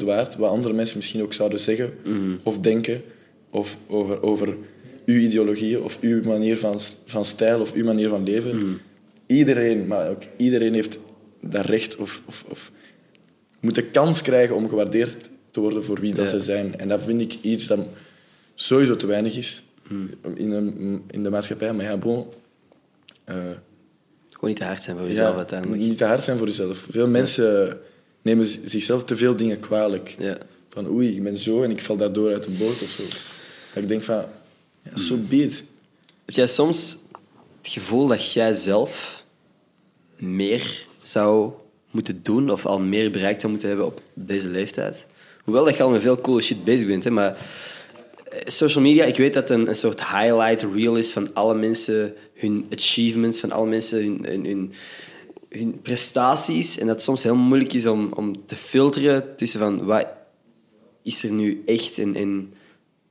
100% 0.00 0.04
waard, 0.04 0.36
wat 0.36 0.50
andere 0.50 0.74
mensen 0.74 0.96
misschien 0.96 1.22
ook 1.22 1.32
zouden 1.32 1.58
zeggen 1.58 1.94
of 2.42 2.58
denken 2.58 3.02
of 3.50 3.78
over, 3.86 4.22
over 4.22 4.56
uw 5.04 5.18
ideologieën 5.20 5.82
of 5.82 5.98
uw 6.00 6.22
manier 6.22 6.58
van, 6.58 6.80
van 7.04 7.24
stijl 7.24 7.60
of 7.60 7.72
uw 7.74 7.84
manier 7.84 8.08
van 8.08 8.22
leven. 8.24 8.80
Iedereen, 9.26 9.86
maar 9.86 10.10
ook 10.10 10.22
iedereen 10.36 10.74
heeft 10.74 10.98
dat 11.40 11.64
recht 11.64 11.96
of, 11.96 12.22
of, 12.26 12.44
of 12.48 12.70
moet 13.60 13.74
de 13.74 13.86
kans 13.90 14.22
krijgen 14.22 14.56
om 14.56 14.68
gewaardeerd 14.68 15.30
te 15.50 15.60
worden 15.60 15.84
voor 15.84 16.00
wie 16.00 16.14
dat 16.14 16.24
Ja. 16.24 16.30
ze 16.30 16.40
zijn. 16.40 16.78
En 16.78 16.88
dat 16.88 17.02
vind 17.04 17.20
ik 17.20 17.36
iets 17.40 17.66
dat 17.66 17.88
sowieso 18.54 18.96
te 18.96 19.06
weinig 19.06 19.36
is 19.36 19.62
in, 20.34 20.50
een, 20.52 21.02
in 21.10 21.22
de 21.22 21.30
maatschappij. 21.30 21.72
Maar 21.72 21.84
ja, 21.84 21.96
bon... 21.96 22.26
eh, 23.24 23.34
Gewoon 24.30 24.50
niet 24.50 24.56
te 24.56 24.64
hard 24.64 24.82
zijn 24.82 24.96
voor 24.96 25.06
jezelf 25.08 25.30
ja, 25.30 25.36
uiteindelijk. 25.36 25.80
Niet 25.82 25.98
te 25.98 26.04
hard 26.04 26.22
zijn 26.22 26.38
voor 26.38 26.46
jezelf. 26.46 26.86
Veel 26.90 27.08
mensen 27.08 27.78
nemen 28.26 28.46
zichzelf 28.64 29.04
te 29.04 29.16
veel 29.16 29.36
dingen 29.36 29.60
kwalijk. 29.60 30.14
Ja. 30.18 30.38
Van 30.68 30.88
oei, 30.88 31.16
ik 31.16 31.22
ben 31.22 31.38
zo 31.38 31.62
en 31.62 31.70
ik 31.70 31.80
val 31.80 31.96
daardoor 31.96 32.32
uit 32.32 32.44
de 32.44 32.50
boot 32.50 32.82
of 32.82 32.88
zo. 32.88 33.02
Dat 33.74 33.82
ik 33.82 33.88
denk 33.88 34.02
van, 34.02 34.24
ja, 34.82 34.98
zo 34.98 35.16
be 35.16 35.42
it. 35.42 35.64
Heb 36.24 36.34
jij 36.34 36.46
soms 36.46 36.96
het 37.62 37.68
gevoel 37.68 38.06
dat 38.06 38.32
jij 38.32 38.52
zelf 38.52 39.24
meer 40.16 40.86
zou 41.02 41.52
moeten 41.90 42.20
doen 42.22 42.50
of 42.50 42.66
al 42.66 42.80
meer 42.80 43.10
bereikt 43.10 43.40
zou 43.40 43.52
moeten 43.52 43.68
hebben 43.68 43.86
op 43.86 44.00
deze 44.14 44.48
leeftijd? 44.48 45.06
Hoewel 45.44 45.64
dat 45.64 45.76
je 45.76 45.82
al 45.82 45.90
met 45.90 46.02
veel 46.02 46.20
coole 46.20 46.40
shit 46.40 46.64
bezig 46.64 46.86
bent, 46.86 47.04
hè, 47.04 47.10
maar 47.10 47.38
eh, 48.28 48.40
social 48.46 48.84
media, 48.84 49.04
ik 49.04 49.16
weet 49.16 49.34
dat 49.34 49.48
het 49.48 49.58
een, 49.58 49.68
een 49.68 49.76
soort 49.76 50.06
highlight 50.06 50.66
reel 50.74 50.96
is 50.96 51.12
van 51.12 51.34
alle 51.34 51.54
mensen 51.54 52.14
hun 52.34 52.66
achievements, 52.72 53.40
van 53.40 53.52
alle 53.52 53.66
mensen 53.66 54.02
hun, 54.02 54.18
hun, 54.24 54.44
hun, 54.44 54.72
hun 55.48 55.80
prestaties. 55.82 56.78
En 56.78 56.86
dat 56.86 56.94
het 56.94 57.04
soms 57.04 57.22
heel 57.22 57.36
moeilijk 57.36 57.72
is 57.72 57.86
om, 57.86 58.12
om 58.12 58.46
te 58.46 58.56
filteren 58.56 59.36
tussen 59.36 59.60
van 59.60 59.84
wat 59.84 60.06
is 61.02 61.22
er 61.22 61.30
nu 61.30 61.62
echt 61.66 61.98
en, 61.98 62.14
en 62.14 62.54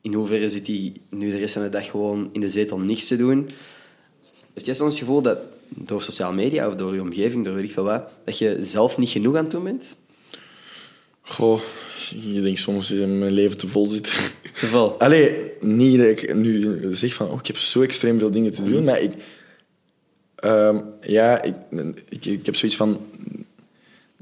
in 0.02 0.14
hoeverre 0.14 0.50
zit 0.50 0.68
hij 0.68 0.94
nu 1.10 1.30
de 1.30 1.38
rest 1.38 1.54
van 1.54 1.64
de 1.64 1.70
dag 1.70 1.90
gewoon 1.90 2.30
in 2.32 2.40
de 2.40 2.50
zetel 2.50 2.78
niks 2.78 3.08
te 3.08 3.18
doen. 3.18 3.50
Heb 4.54 4.66
jij 4.66 4.74
soms 4.74 4.94
het 4.94 5.04
gevoel 5.04 5.22
dat 5.22 5.38
door 5.70 6.02
sociale 6.02 6.36
media 6.36 6.68
of 6.68 6.76
door 6.76 6.94
je 6.94 7.02
omgeving, 7.02 7.46
door 7.46 7.54
weet 7.54 7.64
ik 7.64 7.72
veel 7.72 7.84
wat, 7.84 8.10
dat 8.26 8.38
je 8.38 8.58
zelf 8.62 8.98
niet 8.98 9.10
genoeg 9.10 9.36
aan 9.36 9.44
het 9.44 9.52
doen 9.52 9.64
bent? 9.64 9.96
Goh, 11.22 11.60
je 12.10 12.42
denkt 12.42 12.60
soms 12.60 12.88
dat 12.88 12.98
mijn 12.98 13.32
leven 13.32 13.58
te 13.58 13.68
vol 13.68 13.88
zit. 13.88 14.34
Geval. 14.54 15.00
Allee, 15.00 15.52
niet 15.62 15.98
dat 15.98 16.08
ik 16.08 16.36
nu 16.36 16.80
zeg 16.90 17.14
van, 17.14 17.30
oh, 17.30 17.40
ik 17.40 17.48
heb 17.48 17.58
zo 17.58 17.82
extreem 17.82 18.20
veel 18.20 18.32
dingen 18.32 18.54
te 18.54 18.64
doen, 18.64 18.84
maar 18.84 19.02
ik... 19.02 19.12
ehm, 20.36 20.78
ja, 21.02 21.42
ik, 21.42 21.56
ik, 22.10 22.26
ik 22.26 22.46
heb 22.46 22.56
zoiets 22.56 22.78
van... 22.78 23.02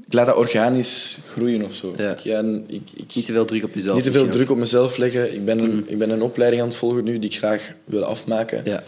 Ik 0.06 0.12
laat 0.12 0.26
dat 0.26 0.36
organisch 0.36 1.18
groeien 1.26 1.64
of 1.64 1.74
zo. 1.74 1.94
Ja. 1.96 2.10
Ik, 2.10 2.18
ja, 2.18 2.40
ik, 2.66 2.90
ik, 2.94 3.14
Niet 3.14 3.26
te 3.26 3.32
veel 3.32 3.44
druk 3.44 3.64
op 3.64 3.74
jezelf. 3.74 3.94
niet 3.94 4.04
te 4.04 4.12
veel 4.12 4.28
druk 4.28 4.50
op 4.50 4.56
mezelf 4.56 4.96
leggen. 4.96 5.34
Ik 5.34 5.44
ben, 5.44 5.58
een, 5.58 5.84
ik 5.86 5.98
ben 5.98 6.10
een 6.10 6.22
opleiding 6.22 6.62
aan 6.62 6.68
het 6.68 6.76
volgen 6.76 7.04
nu 7.04 7.18
die 7.18 7.30
ik 7.30 7.36
graag 7.36 7.72
wil 7.84 8.04
afmaken. 8.04 8.60
Ja. 8.64 8.82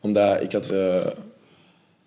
Omdat 0.00 0.42
ik 0.42 0.52
had... 0.52 0.70
eh, 0.70 1.06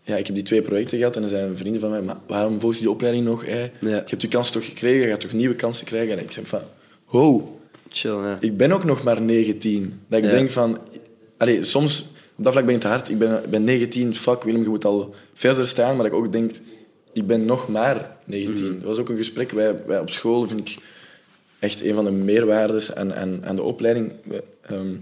ja, 0.01 0.15
ik 0.15 0.25
heb 0.25 0.35
die 0.35 0.43
twee 0.43 0.61
projecten 0.61 0.97
gehad 0.97 1.15
en 1.15 1.23
er 1.23 1.29
zijn 1.29 1.57
vrienden 1.57 1.81
van 1.81 1.89
mij, 1.89 2.01
maar 2.01 2.17
waarom 2.27 2.59
volg 2.59 2.73
je 2.73 2.79
die 2.79 2.89
opleiding 2.89 3.25
nog? 3.25 3.45
Ja. 3.45 3.69
Je 3.79 3.89
hebt 3.89 4.21
je 4.21 4.27
kans 4.27 4.49
toch 4.49 4.65
gekregen, 4.65 5.01
je 5.01 5.07
gaat 5.11 5.19
toch 5.19 5.33
nieuwe 5.33 5.55
kansen 5.55 5.85
krijgen? 5.85 6.17
En 6.17 6.23
ik 6.23 6.31
zeg 6.31 6.47
van, 6.47 6.61
wow, 7.09 7.47
Chill, 7.89 8.11
ja. 8.11 8.37
ik 8.39 8.57
ben 8.57 8.71
ook 8.71 8.83
nog 8.83 9.03
maar 9.03 9.21
19. 9.21 10.01
Dat 10.07 10.23
ik 10.23 10.29
denk 10.29 10.49
van... 10.49 10.77
Allee, 11.37 11.63
soms, 11.63 12.05
op 12.37 12.43
dat 12.43 12.53
vlak 12.53 12.65
ben 12.65 12.75
ik 12.75 12.81
te 12.81 12.87
hard. 12.87 13.09
Ik 13.09 13.17
ben, 13.17 13.43
ik 13.43 13.49
ben 13.49 13.63
19, 13.63 14.15
fuck 14.15 14.43
Willem, 14.43 14.61
je 14.61 14.69
moet 14.69 14.85
al 14.85 15.15
verder 15.33 15.67
staan. 15.67 15.95
Maar 15.95 16.09
dat 16.09 16.13
ik 16.13 16.25
ook 16.25 16.31
denk, 16.31 16.51
ik 17.13 17.27
ben 17.27 17.45
nog 17.45 17.67
maar 17.67 18.17
19. 18.25 18.65
Mhm. 18.65 18.73
Dat 18.73 18.83
was 18.83 18.97
ook 18.97 19.09
een 19.09 19.17
gesprek. 19.17 19.51
Wij, 19.51 19.85
wij 19.85 19.99
op 19.99 20.09
school 20.09 20.47
vind 20.47 20.59
ik 20.59 20.77
echt 21.59 21.81
een 21.83 21.93
van 21.93 22.05
de 22.05 22.11
meerwaardes 22.11 22.95
aan, 22.95 23.13
aan, 23.13 23.45
aan 23.45 23.55
de 23.55 23.63
opleiding. 23.63 24.13
We, 24.23 24.43
ehm, 24.61 24.95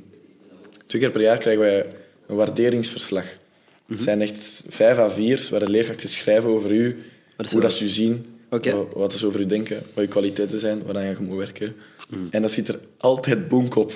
twee 0.85 1.01
keer 1.01 1.11
per 1.11 1.21
jaar 1.21 1.37
krijgen 1.37 1.63
wij 1.63 1.85
een 2.27 2.35
waarderingsverslag. 2.35 3.23
Het 3.23 3.39
Mhm. 3.85 4.01
zijn 4.01 4.21
echt 4.21 4.65
vijf 4.69 4.97
A4's 4.97 5.49
waar 5.49 5.59
de 5.59 5.69
leerkrachten 5.69 6.09
schrijven 6.09 6.49
over 6.49 6.71
u, 6.71 6.97
hoe 7.51 7.61
dat? 7.61 7.79
u 7.79 7.87
zien, 7.87 8.25
wat, 8.49 8.67
wat 8.93 9.13
ze 9.13 9.25
over 9.25 9.39
u 9.39 9.45
denken, 9.45 9.83
wat 9.93 10.03
je 10.03 10.09
kwaliteiten 10.09 10.59
zijn, 10.59 10.83
waar 10.85 11.03
je 11.03 11.15
moet 11.19 11.37
werken. 11.37 11.75
Mhm. 12.09 12.21
En 12.29 12.41
dat 12.41 12.51
zit 12.51 12.67
er 12.67 12.79
altijd 12.97 13.47
boek 13.47 13.75
op. 13.75 13.93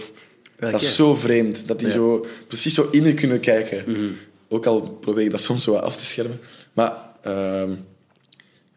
Welke? 0.58 0.76
Dat 0.78 0.86
is 0.86 0.96
zo 0.96 1.16
vreemd, 1.16 1.68
dat 1.68 1.80
die 1.80 1.88
Ja. 1.88 1.94
Mhm. 1.94 2.04
zo, 2.04 2.26
precies 2.48 2.74
zo 2.74 2.88
in 2.92 3.04
je 3.04 3.14
kunnen 3.14 3.40
kijken. 3.40 4.16
Ook 4.48 4.66
al 4.66 4.82
probeer 4.82 5.24
ik 5.24 5.32
dat 5.32 5.42
soms 5.42 5.64
zo 5.64 5.72
wat 5.72 5.82
af 5.82 5.98
te 5.98 6.06
schermen. 6.06 6.40
Maar, 6.74 6.94
ehm 7.22 7.72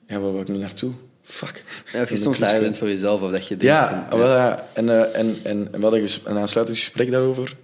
ja, 0.06 0.18
waar 0.18 0.32
wil 0.32 0.40
ik 0.40 0.48
nu 0.48 0.56
naartoe? 0.56 0.92
Fuck. 1.22 1.64
Ja, 1.92 2.02
of 2.02 2.08
je 2.08 2.14
Ik 2.14 2.20
soms 2.20 2.38
daar 2.38 2.60
bent 2.60 2.78
voor 2.78 2.88
jezelf 2.88 3.22
of 3.22 3.30
dat 3.30 3.42
je 3.42 3.56
denkt... 3.56 3.64
Ja, 3.64 4.06
van, 4.10 4.18
ja. 4.18 4.68
En, 4.72 4.88
eh, 4.88 5.20
en, 5.20 5.36
en, 5.42 5.68
en 5.72 5.80
we 5.80 5.80
hadden 5.80 6.08
een 6.24 6.38
aansluitingsgesprek 6.38 7.10
daarover. 7.10 7.56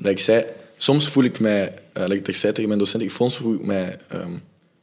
Dat 0.00 0.10
ik 0.10 0.18
zei, 0.18 0.44
soms 0.76 1.08
voel 1.08 1.24
ik 1.24 1.40
mij, 1.40 1.74
dat 1.92 2.10
ik 2.10 2.36
zei 2.36 2.52
tegen 2.52 2.68
mijn 2.68 2.78
docent, 2.78 3.02
ik 3.02 3.10
soms 3.10 3.36
voel 3.36 3.54
ik 3.54 3.64
mij 3.64 3.98
ehm, 4.08 4.30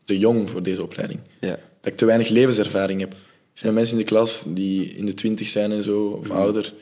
te 0.06 0.18
jong 0.18 0.50
voor 0.50 0.64
deze 0.64 0.84
opleiding. 0.84 1.20
Ja. 1.40 1.50
Dat 1.82 1.92
ik 1.92 1.98
te 1.98 2.06
weinig 2.06 2.30
levenservaring 2.30 3.00
heb. 3.00 3.12
Er 3.12 3.18
zijn 3.60 3.74
mensen 3.74 3.98
in 3.98 4.04
de 4.04 4.10
klas 4.10 4.44
die 4.48 4.96
in 4.96 5.06
de 5.06 5.14
twintig 5.14 5.48
zijn 5.48 5.72
en 5.72 5.84
zo, 5.84 6.06
of 6.06 6.30
ouder, 6.30 6.74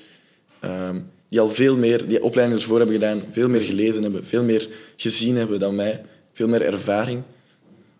ehm, 0.59 0.97
die 1.31 1.39
al 1.39 1.49
veel 1.49 1.77
meer, 1.77 2.07
die 2.07 2.23
opleiding 2.23 2.59
ervoor 2.61 2.77
hebben 2.77 2.95
gedaan, 2.95 3.21
veel 3.31 3.49
meer 3.49 3.61
gelezen 3.61 4.03
hebben, 4.03 4.25
veel 4.25 4.43
meer 4.43 4.69
gezien 4.95 5.35
hebben 5.35 5.59
dan 5.59 5.75
mij, 5.75 6.01
veel 6.33 6.47
meer 6.47 6.61
ervaring. 6.61 7.21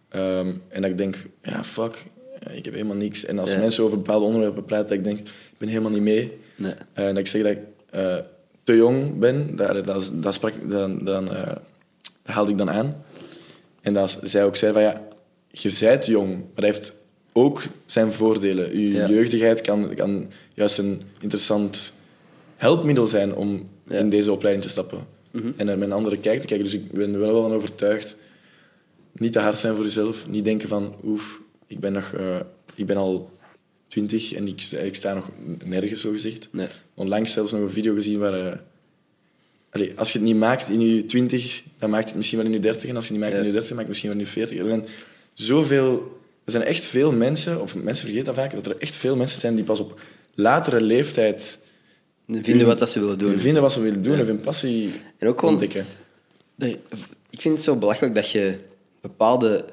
Ehm, 0.09 0.47
en 0.67 0.81
dat 0.81 0.91
ik 0.91 0.97
denk, 0.97 1.15
ja, 1.43 1.63
fuck, 1.63 2.05
ik 2.53 2.65
heb 2.65 2.73
helemaal 2.73 2.95
niks. 2.95 3.25
En 3.25 3.39
als 3.39 3.51
Ja. 3.51 3.57
mensen 3.59 3.83
over 3.83 3.97
bepaalde 3.97 4.25
onderwerpen 4.25 4.65
praten, 4.65 4.87
dat 4.87 4.97
ik 4.97 5.03
denk, 5.03 5.19
ik 5.19 5.57
ben 5.57 5.67
helemaal 5.67 5.91
niet 5.91 6.01
mee. 6.01 6.37
Nee. 6.55 6.73
Eh, 6.93 7.05
dat 7.05 7.17
ik 7.17 7.27
zeg 7.27 7.41
dat 7.43 7.51
ik 7.51 7.59
eh, 7.89 8.15
te 8.63 8.75
jong 8.75 9.17
ben, 9.19 9.55
dat, 9.55 9.85
dat, 9.85 10.11
dat, 10.13 10.33
sprak, 10.33 10.53
dan, 10.69 11.05
dan, 11.05 11.35
eh, 11.35 11.45
dat 11.45 11.59
haalde 12.23 12.51
ik 12.51 12.57
dan 12.57 12.69
aan. 12.69 13.03
En 13.81 13.93
dat 13.93 14.19
zij 14.23 14.45
ook 14.45 14.55
zei 14.55 14.73
van 14.73 14.81
ja, 14.81 15.07
je 15.51 15.77
bent 15.79 16.05
jong, 16.05 16.29
maar 16.29 16.45
dat 16.55 16.63
heeft 16.63 16.93
ook 17.33 17.63
zijn 17.85 18.11
voordelen. 18.11 18.79
Je 18.79 18.91
Ja. 18.91 19.07
jeugdigheid 19.07 19.61
kan, 19.61 19.95
kan 19.95 20.31
juist 20.53 20.77
een 20.77 21.01
interessant 21.19 21.93
helpmiddel 22.61 23.07
zijn 23.07 23.35
om 23.35 23.49
Ja. 23.51 23.63
Mhm. 23.95 23.95
in 24.03 24.09
deze 24.09 24.31
opleiding 24.31 24.65
te 24.65 24.71
stappen. 24.71 24.99
En 25.57 25.67
er 25.67 25.77
met 25.77 25.87
een 25.87 25.93
andere 25.95 26.17
kijk 26.19 26.39
te 26.39 26.45
kijken. 26.47 26.65
Dus 26.65 26.73
ik 26.75 26.91
ben 26.91 27.13
er 27.13 27.19
wel 27.19 27.41
van 27.41 27.51
overtuigd. 27.51 28.15
Niet 29.13 29.31
te 29.33 29.39
hard 29.39 29.57
zijn 29.57 29.75
voor 29.75 29.83
jezelf. 29.83 30.27
Niet 30.27 30.43
denken 30.45 30.67
van, 30.67 30.95
oef, 31.03 31.41
ik 31.67 31.79
ben, 31.79 31.93
nog, 31.93 32.13
eh, 32.13 32.35
ik 32.75 32.85
ben 32.85 32.97
al 32.97 33.29
twintig 33.87 34.33
en 34.33 34.47
ik, 34.47 34.61
ik 34.61 34.95
sta 34.95 35.13
nog 35.13 35.29
nergens, 35.63 36.01
zo 36.01 36.11
gezegd. 36.11 36.47
Nee. 36.51 36.67
Onlangs 36.93 37.31
zelfs 37.31 37.51
nog 37.51 37.61
een 37.61 37.71
video 37.71 37.93
gezien 37.93 38.19
waar... 38.19 38.47
eh, 38.51 38.57
allee, 39.69 39.91
als 39.95 40.11
je 40.11 40.17
het 40.17 40.27
niet 40.27 40.37
maakt 40.37 40.69
in 40.69 40.81
je 40.81 41.05
20, 41.05 41.63
dan 41.79 41.89
maakt 41.89 42.07
het 42.07 42.15
misschien 42.17 42.37
wel 42.37 42.47
in 42.47 42.53
je 42.53 42.59
30. 42.59 42.89
En 42.89 42.95
als 42.95 43.07
je 43.07 43.13
het 43.13 43.21
niet 43.21 43.29
maakt 43.29 43.33
Ja. 43.41 43.47
in 43.47 43.53
je 43.53 43.59
30, 43.59 43.69
maakt 43.69 43.81
het 43.81 43.87
misschien 43.89 44.09
wel 44.09 44.19
in 44.19 44.25
je 44.25 44.31
40. 44.31 44.57
Er 44.59 44.67
zijn 44.67 44.85
zoveel... 45.33 46.19
Er 46.45 46.51
zijn 46.51 46.63
echt 46.63 46.85
veel 46.85 47.11
mensen, 47.11 47.61
of 47.61 47.75
mensen 47.75 48.05
vergeten 48.05 48.25
dat 48.25 48.35
vaak, 48.43 48.51
dat 48.53 48.65
er 48.65 48.77
echt 48.77 48.95
veel 48.95 49.15
mensen 49.15 49.39
zijn 49.39 49.55
die 49.55 49.63
pas 49.63 49.79
op 49.79 49.99
latere 50.33 50.81
leeftijd 50.81 51.59
Vinden 52.31 52.67
wat 52.67 52.79
dat 52.79 52.89
ze 52.89 52.99
willen 52.99 53.17
doen. 53.17 53.39
vinden 53.39 53.61
wat 53.61 53.71
ze 53.73 53.81
willen 53.81 54.01
doen 54.03 54.19
of 54.19 54.27
hun 54.27 54.41
passie 54.41 54.91
En 55.17 55.27
ook 55.27 55.39
gewoon- 55.39 55.53
ontdekken. 55.53 55.85
Ik 57.29 57.41
vind 57.41 57.53
het 57.53 57.63
zo 57.63 57.75
belachelijk 57.75 58.15
dat 58.15 58.29
je 58.29 58.59
bepaalde 59.01 59.65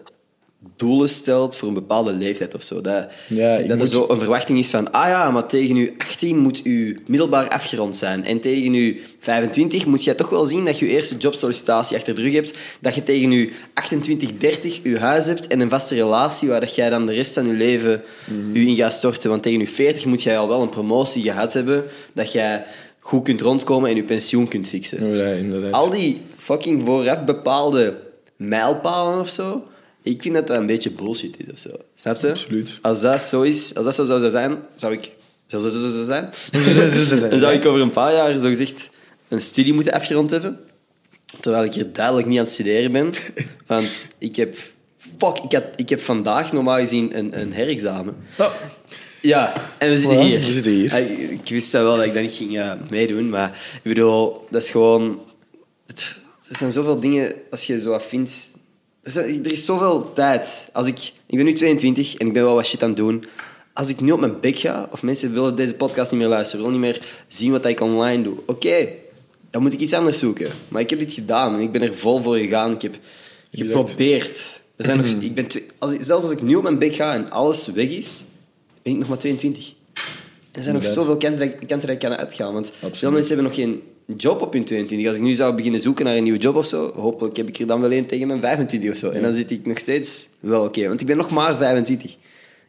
doelen 0.76 1.08
stelt 1.08 1.56
voor 1.56 1.68
een 1.68 1.74
bepaalde 1.74 2.12
leeftijd 2.12 2.54
of 2.54 2.62
zo. 2.62 2.80
Dat, 2.80 3.06
Ja, 3.26 3.58
dat 3.58 3.80
er 3.80 3.88
zo 3.88 4.06
een 4.08 4.18
verwachting 4.18 4.58
is 4.58 4.70
van, 4.70 4.92
ah 4.92 5.08
ja, 5.08 5.30
maar 5.30 5.46
tegen 5.46 5.76
je 5.76 5.92
18 5.98 6.38
moet 6.38 6.60
je 6.64 6.96
middelbaar 7.06 7.48
afgerond 7.48 7.96
zijn. 7.96 8.24
En 8.24 8.40
tegen 8.40 8.72
je 8.72 9.00
25 9.20 9.86
moet 9.86 10.04
je 10.04 10.14
toch 10.14 10.28
wel 10.30 10.46
zien 10.46 10.64
dat 10.64 10.78
je 10.78 10.86
je 10.86 10.92
eerste 10.92 11.16
jobsollicitatie 11.16 11.96
achter 11.96 12.14
de 12.14 12.22
rug 12.22 12.32
hebt. 12.32 12.58
Dat 12.80 12.94
je 12.94 13.02
tegen 13.02 13.30
je 13.30 13.50
28, 13.74 14.30
30 14.38 14.80
je 14.82 14.98
huis 14.98 15.26
hebt 15.26 15.46
en 15.46 15.60
een 15.60 15.68
vaste 15.70 15.94
relatie 15.94 16.48
waar 16.48 16.60
dat 16.60 16.74
jij 16.74 16.90
dan 16.90 17.06
de 17.06 17.12
rest 17.14 17.32
van 17.34 17.46
je 17.46 17.52
leven 17.52 18.02
Mhm. 18.24 18.54
je 18.58 18.66
in 18.66 18.76
gaat 18.76 18.92
storten. 18.92 19.30
Want 19.30 19.42
tegen 19.42 19.60
je 19.60 19.68
40 19.68 20.04
moet 20.04 20.22
jij 20.22 20.38
al 20.38 20.48
wel 20.48 20.62
een 20.62 20.68
promotie 20.68 21.22
gehad 21.22 21.52
hebben, 21.52 21.84
dat 22.12 22.32
jij 22.32 22.64
goed 23.00 23.24
kunt 23.24 23.40
rondkomen 23.40 23.90
en 23.90 23.96
je 23.96 24.04
pensioen 24.04 24.48
kunt 24.48 24.68
fixen. 24.68 25.16
Ja, 25.16 25.30
inderdaad. 25.32 25.72
Al 25.72 25.90
die 25.90 26.20
fucking 26.36 26.82
vooraf 26.86 27.24
bepaalde 27.24 27.96
mijlpalen 28.36 29.20
of 29.20 29.28
zo, 29.28 29.62
ik 30.08 30.22
vind 30.22 30.34
dat 30.34 30.46
dat 30.46 30.56
een 30.56 30.66
beetje 30.66 30.90
bullshit 30.90 31.36
is 31.38 31.52
of 31.52 31.58
zo. 31.58 31.70
Snap 31.94 32.20
je? 32.20 32.28
Absoluut. 32.28 32.78
Als 32.82 33.00
dat 33.00 33.22
zo 33.22 33.42
is, 33.42 33.74
als 33.74 33.84
dat 33.84 33.94
zo 33.94 34.04
zou 34.04 34.30
zijn, 34.30 34.58
zou 34.76 34.92
ik... 34.92 35.10
Zou 35.46 35.62
zo, 35.62 35.68
zo, 35.68 35.90
zo 35.90 36.04
zijn? 36.04 36.28
Zo 36.52 36.60
zou 37.04 37.18
zijn. 37.18 37.30
Dan 37.30 37.38
zou 37.38 37.52
ik 37.54 37.66
over 37.66 37.80
een 37.80 37.90
paar 37.90 38.12
jaar 38.12 38.38
zo 38.38 38.48
gezegd 38.48 38.90
een 39.28 39.40
studie 39.40 39.72
moeten 39.74 39.92
afgerond 39.92 40.30
hebben. 40.30 40.58
Terwijl 41.40 41.64
ik 41.64 41.72
hier 41.72 41.92
duidelijk 41.92 42.26
niet 42.26 42.38
aan 42.38 42.44
het 42.44 42.52
studeren 42.52 42.92
ben. 42.92 43.12
Want 43.66 44.08
ik 44.18 44.36
heb... 44.36 44.56
Fuck, 45.18 45.38
ik, 45.38 45.52
had, 45.52 45.64
ik 45.76 45.88
heb 45.88 46.00
vandaag 46.00 46.52
normaal 46.52 46.78
gezien 46.78 47.18
een, 47.18 47.40
een 47.40 47.52
herexamen. 47.52 48.16
Oh, 48.38 48.52
Ja, 49.20 49.52
en 49.78 49.90
we 49.90 49.98
zitten 49.98 50.18
Voilà, 50.18 50.22
hier. 50.22 50.40
we 50.40 50.52
zitten 50.52 50.72
hier. 50.72 50.94
Ik, 50.94 51.30
ik 51.30 51.48
wist 51.48 51.72
wel 51.72 51.96
dat 51.96 52.04
ik 52.04 52.14
dat 52.14 52.22
niet 52.22 52.32
ging 52.32 52.58
eh, 52.58 52.72
meedoen, 52.90 53.28
maar 53.28 53.48
ik 53.82 53.82
bedoel, 53.94 54.46
dat 54.50 54.62
is 54.62 54.70
gewoon... 54.70 55.20
Het, 55.86 56.16
er 56.48 56.56
zijn 56.56 56.72
zoveel 56.72 57.00
dingen, 57.00 57.32
als 57.50 57.64
je 57.64 57.80
zo 57.80 57.90
wat 57.90 58.04
vindt... 58.04 58.50
Er, 59.16 59.52
is 59.52 59.64
zoveel 59.64 60.12
tijd. 60.14 60.68
Als 60.72 60.86
ik, 60.86 60.98
ik 61.26 61.36
ben 61.36 61.44
nu 61.44 61.52
22 61.52 62.14
en 62.14 62.26
ik 62.26 62.32
ben 62.32 62.42
wel 62.42 62.54
wat 62.54 62.66
shit 62.66 62.82
aan 62.82 62.88
het 62.88 62.96
doen. 62.98 63.24
Als 63.72 63.88
ik 63.88 64.00
nu 64.00 64.10
op 64.12 64.20
mijn 64.20 64.40
bek 64.40 64.58
ga, 64.58 64.88
of 64.92 65.02
mensen 65.02 65.32
willen 65.32 65.56
deze 65.56 65.74
podcast 65.74 66.10
niet 66.10 66.20
meer 66.20 66.28
luisteren, 66.28 66.64
willen 66.64 66.80
niet 66.80 66.90
meer 66.90 67.06
zien 67.28 67.50
wat 67.50 67.64
ik 67.64 67.80
online 67.80 68.22
doe, 68.22 68.36
oké, 68.46 68.88
dan 69.50 69.62
moet 69.62 69.72
ik 69.72 69.80
iets 69.80 69.92
anders 69.92 70.18
zoeken. 70.18 70.50
Maar 70.68 70.82
ik 70.82 70.90
heb 70.90 70.98
dit 70.98 71.12
gedaan 71.12 71.54
en 71.54 71.60
ik 71.60 71.72
ben 71.72 71.82
er 71.82 71.94
vol 71.94 72.22
voor 72.22 72.36
gegaan. 72.36 72.72
Ik 72.72 72.82
heb 72.82 72.98
geprobeerd. 73.52 74.60
Er 74.76 74.84
zijn 74.84 74.96
nog, 74.96 75.06
ik 75.06 75.34
ben 75.34 75.46
als 75.78 75.92
zelfs 76.00 76.24
als 76.24 76.32
ik 76.32 76.42
nu 76.42 76.54
op 76.54 76.62
mijn 76.62 76.78
bek 76.78 76.94
ga 76.94 77.14
en 77.14 77.30
alles 77.30 77.66
weg 77.66 77.88
is, 77.88 78.24
ben 78.82 78.92
ik 78.92 78.98
nog 78.98 79.08
maar 79.08 79.18
22. 79.18 79.72
Er 80.52 80.62
zijn 80.62 80.74
nog 80.74 80.86
zoveel 80.86 81.16
kanten 81.16 81.52
dat, 81.68 81.80
ik- 81.90 81.98
kan 81.98 82.16
uitgaan. 82.16 82.52
Want 82.52 82.70
veel 82.78 82.88
Absoluut. 82.88 83.14
mensen 83.14 83.34
hebben 83.36 83.52
nog 83.52 83.60
geen 83.60 83.82
job 84.16 84.40
op 84.40 84.52
hun 84.52 84.64
22. 84.64 85.08
Als 85.08 85.16
ik 85.16 85.22
nu 85.22 85.34
zou 85.34 85.54
beginnen 85.54 85.80
zoeken 85.80 86.04
naar 86.04 86.16
een 86.16 86.22
nieuwe 86.22 86.38
job 86.38 86.56
of 86.56 86.66
zo, 86.66 86.92
hopelijk 86.94 87.36
heb 87.36 87.48
ik 87.48 87.58
er 87.58 87.66
dan 87.66 87.80
wel 87.80 87.92
een 87.92 88.06
tegen 88.06 88.26
mijn 88.26 88.40
25 88.40 88.90
of 88.90 88.96
zo. 88.96 89.10
En 89.10 89.22
dan 89.22 89.34
zit 89.34 89.50
ik 89.50 89.66
nog 89.66 89.78
steeds 89.78 90.28
wel 90.40 90.64
oké. 90.64 90.88
want 90.88 91.00
ik 91.00 91.06
ben 91.06 91.16
nog 91.16 91.30
maar 91.30 91.56
25. 91.56 92.10
Ik 92.10 92.18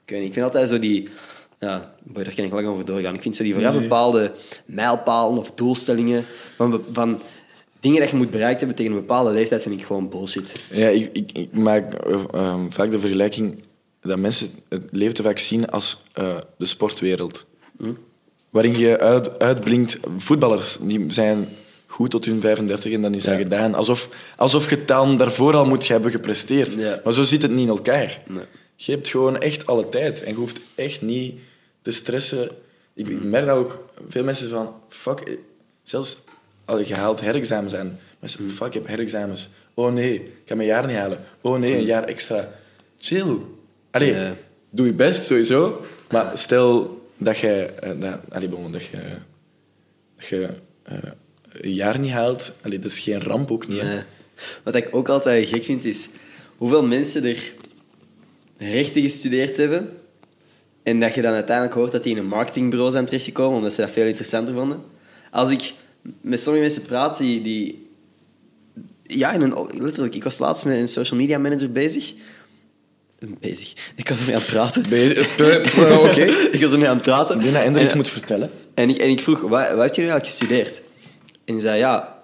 weet 0.05 0.19
niet, 0.19 0.27
ik 0.27 0.33
vind 0.33 0.45
altijd 0.45 0.69
zo 0.69 0.79
die... 0.79 1.07
Ja, 1.59 1.93
boy, 2.03 2.23
daar 2.23 2.33
kan 2.33 2.45
ik 2.45 2.51
lang 2.51 2.67
over 2.67 2.85
doorgaan. 2.85 3.13
Ik 3.13 3.21
vind 3.21 3.35
zo 3.35 3.43
die 3.43 3.53
vooraf 3.53 3.79
bepaalde 3.79 4.31
mijlpalen 4.65 5.39
of 5.39 5.51
doelstellingen 5.51 6.25
van, 6.55 6.83
van 6.91 7.21
dingen 7.79 7.99
dat 7.99 8.09
je 8.09 8.15
moet 8.15 8.31
bereikt 8.31 8.59
hebben 8.59 8.77
tegen 8.77 8.91
een 8.91 8.99
bepaalde 8.99 9.31
leeftijd, 9.31 9.61
vind 9.61 9.79
ik 9.79 9.85
gewoon 9.85 10.09
bullshit. 10.09 10.67
Ja, 10.71 10.87
ik, 10.87 11.09
ik, 11.13 11.31
ik 11.31 11.53
maak 11.53 11.93
eh, 11.93 12.23
ehm, 12.31 12.69
vaak 12.69 12.91
de 12.91 12.99
vergelijking 12.99 13.63
dat 14.01 14.19
mensen 14.19 14.49
het 14.69 14.83
leven 14.91 15.13
te 15.13 15.23
vaak 15.23 15.37
zien 15.37 15.69
als 15.69 16.03
eh, 16.13 16.37
de 16.57 16.65
sportwereld. 16.65 17.45
Waarin 18.49 18.77
je 18.77 18.99
uit, 18.99 19.39
uitblinkt. 19.39 19.99
Voetballers 20.17 20.77
die 20.81 21.05
zijn 21.07 21.47
goed 21.85 22.09
tot 22.11 22.25
hun 22.25 22.41
35 22.41 22.91
en 22.93 23.01
dan 23.01 23.13
is 23.13 23.23
dat 23.23 23.33
Ja. 23.33 23.39
gedaan. 23.39 23.75
Alsof, 23.75 24.09
alsof 24.37 24.69
je 24.69 24.75
het 24.75 24.87
dan 24.87 25.17
daarvoor 25.17 25.55
al 25.55 25.65
moet 25.65 25.87
hebben 25.87 26.11
gepresteerd. 26.11 26.73
Ja. 26.73 27.01
Maar 27.03 27.13
zo 27.13 27.23
zit 27.23 27.41
het 27.41 27.51
niet 27.51 27.59
in 27.59 27.67
elkaar. 27.69 28.21
Nee. 28.27 28.43
Je 28.75 28.91
hebt 28.91 29.07
gewoon 29.07 29.39
echt 29.39 29.65
alle 29.65 29.89
tijd. 29.89 30.23
En 30.23 30.31
je 30.31 30.37
hoeft 30.37 30.59
echt 30.75 31.01
niet 31.01 31.35
te 31.81 31.91
stressen. 31.91 32.49
Ik, 32.93 33.07
ik 33.07 33.23
merk 33.23 33.45
dat 33.45 33.57
ook. 33.57 33.85
Veel 34.09 34.23
mensen 34.23 34.49
van... 34.49 34.73
Fuck, 34.89 35.19
eh, 35.19 35.33
zelfs 35.83 36.17
al 36.65 36.83
gehaald 36.85 37.21
herexamens 37.21 37.75
aan. 37.75 37.99
Mensen, 38.19 38.49
fuck, 38.49 38.67
ik 38.67 38.73
heb 38.73 38.87
herexamens. 38.87 39.49
Oh 39.73 39.93
nee, 39.93 40.13
ik 40.15 40.31
kan 40.45 40.57
mijn 40.57 40.69
jaar 40.69 40.87
niet 40.87 40.95
halen. 40.95 41.19
Oh 41.41 41.59
nee, 41.59 41.73
een 41.77 41.85
jaar 41.85 42.03
extra. 42.03 42.51
Chill. 42.99 43.37
Allee, 43.91 44.13
Ja. 44.13 44.35
doe 44.69 44.85
je 44.85 44.93
best, 44.93 45.25
sowieso. 45.25 45.81
Maar 46.09 46.37
stel 46.37 46.98
dat 47.19 47.37
je... 47.37 47.65
eh, 47.65 47.99
dat, 47.99 48.19
allee, 48.29 48.49
bon, 48.49 48.71
dat 48.71 48.83
je, 48.83 49.01
dat 50.15 50.27
je 50.27 50.49
eh, 50.83 50.97
een 51.51 51.73
jaar 51.73 51.99
niet 51.99 52.11
haalt. 52.11 52.53
Allee, 52.61 52.79
dat 52.79 52.91
is 52.91 52.99
geen 52.99 53.21
ramp 53.21 53.51
ook 53.51 53.67
niet. 53.67 54.05
Wat 54.63 54.75
ik 54.75 54.87
ook 54.91 55.09
altijd 55.09 55.47
gek 55.47 55.63
vind, 55.63 55.85
is 55.85 56.09
hoeveel 56.57 56.83
mensen 56.87 57.23
er 57.23 57.53
rechten 58.57 59.01
gestudeerd 59.01 59.57
hebben 59.57 59.89
en 60.83 60.99
dat 60.99 61.13
je 61.13 61.21
dan 61.21 61.33
uiteindelijk 61.33 61.75
hoort 61.75 61.91
dat 61.91 62.03
die 62.03 62.11
in 62.11 62.17
een 62.17 62.27
marketingbureau 62.27 62.91
zijn 62.91 63.05
terechtgekomen 63.05 63.57
omdat 63.57 63.73
ze 63.73 63.81
dat 63.81 63.91
veel 63.91 64.07
interessanter 64.07 64.53
vonden. 64.53 64.81
Als 65.31 65.51
ik 65.51 65.73
met 66.21 66.39
sommige 66.39 66.65
mensen 66.65 66.85
praat 66.85 67.17
die... 67.17 67.41
die 67.41 67.87
ja, 69.03 69.31
in 69.31 69.41
een, 69.41 69.67
letterlijk. 69.73 70.15
Ik 70.15 70.23
was 70.23 70.37
laatst 70.37 70.65
met 70.65 70.77
een 70.77 70.87
social 70.87 71.19
media 71.19 71.37
manager 71.37 71.71
bezig. 71.71 72.13
Bezig. 73.39 73.73
Ik 73.95 74.09
was 74.09 74.19
ermee 74.19 74.35
aan 74.35 74.41
het 74.41 74.49
praten. 74.51 74.89
Be- 74.89 75.13
eh, 75.77 76.03
Oké. 76.03 76.21
ik 76.51 76.61
was 76.61 76.71
ermee 76.71 76.87
aan 76.87 76.95
het 76.95 77.03
praten. 77.05 77.35
Ik 77.35 77.41
denk 77.41 77.53
dat 77.53 77.63
Ender 77.63 77.81
iets 77.83 77.93
moet 77.93 78.09
vertellen. 78.09 78.51
en 78.73 78.89
ik, 78.89 78.97
en 78.97 79.09
ik 79.09 79.21
vroeg, 79.21 79.41
wat, 79.41 79.49
wat 79.49 79.59
heb 79.83 79.95
je 79.95 80.01
nu 80.01 80.07
eigenlijk 80.09 80.25
gestudeerd? 80.25 80.81
En 81.45 81.53
hij 81.53 81.59
zei, 81.59 81.77
ja, 81.77 82.17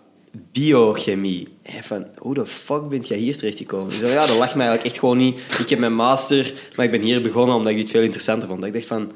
biochemie. 0.51 1.47
En 1.63 1.83
van, 1.83 2.07
hoe 2.17 2.33
de 2.33 2.45
fuck 2.45 2.89
bent 2.89 3.07
jij 3.07 3.17
hier 3.17 3.37
terechtgekomen? 3.37 3.91
Ik 3.91 3.97
zei, 3.97 4.11
ja, 4.11 4.19
dat 4.25 4.37
lag 4.37 4.55
mij 4.55 4.65
eigenlijk 4.67 4.83
echt 4.85 4.99
gewoon 4.99 5.17
niet. 5.17 5.39
Ik 5.59 5.69
heb 5.69 5.79
mijn 5.79 5.95
master, 5.95 6.53
maar 6.75 6.85
ik 6.85 6.91
ben 6.91 7.01
hier 7.01 7.21
begonnen 7.21 7.55
omdat 7.55 7.71
ik 7.71 7.77
dit 7.77 7.89
veel 7.89 8.01
interessanter 8.01 8.47
vond. 8.47 8.63
Ik 8.65 8.73
dacht 8.73 8.85
van, 8.85 9.11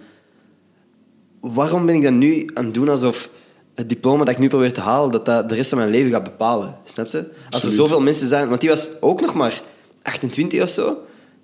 waarom 1.41 1.85
ben 1.85 1.95
ik 1.95 2.01
dan 2.03 2.17
nu 2.17 2.49
aan 2.53 2.65
het 2.65 2.73
doen 2.73 2.89
alsof 2.89 3.29
het 3.75 3.89
diploma 3.89 4.23
dat 4.23 4.33
ik 4.33 4.39
nu 4.39 4.47
probeer 4.47 4.73
te 4.73 4.79
halen, 4.81 5.11
dat 5.11 5.25
dat 5.25 5.49
de 5.49 5.55
rest 5.55 5.69
van 5.69 5.77
mijn 5.77 5.89
leven 5.91 6.11
gaat 6.11 6.23
bepalen? 6.23 6.77
Snap 6.83 7.07
je? 7.07 7.17
Als 7.17 7.25
er 7.27 7.45
Absoluut. 7.49 7.75
zoveel 7.75 8.01
mensen 8.01 8.27
zijn... 8.27 8.47
Want 8.49 8.61
die 8.61 8.69
was 8.69 8.89
ook 9.01 9.21
nog 9.21 9.33
maar 9.33 9.61
28 10.03 10.61
of 10.61 10.69
zo. 10.69 10.97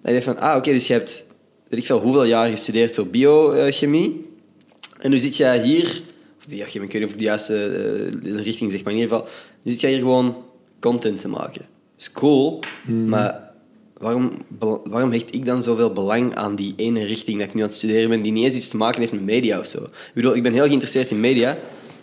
Je 0.06 0.12
denkt 0.12 0.26
van, 0.26 0.40
ah, 0.40 0.58
oké, 0.58 0.72
dus 0.72 0.88
je 0.88 0.94
hebt, 0.94 1.26
weet 1.68 1.80
ik 1.80 1.86
veel, 1.86 2.00
hoeveel 2.00 2.24
jaar 2.24 2.50
gestudeerd 2.50 2.96
voor 2.96 3.08
biochemie. 3.08 4.26
En 5.00 5.10
nu 5.10 5.20
zit 5.20 5.38
jij 5.38 5.62
hier... 5.62 6.02
Of 6.40 6.48
biochemie, 6.48 6.88
ik 6.88 6.94
weet 6.94 7.02
niet 7.02 7.04
of 7.04 7.12
ik 7.12 7.18
de 7.18 7.24
juiste 7.24 7.56
eh, 8.24 8.44
richting 8.44 8.72
zeg, 8.72 8.84
maar 8.84 8.94
in 8.94 9.00
ieder 9.00 9.16
geval... 9.16 9.32
Nu 9.62 9.72
zit 9.72 9.82
jij 9.82 9.90
hier 9.90 10.00
gewoon 10.00 10.44
content 10.80 11.20
te 11.20 11.28
maken. 11.28 11.66
Is 11.98 12.12
cool, 12.12 12.60
maar 12.86 13.52
waarom, 13.98 14.32
waarom 14.84 15.12
hecht 15.12 15.34
ik 15.34 15.46
dan 15.46 15.64
zoveel 15.64 15.94
belang 15.94 16.36
aan 16.36 16.56
die 16.56 16.74
ene 16.76 17.06
richting 17.06 17.40
dat 17.40 17.48
ik 17.48 17.54
nu 17.54 17.62
aan 17.62 17.68
het 17.68 17.76
studeren 17.76 18.10
ben, 18.10 18.22
die 18.22 18.32
niet 18.32 18.44
eens 18.44 18.56
iets 18.56 18.68
te 18.68 18.78
maken 18.78 19.00
heeft 19.00 19.12
met 19.12 19.22
media 19.22 19.60
of 19.60 19.68
zo? 19.68 19.84
Ik 19.84 20.12
bedoel, 20.14 20.36
ik 20.36 20.44
ben 20.44 20.54
heel 20.54 20.66
geïnteresseerd 20.66 21.12
in 21.12 21.20
media. 21.20 21.58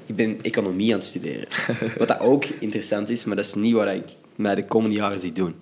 Ik 0.06 0.16
ben 0.16 0.38
economie 0.42 0.92
aan 0.92 0.98
het 0.98 1.06
studeren. 1.06 1.46
Wat 1.98 2.08
dat 2.08 2.20
ook 2.20 2.44
interessant 2.44 3.10
is, 3.10 3.24
maar 3.24 3.36
dat 3.36 3.44
is 3.44 3.54
niet 3.54 3.74
wat 3.74 3.88
ik 3.88 4.04
mij 4.36 4.54
de 4.54 4.66
komende 4.66 4.96
jaren 4.96 5.20
zie 5.20 5.32
doen. 5.32 5.54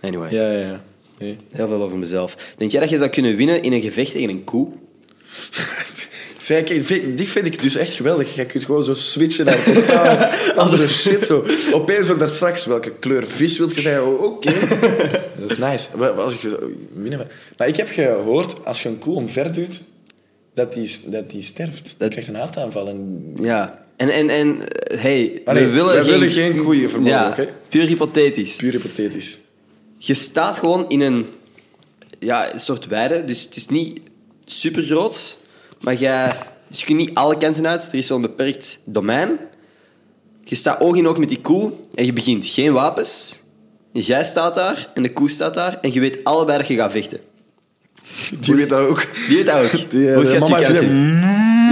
Anyway, 0.00 0.34
Ja, 0.34 0.50
ja, 0.50 0.58
ja. 0.58 0.84
Nee. 1.18 1.38
heel 1.52 1.68
veel 1.68 1.82
over 1.82 1.98
mezelf. 1.98 2.36
Denk 2.56 2.70
jij 2.70 2.80
dat 2.80 2.90
je 2.90 2.96
zou 2.96 3.10
kunnen 3.10 3.36
winnen 3.36 3.62
in 3.62 3.72
een 3.72 3.82
gevecht 3.82 4.12
tegen 4.12 4.28
een 4.28 4.44
koe? 4.44 4.68
Kijk, 6.46 6.64
kijk, 6.66 6.84
vind- 6.84 7.46
ik 7.46 7.60
dus 7.60 7.76
echt 7.76 7.92
geweldig. 7.92 8.34
Je 8.34 8.46
kunt 8.46 8.64
gewoon 8.64 8.84
zo 8.84 8.94
switchen 8.94 9.44
naar 9.44 9.62
totaal 9.64 10.30
andere 10.64 10.88
shit. 10.88 11.24
Zo. 11.24 11.44
Opeens 11.72 12.08
ook 12.10 12.18
daar 12.18 12.28
straks, 12.28 12.66
welke 12.66 12.92
kleur 12.92 13.26
vis 13.26 13.58
wilt 13.58 13.74
je 13.74 13.80
zeggen? 13.80 14.06
Oh, 14.06 14.22
Oké. 14.22 14.52
Dat 15.40 15.50
is 15.50 15.58
nice. 15.58 15.98
Wel, 15.98 16.12
Als 16.12 16.34
maar 17.56 17.68
ik 17.68 17.76
heb 17.76 17.88
gehoord, 17.88 18.64
als 18.64 18.82
je 18.82 18.88
een 18.88 18.98
koe 18.98 19.14
omverduwt, 19.14 19.80
dat 20.54 20.72
die, 20.72 20.90
dat 21.04 21.30
die 21.30 21.42
sterft. 21.42 21.94
Dat 21.98 22.10
krijgt 22.10 22.28
een 22.28 22.34
hartaanval. 22.34 22.88
En... 22.88 23.22
Ja. 23.40 23.84
En, 23.96 24.08
en, 24.08 24.30
en 24.30 24.68
eh, 24.68 25.00
hey, 25.00 25.42
Allee, 25.44 25.66
we 25.66 25.70
willen 25.72 25.94
geen... 26.04 26.04
willen 26.12 26.30
geen 26.30 26.56
koeien 26.56 26.90
vermoorden, 26.90 27.18
Ja, 27.20 27.28
oké? 27.28 27.48
puur 27.68 27.86
hypothetisch. 27.86 28.56
Puur 28.56 28.72
hypothetisch. 28.72 29.38
Je 30.04 30.14
staat 30.14 30.58
gewoon 30.58 30.84
in 30.88 31.00
een, 31.00 31.26
ja, 32.18 32.52
een 32.52 32.60
soort 32.60 32.86
weide, 32.86 33.24
dus 33.24 33.42
het 33.42 33.56
is 33.56 33.66
niet 33.66 34.00
super 34.44 34.82
groot, 34.82 35.38
maar 35.80 35.94
jij, 35.94 36.36
dus 36.68 36.78
je 36.80 36.86
kunt 36.86 36.98
niet 36.98 37.14
alle 37.14 37.36
kanten 37.38 37.66
uit. 37.66 37.86
Er 37.86 37.94
is 37.94 38.06
zo'n 38.06 38.20
beperkt 38.22 38.78
domein. 38.84 39.38
Je 40.44 40.54
staat 40.54 40.80
oog 40.80 40.96
in 40.96 41.06
oog 41.08 41.18
met 41.18 41.28
die 41.28 41.40
koe 41.40 41.72
en 41.94 42.04
je 42.04 42.12
begint 42.12 42.46
geen 42.46 42.72
wapens. 42.72 43.36
Jij 43.92 44.24
staat 44.24 44.54
daar 44.54 44.90
en 44.94 45.02
de 45.02 45.12
koe 45.12 45.30
staat 45.30 45.54
daar 45.54 45.78
en 45.80 45.92
je 45.92 46.00
weet 46.00 46.18
allebei 46.24 46.58
dat 46.58 46.66
je 46.66 46.74
gaat 46.76 46.92
vechten. 46.92 47.20
Die 48.40 48.54
weet 48.54 48.68
dat 48.68 48.88
ook. 48.88 49.06
Die 49.28 49.36
weet 49.36 49.46
dat 49.46 49.56
ook. 49.64 49.90
Die, 49.90 50.08
eh, 50.08 50.14
Hoe 50.14 50.32
je 50.32 50.38
mama 50.38 50.56
heeft 50.56 50.68
gezegd, 50.68 50.90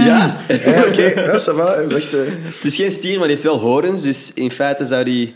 Ja. 0.05 0.37
Ja, 0.47 0.83
oké. 0.87 1.01
Ja, 1.03 1.33
is 1.33 1.47
echt, 1.47 2.13
eh, 2.13 2.19
Het 2.43 2.63
is 2.63 2.75
geen 2.75 2.91
stier, 2.91 3.11
maar 3.17 3.27
die 3.27 3.35
heeft 3.35 3.43
wel 3.43 3.59
horens, 3.59 4.01
dus 4.01 4.33
in 4.33 4.51
feite 4.51 4.85
zou 4.85 5.03
die... 5.03 5.35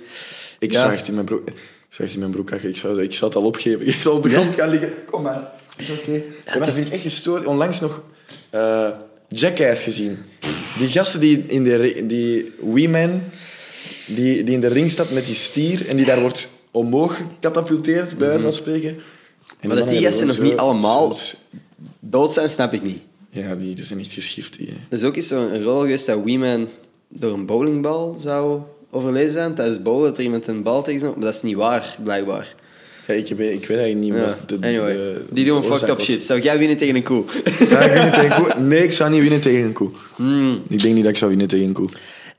Ik 0.60 0.72
Ja. 0.72 0.80
zou 0.80 0.94
echt 0.94 1.08
in 1.08 1.14
mijn 1.14 1.26
broek... 1.26 1.48
Ik 1.96 2.02
zou 2.02 2.08
echt 2.08 2.14
in 2.14 2.20
mijn 2.20 2.32
broek. 2.46 2.52
Ik 2.52 2.78
zou, 2.78 3.02
ik 3.04 3.14
zou 3.14 3.32
het 3.32 3.40
al 3.40 3.46
opgeven. 3.48 3.88
Ik 3.94 3.94
zou 3.94 4.16
op 4.16 4.24
de 4.24 4.30
grond 4.30 4.56
gaan 4.56 4.70
liggen. 4.70 4.94
Kom 5.06 5.22
maar. 5.22 5.52
Is 5.78 5.90
oké. 5.92 6.12
Ja, 6.12 6.22
maar 6.46 6.60
dat 6.60 6.74
vind 6.74 6.88
ik 6.88 6.94
echt 6.94 7.02
gestoord. 7.02 7.46
Onlangs 7.46 7.80
nog 7.80 8.02
eh 8.50 8.90
Jackass 9.30 9.84
gezien. 9.84 10.18
Die 10.78 10.88
gasten 10.88 11.20
die 11.20 11.44
in 11.48 11.64
de... 11.64 12.04
Die 12.08 12.52
Wee-Man... 12.74 13.22
Die, 14.08 14.44
die 14.44 14.54
in 14.54 14.60
de 14.60 14.68
ring 14.68 14.92
staat 14.92 15.12
met 15.12 15.26
die 15.26 15.36
stier 15.36 15.88
en 15.88 15.98
die 15.98 16.06
daar 16.06 16.20
wordt 16.22 16.48
omhoog 16.72 17.18
gecatapulteerd, 17.18 18.18
bij 18.18 18.28
wijze 18.28 18.44
van 18.44 18.54
spreken. 18.54 18.90
En 18.90 18.96
Mhm. 19.60 19.68
Maar 19.68 19.78
dat 19.78 19.90
die 19.90 20.02
gasten 20.02 20.28
nog 20.28 20.40
niet 20.40 20.58
allemaal 20.58 21.14
zo- 21.14 21.36
dood 22.00 22.34
zijn, 22.34 22.50
snap 22.50 22.74
ik 22.74 22.84
niet. 22.84 23.02
Ja, 23.30 23.56
die, 23.56 23.76
die 23.76 23.84
zijn 23.84 24.00
echt 24.00 24.14
geschift. 24.14 24.58
Die, 24.58 24.68
hè. 24.68 24.74
Er 24.74 24.98
is 24.98 25.04
ook 25.04 25.16
eens 25.16 25.28
zo'n 25.28 25.64
rol 25.64 25.80
geweest 25.80 26.06
dat 26.06 26.24
Weeman 26.24 26.68
door 27.08 27.34
een 27.34 27.46
bowlingbal 27.46 28.16
zou 28.20 28.62
overleden 28.96 29.32
zijn. 29.32 29.56
Tijdens 29.56 29.82
bowlen 29.82 30.04
dat 30.10 30.18
er 30.18 30.24
iemand 30.24 30.48
een 30.48 30.64
bal 30.64 30.84
tegen 30.84 31.00
zijn. 31.00 31.12
Maar 31.12 31.22
dat 31.26 31.34
is 31.34 31.42
niet 31.42 31.56
waar, 31.56 31.98
blijkbaar. 32.04 32.56
Ja, 33.08 33.14
ik, 33.14 33.28
weet, 33.28 33.54
ik 33.54 33.68
weet 33.68 33.78
eigenlijk 33.78 33.98
niet 33.98 34.14
Ja. 34.14 34.20
wat 34.20 34.38
de, 34.50 34.68
anyway, 34.68 34.94
de- 34.94 35.22
die 35.32 35.46
doen 35.46 35.64
fucked 35.64 35.90
up 35.90 35.98
was. 35.98 36.06
shit. 36.06 36.24
Zou 36.24 36.40
jij 36.40 36.58
winnen 36.58 36.78
tegen 36.78 36.96
een 36.96 37.04
koe? 37.04 37.24
Zou 37.62 37.84
ik 37.84 37.92
winnen 37.92 38.12
tegen 38.14 38.32
een 38.36 38.44
koe? 38.44 38.60
Nee, 38.62 38.84
ik 38.84 38.92
zou 38.94 39.10
niet 39.10 39.22
winnen 39.22 39.42
tegen 39.42 39.64
een 39.66 39.74
koe. 39.74 39.90
Hmm. 40.16 40.64
Ik 40.68 40.82
denk 40.82 40.94
niet 40.96 41.04
dat 41.04 41.12
ik 41.12 41.18
zou 41.18 41.30
winnen 41.30 41.48
tegen 41.48 41.66
een 41.68 41.74
koe. 41.74 41.90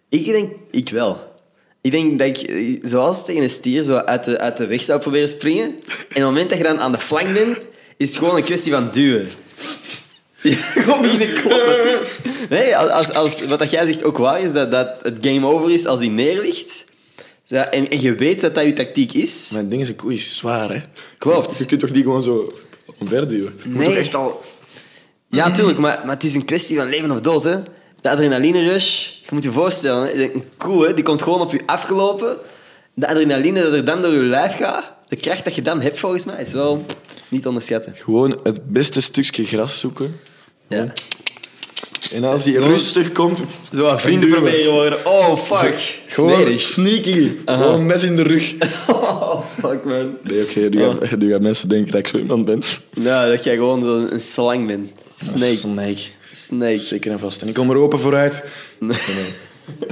Ik 0.08 0.24
denk, 0.24 0.52
ik 0.70 0.88
wel. 0.88 1.34
Ik 1.80 1.90
denk 1.90 2.18
dat 2.18 2.28
ik, 2.28 2.78
zoals 2.82 3.24
tegen 3.24 3.42
een 3.42 3.50
stier, 3.50 3.82
zo 3.82 3.94
uit 3.96 4.24
de, 4.24 4.38
uit 4.38 4.56
de 4.56 4.66
weg 4.66 4.82
zou 4.82 5.00
proberen 5.00 5.28
springen. 5.28 5.64
En 5.66 5.72
op 5.74 6.14
het 6.14 6.22
moment 6.22 6.48
dat 6.48 6.58
je 6.58 6.64
dan 6.64 6.78
aan 6.78 6.92
de 6.92 6.98
flank 6.98 7.32
bent, 7.34 7.56
is 7.96 8.08
het 8.08 8.18
gewoon 8.18 8.36
een 8.36 8.42
kwestie 8.44 8.72
van 8.72 8.88
duwen. 8.92 9.26
Ja, 10.50 10.56
gewoon 10.82 11.02
beginnen 11.02 11.34
kloppen. 11.42 11.84
Nee, 12.48 12.76
als, 12.76 12.90
als, 12.90 13.12
als, 13.12 13.44
wat 13.44 13.58
dat 13.58 13.70
jij 13.70 13.86
zegt 13.86 14.04
ook 14.04 14.16
waar 14.18 14.40
is, 14.40 14.52
dat, 14.52 14.70
dat 14.70 14.88
het 15.02 15.16
game 15.20 15.46
over 15.46 15.70
is 15.70 15.86
als 15.86 16.00
die 16.00 16.10
neerligt. 16.10 16.84
En, 17.48 17.90
en 17.90 18.00
je 18.00 18.14
weet 18.14 18.40
dat 18.40 18.54
dat 18.54 18.64
je 18.64 18.72
tactiek 18.72 19.12
is. 19.12 19.50
Maar 19.52 19.60
het 19.60 19.70
ding 19.70 19.82
is, 19.82 19.88
een 19.88 19.96
koe 19.96 20.12
is 20.12 20.36
zwaar, 20.36 20.70
hè? 20.70 20.80
Klopt. 21.18 21.58
Je 21.58 21.66
kunt 21.66 21.80
toch 21.80 21.90
niet 21.90 22.02
gewoon 22.02 22.22
zo 22.22 22.52
omverduwen? 22.98 23.54
Je 23.62 23.68
moet 23.68 23.78
Nee. 23.78 23.86
toch 23.86 23.96
echt 23.96 24.14
al... 24.14 24.40
Ja, 25.28 25.48
natuurlijk, 25.48 25.78
maar, 25.78 26.00
maar 26.04 26.14
het 26.14 26.24
is 26.24 26.34
een 26.34 26.44
kwestie 26.44 26.76
van 26.76 26.88
leven 26.88 27.10
of 27.10 27.20
dood. 27.20 27.42
Hè. 27.42 27.56
De 28.00 28.10
adrenaline 28.10 28.68
rush, 28.72 29.08
je 29.22 29.28
moet 29.30 29.42
je 29.42 29.52
voorstellen, 29.52 30.06
hè, 30.06 30.22
een 30.22 30.44
koe 30.56 30.86
hè, 30.86 30.94
die 30.94 31.04
komt 31.04 31.22
gewoon 31.22 31.40
op 31.40 31.52
je 31.52 31.60
afgelopen. 31.66 32.36
De 32.94 33.08
adrenaline 33.08 33.62
dat 33.62 33.72
er 33.72 33.84
dan 33.84 34.02
door 34.02 34.12
je 34.12 34.22
lijf 34.22 34.56
gaat, 34.56 34.92
de 35.08 35.16
kracht 35.16 35.44
dat 35.44 35.54
je 35.54 35.62
dan 35.62 35.80
hebt 35.80 35.98
volgens 35.98 36.24
mij, 36.24 36.42
is 36.42 36.52
wel 36.52 36.84
niet 37.28 37.42
te 37.42 37.48
onderschatten. 37.48 37.94
Gewoon 37.96 38.40
het 38.42 38.72
beste 38.72 39.00
stukje 39.00 39.44
gras 39.44 39.80
zoeken. 39.80 40.16
Ja. 40.68 40.92
En 42.12 42.24
als 42.24 42.44
hij 42.44 42.52
rustig 42.52 43.12
komt... 43.12 43.40
Zo 43.72 43.82
wat 43.82 44.00
vrienden 44.00 44.28
proberen 44.28 44.72
worden. 44.72 45.06
Oh, 45.06 45.38
fuck. 45.38 46.00
Gewoon 46.06 46.32
Smerig. 46.34 46.60
sneaky. 46.60 47.32
Gewoon 47.44 47.74
een 47.74 47.86
mes 47.86 48.02
in 48.02 48.16
de 48.16 48.22
rug. 48.22 48.54
Oh, 48.88 49.42
fuck, 49.42 49.84
man. 49.84 50.16
Nee, 50.22 50.42
oké. 50.42 50.60
nu, 50.60 50.78
gaan- 50.78 51.18
nu 51.18 51.30
gaan 51.32 51.42
mensen 51.42 51.68
denken 51.68 51.90
dat 51.92 52.00
ik 52.00 52.06
zo 52.06 52.18
iemand 52.18 52.44
ben. 52.44 52.62
Nou, 52.94 53.30
dat 53.30 53.44
jij 53.44 53.54
gewoon 53.54 53.84
een 54.12 54.20
slang 54.20 54.66
bent. 54.66 54.90
Snake. 55.18 55.52
Snake. 55.54 56.00
Snake. 56.32 56.76
Zeker 56.76 57.10
en 57.10 57.18
vast. 57.18 57.42
En 57.42 57.48
ik 57.48 57.54
kom 57.54 57.70
er 57.70 57.76
open 57.76 57.98
vooruit. 58.00 58.44
Nee. 58.80 58.98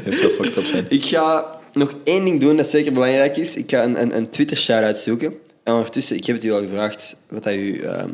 Dat 0.04 0.14
zou 0.14 0.30
fucked 0.32 0.56
up 0.56 0.64
zijn. 0.66 0.86
Ik 0.88 1.04
ga 1.04 1.58
nog 1.72 1.94
één 2.04 2.24
ding 2.24 2.40
doen 2.40 2.56
dat 2.56 2.66
zeker 2.70 2.92
belangrijk 2.92 3.36
is. 3.36 3.56
Ik 3.56 3.70
ga 3.70 3.84
een, 3.84 4.00
een, 4.00 4.16
een 4.16 4.30
Twitter-shout-out 4.30 4.96
zoeken. 4.96 5.34
En 5.62 5.72
ondertussen, 5.74 6.16
ik 6.16 6.24
heb 6.26 6.36
het 6.36 6.44
u 6.44 6.52
al 6.52 6.60
gevraagd 6.60 7.16
wat 7.28 7.44
dat 7.44 7.52
uw, 7.54 7.80
ehm, 7.80 8.08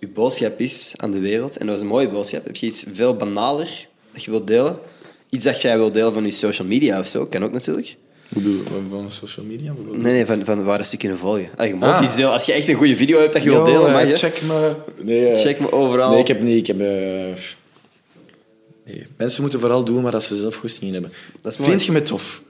uw 0.00 0.08
boodschap 0.12 0.60
is 0.60 0.92
aan 0.96 1.10
de 1.10 1.18
wereld. 1.18 1.56
En 1.56 1.66
dat 1.66 1.74
was 1.74 1.80
een 1.80 1.90
mooie 1.90 2.08
boodschap. 2.08 2.44
Heb 2.44 2.56
je 2.56 2.66
iets 2.66 2.84
veel 2.92 3.16
banaler 3.16 3.86
dat 4.12 4.24
je 4.24 4.30
wilt 4.30 4.46
delen? 4.46 4.78
Iets 5.30 5.44
dat 5.44 5.62
jij 5.62 5.76
wilt 5.78 5.94
delen 5.94 6.12
van 6.12 6.24
je 6.24 6.30
social 6.30 6.68
media 6.68 6.98
of 7.00 7.06
zo, 7.06 7.26
kan 7.26 7.44
ook 7.44 7.52
natuurlijk. 7.52 7.96
Hoe 8.32 8.42
bedoel 8.42 8.58
je? 8.58 8.64
Van 8.90 9.10
social 9.10 9.46
media? 9.46 9.72
bijvoorbeeld? 9.72 10.02
Nee, 10.02 10.12
nee, 10.12 10.26
van, 10.26 10.44
van 10.44 10.64
waar 10.64 10.86
ze 10.86 10.96
kunnen 10.96 11.18
volgen. 11.18 11.48
Ah, 11.56 11.66
je 11.66 11.74
Ah. 11.80 12.02
iets 12.04 12.14
delen. 12.16 12.30
Als 12.30 12.44
je 12.44 12.52
echt 12.52 12.68
een 12.68 12.74
goede 12.74 12.96
video 12.96 13.18
hebt 13.20 13.32
dat 13.32 13.42
je 13.42 13.50
wilt 13.50 13.66
delen, 13.66 13.92
mag 13.92 14.06
je. 14.06 14.16
Check 14.16 14.42
me. 14.42 14.72
Nee, 15.02 15.26
eh, 15.28 15.40
Check 15.40 15.60
me 15.60 15.72
overal. 15.72 16.10
Nee, 16.10 16.20
ik 16.20 16.28
heb 16.28 16.42
niet. 16.42 16.56
Ik 16.58 16.66
heb, 16.66 16.80
eh, 16.80 16.86
nee. 18.86 19.06
Mensen 19.16 19.40
moeten 19.42 19.60
vooral 19.60 19.84
doen 19.84 20.02
waar 20.02 20.22
ze 20.22 20.36
zelf 20.36 20.54
goesting 20.54 20.84
in 20.86 20.92
hebben. 20.92 21.12
Dat 21.42 21.52
is 21.52 21.58
mooi. 21.58 21.70
Vind 21.70 21.84
je 21.84 21.92
me 21.92 22.02
tof? 22.02 22.42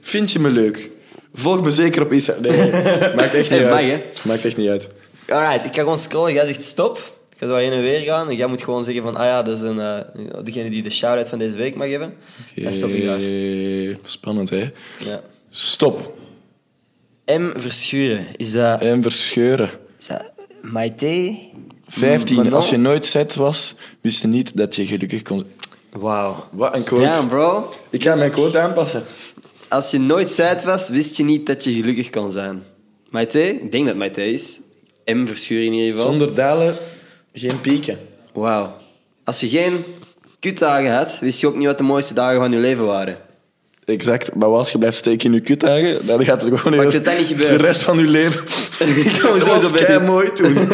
Vind 0.00 0.32
je 0.32 0.38
me 0.38 0.50
leuk? 0.50 0.90
Volg 1.34 1.62
me 1.62 1.70
zeker 1.70 2.02
op 2.02 2.12
Instagram. 2.12 2.42
Nee, 2.56 2.70
maakt 3.16 3.34
echt 3.34 3.50
niet 3.50 3.60
Nee, 3.60 3.68
mag, 3.68 3.72
uit. 3.82 3.84
hè? 3.84 4.02
Maakt 4.28 4.44
echt 4.44 4.56
niet 4.56 4.68
uit. 4.68 4.88
Alright, 5.28 5.64
ik 5.64 5.74
ga 5.74 5.82
gewoon 5.82 5.98
scrollen. 5.98 6.32
Jij 6.32 6.46
zegt 6.46 6.62
stop. 6.62 6.96
Ik 7.32 7.38
ga 7.38 7.46
zo 7.46 7.56
heen 7.56 7.72
en 7.72 7.80
weer 7.82 8.00
gaan. 8.00 8.28
En 8.28 8.36
jij 8.36 8.46
moet 8.46 8.62
gewoon 8.62 8.84
zeggen 8.84 9.02
van, 9.02 9.16
ah 9.16 9.24
ja, 9.24 9.42
dat 9.42 9.56
is 9.56 9.62
een, 9.62 9.80
eh, 9.80 9.98
degene 10.44 10.70
die 10.70 10.82
de 10.82 10.90
shout-out 10.90 11.28
van 11.28 11.38
deze 11.38 11.56
week 11.56 11.74
mag 11.74 11.88
hebben. 11.90 12.14
Dan 12.54 12.74
stop 12.74 12.90
ik 12.90 13.04
daar. 13.04 13.20
Spannend, 14.02 14.50
hè? 14.50 14.70
Ja. 14.98 15.20
Stop. 15.50 16.12
M. 17.26 17.50
Verschuren. 17.56 18.26
Is 18.36 18.52
dat, 18.52 18.80
En 18.80 19.02
verscheuren. 19.02 19.70
is 19.98 20.06
dat 20.06 20.32
Maite? 20.62 21.38
15. 21.86 22.36
Manon? 22.36 22.52
Als 22.52 22.70
je 22.70 22.76
nooit 22.76 23.06
zet 23.06 23.34
was, 23.34 23.74
wist 24.00 24.20
je 24.20 24.26
niet 24.28 24.56
dat 24.56 24.76
je 24.76 24.86
gelukkig 24.86 25.22
kon... 25.22 25.44
Wauw. 25.90 26.48
Wat 26.52 26.76
een 26.76 26.82
quote. 26.84 27.04
Damn, 27.04 27.28
bro. 27.28 27.72
Ik 27.90 28.02
ga 28.02 28.14
mijn 28.14 28.30
quote 28.30 28.58
aanpassen. 28.58 29.04
Als 29.68 29.90
je 29.90 29.98
nooit 29.98 30.30
zuid 30.30 30.62
was, 30.64 30.88
wist 30.88 31.16
je 31.16 31.24
niet 31.24 31.46
dat 31.46 31.64
je 31.64 31.72
gelukkig 31.72 32.10
kon 32.10 32.32
zijn. 32.32 32.62
Maite? 33.08 33.48
Ik 33.48 33.72
denk 33.72 33.86
dat 33.86 33.96
Maite 33.96 34.32
is. 34.32 34.60
M. 35.14 35.26
Verschuren 35.26 35.66
in 35.66 35.72
ieder 35.72 35.90
geval. 35.96 36.08
Zonder 36.10 36.34
dalen, 36.34 36.74
geen 37.32 37.60
pieken. 37.60 37.98
Wauw. 38.32 38.76
Als 39.24 39.40
je 39.40 39.48
geen 39.48 39.84
kutdagen 40.40 40.94
had, 40.96 41.18
wist 41.20 41.40
je 41.40 41.46
ook 41.46 41.56
niet 41.56 41.66
wat 41.66 41.78
de 41.78 41.84
mooiste 41.84 42.14
dagen 42.14 42.38
van 42.40 42.50
je 42.52 42.58
leven 42.58 42.84
waren. 42.86 43.18
Exact. 43.84 44.34
Maar 44.34 44.48
als 44.48 44.72
je 44.72 44.78
blijft 44.78 44.96
steken 44.96 45.26
in 45.28 45.32
je 45.34 45.40
kutdagen, 45.40 46.06
dan 46.06 46.24
gaat 46.24 46.42
het 46.42 46.58
gewoon 46.60 46.80
heel- 46.80 46.90
dat 46.90 47.04
dat 47.04 47.18
niet 47.18 47.26
gebeurt. 47.26 47.48
de 47.48 47.56
rest 47.56 47.82
van 47.82 47.98
je 47.98 48.04
leven. 48.04 48.42
Ik 49.04 49.18
kan 49.20 49.32
me 49.34 49.40
sowieso 49.40 50.00
mooi 50.00 50.32
toen. 50.32 50.54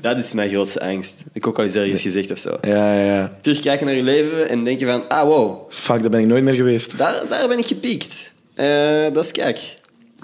Dat 0.00 0.18
is 0.18 0.32
mijn 0.32 0.50
grootste 0.50 0.80
angst. 0.80 1.16
Ik 1.32 1.46
ook 1.46 1.58
al 1.58 1.64
eens 1.64 1.74
ergens 1.74 2.02
gezegd 2.02 2.30
of 2.30 2.38
zo. 2.38 2.58
Ja, 2.62 2.94
ja, 2.94 3.14
ja. 3.14 3.32
Terugkijken 3.40 3.86
naar 3.86 3.94
je 3.94 4.02
leven 4.02 4.48
en 4.48 4.64
denken 4.64 4.86
van, 4.86 5.08
ah 5.08 5.22
wow, 5.24 5.70
Fuck, 5.72 6.00
daar 6.00 6.10
ben 6.10 6.20
ik 6.20 6.26
nooit 6.26 6.44
meer 6.44 6.54
geweest. 6.54 6.98
daar, 6.98 7.22
daar 7.28 7.48
ben 7.48 7.58
ik 7.58 7.66
gepiekt. 7.66 8.32
Eh, 8.54 9.02
dat 9.12 9.24
is 9.24 9.32
kijk. 9.32 9.74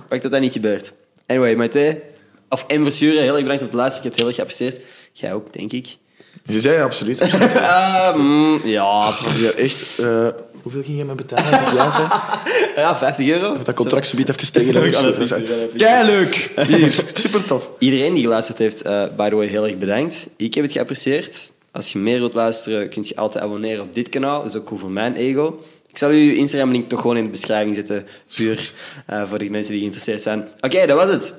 Wacht 0.09 0.23
dat 0.23 0.31
dat 0.33 0.41
niet 0.41 0.53
gebeurt. 0.53 0.93
Anyway, 1.27 1.55
Maite, 1.55 2.01
of. 2.49 2.65
Versuren, 2.69 3.23
heel 3.23 3.33
erg 3.33 3.43
bedankt 3.43 3.63
op 3.63 3.69
het 3.69 3.79
luisteren. 3.79 3.99
Ik 3.99 4.03
heb 4.03 4.13
het 4.13 4.17
heel 4.17 4.27
erg 4.27 4.37
geapprecieerd. 4.37 4.81
Jij 5.13 5.35
ook, 5.35 5.53
denk 5.53 5.73
ik. 5.73 5.97
Je 6.47 6.61
zei 6.61 6.83
absoluut. 6.83 7.21
absoluut. 7.21 7.55
Ah, 7.79 8.17
mm, 8.17 8.61
ja, 8.65 8.83
Als 8.83 9.39
je 9.39 9.53
echt... 9.53 9.99
eh, 9.99 10.29
hoeveel 10.63 10.83
ging 10.83 10.99
je 10.99 11.05
me 11.05 11.15
betalen? 11.15 11.75
Ja, 11.75 11.93
zei? 11.93 12.09
ja, 12.85 12.97
50 12.97 13.29
euro. 13.29 13.57
Dat 13.63 13.75
contract 13.75 14.07
subiet 14.07 14.29
even 14.29 14.53
tegen. 14.53 14.91
Kei 15.77 16.07
leuk. 16.07 16.51
Hier, 16.67 17.05
super 17.13 17.45
tof. 17.45 17.71
Iedereen 17.79 18.15
die 18.15 18.23
geluisterd 18.23 18.59
heeft, 18.59 18.83
eh, 18.83 19.05
by 19.17 19.29
the 19.29 19.35
way, 19.35 19.47
heel 19.47 19.65
erg 19.67 19.79
bedankt. 19.79 20.29
Ik 20.37 20.55
heb 20.55 20.65
het 20.65 20.73
geapprecieerd. 20.73 21.53
Als 21.73 21.93
je 21.93 21.99
meer 21.99 22.19
wilt 22.19 22.35
luisteren, 22.35 22.89
kun 22.89 23.05
je 23.07 23.17
altijd 23.17 23.45
abonneren 23.45 23.83
op 23.85 23.95
dit 23.95 24.09
kanaal. 24.09 24.43
Dat 24.43 24.55
is 24.55 24.61
ook 24.61 24.69
goed 24.69 24.81
voor 24.81 24.91
mijn 24.91 25.15
ego. 25.17 25.63
Ik 25.89 25.99
zal 25.99 26.11
uw 26.11 26.35
Instagram-link 26.35 26.89
toch 26.89 27.01
gewoon 27.01 27.17
in 27.17 27.25
de 27.25 27.31
beschrijving 27.31 27.75
zetten. 27.75 28.07
Puur 28.37 28.73
eh, 29.07 29.23
voor 29.29 29.39
de 29.39 29.51
mensen 29.51 29.71
die 29.71 29.81
geïnteresseerd 29.81 30.23
zijn. 30.23 30.49
Oké, 30.61 30.87
dat 30.87 30.97
was 30.97 31.11
het. 31.11 31.35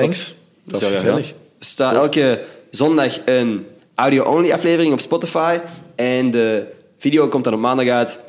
Thanks. 0.00 0.34
Dat 0.64 0.80
is 0.80 0.88
gezellig. 0.88 1.28
Er 1.30 1.34
staat 1.58 1.94
elke 1.94 2.44
zondag 2.70 3.18
een 3.24 3.66
audio-only 3.94 4.52
aflevering 4.52 4.92
op 4.92 5.00
Spotify. 5.00 5.58
En 5.94 6.30
de 6.30 6.66
video 6.98 7.28
komt 7.28 7.44
dan 7.44 7.54
op 7.54 7.60
maandag 7.60 7.88
uit. 7.88 8.20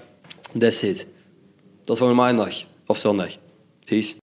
That's 0.60 0.82
it. 0.82 1.06
Tot 1.84 1.98
volgende 1.98 2.22
maandag. 2.22 2.64
Of 2.86 2.98
zondag. 2.98 3.36
Peace. 3.86 4.16